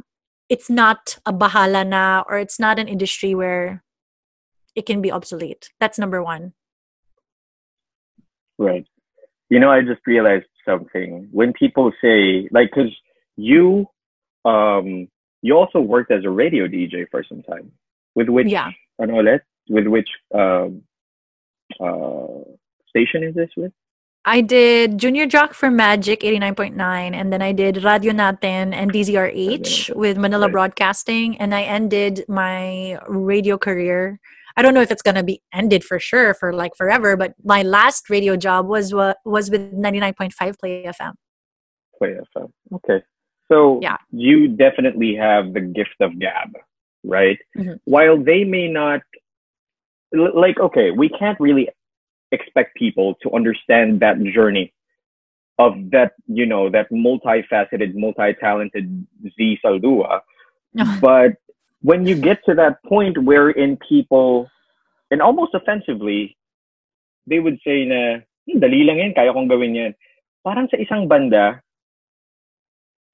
it's 0.50 0.70
not 0.70 1.18
a 1.26 1.34
bahala 1.34 1.88
na 1.88 2.24
or 2.28 2.38
it's 2.38 2.60
not 2.60 2.80
an 2.80 2.88
industry 2.88 3.36
where 3.36 3.84
it 4.76 4.86
can 4.86 5.02
be 5.02 5.12
obsolete. 5.12 5.70
That's 5.80 6.00
number 6.00 6.24
one. 6.24 6.54
Right. 8.58 8.86
You 9.50 9.60
know, 9.60 9.72
I 9.72 9.82
just 9.82 10.02
realized 10.06 10.46
something 10.68 11.30
when 11.32 11.54
people 11.54 11.92
say 12.02 12.48
like, 12.52 12.70
because 12.70 12.92
you, 13.36 13.88
um, 14.46 15.08
you 15.42 15.56
also 15.56 15.80
worked 15.80 16.12
as 16.12 16.26
a 16.26 16.30
radio 16.30 16.68
DJ 16.68 17.06
for 17.10 17.24
some 17.28 17.42
time, 17.44 17.72
with 18.16 18.30
which 18.30 18.48
yeah. 18.48 18.72
ano 19.02 19.22
ulit, 19.22 19.42
with 19.70 19.88
which 19.88 20.10
um, 20.34 20.84
uh, 21.80 22.44
station 22.90 23.24
is 23.24 23.36
this 23.36 23.50
with? 23.56 23.72
I 24.26 24.42
did 24.42 24.98
Junior 24.98 25.26
Jock 25.26 25.54
for 25.54 25.72
Magic 25.72 26.20
89.9 26.20 26.76
and 27.14 27.32
then 27.32 27.42
I 27.42 27.54
did 27.54 27.82
Radio 27.82 28.12
Natin 28.12 28.74
and 28.76 28.92
DZRH 28.92 29.96
with 29.96 30.18
Manila 30.18 30.48
right. 30.48 30.52
Broadcasting 30.52 31.38
and 31.38 31.56
I 31.56 31.62
ended 31.64 32.26
my 32.28 33.00
radio 33.08 33.58
career. 33.58 34.20
I 34.58 34.64
don't 34.64 34.74
know 34.74 34.82
if 34.82 34.92
it's 34.92 35.04
going 35.04 35.16
to 35.16 35.24
be 35.24 35.42
ended 35.54 35.84
for 35.84 36.00
sure 36.00 36.34
for 36.34 36.52
like 36.52 36.76
forever, 36.76 37.16
but 37.16 37.36
my 37.44 37.62
last 37.62 38.10
radio 38.10 38.36
job 38.36 38.68
was 38.68 38.94
was 38.94 39.52
with 39.52 39.72
99.5 39.72 40.60
Play 40.60 40.84
FM. 40.84 41.14
Play 41.98 42.18
FM. 42.36 42.52
Okay. 42.74 43.04
So 43.52 43.80
yeah. 43.82 43.98
you 44.12 44.48
definitely 44.50 45.16
have 45.16 45.54
the 45.54 45.62
gift 45.62 45.96
of 46.02 46.20
gab, 46.20 46.50
right? 47.04 47.38
Mm-hmm. 47.56 47.74
While 47.86 48.22
they 48.22 48.44
may 48.44 48.68
not 48.68 49.02
like 50.12 50.60
okay, 50.60 50.92
we 50.92 51.10
can't 51.10 51.40
really 51.40 51.70
expect 52.32 52.76
people 52.76 53.16
to 53.22 53.32
understand 53.34 54.00
that 54.00 54.22
journey 54.24 54.74
of 55.60 55.74
that, 55.92 56.14
you 56.28 56.46
know, 56.46 56.70
that 56.70 56.92
multifaceted, 56.92 57.96
multi-talented 57.96 59.08
Z 59.36 59.60
Saldua. 59.64 60.22
but 61.02 61.34
when 61.88 62.04
you 62.04 62.20
get 62.20 62.44
to 62.44 62.52
that 62.52 62.84
point 62.84 63.16
wherein 63.24 63.80
people, 63.88 64.52
and 65.08 65.24
almost 65.24 65.56
offensively, 65.56 66.36
they 67.24 67.40
would 67.40 67.56
say 67.64 67.88
na, 67.88 68.20
hmm, 68.44 68.60
dali 68.60 68.84
lang 68.84 69.00
yan, 69.00 69.16
kaya 69.16 69.32
kong 69.32 69.48
gawin 69.48 69.72
yan. 69.72 69.96
Parang 70.44 70.68
sa 70.68 70.76
isang 70.76 71.08
banda, 71.08 71.64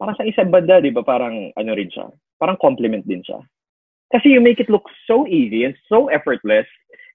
parang 0.02 0.18
sa 0.18 0.26
isang 0.26 0.50
banda, 0.50 0.82
di 0.82 0.90
ba, 0.90 1.06
parang 1.06 1.54
ano 1.54 1.72
rin 1.78 1.86
siya, 1.94 2.10
parang 2.42 2.58
compliment 2.58 3.06
din 3.06 3.22
siya. 3.22 3.46
Kasi 4.10 4.34
you 4.34 4.42
make 4.42 4.58
it 4.58 4.74
look 4.74 4.90
so 5.06 5.30
easy 5.30 5.70
and 5.70 5.78
so 5.86 6.10
effortless, 6.10 6.66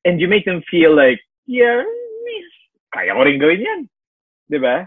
and 0.07 0.23
you 0.23 0.31
make 0.31 0.47
them 0.47 0.63
feel 0.71 0.95
like, 0.95 1.19
yeah, 1.51 1.83
kaya 2.95 3.19
ko 3.19 3.27
rin 3.27 3.43
gawin 3.43 3.67
yan. 3.67 3.81
Di 4.47 4.63
ba? 4.63 4.87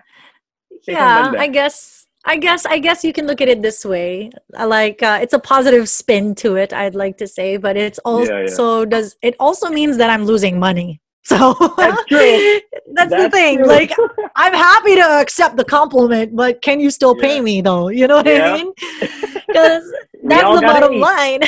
Yeah, 0.87 1.35
I 1.35 1.51
guess 1.51 2.07
I 2.25 2.37
guess 2.37 2.65
I 2.65 2.79
guess 2.79 3.03
you 3.03 3.13
can 3.13 3.25
look 3.25 3.41
at 3.41 3.49
it 3.49 3.61
this 3.61 3.83
way. 3.83 4.29
Like 4.51 5.01
uh, 5.01 5.19
it's 5.21 5.33
a 5.33 5.39
positive 5.39 5.89
spin 5.89 6.35
to 6.35 6.55
it. 6.55 6.71
I'd 6.73 6.95
like 6.95 7.17
to 7.17 7.27
say, 7.27 7.57
but 7.57 7.77
it's 7.77 7.99
also 7.99 8.31
yeah, 8.31 8.47
yeah. 8.49 8.85
does 8.85 9.15
it 9.21 9.35
also 9.39 9.69
means 9.69 9.97
that 9.97 10.09
I'm 10.09 10.25
losing 10.25 10.59
money. 10.59 11.01
So 11.23 11.53
that's 11.77 12.03
true. 12.05 12.17
that's, 12.17 13.09
that's, 13.11 13.23
the 13.23 13.29
thing. 13.29 13.59
True. 13.59 13.67
Like 13.67 13.91
I'm 14.35 14.53
happy 14.53 14.95
to 14.95 15.07
accept 15.21 15.55
the 15.55 15.63
compliment, 15.63 16.35
but 16.35 16.63
can 16.63 16.79
you 16.79 16.89
still 16.89 17.15
pay 17.15 17.41
me 17.41 17.61
though? 17.61 17.89
You 17.89 18.07
know 18.07 18.17
what 18.17 18.27
I 18.27 18.57
mean? 18.57 18.73
Because 18.99 19.83
that's 20.23 20.59
the 20.59 20.61
bottom 20.65 20.93
eat. 20.93 20.99
line. 20.99 21.41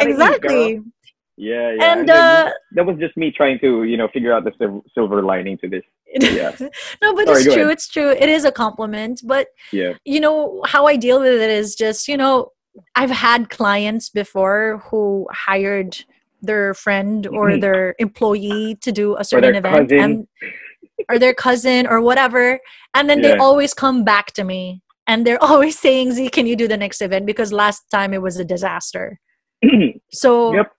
exactly. 0.00 0.76
Eat, 0.76 0.82
yeah, 1.36 1.72
yeah. 1.72 1.92
And, 1.92 2.10
uh, 2.10 2.50
that 2.72 2.86
was 2.86 2.98
just 2.98 3.16
me 3.16 3.30
trying 3.30 3.58
to, 3.60 3.84
you 3.84 3.96
know, 3.96 4.08
figure 4.12 4.32
out 4.32 4.44
the 4.44 4.82
silver 4.94 5.22
lining 5.22 5.58
to 5.58 5.68
this. 5.68 5.82
Yeah. 6.20 6.56
no, 7.02 7.14
but 7.14 7.26
Sorry, 7.26 7.42
it's 7.42 7.44
true. 7.44 7.52
Ahead. 7.54 7.72
It's 7.72 7.88
true. 7.88 8.10
It 8.10 8.28
is 8.28 8.44
a 8.44 8.52
compliment. 8.52 9.22
But, 9.24 9.48
yeah. 9.72 9.94
you 10.04 10.20
know, 10.20 10.62
how 10.66 10.86
I 10.86 10.96
deal 10.96 11.20
with 11.20 11.40
it 11.40 11.50
is 11.50 11.74
just, 11.74 12.08
you 12.08 12.16
know, 12.16 12.50
I've 12.94 13.10
had 13.10 13.50
clients 13.50 14.08
before 14.08 14.82
who 14.90 15.26
hired 15.30 16.04
their 16.42 16.74
friend 16.74 17.26
or 17.26 17.50
mm-hmm. 17.50 17.60
their 17.60 17.94
employee 17.98 18.76
to 18.82 18.92
do 18.92 19.16
a 19.16 19.24
certain 19.24 19.54
event 19.54 19.88
cousin. 19.88 20.00
and 20.00 20.26
or 21.08 21.18
their 21.18 21.34
cousin 21.34 21.86
or 21.86 22.00
whatever 22.00 22.58
and 22.94 23.08
then 23.08 23.22
yeah. 23.22 23.28
they 23.28 23.36
always 23.36 23.72
come 23.72 24.04
back 24.04 24.32
to 24.32 24.44
me 24.44 24.82
and 25.06 25.26
they're 25.26 25.42
always 25.50 25.78
saying 25.78 26.12
z 26.12 26.28
can 26.28 26.46
you 26.46 26.56
do 26.56 26.66
the 26.66 26.76
next 26.76 27.00
event 27.00 27.26
because 27.26 27.52
last 27.52 27.82
time 27.90 28.12
it 28.12 28.20
was 28.20 28.38
a 28.38 28.44
disaster 28.44 29.20
so 30.12 30.52
yep 30.52 30.72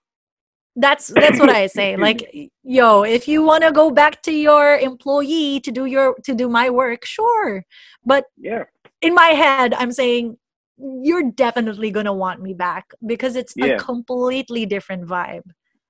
that's 0.75 1.07
that's 1.07 1.39
what 1.39 1.49
i 1.49 1.67
say 1.67 1.95
like 1.95 2.51
yo 2.63 3.03
if 3.03 3.27
you 3.27 3.43
want 3.43 3.63
to 3.63 3.71
go 3.71 3.91
back 3.91 4.23
to 4.23 4.31
your 4.31 4.77
employee 4.77 5.59
to 5.59 5.71
do 5.71 5.85
your 5.85 6.15
to 6.23 6.33
do 6.33 6.49
my 6.49 6.69
work 6.69 7.05
sure. 7.05 7.63
But 8.05 8.25
yeah. 8.37 8.63
in 9.01 9.13
my 9.13 9.29
head 9.29 9.73
i'm 9.75 9.91
saying 9.91 10.37
you're 10.77 11.31
definitely 11.31 11.91
going 11.91 12.05
to 12.05 12.13
want 12.13 12.41
me 12.41 12.53
back 12.53 12.93
because 13.05 13.35
it's 13.35 13.53
yeah. 13.55 13.65
a 13.65 13.79
completely 13.79 14.65
different 14.65 15.07
vibe. 15.07 15.43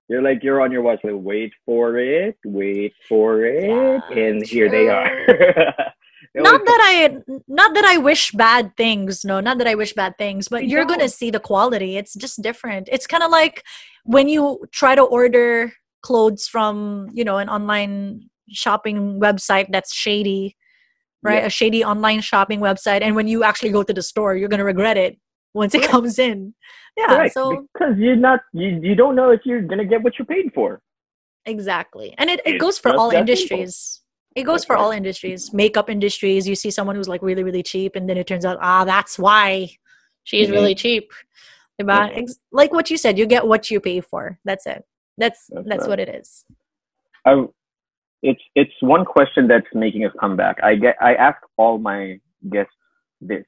You're 0.09 0.21
like 0.21 0.43
you're 0.43 0.61
on 0.61 0.71
your 0.71 0.81
watch 0.81 0.99
like 1.03 1.13
wait 1.15 1.53
for 1.65 1.97
it 1.97 2.37
wait 2.43 2.93
for 3.07 3.45
it 3.45 3.63
yeah, 3.63 4.19
and 4.19 4.45
here 4.45 4.69
they 4.69 4.89
are 4.89 5.73
not 6.35 6.65
that 6.65 6.79
I 6.81 7.17
not 7.47 7.73
that 7.75 7.85
I 7.85 7.97
wish 7.97 8.31
bad 8.31 8.75
things. 8.75 9.23
No, 9.23 9.39
not 9.39 9.57
that 9.59 9.67
I 9.67 9.75
wish 9.75 9.93
bad 9.93 10.17
things, 10.17 10.47
but 10.47 10.67
you're 10.67 10.85
gonna 10.85 11.09
see 11.09 11.29
the 11.29 11.39
quality. 11.39 11.97
It's 11.97 12.13
just 12.13 12.41
different. 12.41 12.89
It's 12.91 13.07
kind 13.07 13.23
of 13.23 13.31
like 13.31 13.63
when 14.03 14.27
you 14.27 14.65
try 14.71 14.95
to 14.95 15.03
order 15.03 15.73
clothes 16.01 16.47
from 16.47 17.09
you 17.13 17.23
know 17.23 17.37
an 17.37 17.49
online 17.49 18.29
shopping 18.49 19.19
website 19.19 19.67
that's 19.71 19.93
shady, 19.93 20.57
right? 21.21 21.41
Yeah. 21.41 21.47
A 21.47 21.49
shady 21.49 21.83
online 21.83 22.21
shopping 22.21 22.59
website, 22.59 23.01
and 23.01 23.15
when 23.15 23.27
you 23.27 23.43
actually 23.43 23.71
go 23.71 23.83
to 23.83 23.93
the 23.93 24.01
store, 24.01 24.35
you're 24.35 24.49
gonna 24.49 24.65
regret 24.65 24.97
it 24.97 25.17
once 25.53 25.75
it 25.75 25.83
comes 25.83 26.17
in. 26.19 26.55
Yeah, 26.97 27.07
Correct. 27.07 27.33
so 27.33 27.67
because 27.73 27.97
you're 27.97 28.15
not 28.15 28.41
you 28.53 28.79
you 28.81 28.95
don't 28.95 29.15
know 29.15 29.29
if 29.31 29.41
you're 29.45 29.61
gonna 29.61 29.85
get 29.85 30.01
what 30.03 30.17
you're 30.17 30.25
paid 30.25 30.51
for. 30.53 30.81
Exactly, 31.45 32.15
and 32.17 32.29
it, 32.29 32.41
it 32.45 32.59
goes 32.59 32.79
for 32.79 32.95
all 32.95 33.11
industries. 33.11 34.02
It 34.35 34.43
goes 34.43 34.65
for 34.65 34.75
all 34.75 34.91
industries 34.91 35.53
makeup 35.53 35.89
industries. 35.89 36.47
You 36.47 36.55
see 36.55 36.71
someone 36.71 36.95
who's 36.95 37.07
like 37.07 37.21
really 37.21 37.43
really 37.43 37.63
cheap 37.63 37.95
and 37.95 38.09
then 38.09 38.17
it 38.17 38.27
turns 38.27 38.45
out 38.45 38.57
ah 38.61 38.83
that's 38.83 39.17
why 39.17 39.69
she's 40.23 40.47
mm-hmm. 40.47 40.55
really 40.55 40.75
cheap. 40.75 41.11
Mm-hmm. 41.81 42.25
like 42.51 42.71
what 42.71 42.91
you 42.91 42.97
said 42.97 43.17
you 43.17 43.25
get 43.25 43.47
what 43.47 43.71
you 43.71 43.79
pay 43.79 44.01
for. 44.01 44.39
That's 44.45 44.65
it. 44.65 44.85
That's 45.17 45.47
that's, 45.47 45.67
that's 45.67 45.81
right. 45.81 45.89
what 45.89 45.99
it 45.99 46.09
is. 46.09 46.45
I, 47.25 47.45
it's 48.21 48.41
it's 48.55 48.73
one 48.81 49.05
question 49.05 49.47
that's 49.47 49.67
making 49.73 50.05
us 50.05 50.11
come 50.19 50.35
back. 50.35 50.57
I 50.63 50.75
get 50.75 50.95
i 51.01 51.13
ask 51.15 51.37
all 51.57 51.77
my 51.77 52.19
guests 52.49 52.73
this. 53.21 53.45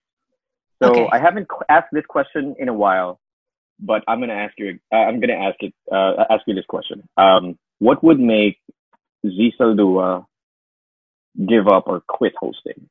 So 0.82 0.92
okay. 0.92 1.08
i 1.12 1.20
haven't 1.20 1.48
asked 1.70 1.90
this 1.92 2.06
question 2.08 2.56
in 2.60 2.70
a 2.70 2.74
while 2.74 3.20
but 3.80 4.04
i'm 4.08 4.20
going 4.20 4.30
to 4.30 4.36
ask 4.36 4.54
you 4.58 4.80
uh, 4.94 4.96
i'm 4.96 5.20
to 5.22 5.34
ask 5.34 5.58
it 5.60 5.74
uh, 5.92 6.24
ask 6.30 6.44
you 6.48 6.54
this 6.54 6.66
question. 6.66 7.08
Um, 7.18 7.58
what 7.80 8.04
would 8.04 8.20
make 8.20 8.58
Z 9.26 9.54
Saldua 9.60 10.26
give 11.48 11.68
up 11.68 11.88
or 11.88 12.02
quit 12.08 12.34
hosting? 12.40 12.90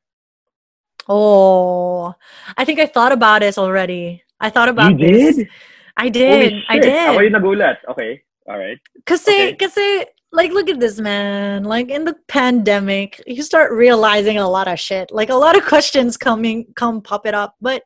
Oh, 1.07 2.13
I 2.57 2.65
think 2.65 2.79
I 2.79 2.87
thought 2.87 3.11
about 3.11 3.41
this 3.41 3.57
already. 3.57 4.23
I 4.39 4.49
thought 4.49 4.69
about 4.69 4.99
you 4.99 5.07
this. 5.07 5.35
did? 5.37 5.49
I 5.97 6.09
did. 6.09 6.53
I 6.67 6.79
did. 6.79 7.09
Ako 7.09 7.19
yung 7.21 7.33
nagulat. 7.33 7.77
Okay. 7.89 8.21
All 8.47 8.57
right. 8.57 8.77
Cause 9.05 9.23
Kasi, 9.23 9.31
okay. 9.31 9.55
kasi, 9.55 10.05
like, 10.31 10.51
look 10.51 10.69
at 10.69 10.79
this, 10.79 10.99
man. 10.99 11.63
Like, 11.63 11.89
in 11.89 12.05
the 12.05 12.15
pandemic, 12.27 13.21
you 13.25 13.41
start 13.43 13.71
realizing 13.71 14.37
a 14.37 14.49
lot 14.49 14.67
of 14.67 14.79
shit. 14.79 15.11
Like, 15.11 15.29
a 15.29 15.35
lot 15.35 15.57
of 15.57 15.65
questions 15.71 16.17
coming, 16.17 16.67
come 16.75 17.01
pop 17.01 17.25
it 17.25 17.33
up. 17.33 17.55
But 17.61 17.83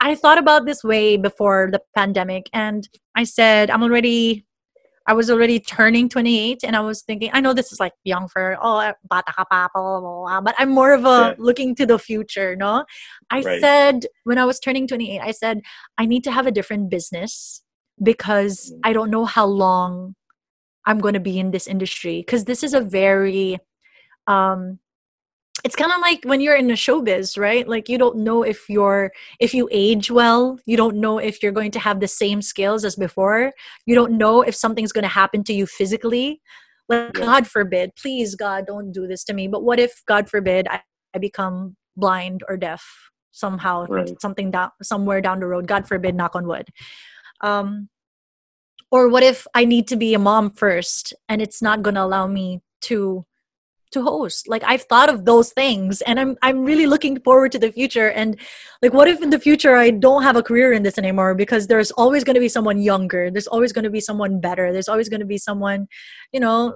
I 0.00 0.14
thought 0.14 0.38
about 0.38 0.66
this 0.66 0.84
way 0.84 1.16
before 1.16 1.70
the 1.72 1.80
pandemic. 1.94 2.50
And 2.52 2.88
I 3.14 3.24
said, 3.24 3.70
I'm 3.70 3.82
already 3.82 4.44
I 5.08 5.14
was 5.14 5.30
already 5.30 5.58
turning 5.58 6.10
28 6.10 6.60
and 6.62 6.76
I 6.76 6.80
was 6.80 7.00
thinking, 7.00 7.30
I 7.32 7.40
know 7.40 7.54
this 7.54 7.72
is 7.72 7.80
like 7.80 7.94
young 8.04 8.28
for, 8.28 8.58
oh, 8.60 8.92
bata 9.08 9.32
ka 9.32 9.44
pa, 9.50 9.68
blah, 9.74 10.00
blah, 10.00 10.00
blah, 10.00 10.40
but 10.42 10.54
I'm 10.58 10.68
more 10.68 10.92
of 10.92 11.06
a 11.06 11.06
yeah. 11.06 11.34
looking 11.38 11.74
to 11.76 11.86
the 11.86 11.98
future, 11.98 12.54
no? 12.54 12.84
I 13.30 13.40
right. 13.40 13.60
said, 13.60 14.04
when 14.24 14.36
I 14.36 14.44
was 14.44 14.60
turning 14.60 14.86
28, 14.86 15.18
I 15.18 15.30
said, 15.30 15.62
I 15.96 16.04
need 16.04 16.24
to 16.24 16.30
have 16.30 16.46
a 16.46 16.52
different 16.52 16.90
business 16.90 17.62
because 18.02 18.70
mm. 18.70 18.80
I 18.84 18.92
don't 18.92 19.10
know 19.10 19.24
how 19.24 19.46
long 19.46 20.14
I'm 20.84 20.98
going 20.98 21.14
to 21.14 21.20
be 21.20 21.38
in 21.38 21.52
this 21.52 21.66
industry 21.66 22.20
because 22.20 22.44
this 22.44 22.62
is 22.62 22.74
a 22.74 22.80
very 22.80 23.58
um, 24.26 24.78
it's 25.64 25.76
kind 25.76 25.92
of 25.92 26.00
like 26.00 26.24
when 26.24 26.40
you're 26.40 26.56
in 26.56 26.70
a 26.70 26.74
showbiz 26.74 27.38
right? 27.38 27.66
Like 27.68 27.88
you 27.88 27.98
don't 27.98 28.18
know 28.18 28.42
if 28.42 28.68
you're 28.68 29.12
if 29.40 29.54
you 29.54 29.68
age 29.70 30.10
well 30.10 30.58
you 30.66 30.76
don't 30.76 30.96
know 30.96 31.18
if 31.18 31.42
you're 31.42 31.52
going 31.52 31.70
to 31.72 31.78
have 31.78 32.00
the 32.00 32.08
same 32.08 32.42
skills 32.42 32.84
as 32.84 32.96
before. 32.96 33.52
You 33.86 33.94
don't 33.94 34.18
know 34.18 34.42
if 34.42 34.54
something's 34.54 34.92
going 34.92 35.02
to 35.02 35.08
happen 35.08 35.44
to 35.44 35.52
you 35.52 35.66
physically. 35.66 36.40
Like 36.88 37.16
yeah. 37.16 37.24
god 37.24 37.46
forbid 37.46 37.92
please 37.96 38.34
god 38.34 38.66
don't 38.66 38.92
do 38.92 39.06
this 39.06 39.24
to 39.24 39.34
me. 39.34 39.48
But 39.48 39.62
what 39.62 39.80
if 39.80 40.02
god 40.06 40.28
forbid 40.28 40.68
i, 40.68 40.80
I 41.14 41.18
become 41.18 41.76
blind 41.96 42.42
or 42.48 42.56
deaf 42.56 43.10
somehow 43.32 43.86
right. 43.88 44.20
something 44.20 44.50
down 44.50 44.70
somewhere 44.82 45.20
down 45.20 45.40
the 45.40 45.46
road? 45.46 45.66
God 45.66 45.88
forbid 45.88 46.14
knock 46.14 46.36
on 46.36 46.46
wood. 46.46 46.68
Um 47.40 47.88
or 48.90 49.08
what 49.08 49.22
if 49.22 49.46
i 49.54 49.64
need 49.64 49.86
to 49.86 49.96
be 49.96 50.14
a 50.14 50.18
mom 50.18 50.50
first 50.50 51.12
and 51.28 51.42
it's 51.42 51.60
not 51.60 51.82
going 51.82 51.94
to 51.94 52.02
allow 52.02 52.26
me 52.26 52.60
to 52.80 53.26
to 53.92 54.02
host. 54.02 54.48
Like 54.48 54.62
i've 54.64 54.82
thought 54.82 55.08
of 55.08 55.24
those 55.24 55.52
things 55.52 56.00
and 56.02 56.18
i'm 56.20 56.36
i'm 56.42 56.64
really 56.64 56.86
looking 56.86 57.20
forward 57.20 57.52
to 57.52 57.58
the 57.58 57.72
future 57.72 58.10
and 58.10 58.38
like 58.82 58.92
what 58.92 59.08
if 59.08 59.22
in 59.22 59.30
the 59.30 59.38
future 59.38 59.76
i 59.76 59.90
don't 59.90 60.22
have 60.22 60.36
a 60.36 60.42
career 60.42 60.72
in 60.72 60.82
this 60.82 60.98
anymore 60.98 61.34
because 61.34 61.66
there's 61.66 61.90
always 61.92 62.24
going 62.24 62.34
to 62.34 62.40
be 62.40 62.48
someone 62.48 62.80
younger 62.80 63.30
there's 63.30 63.46
always 63.46 63.72
going 63.72 63.84
to 63.84 63.90
be 63.90 64.00
someone 64.00 64.40
better 64.40 64.72
there's 64.72 64.88
always 64.88 65.08
going 65.08 65.20
to 65.20 65.26
be 65.26 65.38
someone 65.38 65.86
you 66.32 66.40
know 66.40 66.74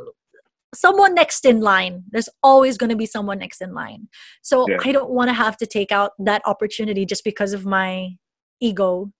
someone 0.74 1.14
next 1.14 1.44
in 1.44 1.60
line. 1.60 2.02
There's 2.10 2.28
always 2.42 2.78
going 2.78 2.90
to 2.90 2.96
be 2.96 3.06
someone 3.06 3.38
next 3.38 3.60
in 3.60 3.74
line. 3.74 4.08
So 4.40 4.66
yeah. 4.68 4.78
i 4.84 4.92
don't 4.92 5.10
want 5.10 5.28
to 5.28 5.34
have 5.34 5.56
to 5.58 5.66
take 5.66 5.92
out 5.92 6.12
that 6.18 6.42
opportunity 6.46 7.04
just 7.04 7.24
because 7.24 7.52
of 7.52 7.66
my 7.66 8.16
ego 8.60 9.12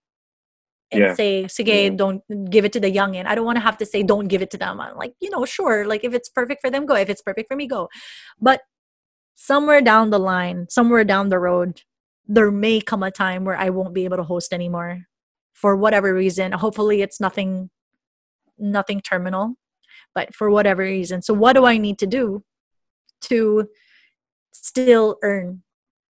and 0.93 1.01
yeah. 1.01 1.15
say, 1.15 1.45
sige, 1.45 1.85
yeah. 1.85 1.91
don't 1.91 2.23
give 2.51 2.65
it 2.65 2.73
to 2.75 2.81
the 2.81 2.93
youngin. 2.93 3.27
I 3.27 3.35
don't 3.35 3.47
want 3.47 3.57
to 3.57 3.63
have 3.63 3.79
to 3.79 3.87
say, 3.87 4.03
don't 4.03 4.29
give 4.29 4.43
it 4.43 4.51
to 4.51 4.59
them. 4.59 4.81
I'm 4.81 4.97
like, 4.97 5.15
you 5.21 5.31
know, 5.31 5.45
sure. 5.45 5.87
Like 5.87 6.05
if 6.05 6.15
it's 6.15 6.29
perfect 6.29 6.61
for 6.61 6.71
them, 6.71 6.87
go. 6.87 6.95
If 6.95 7.09
it's 7.09 7.23
perfect 7.23 7.49
for 7.49 7.57
me, 7.57 7.67
go. 7.67 7.89
But 8.41 8.61
somewhere 9.35 9.81
down 9.81 10.11
the 10.11 10.19
line, 10.19 10.67
somewhere 10.69 11.05
down 11.05 11.31
the 11.31 11.39
road, 11.39 11.83
there 12.27 12.51
may 12.51 12.81
come 12.81 13.03
a 13.03 13.11
time 13.11 13.45
where 13.45 13.57
I 13.57 13.71
won't 13.71 13.95
be 13.95 14.05
able 14.05 14.19
to 14.19 14.23
host 14.23 14.53
anymore 14.53 15.03
for 15.53 15.77
whatever 15.77 16.15
reason. 16.15 16.53
Hopefully 16.53 17.03
it's 17.03 17.21
nothing 17.21 17.71
nothing 18.59 19.01
terminal, 19.01 19.55
but 20.15 20.35
for 20.35 20.51
whatever 20.51 20.83
reason. 20.83 21.23
So 21.23 21.35
what 21.35 21.55
do 21.55 21.65
I 21.65 21.79
need 21.79 21.99
to 21.99 22.07
do 22.07 22.45
to 23.23 23.69
still 24.53 25.17
earn, 25.23 25.63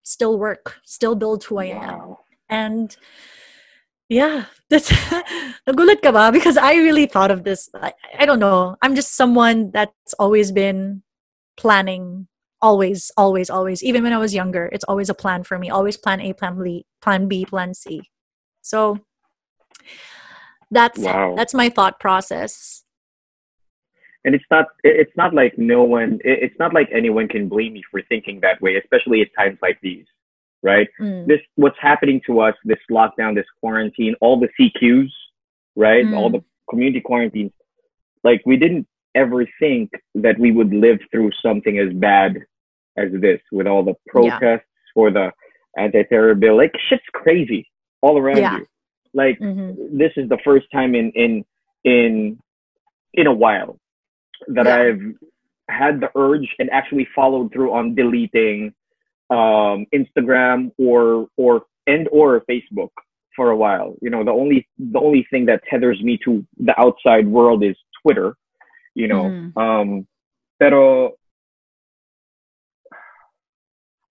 still 0.02 0.38
work, 0.38 0.76
still 0.84 1.14
build 1.14 1.44
who 1.44 1.58
I 1.58 1.66
am? 1.66 2.16
And 2.48 2.94
yeah, 4.12 4.44
that's 4.68 4.90
nagulat 5.66 6.04
ka 6.04 6.12
ba? 6.12 6.28
Because 6.28 6.60
I 6.60 6.76
really 6.76 7.06
thought 7.06 7.30
of 7.32 7.44
this. 7.44 7.68
I, 7.72 7.92
I 8.18 8.26
don't 8.26 8.38
know. 8.38 8.76
I'm 8.82 8.94
just 8.94 9.16
someone 9.16 9.70
that's 9.72 10.12
always 10.20 10.52
been 10.52 11.02
planning 11.56 12.28
always 12.62 13.10
always 13.16 13.50
always 13.50 13.82
even 13.82 14.04
when 14.04 14.12
i 14.12 14.18
was 14.18 14.32
younger 14.32 14.70
it's 14.72 14.84
always 14.86 15.10
a 15.10 15.14
plan 15.14 15.42
for 15.42 15.58
me 15.58 15.68
always 15.68 15.96
plan 15.96 16.20
a 16.20 16.32
plan 16.32 16.54
b 16.62 16.86
plan 17.02 17.26
b 17.26 17.44
plan 17.44 17.74
c 17.74 18.00
so 18.62 18.96
that's 20.70 21.00
wow. 21.00 21.34
that's 21.34 21.52
my 21.52 21.68
thought 21.68 21.98
process 21.98 22.84
and 24.24 24.34
it's 24.34 24.44
not 24.48 24.66
it's 24.84 25.16
not 25.16 25.34
like 25.34 25.58
no 25.58 25.82
one 25.82 26.20
it's 26.24 26.54
not 26.60 26.72
like 26.72 26.88
anyone 26.94 27.26
can 27.26 27.48
blame 27.48 27.72
me 27.72 27.82
for 27.90 28.00
thinking 28.08 28.38
that 28.40 28.62
way 28.62 28.76
especially 28.76 29.20
at 29.20 29.28
times 29.36 29.58
like 29.60 29.78
these 29.82 30.06
right 30.62 30.88
mm. 31.00 31.26
this 31.26 31.40
what's 31.56 31.76
happening 31.80 32.20
to 32.26 32.40
us 32.40 32.54
this 32.64 32.78
lockdown 32.90 33.34
this 33.34 33.46
quarantine 33.60 34.14
all 34.20 34.38
the 34.38 34.48
cqs 34.58 35.10
right 35.76 36.04
mm. 36.04 36.16
all 36.16 36.30
the 36.30 36.42
community 36.70 37.00
quarantines 37.00 37.52
like 38.24 38.42
we 38.46 38.56
didn't 38.56 38.86
ever 39.14 39.46
think 39.58 39.90
that 40.14 40.38
we 40.38 40.52
would 40.52 40.72
live 40.72 40.98
through 41.10 41.30
something 41.42 41.78
as 41.78 41.92
bad 41.94 42.38
as 42.96 43.08
this 43.20 43.40
with 43.50 43.66
all 43.66 43.82
the 43.82 43.94
protests 44.08 44.40
yeah. 44.40 44.58
for 44.94 45.10
the 45.10 45.30
anti-terror 45.76 46.34
bill. 46.34 46.56
Like 46.56 46.72
shit's 46.88 47.02
crazy 47.12 47.68
all 48.00 48.18
around 48.18 48.38
yeah. 48.38 48.58
you. 48.58 48.66
Like 49.14 49.38
mm-hmm. 49.38 49.96
this 49.96 50.12
is 50.16 50.28
the 50.28 50.38
first 50.44 50.66
time 50.72 50.94
in 50.94 51.10
in 51.12 51.44
in 51.84 52.38
in 53.14 53.26
a 53.26 53.32
while 53.32 53.78
that 54.48 54.66
yeah. 54.66 54.76
I've 54.76 55.14
had 55.68 56.00
the 56.00 56.10
urge 56.16 56.48
and 56.58 56.70
actually 56.70 57.06
followed 57.14 57.52
through 57.52 57.72
on 57.72 57.94
deleting 57.94 58.74
um, 59.32 59.86
Instagram 59.94 60.70
or 60.78 61.28
or 61.36 61.62
and 61.86 62.08
or 62.12 62.42
Facebook 62.50 62.90
for 63.34 63.50
a 63.50 63.56
while. 63.56 63.96
You 64.02 64.10
know, 64.10 64.24
the 64.24 64.30
only 64.30 64.68
the 64.78 64.98
only 64.98 65.26
thing 65.30 65.46
that 65.46 65.62
tethers 65.68 66.00
me 66.02 66.18
to 66.24 66.44
the 66.58 66.78
outside 66.78 67.26
world 67.26 67.64
is 67.64 67.76
Twitter. 68.02 68.36
You 68.94 69.08
know, 69.08 69.22
mm. 69.24 69.56
um, 69.56 70.06
pero 70.60 71.12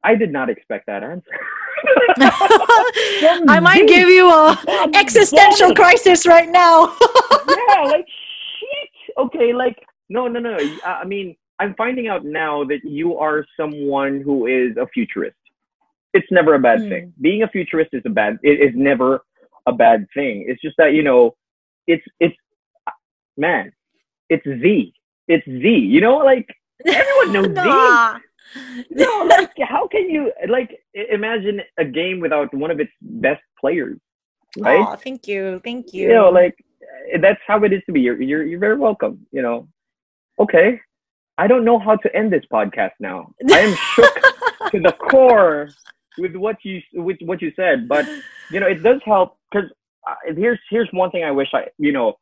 I 0.03 0.15
did 0.15 0.31
not 0.31 0.49
expect 0.49 0.87
that 0.87 1.03
answer. 1.03 1.29
I 3.47 3.59
might 3.61 3.87
give 3.87 4.09
you 4.09 4.29
a 4.29 4.57
existential 4.95 5.75
crisis 5.75 6.25
right 6.25 6.49
now. 6.49 6.95
yeah, 7.47 7.81
like 7.85 8.07
shit. 8.07 9.15
Okay, 9.17 9.53
like 9.53 9.77
no, 10.09 10.27
no, 10.27 10.39
no. 10.39 10.57
I 10.83 11.05
mean, 11.05 11.35
I'm 11.61 11.75
finding 11.75 12.07
out 12.07 12.25
now 12.25 12.63
that 12.65 12.79
you 12.83 13.17
are 13.17 13.45
someone 13.55 14.21
who 14.21 14.47
is 14.47 14.75
a 14.77 14.87
futurist. 14.87 15.37
It's 16.13 16.25
never 16.31 16.55
a 16.55 16.59
bad 16.59 16.79
mm. 16.79 16.89
thing. 16.89 17.13
Being 17.21 17.43
a 17.43 17.47
futurist 17.47 17.91
is 17.93 18.01
a 18.05 18.09
bad. 18.09 18.39
It 18.41 18.59
is 18.59 18.73
never 18.75 19.23
a 19.67 19.71
bad 19.71 20.07
thing. 20.15 20.45
It's 20.47 20.59
just 20.59 20.75
that 20.77 20.93
you 20.93 21.03
know, 21.03 21.35
it's 21.85 22.03
it's 22.19 22.35
man, 23.37 23.71
it's 24.27 24.43
Z. 24.43 24.93
It's 25.27 25.45
Z. 25.45 25.67
You 25.69 26.01
know, 26.01 26.17
like 26.17 26.47
everyone 26.85 27.31
knows 27.31 27.49
nah. 27.55 28.15
Z 28.15 28.23
no, 28.89 29.27
like 29.29 29.51
how 29.61 29.87
can 29.87 30.09
you 30.09 30.31
like 30.49 30.71
imagine 31.11 31.61
a 31.77 31.85
game 31.85 32.19
without 32.19 32.53
one 32.53 32.71
of 32.71 32.79
its 32.79 32.91
best 33.01 33.41
players? 33.59 33.97
Right? 34.57 34.83
Oh, 34.85 34.95
thank 34.95 35.27
you, 35.27 35.61
thank 35.63 35.93
you. 35.93 36.07
You 36.07 36.13
know, 36.15 36.29
like 36.29 36.55
that's 37.21 37.39
how 37.47 37.63
it 37.63 37.71
is 37.71 37.81
to 37.85 37.91
be. 37.91 38.01
You're 38.01 38.21
you're 38.21 38.43
you're 38.43 38.59
very 38.59 38.77
welcome. 38.77 39.27
You 39.31 39.43
know. 39.43 39.67
Okay, 40.39 40.79
I 41.41 41.47
don't 41.47 41.65
know 41.65 41.79
how 41.79 41.95
to 41.95 42.15
end 42.15 42.31
this 42.31 42.43
podcast 42.53 42.91
now. 42.99 43.33
I 43.49 43.59
am 43.61 43.75
shook 43.95 44.15
to 44.73 44.79
the 44.79 44.91
core 44.91 45.69
with 46.19 46.35
what 46.35 46.57
you 46.61 46.79
with 46.93 47.17
what 47.21 47.41
you 47.41 47.51
said, 47.55 47.87
but 47.89 48.05
you 48.51 48.59
know 48.59 48.67
it 48.67 48.83
does 48.83 49.01
help 49.03 49.39
because 49.51 49.67
uh, 50.07 50.13
here's 50.37 50.59
here's 50.69 50.87
one 50.91 51.09
thing 51.09 51.23
I 51.23 51.31
wish 51.31 51.47
I 51.55 51.63
you 51.79 51.93
know 51.93 52.13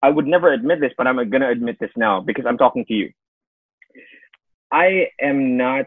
I 0.00 0.10
would 0.10 0.28
never 0.28 0.52
admit 0.52 0.78
this, 0.80 0.92
but 0.96 1.08
I'm 1.08 1.16
gonna 1.28 1.50
admit 1.50 1.78
this 1.80 1.90
now 1.96 2.20
because 2.20 2.44
I'm 2.46 2.56
talking 2.56 2.84
to 2.84 2.94
you. 2.94 3.10
I 4.70 5.08
am 5.20 5.56
not. 5.56 5.86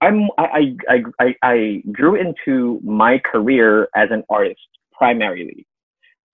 I'm. 0.00 0.28
I, 0.38 0.76
I 0.88 1.02
I 1.18 1.34
I 1.42 1.82
grew 1.90 2.14
into 2.14 2.80
my 2.84 3.18
career 3.18 3.88
as 3.96 4.10
an 4.12 4.22
artist 4.30 4.60
primarily. 4.92 5.66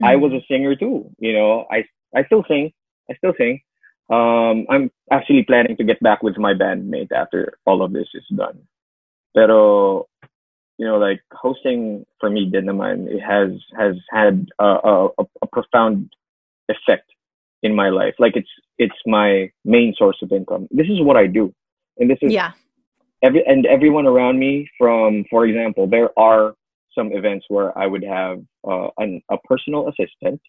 Mm-hmm. 0.02 0.05
I 0.05 0.16
was 0.16 0.32
a 0.32 0.44
singer 0.47 0.77
too. 0.77 1.11
You 1.19 1.32
know, 1.32 1.65
I 1.73 1.85
I 2.15 2.24
still 2.24 2.44
sing. 2.47 2.70
I 3.11 3.15
still 3.15 3.32
sing. 3.39 3.62
Um, 4.10 4.66
I'm 4.68 4.90
actually 5.10 5.44
planning 5.44 5.76
to 5.76 5.84
get 5.84 6.00
back 6.00 6.22
with 6.22 6.36
my 6.36 6.52
bandmate 6.52 7.12
after 7.12 7.54
all 7.64 7.82
of 7.82 7.92
this 7.92 8.08
is 8.14 8.24
done. 8.36 8.58
Pero, 9.34 10.08
you 10.78 10.86
know, 10.86 10.98
like 10.98 11.20
hosting 11.32 12.04
for 12.18 12.28
me, 12.28 12.50
din 12.50 12.66
naman, 12.66 13.06
it 13.06 13.20
has 13.20 13.50
has 13.78 13.94
had 14.10 14.48
a, 14.58 14.66
a, 14.66 15.08
a 15.42 15.46
profound 15.46 16.12
effect 16.68 17.06
in 17.62 17.74
my 17.74 17.88
life. 17.90 18.14
Like 18.18 18.34
it's 18.34 18.50
it's 18.78 19.00
my 19.06 19.52
main 19.64 19.94
source 19.96 20.18
of 20.22 20.32
income. 20.32 20.66
This 20.72 20.88
is 20.88 21.00
what 21.00 21.16
I 21.16 21.26
do 21.26 21.54
and 22.00 22.10
this 22.10 22.18
is 22.22 22.32
yeah 22.32 22.52
every 23.22 23.44
and 23.46 23.66
everyone 23.66 24.06
around 24.06 24.38
me 24.38 24.68
from 24.76 25.24
for 25.30 25.46
example 25.46 25.86
there 25.86 26.10
are 26.18 26.54
some 26.96 27.12
events 27.12 27.46
where 27.48 27.76
i 27.78 27.86
would 27.86 28.02
have 28.02 28.40
uh, 28.68 28.88
an, 28.98 29.22
a 29.30 29.38
personal 29.44 29.88
assistant 29.88 30.40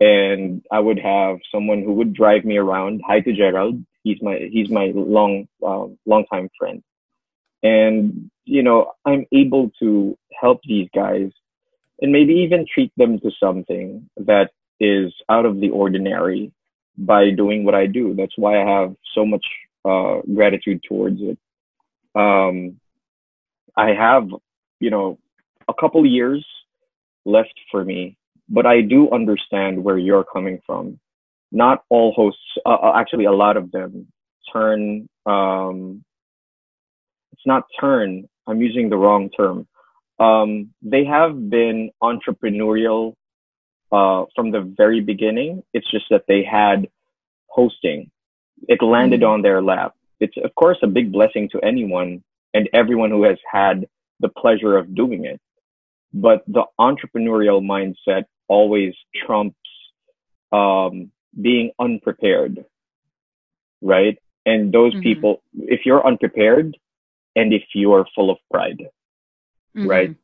and 0.00 0.62
i 0.70 0.78
would 0.78 0.98
have 0.98 1.38
someone 1.52 1.82
who 1.82 1.92
would 1.92 2.12
drive 2.12 2.44
me 2.44 2.56
around. 2.56 3.02
Hi 3.06 3.20
to 3.20 3.32
gerald. 3.32 3.84
He's 4.04 4.20
my 4.20 4.48
he's 4.50 4.70
my 4.70 4.92
long 4.94 5.46
uh, 5.64 5.86
long 6.06 6.24
time 6.32 6.48
friend. 6.58 6.82
And 7.62 8.30
you 8.44 8.62
know 8.62 8.92
i'm 9.04 9.26
able 9.32 9.70
to 9.80 10.16
help 10.40 10.60
these 10.64 10.88
guys 10.94 11.30
and 12.00 12.10
maybe 12.10 12.34
even 12.34 12.66
treat 12.72 12.92
them 12.96 13.20
to 13.20 13.30
something 13.38 14.08
that 14.16 14.50
is 14.80 15.12
out 15.28 15.46
of 15.46 15.60
the 15.60 15.70
ordinary 15.70 16.52
by 16.98 17.30
doing 17.30 17.64
what 17.64 17.74
i 17.74 17.86
do. 17.86 18.14
That's 18.14 18.36
why 18.36 18.60
i 18.60 18.80
have 18.80 18.94
so 19.14 19.24
much 19.24 19.44
uh, 19.84 20.20
gratitude 20.34 20.80
towards 20.88 21.20
it. 21.20 21.38
Um, 22.14 22.80
I 23.76 23.90
have, 23.90 24.28
you 24.80 24.90
know, 24.90 25.18
a 25.68 25.74
couple 25.74 26.04
years 26.04 26.44
left 27.24 27.54
for 27.70 27.84
me, 27.84 28.16
but 28.52 28.66
I 28.66 28.82
do 28.82 29.10
understand 29.10 29.82
where 29.82 29.98
you're 29.98 30.24
coming 30.24 30.60
from. 30.64 31.00
Not 31.50 31.82
all 31.88 32.12
hosts, 32.12 32.40
uh, 32.64 32.68
uh 32.68 32.92
actually, 32.94 33.24
a 33.24 33.32
lot 33.32 33.56
of 33.56 33.72
them 33.72 34.06
turn. 34.52 35.08
Um, 35.26 36.04
it's 37.32 37.46
not 37.46 37.64
turn. 37.80 38.28
I'm 38.46 38.60
using 38.60 38.90
the 38.90 38.96
wrong 38.96 39.30
term. 39.30 39.66
Um, 40.20 40.72
they 40.82 41.04
have 41.04 41.50
been 41.50 41.90
entrepreneurial 42.02 43.14
uh, 43.90 44.26
from 44.36 44.50
the 44.52 44.60
very 44.60 45.00
beginning. 45.00 45.62
It's 45.74 45.90
just 45.90 46.06
that 46.10 46.24
they 46.28 46.44
had 46.44 46.88
hosting 47.48 48.10
it 48.68 48.82
landed 48.82 49.20
mm-hmm. 49.20 49.30
on 49.30 49.42
their 49.42 49.62
lap. 49.62 49.94
It's 50.20 50.36
of 50.42 50.54
course 50.54 50.78
a 50.82 50.86
big 50.86 51.12
blessing 51.12 51.48
to 51.50 51.60
anyone 51.64 52.22
and 52.54 52.68
everyone 52.72 53.10
who 53.10 53.24
has 53.24 53.38
had 53.50 53.86
the 54.20 54.28
pleasure 54.28 54.76
of 54.76 54.94
doing 54.94 55.24
it. 55.24 55.40
But 56.14 56.44
the 56.46 56.64
entrepreneurial 56.78 57.60
mindset 57.62 58.24
always 58.48 58.94
trumps 59.26 59.56
um, 60.52 61.10
being 61.40 61.70
unprepared, 61.78 62.64
right? 63.80 64.18
And 64.44 64.72
those 64.72 64.92
mm-hmm. 64.92 65.02
people, 65.02 65.42
if 65.54 65.80
you're 65.84 66.04
unprepared 66.06 66.76
and 67.36 67.52
if 67.52 67.62
you 67.74 67.92
are 67.92 68.06
full 68.14 68.30
of 68.30 68.38
pride, 68.50 68.80
mm-hmm. 69.76 69.86
right? 69.86 70.14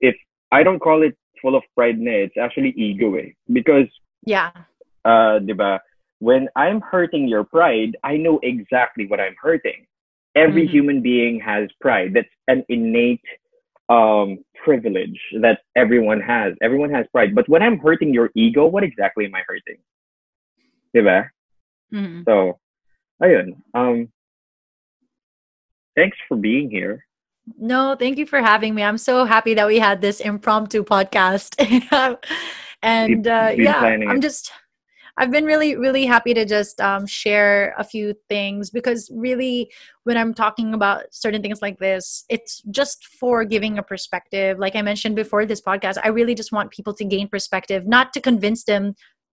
If 0.00 0.14
I 0.52 0.62
don't 0.62 0.78
call 0.78 1.02
it 1.02 1.16
full 1.42 1.56
of 1.56 1.62
pride, 1.74 1.96
it's 1.98 2.36
actually 2.36 2.70
ego, 2.76 3.14
eh? 3.16 3.30
because 3.52 3.88
yeah, 4.24 4.50
uh, 5.04 5.40
diba? 5.40 5.78
when 6.18 6.48
I'm 6.56 6.80
hurting 6.80 7.28
your 7.28 7.44
pride, 7.44 7.96
I 8.02 8.16
know 8.16 8.40
exactly 8.42 9.06
what 9.06 9.20
I'm 9.20 9.36
hurting. 9.40 9.86
Every 10.34 10.64
mm-hmm. 10.64 10.72
human 10.72 11.02
being 11.02 11.40
has 11.40 11.70
pride. 11.80 12.12
That's 12.14 12.28
an 12.48 12.64
innate 12.68 13.24
um, 13.88 14.38
privilege 14.64 15.18
that 15.40 15.60
everyone 15.76 16.20
has. 16.20 16.54
Everyone 16.62 16.90
has 16.90 17.06
pride. 17.12 17.34
But 17.34 17.48
when 17.48 17.62
I'm 17.62 17.78
hurting 17.78 18.12
your 18.12 18.30
ego, 18.34 18.66
what 18.66 18.82
exactly 18.82 19.24
am 19.26 19.34
I 19.34 19.42
hurting? 19.46 19.78
Diba? 20.94 21.28
Mm-hmm. 21.92 22.22
So, 22.26 22.58
ayun. 23.22 23.56
Um, 23.74 24.08
thanks 25.94 26.16
for 26.28 26.36
being 26.36 26.70
here. 26.70 27.04
No, 27.58 27.94
thank 27.96 28.18
you 28.18 28.26
for 28.26 28.40
having 28.40 28.74
me. 28.74 28.82
I'm 28.82 28.98
so 28.98 29.24
happy 29.24 29.54
that 29.54 29.68
we 29.68 29.78
had 29.78 30.00
this 30.00 30.20
impromptu 30.20 30.82
podcast. 30.82 31.54
and 32.82 33.26
uh, 33.26 33.52
yeah 33.56 33.80
i'm 33.80 34.20
just 34.20 34.52
I've 35.18 35.30
been 35.30 35.44
really, 35.44 35.76
really 35.76 36.04
happy 36.04 36.34
to 36.34 36.44
just 36.44 36.80
um, 36.80 37.06
share 37.06 37.74
a 37.78 37.84
few 37.84 38.14
things 38.28 38.70
because 38.70 39.10
really, 39.14 39.70
when 40.04 40.16
I'm 40.16 40.34
talking 40.34 40.74
about 40.74 41.04
certain 41.10 41.42
things 41.42 41.62
like 41.62 41.78
this, 41.78 42.24
it's 42.28 42.62
just 42.70 43.06
for 43.06 43.44
giving 43.44 43.78
a 43.78 43.82
perspective. 43.82 44.58
Like 44.58 44.76
I 44.76 44.82
mentioned 44.82 45.16
before 45.16 45.46
this 45.46 45.60
podcast, 45.60 45.96
I 46.04 46.08
really 46.08 46.34
just 46.34 46.52
want 46.52 46.70
people 46.70 46.94
to 46.94 47.04
gain 47.04 47.28
perspective, 47.28 47.86
not 47.86 48.12
to 48.12 48.20
convince 48.20 48.64
them 48.64 48.94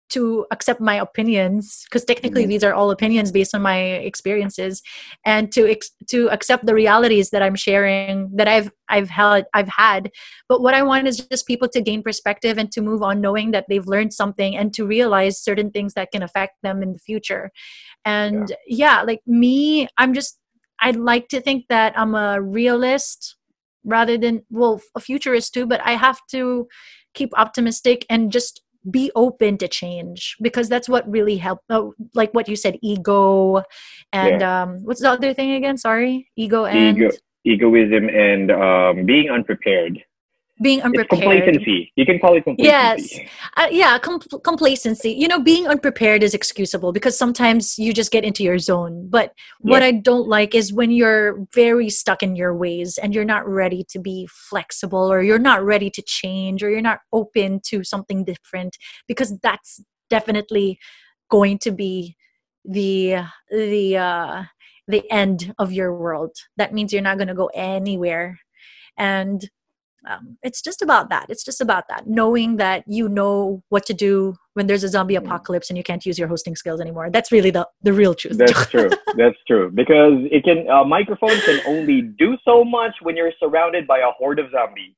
to 0.08 0.46
accept 0.50 0.80
my 0.80 0.94
opinions 0.94 1.84
because 1.84 2.04
technically 2.04 2.42
mm-hmm. 2.42 2.50
these 2.50 2.64
are 2.64 2.74
all 2.74 2.90
opinions 2.90 3.32
based 3.32 3.54
on 3.54 3.62
my 3.62 3.78
experiences 3.78 4.82
and 5.24 5.50
to 5.52 5.68
ex- 5.68 5.90
to 6.08 6.28
accept 6.30 6.66
the 6.66 6.74
realities 6.74 7.30
that 7.30 7.42
I'm 7.42 7.54
sharing 7.56 8.30
that 8.34 8.48
I've 8.48 8.70
I've 8.88 9.10
held 9.10 9.44
I've 9.54 9.68
had. 9.68 10.10
But 10.48 10.62
what 10.62 10.74
I 10.74 10.82
want 10.82 11.08
is 11.08 11.18
just 11.18 11.46
people 11.46 11.68
to 11.70 11.80
gain 11.80 12.02
perspective 12.02 12.58
and 12.58 12.70
to 12.72 12.80
move 12.80 13.02
on 13.02 13.20
knowing 13.20 13.50
that 13.50 13.66
they've 13.68 13.86
learned 13.86 14.12
something 14.12 14.56
and 14.56 14.72
to 14.74 14.86
realize 14.86 15.40
certain 15.42 15.70
things 15.70 15.94
that 15.94 16.10
can 16.12 16.22
affect 16.22 16.54
them 16.62 16.82
in 16.82 16.92
the 16.92 16.98
future. 16.98 17.50
And 18.04 18.48
yeah, 18.66 18.98
yeah 18.98 19.02
like 19.02 19.20
me 19.26 19.88
I'm 19.98 20.14
just 20.14 20.38
I'd 20.80 20.96
like 20.96 21.28
to 21.28 21.40
think 21.40 21.66
that 21.68 21.98
I'm 21.98 22.14
a 22.14 22.40
realist 22.40 23.36
rather 23.84 24.18
than 24.18 24.42
well 24.50 24.80
a 24.94 25.00
futurist 25.00 25.54
too 25.54 25.66
but 25.66 25.80
I 25.84 25.92
have 25.92 26.20
to 26.30 26.68
keep 27.14 27.30
optimistic 27.36 28.04
and 28.10 28.30
just 28.30 28.62
be 28.90 29.10
open 29.14 29.58
to 29.58 29.68
change 29.68 30.36
because 30.40 30.68
that's 30.68 30.88
what 30.88 31.08
really 31.10 31.36
helped 31.36 31.64
oh, 31.70 31.94
like 32.14 32.32
what 32.34 32.48
you 32.48 32.56
said 32.56 32.78
ego 32.82 33.62
and 34.12 34.40
yeah. 34.40 34.62
um 34.62 34.78
what's 34.84 35.00
the 35.00 35.10
other 35.10 35.34
thing 35.34 35.52
again? 35.52 35.76
Sorry. 35.76 36.28
Ego 36.36 36.64
and 36.64 36.98
ego, 36.98 37.10
egoism 37.44 38.08
and 38.08 38.50
um 38.50 39.06
being 39.06 39.30
unprepared 39.30 40.02
being 40.62 40.80
unprepared. 40.82 41.12
It's 41.12 41.20
complacency. 41.20 41.92
You 41.96 42.06
can 42.06 42.18
call 42.18 42.36
it 42.36 42.44
complacency. 42.44 43.16
Yes. 43.16 43.28
Uh, 43.56 43.68
yeah, 43.70 43.98
com- 43.98 44.20
complacency. 44.42 45.12
You 45.12 45.28
know, 45.28 45.40
being 45.40 45.66
unprepared 45.66 46.22
is 46.22 46.34
excusable 46.34 46.92
because 46.92 47.18
sometimes 47.18 47.78
you 47.78 47.92
just 47.92 48.10
get 48.10 48.24
into 48.24 48.42
your 48.42 48.58
zone. 48.58 49.08
But 49.10 49.32
what 49.60 49.82
yeah. 49.82 49.88
I 49.88 49.92
don't 49.92 50.28
like 50.28 50.54
is 50.54 50.72
when 50.72 50.90
you're 50.90 51.46
very 51.54 51.90
stuck 51.90 52.22
in 52.22 52.36
your 52.36 52.54
ways 52.54 52.98
and 52.98 53.14
you're 53.14 53.24
not 53.24 53.46
ready 53.46 53.84
to 53.90 53.98
be 53.98 54.28
flexible 54.30 55.12
or 55.12 55.22
you're 55.22 55.38
not 55.38 55.62
ready 55.62 55.90
to 55.90 56.02
change 56.02 56.62
or 56.62 56.70
you're 56.70 56.80
not 56.80 57.00
open 57.12 57.60
to 57.66 57.84
something 57.84 58.24
different 58.24 58.76
because 59.06 59.38
that's 59.42 59.82
definitely 60.08 60.78
going 61.30 61.58
to 61.58 61.70
be 61.70 62.16
the 62.64 63.16
the 63.50 63.96
uh 63.96 64.44
the 64.88 65.10
end 65.10 65.54
of 65.58 65.72
your 65.72 65.96
world. 65.96 66.32
That 66.56 66.72
means 66.72 66.92
you're 66.92 67.02
not 67.02 67.18
going 67.18 67.28
to 67.28 67.34
go 67.34 67.50
anywhere. 67.54 68.40
And 68.96 69.48
um, 70.06 70.38
it's 70.42 70.62
just 70.62 70.82
about 70.82 71.10
that. 71.10 71.26
It's 71.28 71.44
just 71.44 71.60
about 71.60 71.84
that. 71.88 72.06
Knowing 72.06 72.56
that 72.56 72.84
you 72.86 73.08
know 73.08 73.62
what 73.70 73.86
to 73.86 73.94
do 73.94 74.36
when 74.54 74.66
there's 74.66 74.84
a 74.84 74.88
zombie 74.88 75.14
mm. 75.14 75.18
apocalypse 75.18 75.68
and 75.68 75.76
you 75.76 75.82
can't 75.82 76.04
use 76.06 76.18
your 76.18 76.28
hosting 76.28 76.54
skills 76.54 76.80
anymore. 76.80 77.10
That's 77.10 77.32
really 77.32 77.50
the 77.50 77.68
the 77.82 77.92
real 77.92 78.14
truth. 78.14 78.38
That's 78.38 78.66
true. 78.70 78.90
That's 79.16 79.36
true. 79.46 79.70
Because 79.70 80.14
it 80.30 80.44
can 80.44 80.68
a 80.68 80.84
microphone 80.84 81.38
can 81.40 81.60
only 81.66 82.02
do 82.02 82.36
so 82.44 82.64
much 82.64 82.94
when 83.02 83.16
you're 83.16 83.32
surrounded 83.38 83.86
by 83.86 83.98
a 83.98 84.10
horde 84.18 84.38
of 84.38 84.50
zombies. 84.50 84.94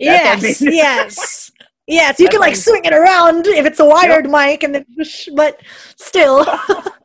That's 0.00 0.60
yes 0.60 0.62
yes. 0.62 1.50
Yes 1.86 2.18
you 2.18 2.26
that's 2.26 2.32
can 2.34 2.40
like 2.40 2.56
swing 2.56 2.84
it 2.84 2.92
around 2.92 3.46
if 3.46 3.64
it's 3.64 3.78
a 3.78 3.84
wired 3.84 4.24
yep. 4.24 4.32
mic 4.32 4.62
and 4.64 4.74
then 4.74 4.84
but 5.34 5.60
still 5.96 6.44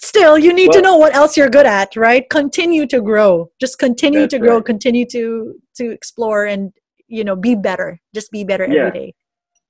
still 0.00 0.38
you 0.38 0.52
need 0.52 0.68
well, 0.68 0.78
to 0.78 0.82
know 0.82 0.96
what 0.96 1.14
else 1.14 1.36
you're 1.36 1.50
good 1.50 1.66
at 1.66 1.94
right? 1.96 2.28
Continue 2.30 2.86
to 2.86 3.00
grow. 3.00 3.50
Just 3.60 3.78
continue 3.78 4.26
to 4.26 4.38
grow 4.38 4.56
right. 4.56 4.64
continue 4.64 5.06
to 5.06 5.54
to 5.76 5.90
explore 5.90 6.44
and 6.44 6.72
you 7.06 7.24
know 7.24 7.36
be 7.36 7.54
better. 7.54 8.00
Just 8.14 8.30
be 8.30 8.44
better 8.44 8.66
yeah. 8.66 8.86
every 8.86 9.00
day. 9.00 9.14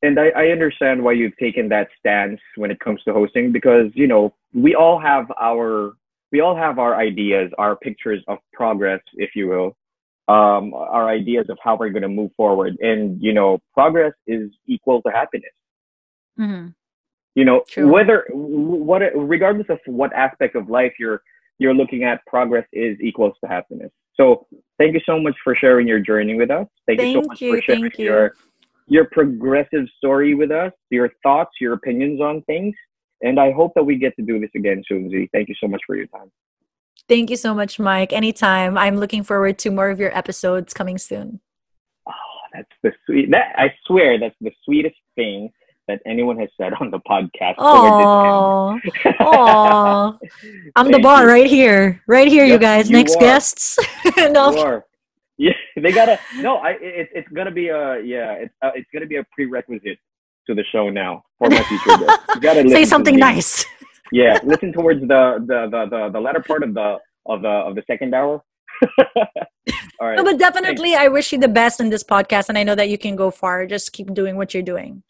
And 0.01 0.19
I, 0.19 0.29
I 0.29 0.47
understand 0.49 1.03
why 1.03 1.13
you've 1.13 1.37
taken 1.39 1.69
that 1.71 1.89
stance 1.99 2.41
when 2.57 2.71
it 2.71 2.79
comes 2.81 3.03
to 3.03 3.13
hosting 3.13 3.53
because 3.53 3.91
you 3.95 4.07
know 4.07 4.35
we 4.55 4.75
all 4.75 4.99
have 4.99 5.27
our 5.41 5.93
we 6.33 6.41
all 6.41 6.57
have 6.57 6.79
our 6.79 6.97
ideas 6.97 7.51
our 7.59 7.77
pictures 7.77 8.23
of 8.29 8.39
progress 8.53 9.01
if 9.15 9.31
you 9.35 9.49
will 9.49 9.77
um, 10.29 10.75
our 10.75 11.09
ideas 11.09 11.47
of 11.49 11.59
how 11.63 11.75
we're 11.77 11.89
going 11.89 12.03
to 12.03 12.09
move 12.09 12.31
forward. 12.37 12.77
And 12.81 13.21
you 13.21 13.35
know 13.35 13.59
progress 13.75 14.13
is 14.27 14.51
equal 14.67 15.03
to 15.03 15.11
happiness. 15.11 15.51
Mm-hmm 16.39 16.69
you 17.39 17.45
know 17.45 17.63
True. 17.69 17.89
whether 17.89 18.27
what 18.33 19.01
regardless 19.15 19.69
of 19.71 19.79
what 19.87 20.13
aspect 20.13 20.57
of 20.57 20.69
life 20.69 20.95
you're 20.99 21.23
you're 21.59 21.75
looking 21.75 22.03
at 22.03 22.25
progress 22.27 22.67
is 22.73 22.99
equals 23.01 23.35
to 23.43 23.49
happiness. 23.49 23.91
So 24.17 24.49
thank 24.77 24.95
you 24.95 25.01
so 25.07 25.21
much 25.21 25.37
for 25.45 25.55
sharing 25.55 25.87
your 25.87 26.01
journey 26.01 26.35
with 26.35 26.51
us. 26.51 26.67
Thank, 26.87 26.99
thank 26.99 27.15
you 27.15 27.23
so 27.23 27.29
much 27.29 27.41
you, 27.41 27.55
for 27.55 27.63
sharing 27.63 27.93
your 27.97 28.35
your 28.89 29.05
progressive 29.13 29.87
story 29.99 30.35
with 30.35 30.51
us 30.51 30.73
your 30.91 31.11
thoughts 31.23 31.53
your 31.61 31.75
opinions 31.75 32.21
on 32.21 32.43
things. 32.43 32.75
And 33.23 33.39
i 33.39 33.53
hope 33.53 33.73
that 33.77 33.85
we 33.85 33.95
get 33.97 34.17
to 34.17 34.23
do 34.23 34.41
this 34.41 34.51
again 34.57 34.83
soon 34.89 35.09
z. 35.09 35.29
Thank 35.33 35.49
you 35.49 35.55
so 35.63 35.69
much 35.69 35.83
for 35.87 35.95
your 35.95 36.09
time. 36.09 36.33
Thank 37.09 37.31
you 37.31 37.37
so 37.37 37.55
much 37.55 37.79
mike. 37.79 38.13
Anytime. 38.13 38.77
I'm 38.77 38.97
looking 38.97 39.23
forward 39.23 39.61
to 39.61 39.71
more 39.71 39.91
of 39.91 40.01
your 40.01 40.17
episodes 40.17 40.75
coming 40.75 40.99
soon. 40.99 41.41
Oh 42.09 42.13
that's 42.53 42.75
the 42.83 42.93
sweet 43.07 43.31
that 43.31 43.53
i 43.57 43.73
swear 43.87 44.19
that's 44.19 44.35
the 44.41 44.51
sweetest 44.65 44.97
thing 45.15 45.53
that 45.89 46.01
anyone 46.07 46.39
has 46.39 46.51
said 46.57 46.73
on 46.81 46.91
the 46.91 47.01
podcast. 47.01 47.55
Oh, 47.59 48.79
oh! 49.21 50.19
I'm 50.77 50.93
the 50.93 51.01
bar 51.01 51.27
right 51.27 51.47
here, 51.47 52.03
right 52.07 52.29
here, 52.29 52.45
you 52.45 52.59
guys. 52.59 52.89
You 52.91 52.97
Next 52.97 53.17
are. 53.17 53.21
guests. 53.21 53.79
no. 54.17 54.83
Yeah, 55.39 55.53
they 55.83 55.93
gotta. 55.93 56.19
No, 56.37 56.57
I. 56.57 56.73
It, 56.81 57.09
it's 57.15 57.29
gonna 57.29 57.51
be 57.51 57.69
a. 57.69 58.01
Yeah, 58.03 58.33
it's 58.33 58.55
uh, 58.63 58.71
it's 58.75 58.89
gonna 58.93 59.07
be 59.07 59.17
a 59.17 59.25
prerequisite 59.33 59.99
to 60.47 60.55
the 60.55 60.65
show 60.71 60.91
now 60.91 61.25
for 61.39 61.49
my 61.49 61.63
future. 61.65 61.91
You 62.35 62.41
gotta 62.41 62.69
say 62.69 62.85
something 62.85 63.17
nice. 63.17 63.65
yeah, 64.13 64.39
listen 64.45 64.73
towards 64.73 65.01
the, 65.01 65.45
the 65.47 65.69
the 65.71 65.87
the 65.91 66.11
the 66.13 66.21
latter 66.21 66.41
part 66.41 66.63
of 66.63 66.75
the 66.75 66.99
of 67.27 67.43
the 67.43 67.49
of 67.49 67.75
the 67.75 67.83
second 67.87 68.15
hour. 68.15 68.43
All 70.01 70.07
right. 70.07 70.17
No, 70.17 70.25
but 70.25 70.39
definitely, 70.39 70.91
Thanks. 70.91 71.05
I 71.05 71.09
wish 71.09 71.33
you 71.33 71.39
the 71.39 71.49
best 71.49 71.81
in 71.81 71.91
this 71.91 72.05
podcast, 72.05 72.49
and 72.49 72.57
I 72.57 72.63
know 72.63 72.75
that 72.75 72.89
you 72.89 72.99
can 72.99 73.17
go 73.17 73.31
far. 73.31 73.67
Just 73.67 73.93
keep 73.93 74.13
doing 74.15 74.37
what 74.37 74.55
you're 74.55 74.63
doing. 74.63 75.03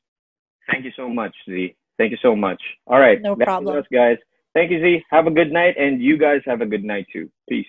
Thank 0.71 0.85
you 0.85 0.93
so 0.97 1.09
much, 1.09 1.35
Z. 1.49 1.75
Thank 1.99 2.13
you 2.13 2.19
so 2.23 2.37
much. 2.37 2.63
All 2.87 3.01
right. 3.01 3.21
No 3.21 3.35
problem. 3.35 3.77
Us, 3.77 3.85
guys. 3.93 4.17
Thank 4.55 4.71
you, 4.71 4.81
Z. 4.81 5.05
Have 5.11 5.27
a 5.27 5.31
good 5.31 5.53
night, 5.53 5.77
and 5.79 6.03
you 6.03 6.19
guys 6.19 6.41
have 6.47 6.61
a 6.61 6.67
good 6.67 6.85
night 6.85 7.07
too. 7.13 7.31
Peace. 7.49 7.67